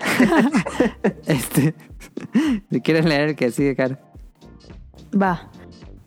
[1.26, 1.74] este,
[2.70, 3.98] si quieres leer el que sigue, Caro.
[5.20, 5.50] Va.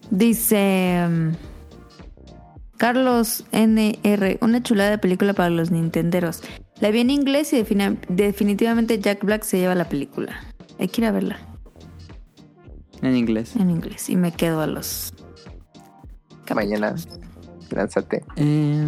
[0.09, 1.05] Dice.
[1.09, 1.29] mm,
[2.77, 6.41] Carlos NR, una chulada de película para los nintenderos.
[6.79, 10.33] La vi en inglés y defina- definitivamente Jack Black se lleva la película.
[10.79, 11.37] Hay que ir a verla
[13.01, 13.55] En inglés.
[13.57, 15.13] en inglés y me quedo a los...
[16.53, 16.95] Mañana
[17.71, 18.23] Lánzate.
[18.35, 18.87] Eh,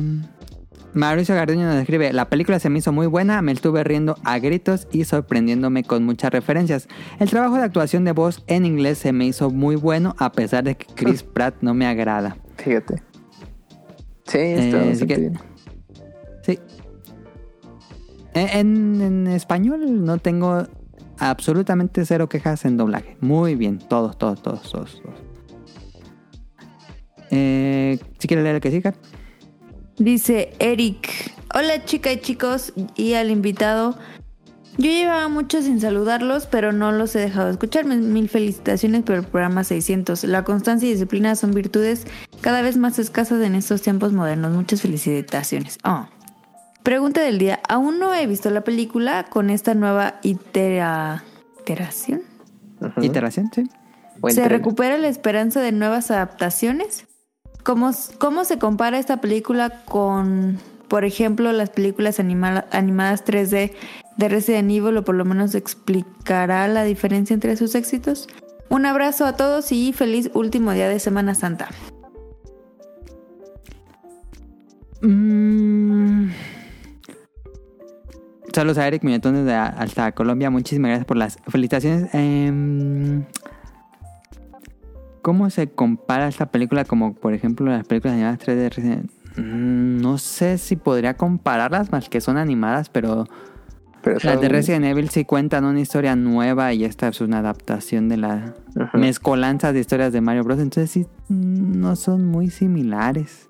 [0.95, 4.39] Mauricio Garduño nos escribe, la película se me hizo muy buena, me estuve riendo a
[4.39, 6.87] gritos y sorprendiéndome con muchas referencias.
[7.19, 10.63] El trabajo de actuación de voz en inglés se me hizo muy bueno a pesar
[10.63, 12.37] de que Chris Pratt no me agrada.
[12.57, 13.03] Fíjate.
[14.25, 15.39] Sí, está Eh, así que- bien.
[16.43, 16.59] Sí.
[18.33, 20.65] En, en español no tengo
[21.19, 23.17] absolutamente cero quejas en doblaje.
[23.21, 25.01] Muy bien, todos, todos, todos, todos.
[25.01, 25.15] todos.
[27.31, 28.93] Eh, si quieres leer el que siga.
[29.97, 33.97] Dice Eric, hola chica y chicos y al invitado.
[34.77, 37.85] Yo llevaba mucho sin saludarlos, pero no los he dejado de escuchar.
[37.85, 40.25] Mil- felicitaciones por el programa 600.
[40.25, 42.05] La constancia y disciplina son virtudes
[42.41, 44.51] cada vez más escasas en estos tiempos modernos.
[44.53, 45.77] Muchas felicitaciones.
[45.85, 46.07] Oh.
[46.83, 47.61] Pregunta del día.
[47.69, 51.23] Aún no he visto la película con esta nueva itera-
[51.61, 52.21] iteración.
[53.01, 53.63] Iteración, sí.
[54.29, 57.07] ¿Se recupera la esperanza de nuevas adaptaciones?
[57.65, 63.73] ¿Cómo, cómo se compara esta película con, por ejemplo, las películas anima- animadas 3D
[64.17, 68.27] de Resident Evil o por lo menos explicará la diferencia entre sus éxitos?
[68.69, 71.69] Un abrazo a todos y feliz último día de Semana Santa.
[75.01, 76.29] Mm.
[78.53, 80.51] Saludos a Eric Muñetones de hasta Colombia.
[80.51, 82.13] Muchísimas gracias por las felicitaciones.
[82.13, 83.25] Em,
[85.25, 88.69] ¿Cómo se compara esta película como, por ejemplo, las películas animadas 3D?
[88.69, 93.25] Resident- Mm, No sé si podría compararlas, más que son animadas, pero
[94.03, 97.39] Pero las de son- Resident Evil sí cuentan una historia nueva y esta es una
[97.39, 98.99] adaptación de la Ujú.
[98.99, 100.59] mezcolanza de historias de Mario Bros.
[100.59, 103.49] Entonces sí, mm, no son muy similares.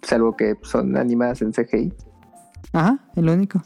[0.00, 1.92] Salvo que son animadas en CGI.
[2.72, 3.62] Ajá, es lo único.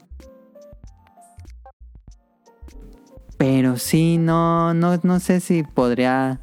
[3.38, 6.40] Pero sí, no, no, no sé si podría.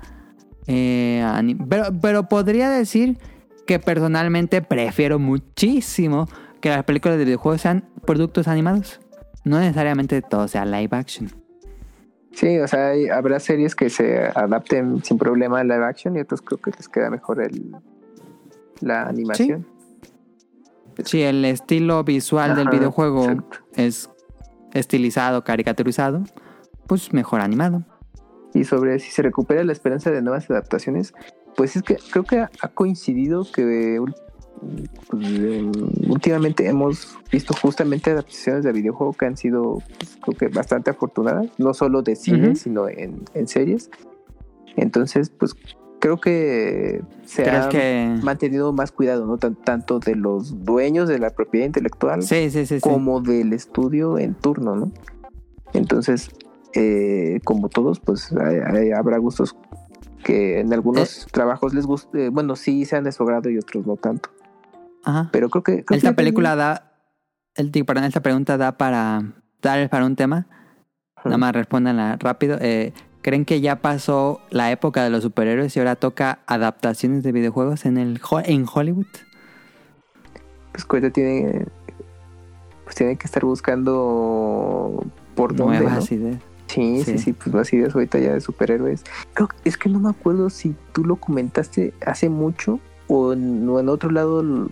[0.67, 1.23] Eh,
[1.69, 3.17] pero, pero podría decir
[3.65, 6.27] que personalmente prefiero muchísimo
[6.61, 8.99] que las películas de videojuegos sean productos animados.
[9.43, 11.29] No necesariamente todo sea live action.
[12.31, 16.19] Sí, o sea, hay- habrá series que se adapten sin problema a live action y
[16.19, 17.71] otros creo que les queda mejor el
[18.81, 19.65] la animación.
[21.03, 23.57] Si el estilo visual del videojuego exacto.
[23.75, 24.09] es
[24.73, 26.23] estilizado, caricaturizado,
[26.87, 27.83] pues mejor animado.
[28.55, 31.13] Y sobre si se recupera la esperanza de nuevas adaptaciones,
[31.55, 34.01] pues es que creo que ha, coincidido que
[35.09, 35.23] pues,
[36.07, 41.47] últimamente hemos visto justamente adaptaciones de videojuego que han sido pues, creo que bastante afortunadas,
[41.57, 42.55] no solo de cine, Ujú.
[42.55, 43.91] sino en, en series.
[44.77, 45.53] Entonces, pues
[45.99, 48.19] creo que se ¿Crees ha que.?
[48.23, 49.37] mantenido más cuidado, ¿no?
[49.37, 52.65] Tan- tanto de los dueños de la propiedad intelectual sí, sí.
[52.65, 52.79] sí.
[52.79, 54.91] como del estudio en turno, ¿no?
[55.73, 56.29] Entonces,
[56.75, 59.55] eh, como todos, pues hay- hay- habrá gustos
[60.23, 63.95] que en algunos trabajos les guste, bueno, sí sean de su agrado y otros no
[63.95, 64.29] tanto.
[65.03, 65.29] Ajá.
[65.31, 65.85] Pero creo que...
[65.85, 66.91] creo Esta que- película da.
[67.55, 69.21] El, perdón, esta pregunta da para.
[69.61, 70.47] Dar para un tema.
[71.23, 72.57] Nada más respóndanla rápido.
[72.59, 77.31] Eh, ¿Creen que ya pasó la época de los superhéroes y ahora toca adaptaciones de
[77.31, 79.07] videojuegos en, el, en Hollywood?
[80.71, 81.65] Pues ahorita tiene...
[82.83, 86.17] Pues tiene que estar buscando por dónde, Nuevas ¿no?
[86.17, 86.41] ideas.
[86.75, 87.17] Sí, sí, Sí.
[87.17, 89.03] sí, pues más ideas ahorita ya de superhéroes.
[89.33, 93.67] Creo que- es que no me acuerdo si tú lo comentaste hace mucho o en,
[93.69, 94.69] o en otro lado lo,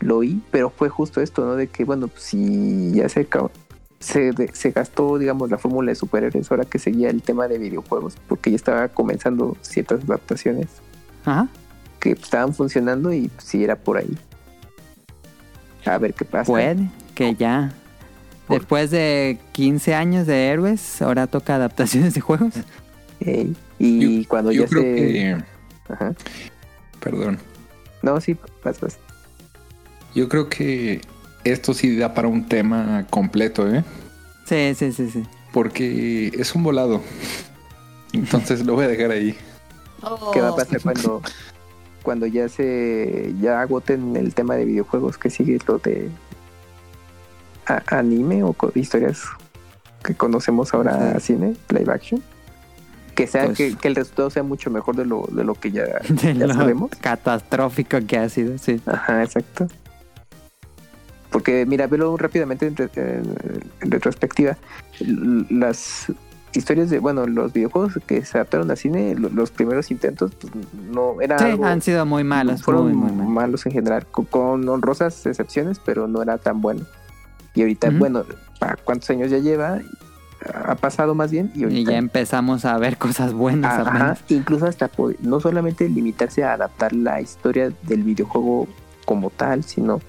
[0.00, 1.54] lo oí, pero fue justo esto, ¿no?
[1.56, 3.50] De que, bueno, pues si ya se, acabó-
[4.00, 7.58] se, de- se gastó, digamos, la fórmula de superhéroes, ahora que seguía el tema de
[7.58, 10.68] videojuegos, porque ya estaba comenzando ciertas adaptaciones
[11.24, 11.48] Ajá.
[12.00, 14.16] que estaban funcionando y pues, sí era por ahí.
[15.84, 16.44] A ver qué pasa.
[16.52, 17.72] Puede que ya.
[18.48, 22.54] Después de 15 años de héroes, ahora toca adaptaciones de juegos.
[23.78, 24.94] Y Yo- cuando Yo ya creo se...
[24.94, 25.36] que.
[25.88, 26.14] Ajá.
[27.00, 27.38] Perdón.
[28.02, 28.98] No, sí, vas, vas.
[30.14, 31.00] Yo creo que
[31.44, 33.84] esto sí da para un tema completo, ¿eh?
[34.46, 35.22] Sí, sí, sí, sí.
[35.52, 37.02] Porque es un volado.
[38.12, 39.36] Entonces lo voy a dejar ahí.
[40.32, 41.22] ¿Qué va a pasar cuando,
[42.02, 45.18] cuando ya se ya agoten el tema de videojuegos?
[45.18, 46.08] que sigue lo de
[47.68, 49.22] a- anime o historias
[50.02, 52.22] que conocemos ahora a cine, live action?
[53.14, 55.72] Que sea Pues- que, que el resultado sea mucho mejor de lo, de lo que
[55.72, 56.90] ya, De ya lo sabemos.
[57.00, 58.80] catastrófico que ha sido, sí.
[58.86, 59.66] Ajá, exacto.
[61.30, 62.74] Porque mira, velo rápidamente en,
[63.82, 64.56] en retrospectiva.
[65.50, 66.06] Las
[66.54, 70.52] historias de, bueno, los videojuegos que se adaptaron al cine, lo- los primeros intentos, pues,
[70.90, 73.30] no era Sí, algo- han sido muy malos, fueron muy, muy malos.
[73.32, 76.86] malos en general, con, con honrosas excepciones, pero no era tan bueno.
[77.58, 78.24] Y ahorita, bueno,
[78.60, 79.80] ¿para cuántos años ya lleva?
[80.64, 84.88] Ha pasado más bien y ya empezamos a ver cosas buenas Ah, ajá, incluso hasta
[85.22, 88.68] no solamente limitarse a adaptar la historia del videojuego
[89.04, 90.00] como tal, sino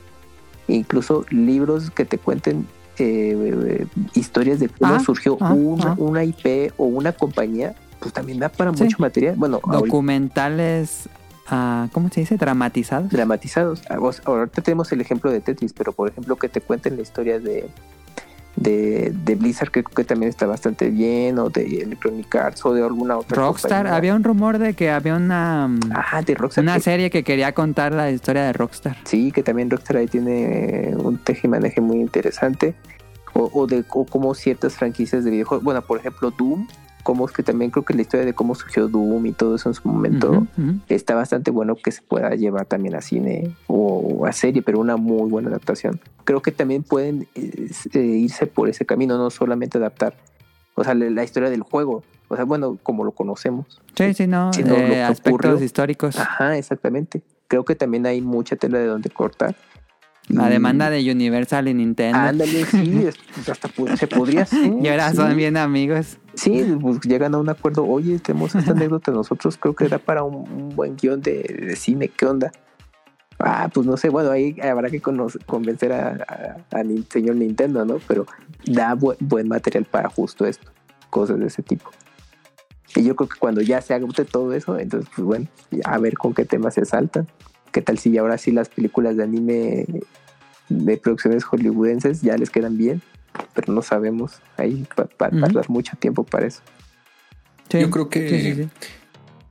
[0.68, 2.68] incluso libros que te cuenten
[3.00, 3.34] eh,
[3.68, 5.96] eh, historias de cómo Ah, surgió ah, una, ah.
[5.98, 8.84] una IP o una compañía, pues también da para Sí.
[8.84, 9.34] mucho material.
[9.38, 11.10] Bueno, Documentales,
[11.52, 12.38] ah, ¿cómo se dice?
[12.38, 13.10] Dramatizados.
[13.12, 13.82] dramatizados.
[13.90, 17.40] Ah, Ahorita tenemos el ejemplo de Tetris, pero por ejemplo que te cuenten la historia
[17.40, 17.70] de,
[18.56, 22.74] de, de Blizzard, que creo que también está bastante bien, o de Electronic Arts, o
[22.74, 23.96] de alguna otra Rockstar, compañía.
[23.98, 26.64] había un rumor de que había una, Ah, de Rockstar.
[26.64, 28.98] una que- serie que quería contar la historia de Rockstar.
[29.06, 32.76] Sí, que también Rockstar ahí tiene un tejimaneje muy interesante.
[33.34, 35.64] O, o de o como ciertas franquicias de videojuegos.
[35.64, 36.68] Bueno, por ejemplo, Doom.
[37.04, 39.70] Como es que también creo que la historia de cómo surgió Doom y todo eso
[39.70, 40.46] en su momento
[40.90, 44.98] está bastante bueno que se pueda llevar también a cine o, a serie, pero una
[44.98, 46.00] muy buena adaptación.
[46.26, 50.16] Creo que también pueden eh, eh, irse por ese camino, no solamente adaptar,
[50.76, 53.82] o sea, la, la historia del juego, o sea, bueno, como lo conocemos.
[53.96, 54.54] Sí, sí, no.
[54.54, 55.66] Sí, no, lo eh, que aspectos ocurrió.
[55.66, 56.18] históricos.
[56.20, 57.24] Ajá, exactamente.
[57.48, 59.56] Creo que también hay mucha tela de donde cortar.
[60.30, 62.18] La Y- demanda de Universal y Nintendo.
[62.20, 64.72] Ándale, sí, es- hasta se podría hacer.
[64.82, 65.18] y ahora sí.
[65.18, 66.18] son bien amigos.
[66.36, 67.86] Sí, pues llegan a un acuerdo.
[67.86, 71.76] Oye, tenemos esta anécdota nosotros, creo que da para un, un buen guion de, de
[71.76, 72.08] cine.
[72.10, 72.52] ¿Qué onda?
[73.40, 76.10] Ah, pues no sé, bueno, ahí habrá que convencer a,
[76.72, 77.98] a- a señor Nintendo, ¿no?
[78.08, 78.26] Pero
[78.66, 80.70] da bu- buen material para justo esto,
[81.10, 81.90] cosas de ese tipo.
[82.96, 85.48] Y yo creo que cuando ya se agote todo eso, entonces, pues bueno,
[85.86, 87.28] a ver con qué temas se saltan.
[87.72, 89.86] ¿Qué tal si ahora sí las películas de anime
[90.70, 93.02] de producciones hollywoodenses ya les quedan bien?
[93.54, 94.42] Pero no sabemos.
[94.58, 95.40] Ahí va va a Ujú.
[95.42, 96.62] tardar mucho tiempo para eso.
[97.70, 97.80] Sí.
[97.80, 98.70] Yo creo que Sí, sí, sí.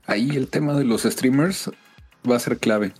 [0.06, 1.70] ahí el tema de los streamers
[2.28, 2.92] va a ser clave.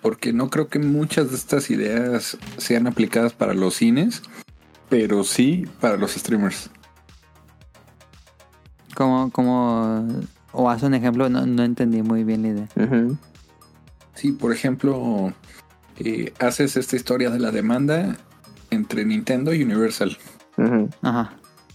[0.00, 4.22] Porque no creo que muchas de estas ideas sean aplicadas para los cines,
[4.88, 6.70] pero sí para los streamers.
[8.96, 10.06] Como, como,
[10.52, 12.68] o haz un ejemplo, no, no entendí muy bien la idea.
[12.76, 13.16] Ujú.
[14.22, 15.32] Sí, por ejemplo,
[15.98, 18.16] eh, haces esta historia de la demanda
[18.70, 20.16] entre Nintendo y Universal.
[21.02, 21.32] Ajá.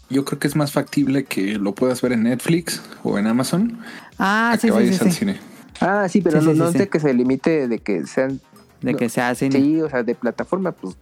[0.10, 3.80] Yo creo que es más factible que lo puedas ver en Netflix o en Amazon
[4.18, 5.18] Ah, a sí, que vayas sí, al sí.
[5.20, 5.40] cine.
[5.82, 8.40] Ah, sí, pero Sí, no, sí, no sí, de que se limite de que sean,
[8.82, 8.98] De No.
[8.98, 9.52] que sea cine.
[9.60, 10.96] sí, o sea, de plataforma, pues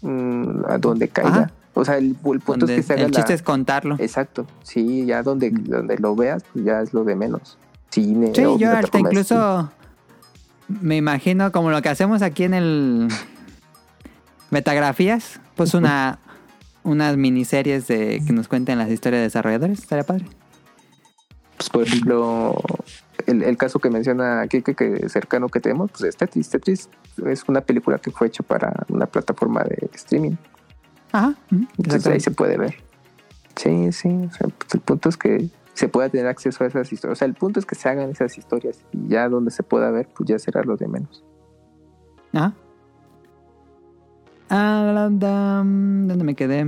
[0.00, 1.28] mm, a donde caiga.
[1.30, 1.50] Ajá.
[1.74, 3.16] O sea, el, el punto donde es que se haga el la...
[3.18, 3.96] chiste es contarlo.
[3.98, 7.58] Exacto, sí, ya donde, donde lo veas, pues ya es lo de menos.
[7.90, 9.70] Cine Sí, o yo hasta incluso
[10.68, 13.08] me imagino como lo que hacemos aquí en el
[14.50, 16.18] Metagrafías, pues una
[16.84, 20.24] unas miniseries de que nos cuenten las historias de desarrolladores, estaría padre.
[21.56, 22.56] pues por ejemplo
[23.26, 26.88] el, el caso que menciona aquí que, que cercano que tenemos pues es Tetris Tetris
[27.26, 30.36] es una película que fue hecha para una plataforma de streaming
[31.10, 31.34] Ajá.
[31.50, 32.76] entonces ahí se puede ver
[33.56, 36.90] sí sí o sea, pues, el punto es que se pueda tener acceso a esas
[36.90, 39.62] historias o sea el punto es que se hagan esas historias y ya donde se
[39.62, 41.22] pueda ver pues ya será lo de menos.
[42.32, 42.52] Ah,
[44.48, 46.66] la, la, ¿Dónde me quedé?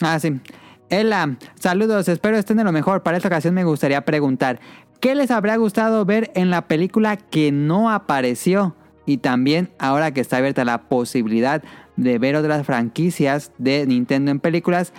[0.00, 0.40] Ah, sí.
[0.88, 3.02] Ela, saludos, espero estén de lo mejor.
[3.02, 4.60] Para esta ocasión me gustaría preguntar,
[4.98, 8.74] ¿qué les habría gustado ver en la película que no apareció?
[9.06, 11.62] Y también, ahora que está abierta la posibilidad
[11.96, 14.92] de ver otras franquicias de Nintendo en películas,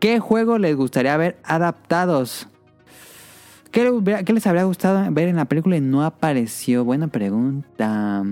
[0.00, 2.48] ¿qué juego les gustaría ver adaptados?
[3.76, 6.82] ¿Qué, les habría gustado ver en la película y no apareció?
[6.82, 8.24] Buena pregunta.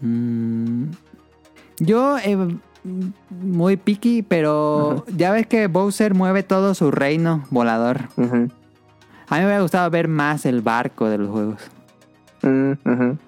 [0.00, 0.84] Mm,
[1.78, 2.38] yo, eh,
[3.28, 8.08] muy picky, pero ya ves que Bowser mueve todo su reino volador.
[8.16, 8.48] A mí
[9.30, 11.60] me hubiera gustado ver más el barco de los juegos.
[12.40, 13.18] Mm,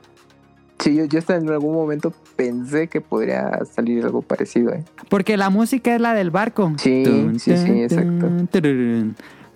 [0.79, 4.85] sí yo, yo hasta en algún momento pensé que podría salir algo parecido ¿eh?
[5.11, 6.73] Porque la música es la del barco.
[6.79, 7.05] Sí,
[7.39, 8.29] sí, sí, exacto.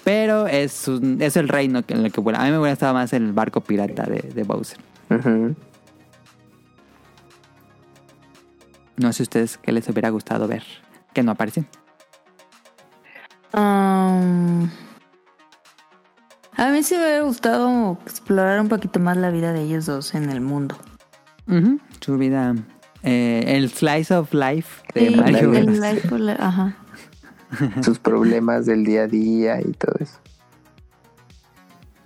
[0.05, 2.41] Pero es, un- es el reino en el que vuela.
[2.41, 4.78] A mí me hubiera gustado más el barco pirata de, de Bowser.
[8.97, 10.62] No sé ustedes qué les hubiera gustado ver.
[11.12, 11.65] Que no apareció.
[13.55, 14.68] Um,
[16.57, 20.15] a mí sí me hubiera gustado explorar un poquito más la vida de ellos dos
[20.15, 20.76] en el mundo.
[22.00, 22.55] Su vida.
[23.02, 25.52] eh, el slice of life de Sí, Mario.
[25.55, 26.08] el life
[26.39, 26.76] ajá.
[27.83, 30.18] Sus problemas del día a día y todo eso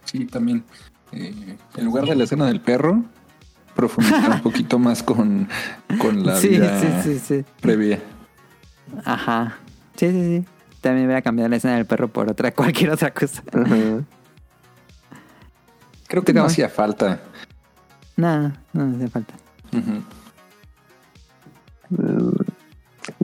[0.04, 0.64] Sí, también.
[1.12, 3.04] eh, en lugar de la escena del perro,
[3.74, 5.48] profundizar un poquito más con,
[5.98, 7.44] con la Sí, vida sí, sí, sí.
[7.60, 8.00] previa.
[9.04, 9.58] Ajá.
[9.96, 10.44] Sí, sí, sí.
[10.80, 13.42] También voy a cambiar la escena del perro por otra, cualquier otra cosa.
[16.06, 17.20] Creo que ¿Tú no hacía falta.
[18.16, 18.52] No, no,
[18.86, 19.34] no hace falta.
[19.72, 19.98] Mm,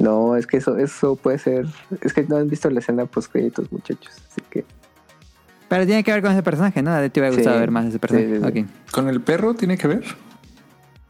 [0.05, 1.67] No, es que eso, eso puede ser.
[2.03, 4.13] Es que no han visto la escena post créditos, muchachos.
[4.31, 4.65] Así que
[5.69, 6.91] Pero tiene que ver con ese personaje, ¿no?
[6.93, 8.39] A ti te hubiera Sí, gustado ver más ese personaje.
[8.41, 8.67] sí, sí.
[8.93, 10.05] ¿Con el perro tiene que ver?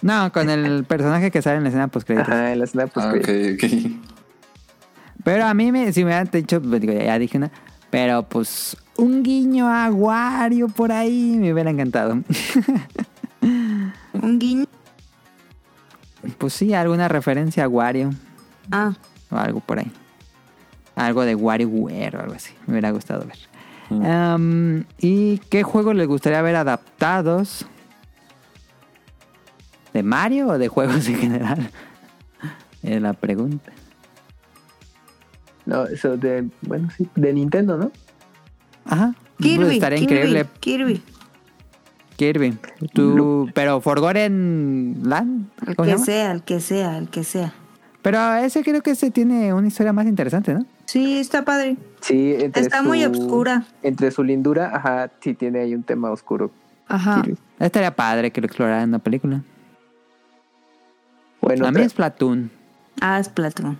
[0.00, 3.05] No, con el personaje que sale en la escena post Ajá, en la escena pues
[3.05, 3.90] Ah, ok, ok.
[5.24, 7.50] Pero a mí, me, si me hubieran dicho, pues, digo, ya dije una,
[7.90, 12.18] pero pues un guiño a Wario por ahí me hubiera encantado.
[13.40, 14.66] Un guiño.
[16.39, 18.10] Pues sí, alguna referencia a Wario
[18.70, 18.94] Ah,
[19.31, 19.91] o algo por ahí.
[20.97, 22.55] Algo de WarioWare o algo así.
[22.67, 23.39] Me hubiera gustado ver.
[23.91, 27.67] Um, ¿Y qué juegos les gustaría ver adaptados?
[29.93, 31.70] ¿De Mario o de juegos en general?
[32.83, 33.73] Es la pregunta.
[35.65, 37.91] No, eso de, bueno, sí, de Nintendo, ¿no?
[38.84, 39.15] Ajá.
[39.39, 39.57] Kirby.
[39.57, 40.47] Pues estaría Kirby, increíble.
[40.60, 41.02] Kirby.
[42.17, 42.59] Kirby.
[42.93, 45.49] Tú, pero Forgotten Land.
[45.67, 47.55] El ¿cómo se que sea, el que sea, el que sea.
[48.05, 50.66] Pero ese creo que ese tiene una historia más interesante, ¿no?
[50.84, 51.78] Sí, está padre.
[52.02, 53.65] Sí, entre Está muy obscura.
[53.83, 56.50] Entre su lindura, ajá, sí tiene ahí un tema oscuro.
[56.86, 57.23] Ajá.
[57.23, 57.39] Kirby.
[57.58, 59.41] Estaría padre que lo exploraran en una película.
[61.41, 62.50] Bueno, A mí es Platoon.
[63.00, 63.78] Ah, es Platón.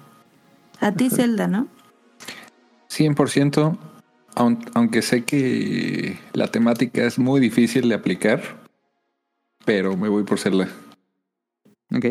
[0.81, 1.69] A ti, Zelda, ¿no?
[2.89, 3.77] 100%,
[4.37, 8.41] aun- aunque sé que la temática es muy difícil de aplicar,
[9.67, 10.67] pero me voy por serla.
[11.95, 12.07] Ok.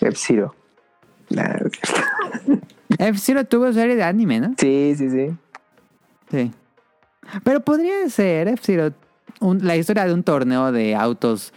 [0.00, 0.54] F-Zero.
[2.98, 4.54] F-Zero tuvo serie de anime, ¿no?
[4.58, 5.28] sí, sí, sí.
[6.30, 6.52] Sí.
[7.44, 8.94] Pero podría ser F-Zero.
[9.40, 11.52] la historia de un torneo de autos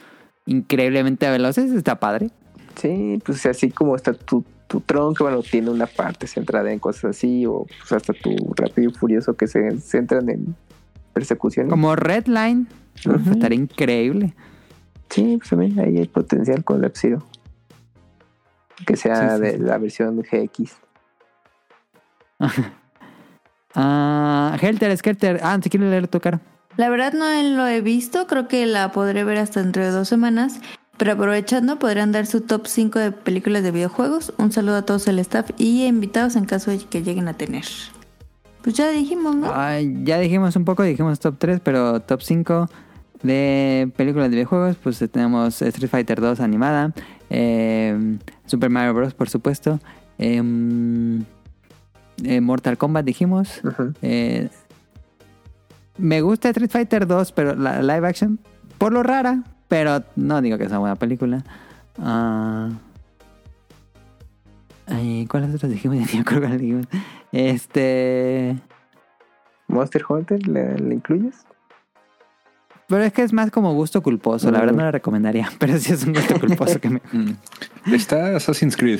[0.45, 2.29] increíblemente veloces está padre.
[2.75, 7.15] Sí, pues así como está tu, tu tronco, bueno, tiene una parte centrada en cosas
[7.15, 10.55] así, o pues hasta tu rápido y furioso que se centran en
[11.13, 11.69] persecución.
[11.69, 12.67] Como Redline.
[13.05, 13.31] Ujú.
[13.31, 14.33] Estaría increíble.
[15.09, 17.23] Sí, pues también ahí hay potencial con el Zero
[18.85, 20.73] Que sea Sí, sí, de la versión GX.
[23.73, 25.39] Ah, Helter Skelter.
[25.43, 26.41] Ah, si quieres leer tu cara.
[26.75, 30.07] La verdad no lo he visto, creo que la podré ver hasta dentro de dos
[30.07, 30.59] semanas,
[30.97, 34.33] pero aprovechando podrían dar su top 5 de películas de videojuegos.
[34.37, 37.65] Un saludo a todos el staff y invitados en caso de que lleguen a tener.
[38.61, 39.51] Pues ya dijimos, ¿no?
[39.53, 42.69] Ay, ya dijimos un poco, dijimos top 3, pero top 5
[43.23, 46.93] de películas de videojuegos, pues tenemos Street Fighter 2 animada,
[47.29, 48.17] eh,
[48.51, 49.13] Super Mario Bros.
[49.13, 49.79] por supuesto,
[50.17, 51.23] em,
[52.25, 53.61] eh, Mortal Kombat dijimos,
[54.01, 54.49] eh,
[55.97, 58.39] me gusta Street Fighter 2, pero la live action,
[58.77, 61.45] por lo rara, pero no digo que es una buena película.
[61.97, 62.69] Ah,
[65.29, 66.09] ¿Cuáles otras dijimos.
[67.31, 68.57] Este...
[69.69, 71.45] Monster Hunter, ¿le, le incluyes?
[72.91, 74.51] Pero es que es más como gusto culposo.
[74.51, 75.49] La verdad no la recomendaría.
[75.59, 77.01] Pero sí es un gusto culposo que me.
[77.11, 77.93] Mm.
[77.95, 78.99] Está Assassin's Creed.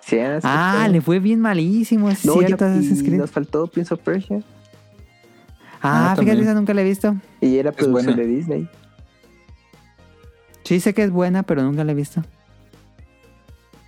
[0.00, 0.88] Sí, ah, Ah, está.
[0.88, 2.08] le fue bien malísimo.
[2.08, 3.18] Es No, cierto, ya, Assassin's Creed.
[3.18, 4.40] nos faltó Prince of Persia.
[5.82, 7.14] Ah, Ah, fíjate, esa nunca la he visto.
[7.42, 8.68] Y era producción de Disney.
[10.62, 12.22] Sí sé que es buena, pero nunca la he visto.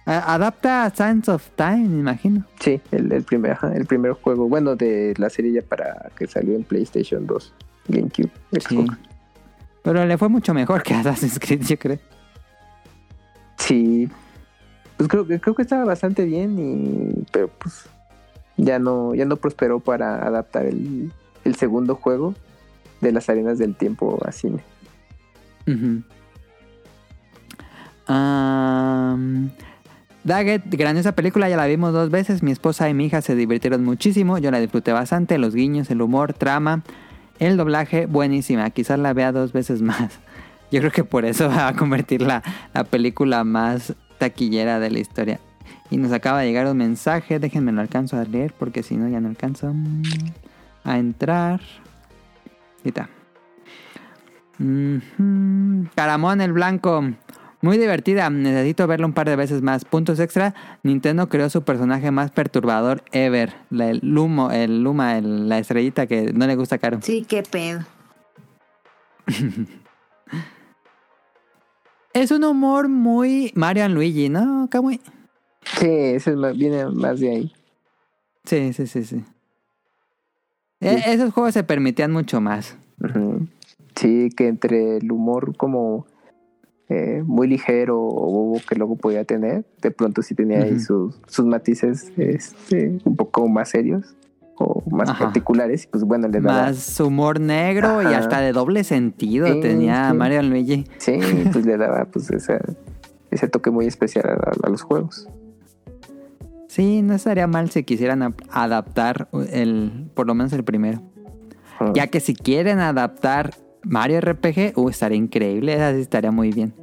[0.05, 2.44] Adapta a Signs of Time, me imagino.
[2.60, 6.55] Sí, el, el primer, el primer juego, bueno, de la serie ya para que salió
[6.55, 7.52] en PlayStation 2,
[7.89, 8.61] GameCube, Sí.
[8.77, 8.99] Xbox.
[9.83, 11.99] Pero le fue mucho mejor que Assassin's Creed, yo creo.
[13.59, 14.09] Sí.
[14.97, 17.89] Pues creo que creo que estaba bastante bien y pero pues
[18.57, 21.13] ya no ya no prosperó para adaptar el,
[21.45, 22.35] el segundo juego
[23.01, 24.63] de las arenas del tiempo a cine.
[25.67, 26.03] Ujú.
[28.07, 29.51] Am,
[30.25, 32.43] Daggett, grandiosa película, ya la vimos dos veces.
[32.43, 34.39] Mi esposa y mi hija se divirtieron muchísimo.
[34.39, 35.39] Yo la disfruté bastante.
[35.39, 36.83] Los guiños, el humor, trama,
[37.39, 38.71] el doblaje, buenísima.
[38.71, 40.19] Quizás la vea dos veces más.
[40.73, 42.43] Yo creo que por eso va a convertir la,
[42.75, 45.41] la película más taquillera de la historia.
[45.91, 47.39] Y nos acaba de llegar un mensaje.
[47.39, 50.03] Déjenme lo alcanzo a leer porque si no ya no alcanzo mm,
[50.85, 51.61] a entrar.
[52.85, 53.09] Ahí está.
[54.59, 55.87] Ujú.
[55.95, 57.05] Caramón el Blanco.
[57.67, 58.31] Muy divertida.
[58.31, 59.85] Necesito verla un par de veces más.
[59.85, 60.55] Puntos extra.
[60.85, 63.55] Nintendo creó su personaje más perturbador ever.
[63.70, 67.01] La- el Lumo, el Luma, el- la estrellita que no le gusta a Caro.
[67.03, 67.81] Sí, qué pedo.
[72.12, 75.01] Es un humor muy Mario and Luigi, ¿no, Kamui?
[75.78, 77.53] Sí, ese es más- viene más de ahí.
[78.45, 79.23] Sí, sí, sí, sí.
[80.81, 82.77] E- esos juegos se permitían mucho más.
[83.97, 86.07] Sí, que entre el humor como
[86.89, 91.15] eh, muy ligero o bobo que luego podía tener, de pronto sí tenía ahí sus,
[91.27, 94.15] sus matices este, un poco más serios
[94.59, 95.25] o más Ajá.
[95.25, 96.63] particulares y pues bueno, le daba...
[96.67, 100.17] Más humor negro y hasta de doble sentido Sí, tenía sí.
[100.17, 100.85] Mario Luigi.
[100.99, 101.19] Sí,
[101.53, 102.65] pues le daba pues esa-
[103.31, 105.29] ese toque muy especial a, a los juegos.
[106.69, 111.03] Sí, no estaría mal si quisieran ap- adaptar el, por lo menos el primero.
[111.95, 113.51] Ya que si quieren adaptar
[113.89, 116.75] Mario RPG, uh, estaría increíble, esa sí estaría muy bien.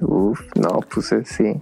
[0.00, 1.54] Uf, no, pues eh, sí.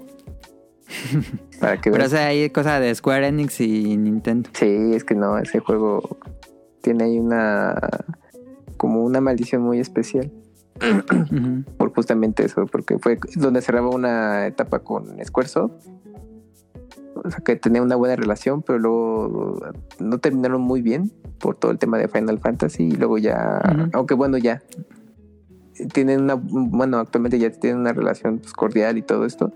[1.60, 2.12] Para que Pero veas.
[2.12, 4.48] esa hay cosa de Square Enix y Nintendo.
[4.52, 6.18] Sí, es que no, ese juego
[6.80, 7.74] tiene ahí una
[8.76, 10.30] como una maldición muy especial
[11.76, 15.74] por justamente eso, porque fue donde cerraba una etapa con Squaresoft.
[17.24, 19.60] O sea, que tenía una buena relación, pero luego
[19.98, 23.60] no terminaron muy bien por todo el tema de Final Fantasy y luego ya,
[23.92, 24.62] aunque bueno, ya
[25.92, 29.52] tienen una, bueno, actualmente ya tienen una relación pues, cordial y todo esto,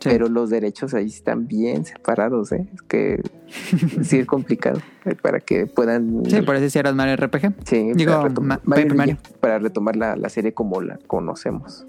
[0.00, 0.10] Sí.
[0.10, 2.68] pero los derechos ahí están bien separados, ¿eh?
[2.74, 3.22] Es que
[4.02, 4.80] sí es complicado
[5.22, 6.24] para que puedan...
[6.26, 7.54] Sí, por eso hicieron Mario RPG.
[7.64, 9.14] Sí, Digo, para, retom- Ma- Mario Paper Mario.
[9.22, 11.86] Luigi, para retomar la, la serie como la conocemos.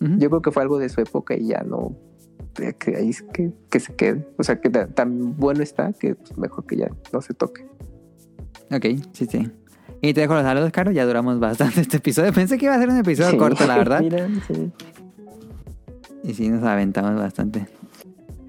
[0.00, 1.96] Yo creo que fue algo de su época y ya no...
[2.78, 4.26] Que ahí es que, que se quede.
[4.38, 7.66] O sea, que ta- tan bueno está que pues, mejor que ya no se toque.
[8.70, 9.50] Ok, sí, sí.
[10.00, 10.90] Y te dejo los saludos, Caro.
[10.90, 12.32] Ya duramos bastante este episodio.
[12.32, 13.36] Pensé que iba a ser un episodio Sí.
[13.36, 14.00] corto, la verdad.
[14.02, 14.72] Mira, sí.
[16.24, 17.66] Y sí, nos aventamos bastante.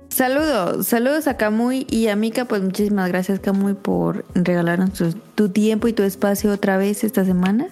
[0.09, 5.49] Saludos, saludos a Camuy y a Mika, pues muchísimas gracias Camuy por regalarnos tu, tu
[5.49, 7.67] tiempo y tu espacio otra vez esta semana.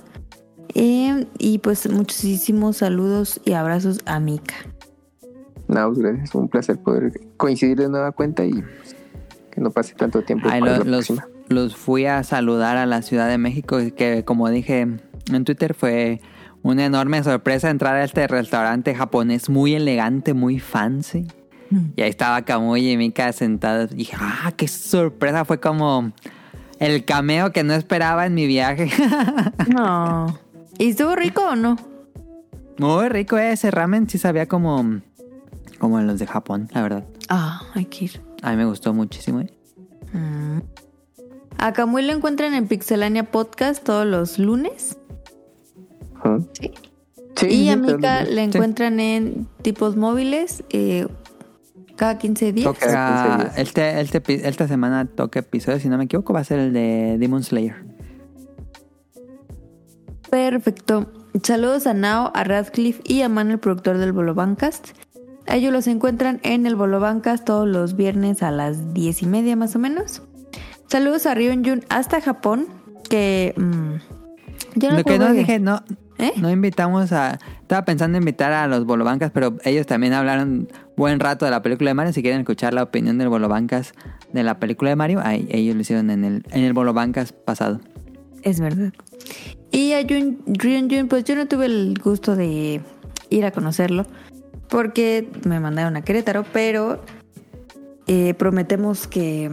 [0.75, 4.53] Eh, y pues muchísimos saludos y abrazos a Mika.
[5.67, 6.35] No, pues, gracias.
[6.35, 8.95] Un placer poder coincidir de nueva cuenta y pues,
[9.51, 10.47] que no pase tanto tiempo.
[10.47, 11.27] La los, próxima.
[11.49, 14.87] los fui a saludar a la Ciudad de México, que como dije
[15.31, 16.21] en Twitter fue
[16.61, 21.27] una enorme sorpresa entrar a este restaurante japonés muy elegante, muy fancy.
[21.95, 23.91] Y ahí estaba Kamui y Mika sentados.
[23.91, 25.45] Y dije, ah, qué sorpresa.
[25.45, 26.11] Fue como
[26.79, 28.89] el cameo que no esperaba en mi viaje.
[29.67, 30.39] No.
[30.77, 31.77] ¿Y estuvo rico o no?
[32.77, 34.09] muy rico ese ramen.
[34.09, 35.01] Sí sabía como,
[35.79, 37.03] como los de Japón, la verdad.
[37.29, 38.21] Ah, hay que ir.
[38.41, 39.41] A mí me gustó muchísimo.
[39.41, 39.49] ¿eh?
[40.13, 40.59] Mm.
[41.57, 44.97] A Camuy lo encuentran en Pixelania Podcast todos los lunes.
[46.59, 46.71] Sí.
[47.37, 47.75] Sí, y sí, a.
[47.77, 51.07] Mika le encuentran en tipos móviles eh,
[51.95, 52.65] cada 15 días.
[52.65, 52.87] Toca.
[52.87, 53.57] Cada 15 Toca, días.
[53.67, 56.73] este, este epi- esta semana toca episodio, si no me equivoco, va a ser el
[56.73, 57.75] de Demon Slayer.
[60.29, 61.11] Perfecto.
[61.43, 64.89] Saludos a Nao, a Radcliffe y a Man, el productor del Bolobancast.
[65.47, 69.75] Ellos los encuentran en el Bolobancast todos los viernes a las 10 y media más
[69.75, 70.23] o menos.
[70.87, 72.67] Saludos a Ryun Jun hasta Japón,
[73.09, 73.53] que...
[73.57, 75.83] mm, yo Lo que no dije, no,
[76.17, 76.33] ¿Eh?
[76.37, 77.39] no invitamos a...
[77.61, 81.61] Estaba pensando en invitar a los Bolobancas, pero ellos también hablaron buen rato de la
[81.61, 82.13] película de Mario.
[82.13, 83.93] Si quieren escuchar la opinión del Bolobancas
[84.31, 87.81] de la película de Mario, ahí, ellos lo hicieron en el, en el Bolobancas pasado.
[88.43, 88.93] Es verdad.
[89.71, 90.37] Y a Jun,
[91.09, 92.81] pues yo no tuve el gusto de
[93.29, 94.05] ir a conocerlo
[94.69, 97.01] porque me mandaron a Querétaro, pero
[98.07, 99.51] eh, prometemos que,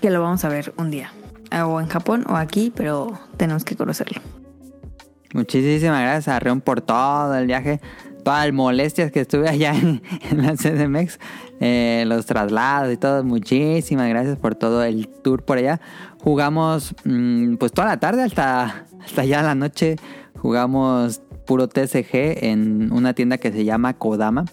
[0.00, 1.12] que lo vamos a ver un día.
[1.64, 4.20] O en Japón o aquí, pero tenemos que conocerlo.
[5.32, 7.80] Muchísimas gracias a Reon por todo el viaje,
[8.24, 11.18] todas las molestias que estuve allá en, en la CDMX,
[11.60, 13.22] eh, los traslados y todo.
[13.22, 15.80] Muchísimas gracias por todo el tour por allá.
[16.22, 19.96] Jugamos mm, pues toda la tarde hasta, hasta ya la noche.
[20.38, 24.44] Jugamos puro TCG en una tienda que se llama Kodama.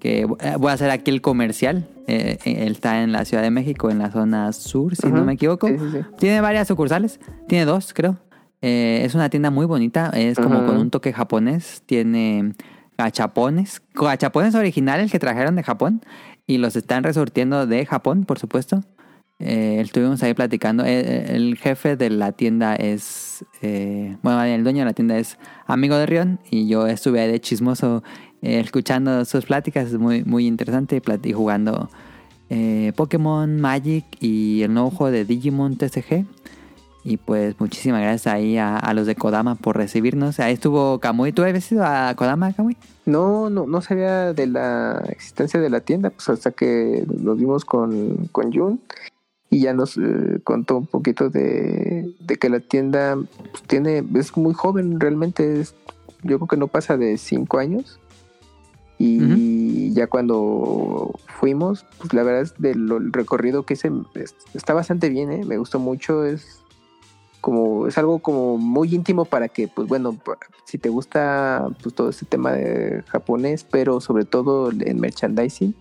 [0.00, 0.26] Que eh,
[0.58, 1.86] voy a hacer aquí el comercial.
[2.06, 5.34] Eh, él está en la Ciudad de México, en la zona sur, si no me
[5.34, 5.68] equivoco.
[5.68, 5.98] Sí, sí, sí.
[6.18, 7.20] Tiene varias sucursales.
[7.46, 8.16] Tiene dos, creo.
[8.62, 10.10] Eh, es una tienda muy bonita.
[10.14, 11.82] Es como con un toque japonés.
[11.86, 12.54] Tiene
[12.96, 13.82] gachapones.
[13.94, 16.02] Gachapones originales que trajeron de Japón.
[16.46, 18.82] Y los están resortiendo de Japón, por supuesto.
[19.40, 20.84] Eh, estuvimos ahí platicando.
[20.84, 23.44] Eh, el jefe de la tienda es.
[23.62, 26.40] eh, bueno, el dueño de la tienda es amigo de Rion.
[26.50, 28.02] Y yo estuve ahí de chismoso
[28.42, 29.88] eh, escuchando sus pláticas.
[29.88, 31.00] Es muy, muy interesante.
[31.24, 31.88] Y jugando
[32.50, 36.26] eh, Pokémon Magic y el nuevo juego de Digimon TCG.
[37.02, 40.38] Y pues muchísimas gracias ahí a, a los de Kodama por recibirnos.
[40.38, 41.32] Ahí estuvo Kamui.
[41.32, 42.76] ¿Tú habías ido a Kodama, Kamui?
[43.06, 47.64] No, no, no sabía de la existencia de la tienda, pues hasta que nos vimos
[47.64, 48.80] con, con Jun
[49.50, 53.16] y ya nos eh, contó un poquito de, de que la tienda
[53.50, 55.74] pues, tiene, es muy joven realmente, es,
[56.22, 57.98] yo creo que no pasa de cinco años.
[59.02, 64.74] Y ya cuando fuimos, pues la verdad es del el recorrido que hice es- está
[64.74, 65.42] bastante bien, ¿eh?
[65.46, 66.60] me gustó mucho, es
[67.40, 70.14] como es algo como muy íntimo para que pues bueno
[70.66, 75.74] si te gusta pues todo este tema de japonés pero sobre todo el merchandising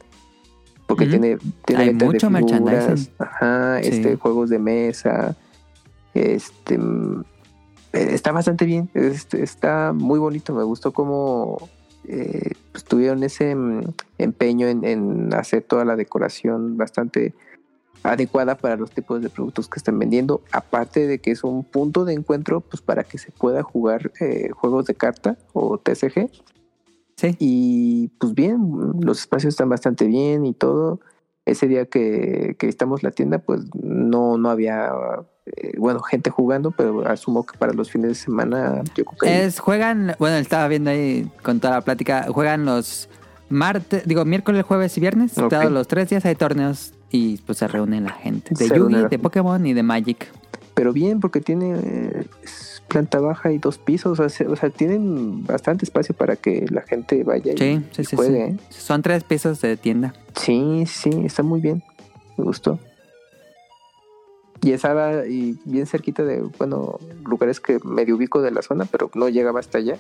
[0.90, 3.14] porque tiene tiene Hay de mucho figuras, merchandising.
[3.20, 3.88] ajá Sí.
[3.90, 5.38] este juegos de mesa
[6.16, 7.22] este mm,
[7.94, 11.70] eh, está bastante bien este, está muy bonito me gustó cómo
[12.06, 13.82] eh, pues, tuvieron ese mm,
[14.18, 17.34] empeño en, en hacer toda la decoración bastante
[18.02, 22.06] adecuada para los tipos de productos que están vendiendo, aparte de que es un punto
[22.06, 26.30] de encuentro pues para que se pueda jugar eh, juegos de carta o TCG
[27.20, 27.36] Sí.
[27.40, 28.60] y pues bien,
[29.02, 31.02] los espacios están bastante bien y todo.
[31.46, 34.92] Ese día que, que visitamos la tienda, pues no, no había,
[35.48, 39.46] eh, bueno, gente jugando, pero asumo que para los fines de semana, yo creo que
[39.46, 43.10] Es, juegan, bueno, estaba viendo ahí con toda la plática, juegan los
[43.50, 47.68] martes, digo, miércoles, jueves y viernes, todos los tres días hay torneos y pues se
[47.68, 48.54] reúne la gente.
[48.54, 49.18] De Se Yugi, de.
[49.20, 50.32] Pokémon y de Magic.
[50.76, 54.56] pero bien porque tiene eh, es planta baja y dos pisos, o sea, se- o
[54.58, 58.16] sea, tienen bastante espacio para que la gente vaya y, Sí, y sí.
[58.18, 58.48] juegue.
[58.48, 58.54] sí.
[58.54, 58.58] ¿eh?
[58.70, 60.14] Son tres pisos de tienda.
[60.36, 61.82] Sí, sí, está muy bien.
[62.38, 62.80] Me gustó.
[64.62, 69.10] Y estaba y bien cerquita de, bueno, lugares que medio ubico de la zona, pero
[69.16, 69.96] no llegaba hasta allá.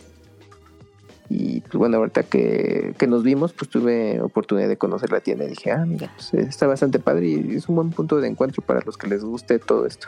[1.29, 5.45] Y pues bueno, ahorita que, que nos vimos, pues tuve oportunidad de conocer la tienda
[5.45, 8.63] y dije, ah, mira, pues, está bastante padre y es un buen punto de encuentro
[8.63, 10.07] para los que les guste todo esto.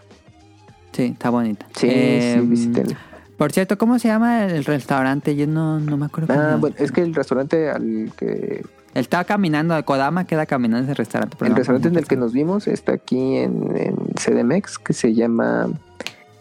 [0.91, 1.65] Sí, está bonita.
[1.75, 2.95] Sí, Eh, sí, visítenlo.
[3.37, 5.35] Por cierto, ¿cómo se llama el restaurante?
[5.35, 6.33] Yo no, no me acuerdo.
[6.33, 8.63] Ah, bueno, es que el restaurante al que
[8.93, 11.37] Él estaba caminando, Kodama queda caminando ese restaurante.
[11.41, 15.15] El no restaurante en el que nos vimos está aquí en, en CDMX, que se
[15.15, 15.69] llama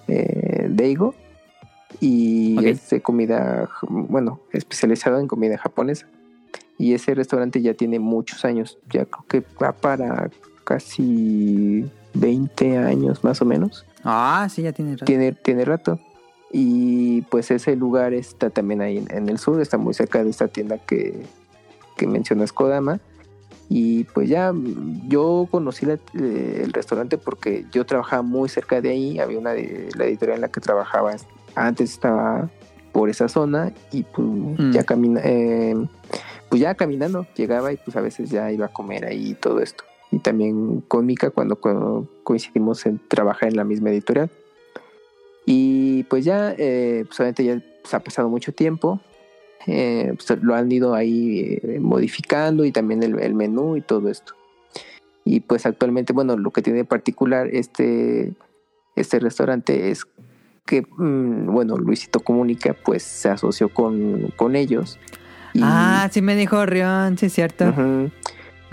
[0.09, 1.15] eh, Deigo.
[2.01, 6.07] Y es de comida, bueno, especializado en comida japonesa.
[6.77, 10.31] Y ese restaurante ya tiene muchos años, ya creo que va para
[10.65, 13.87] casi 20 años más o menos.
[14.05, 15.05] Ah, sí, ya tiene rato.
[15.05, 15.99] Tiene, tiene rato.
[16.53, 20.31] Y pues ese lugar está también ahí en, en el sur, está muy cerca de
[20.31, 21.23] esta tienda que,
[21.97, 22.99] que mencionas Kodama.
[23.69, 24.53] Y pues ya
[25.07, 29.21] yo conocí la- eh, el restaurante porque yo trabajaba muy cerca de ahí.
[29.21, 31.15] Había una de la editorial en la que trabajaba
[31.55, 32.49] antes estaba
[32.93, 34.73] por esa zona y pues Mm.
[34.73, 35.77] ya camina, eh,
[36.49, 39.61] pues ya caminando llegaba y pues a veces ya iba a comer ahí y todo
[39.61, 39.85] esto.
[40.11, 44.31] Y también con Mika cuando co- coincidimos en trabajar en la misma editorial.
[45.47, 49.01] Y pues ya, eh, pues obviamente ya pues, ha pasado mucho tiempo.
[49.67, 54.09] eh, pues, lo han ido ahí eh, modificando y también el, el menú y todo
[54.09, 54.33] esto.
[55.25, 58.33] Y pues actualmente, bueno, lo que tiene de particular este,
[58.97, 60.07] este restaurante es
[60.67, 64.99] que, mm, bueno, Luisito Comunica pues se asoció con, con ellos.
[65.53, 67.69] Y, Ah, sí me dijo Rion, sí es cierto.
[67.69, 68.11] ujú,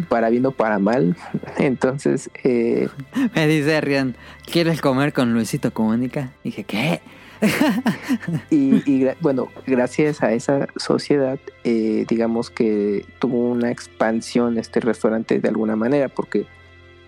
[0.10, 1.16] para bien o para mal.
[1.58, 2.88] Entonces, eh,
[3.36, 6.32] Me dice Rion, ¿quieres comer con Luisito Comunica?
[6.44, 7.02] Dije, ¿qué?
[8.50, 15.40] Y, y bueno, gracias a esa sociedad, eh, digamos que tuvo una expansión este restaurante
[15.40, 16.48] de alguna manera, porque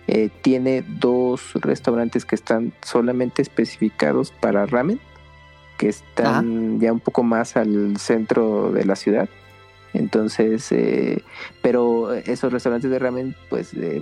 [0.06, 5.00] eh, tiene dos restaurantes que están solamente especificados para ramen,
[5.78, 9.28] que están ya un poco más al centro de la ciudad.
[9.92, 11.22] Entonces, eh,
[11.62, 14.00] pero esos restaurantes de ramen, pues, eh,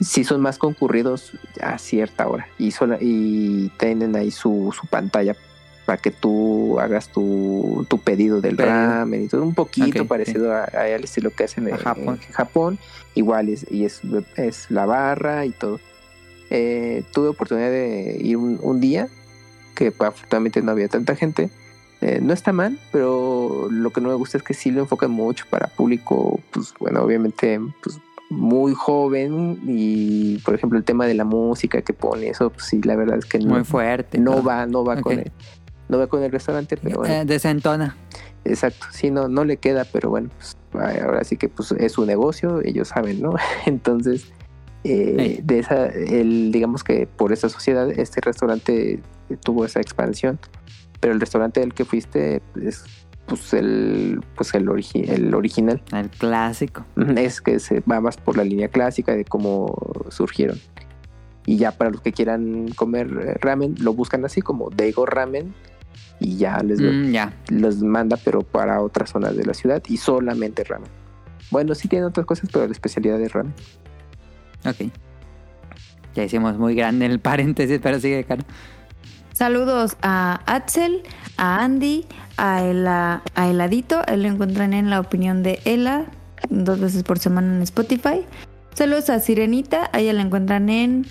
[0.00, 5.36] sí son más concurridos a cierta hora y, sola- y tienen ahí su, su pantalla
[5.86, 10.64] para que tú hagas tu, tu pedido del ramen y todo un poquito parecido a-
[10.64, 12.18] a- al estilo que hacen en, Japón.
[12.26, 12.78] en Japón
[13.14, 14.00] igual es, y es,
[14.36, 15.80] es la barra y todo.
[16.50, 19.08] Eh, tuve oportunidad de ir un, un día
[19.74, 21.50] que afortunadamente no había tanta gente
[22.02, 25.10] Eh, no está mal pero lo que no me gusta es que sí lo enfocan
[25.10, 27.98] mucho para público pues bueno obviamente pues
[28.30, 32.80] muy joven y por ejemplo el tema de la música que pone eso pues sí
[32.82, 34.18] la verdad es que no, Muy fuerte.
[34.18, 34.44] no todo.
[34.44, 35.30] va no va con el
[35.90, 37.96] no va con el restaurante pero bueno, Eh, desentona.
[38.46, 40.56] exacto sí no no le queda pero bueno pues,
[41.02, 43.34] ahora sí que pues es su negocio ellos saben no
[43.66, 44.32] entonces
[44.84, 49.00] eh, de esa el digamos que por esa sociedad este restaurante
[49.44, 50.38] tuvo esa expansión
[51.00, 52.84] pero el restaurante del que fuiste es
[53.26, 56.84] pues el pues el, origi- el original El clásico.
[57.16, 59.76] es que se va más por la línea clásica de cómo
[60.10, 60.58] surgieron.
[61.46, 65.54] Y ya para los que quieran comer eh, ramen, lo buscan así como Daigo Ramen
[66.20, 67.32] y ya les Mm, ya.
[67.48, 70.90] los manda, pero para otras zonas de la ciudad y solamente ramen.
[71.50, 73.54] Bueno, sí tienen otras cosas, pero la especialidad es ramen.
[74.66, 74.92] Ok.
[76.14, 78.42] Ya hicimos muy grande el paréntesis, pero sigue, Caro.
[79.40, 81.02] Saludos a Axel,
[81.38, 82.04] a Andy,
[82.36, 84.06] a, Ela, a Heladito.
[84.06, 86.04] Él lo encuentran en la opinión de Ela,
[86.50, 88.26] dos veces por semana en Spotify.
[88.74, 91.06] Saludos a Sirenita, a ella la encuentran en,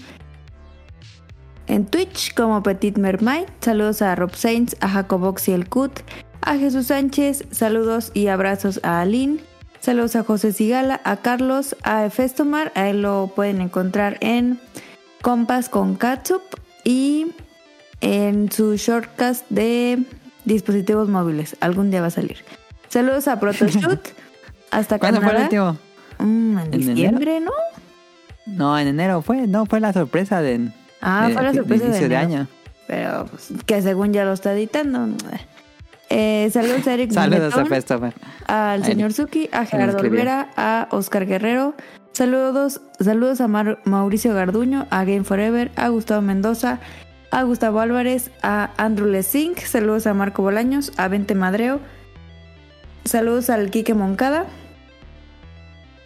[1.66, 3.46] en Twitch como Petit Mermaid.
[3.62, 6.02] Saludos a Rob Sainz, a Jacobox y el Cut,
[6.42, 7.46] a Jesús Sánchez.
[7.50, 9.40] Saludos y abrazos a Aline.
[9.80, 12.72] Saludos a José Sigala, a Carlos, a Efestomar.
[12.76, 14.60] A él lo pueden encontrar en
[15.24, 16.44] Compas con Catsup
[16.84, 17.34] y
[18.02, 20.00] en su shortcast de
[20.46, 21.56] dispositivos móviles.
[21.60, 22.38] Algún día va a salir.
[22.90, 24.08] Saludos a Protoshoot.
[24.72, 25.78] Hasta ¿Cuándo fue el último?
[26.20, 27.52] Mm, en ¿En diciembre, ¿no?
[28.46, 30.70] No, en enero fue, no, fue la sorpresa de.
[31.02, 32.20] Ah, de- fue la de sorpresa de, de enero.
[32.20, 32.48] año.
[32.88, 35.16] Pero pues, que según ya lo está editando.
[36.10, 38.14] Eh, saludos a Eric Saludos a Christopher.
[38.48, 40.00] al señor Suki, a Gerardo.
[40.00, 41.76] Olvera, a Oscar Guerrero.
[42.14, 46.80] Saludos, saludos a Mar- Mauricio Garduño, a Game Forever, a Gustavo Mendoza,
[47.32, 49.60] a Gustavo Álvarez, a Andrew Lesink.
[49.60, 51.80] Saludos a Marco Bolaños, a Vente Madreo.
[53.06, 54.46] Saludos al Quique Moncada,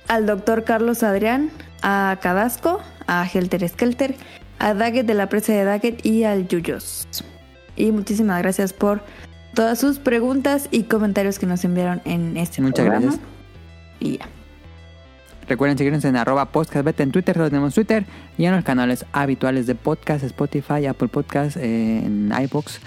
[0.08, 1.50] al doctor Carlos Adrián,
[1.82, 4.16] a Cadasco, a Helter Skelter,
[4.60, 7.08] a Daggett de la presa de Daggett y al Yuyos.
[7.76, 9.02] Y muchísimas gracias por
[9.54, 13.06] todas sus preguntas y comentarios que nos enviaron en este Muchas programa.
[13.06, 13.22] gracias.
[14.00, 14.30] Y ya.
[15.48, 18.06] Recuerden seguirnos en arroba podcastbeta en Twitter, solo tenemos Twitter,
[18.38, 22.80] y en los canales habituales de podcast, Spotify, Apple Podcast, eh, en iBox.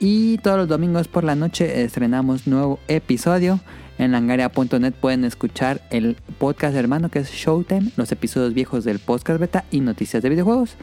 [0.00, 3.60] Y todos los domingos por la noche estrenamos nuevo episodio.
[3.98, 9.38] En langaria.net pueden escuchar el podcast hermano que es Showtime, los episodios viejos del podcast
[9.38, 10.76] beta y noticias de videojuegos.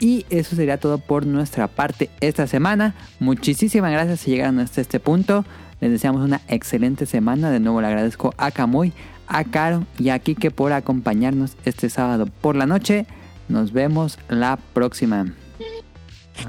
[0.00, 2.94] Y eso sería todo por nuestra parte esta semana.
[3.20, 5.44] Muchísimas gracias si llegaron hasta este punto.
[5.80, 7.50] Les deseamos una excelente semana.
[7.50, 8.94] De nuevo le agradezco a Camuy,
[9.34, 13.06] a Caro y a Kike por acompañarnos este sábado por la noche.
[13.48, 15.34] Nos vemos la próxima.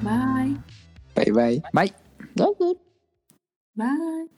[0.02, 0.58] Bye.
[1.16, 1.64] Bye bye.
[1.74, 1.94] Bye.
[3.74, 4.30] Bye.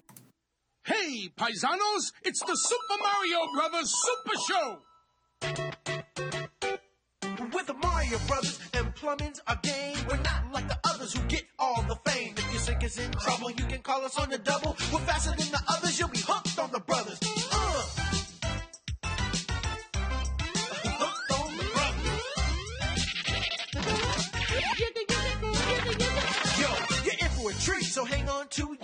[0.85, 4.79] Hey, paisanos, it's the Super Mario Brothers Super Show!
[7.53, 9.97] With the Mario Brothers and plumbing's a game.
[10.07, 12.33] We're not like the others who get all the fame.
[12.37, 14.77] If your sink is in trouble, you can call us on the double.
[14.93, 17.19] We're faster than the others, you'll be hooked on the brothers.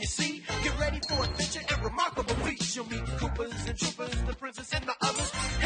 [0.03, 0.43] Your seat.
[0.63, 2.75] Get ready for adventure and remarkable feats.
[2.75, 5.62] You'll meet Koopas and Troopers, the princess and the others.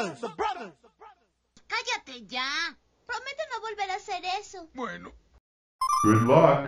[0.00, 0.72] Brothers, the brothers.
[1.68, 2.76] Cállate ya.
[3.06, 4.68] Prometo no volver a hacer eso.
[4.74, 5.12] Bueno.
[6.02, 6.66] Good luck.